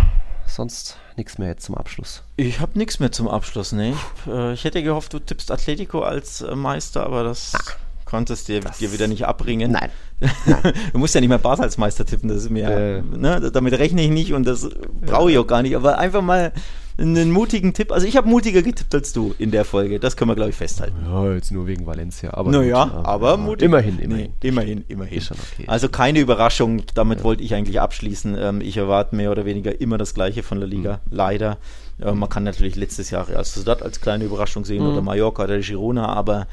Sonst 0.46 0.98
nichts 1.16 1.38
mehr 1.38 1.48
jetzt 1.48 1.64
zum 1.64 1.74
Abschluss. 1.74 2.22
Ich 2.36 2.60
habe 2.60 2.78
nichts 2.78 3.00
mehr 3.00 3.12
zum 3.12 3.28
Abschluss, 3.28 3.72
ne? 3.72 3.90
Ich, 3.90 4.32
äh, 4.32 4.52
ich, 4.52 4.64
hätte 4.64 4.82
gehofft, 4.82 5.12
du 5.14 5.18
tippst 5.18 5.50
Atletico 5.50 6.02
als 6.02 6.42
äh, 6.42 6.54
Meister, 6.54 7.04
aber 7.04 7.24
das. 7.24 7.54
Ah 7.54 7.83
konntest 8.14 8.46
dir, 8.46 8.60
dir 8.60 8.92
wieder 8.92 9.08
nicht 9.08 9.26
abbringen. 9.26 9.72
Nein. 9.72 9.90
Nein. 10.46 10.72
du 10.92 10.98
musst 10.98 11.16
ja 11.16 11.20
nicht 11.20 11.30
mehr 11.30 11.38
Barca 11.38 11.62
als 11.62 11.78
Meister 11.78 12.06
tippen, 12.06 12.28
das 12.28 12.38
ist 12.38 12.50
mir, 12.50 12.68
äh. 12.70 13.02
ne, 13.02 13.50
damit 13.52 13.76
rechne 13.76 14.02
ich 14.02 14.10
nicht 14.10 14.32
und 14.32 14.46
das 14.46 14.68
brauche 15.04 15.32
ich 15.32 15.38
auch 15.38 15.46
gar 15.48 15.62
nicht, 15.62 15.74
aber 15.74 15.98
einfach 15.98 16.22
mal 16.22 16.52
einen 16.96 17.32
mutigen 17.32 17.74
Tipp. 17.74 17.90
Also 17.90 18.06
ich 18.06 18.16
habe 18.16 18.28
mutiger 18.28 18.62
getippt 18.62 18.94
als 18.94 19.12
du 19.12 19.34
in 19.38 19.50
der 19.50 19.64
Folge. 19.64 19.98
Das 19.98 20.16
können 20.16 20.30
wir, 20.30 20.36
glaube 20.36 20.50
ich, 20.50 20.56
festhalten. 20.56 20.94
Ja, 21.04 21.32
jetzt 21.32 21.50
nur 21.50 21.66
wegen 21.66 21.86
Valencia. 21.86 22.32
Aber 22.34 22.52
naja, 22.52 22.84
gut, 22.84 23.04
aber 23.04 23.30
ja, 23.32 23.36
mutig. 23.36 23.64
Immerhin, 23.64 23.98
immerhin. 23.98 24.32
Nee, 24.40 24.48
immerhin, 24.48 24.84
immerhin. 24.86 25.20
Okay. 25.20 25.64
Also 25.66 25.88
keine 25.88 26.20
Überraschung. 26.20 26.82
Damit 26.94 27.18
ja. 27.18 27.24
wollte 27.24 27.42
ich 27.42 27.52
eigentlich 27.52 27.80
abschließen. 27.80 28.36
Ähm, 28.38 28.60
ich 28.60 28.76
erwarte 28.76 29.16
mehr 29.16 29.32
oder 29.32 29.44
weniger 29.44 29.80
immer 29.80 29.98
das 29.98 30.14
Gleiche 30.14 30.44
von 30.44 30.60
der 30.60 30.68
Liga. 30.68 31.00
Mhm. 31.06 31.16
Leider. 31.16 31.58
Äh, 32.00 32.12
man 32.12 32.28
kann 32.28 32.44
natürlich 32.44 32.76
letztes 32.76 33.10
Jahr 33.10 33.28
Real 33.28 33.44
Sociedad 33.44 33.82
als 33.82 34.00
kleine 34.00 34.24
Überraschung 34.24 34.64
sehen 34.64 34.84
mhm. 34.84 34.92
oder 34.92 35.02
Mallorca 35.02 35.44
oder 35.44 35.58
Girona, 35.58 36.06
aber 36.06 36.46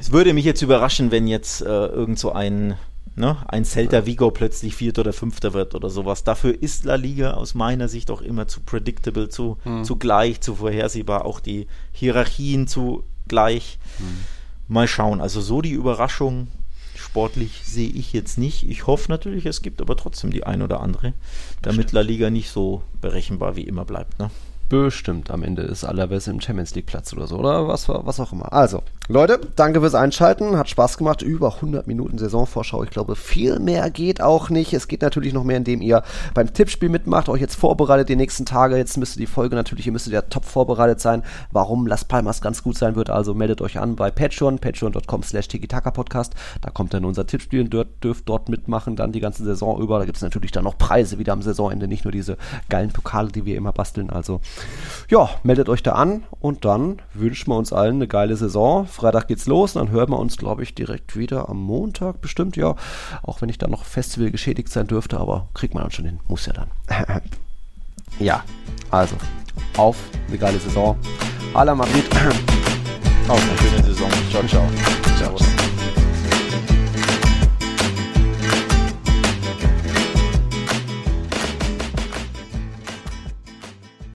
es 0.00 0.12
würde 0.12 0.32
mich 0.32 0.44
jetzt 0.44 0.62
überraschen, 0.62 1.10
wenn 1.10 1.26
jetzt 1.26 1.60
äh, 1.62 1.64
irgend 1.66 2.18
so 2.18 2.32
ein, 2.32 2.76
ne, 3.16 3.36
ein 3.48 3.64
Celta 3.64 4.06
Vigo 4.06 4.30
plötzlich 4.30 4.74
Vierter 4.74 5.02
oder 5.02 5.12
Fünfter 5.12 5.54
wird 5.54 5.74
oder 5.74 5.90
sowas. 5.90 6.24
Dafür 6.24 6.60
ist 6.62 6.84
La 6.84 6.94
Liga 6.94 7.32
aus 7.32 7.54
meiner 7.54 7.88
Sicht 7.88 8.10
auch 8.10 8.20
immer 8.20 8.48
zu 8.48 8.60
predictable, 8.60 9.28
zu, 9.28 9.58
mhm. 9.64 9.84
zu 9.84 9.96
gleich, 9.96 10.40
zu 10.40 10.56
vorhersehbar, 10.56 11.24
auch 11.24 11.40
die 11.40 11.66
Hierarchien 11.92 12.66
zu 12.68 13.04
gleich. 13.26 13.78
Mhm. 13.98 14.24
Mal 14.68 14.86
schauen. 14.86 15.20
Also 15.20 15.40
so 15.40 15.62
die 15.62 15.72
Überraschung 15.72 16.48
sportlich 16.94 17.62
sehe 17.64 17.88
ich 17.88 18.12
jetzt 18.12 18.38
nicht. 18.38 18.68
Ich 18.68 18.86
hoffe 18.86 19.10
natürlich, 19.10 19.46
es 19.46 19.62
gibt 19.62 19.80
aber 19.80 19.96
trotzdem 19.96 20.30
die 20.30 20.44
ein 20.44 20.62
oder 20.62 20.80
andere, 20.80 21.14
damit 21.62 21.92
La 21.92 22.02
Liga 22.02 22.28
nicht 22.28 22.50
so 22.50 22.82
berechenbar 23.00 23.56
wie 23.56 23.62
immer 23.62 23.84
bleibt. 23.84 24.18
Ne? 24.18 24.30
Bestimmt. 24.68 25.30
Am 25.30 25.42
Ende 25.42 25.62
ist 25.62 25.84
Alaves 25.84 26.26
im 26.26 26.42
Champions 26.42 26.74
League 26.74 26.84
Platz 26.84 27.14
oder 27.14 27.26
so, 27.26 27.38
oder 27.38 27.66
was, 27.66 27.88
was 27.88 28.20
auch 28.20 28.32
immer. 28.32 28.52
Also, 28.52 28.82
Leute, 29.08 29.40
danke 29.56 29.80
fürs 29.80 29.94
Einschalten. 29.94 30.58
Hat 30.58 30.68
Spaß 30.68 30.98
gemacht. 30.98 31.22
Über 31.22 31.54
100 31.54 31.86
Minuten 31.86 32.18
Saisonvorschau. 32.18 32.84
Ich 32.84 32.90
glaube, 32.90 33.16
viel 33.16 33.58
mehr 33.58 33.88
geht 33.90 34.20
auch 34.20 34.50
nicht. 34.50 34.74
Es 34.74 34.86
geht 34.86 35.00
natürlich 35.00 35.32
noch 35.32 35.44
mehr, 35.44 35.56
indem 35.56 35.80
ihr 35.80 36.02
beim 36.34 36.52
Tippspiel 36.52 36.90
mitmacht, 36.90 37.30
euch 37.30 37.40
jetzt 37.40 37.54
vorbereitet 37.54 38.10
die 38.10 38.16
nächsten 38.16 38.44
Tage. 38.44 38.76
Jetzt 38.76 38.98
müsste 38.98 39.18
die 39.18 39.26
Folge 39.26 39.56
natürlich, 39.56 39.86
ihr 39.86 39.92
müsstet 39.92 40.12
ja 40.12 40.20
top 40.20 40.44
vorbereitet 40.44 41.00
sein, 41.00 41.22
warum 41.50 41.86
Las 41.86 42.04
Palmas 42.04 42.42
ganz 42.42 42.62
gut 42.62 42.76
sein 42.76 42.94
wird. 42.94 43.08
Also 43.08 43.32
meldet 43.32 43.62
euch 43.62 43.78
an 43.78 43.96
bei 43.96 44.10
Patreon, 44.10 44.58
patreon.com 44.58 45.22
slash 45.22 45.48
Podcast. 45.94 46.34
Da 46.60 46.68
kommt 46.68 46.92
dann 46.92 47.06
unser 47.06 47.26
Tippspiel 47.26 47.62
und 47.62 47.72
dürft, 47.72 48.04
dürft 48.04 48.28
dort 48.28 48.50
mitmachen, 48.50 48.96
dann 48.96 49.12
die 49.12 49.20
ganze 49.20 49.42
Saison 49.42 49.80
über. 49.80 49.98
Da 49.98 50.04
gibt 50.04 50.16
es 50.16 50.22
natürlich 50.22 50.52
dann 50.52 50.64
noch 50.64 50.76
Preise 50.76 51.18
wieder 51.18 51.32
am 51.32 51.40
Saisonende, 51.40 51.88
nicht 51.88 52.04
nur 52.04 52.12
diese 52.12 52.36
geilen 52.68 52.90
Pokale, 52.90 53.32
die 53.32 53.46
wir 53.46 53.56
immer 53.56 53.72
basteln. 53.72 54.10
Also 54.10 54.42
ja, 55.08 55.30
meldet 55.42 55.68
euch 55.68 55.82
da 55.82 55.92
an 55.92 56.24
und 56.40 56.64
dann 56.64 57.00
wünschen 57.14 57.50
wir 57.50 57.56
uns 57.56 57.72
allen 57.72 57.96
eine 57.96 58.08
geile 58.08 58.36
Saison. 58.36 58.86
Freitag 58.86 59.28
geht's 59.28 59.46
los 59.46 59.74
und 59.74 59.86
dann 59.86 59.92
hören 59.92 60.10
wir 60.10 60.18
uns, 60.18 60.36
glaube 60.36 60.62
ich, 60.62 60.74
direkt 60.74 61.16
wieder 61.16 61.48
am 61.48 61.58
Montag 61.58 62.20
bestimmt, 62.20 62.56
ja. 62.56 62.76
Auch 63.22 63.40
wenn 63.40 63.48
ich 63.48 63.58
dann 63.58 63.70
noch 63.70 63.84
Festival 63.84 64.30
geschädigt 64.30 64.68
sein 64.68 64.86
dürfte, 64.86 65.18
aber 65.18 65.48
kriegt 65.54 65.74
man 65.74 65.82
dann 65.82 65.92
schon 65.92 66.04
hin. 66.04 66.20
Muss 66.28 66.46
ja 66.46 66.52
dann. 66.52 66.70
ja, 68.18 68.44
also 68.90 69.16
auf 69.76 69.96
eine 70.28 70.38
geile 70.38 70.58
Saison. 70.58 70.96
Hala 71.54 71.74
Madrid. 71.74 72.04
Auf 73.28 73.42
eine 73.42 73.58
schöne 73.58 73.84
Saison. 73.84 74.10
Ciao, 74.30 74.42
ciao. 74.46 74.66
Servus. 75.18 75.57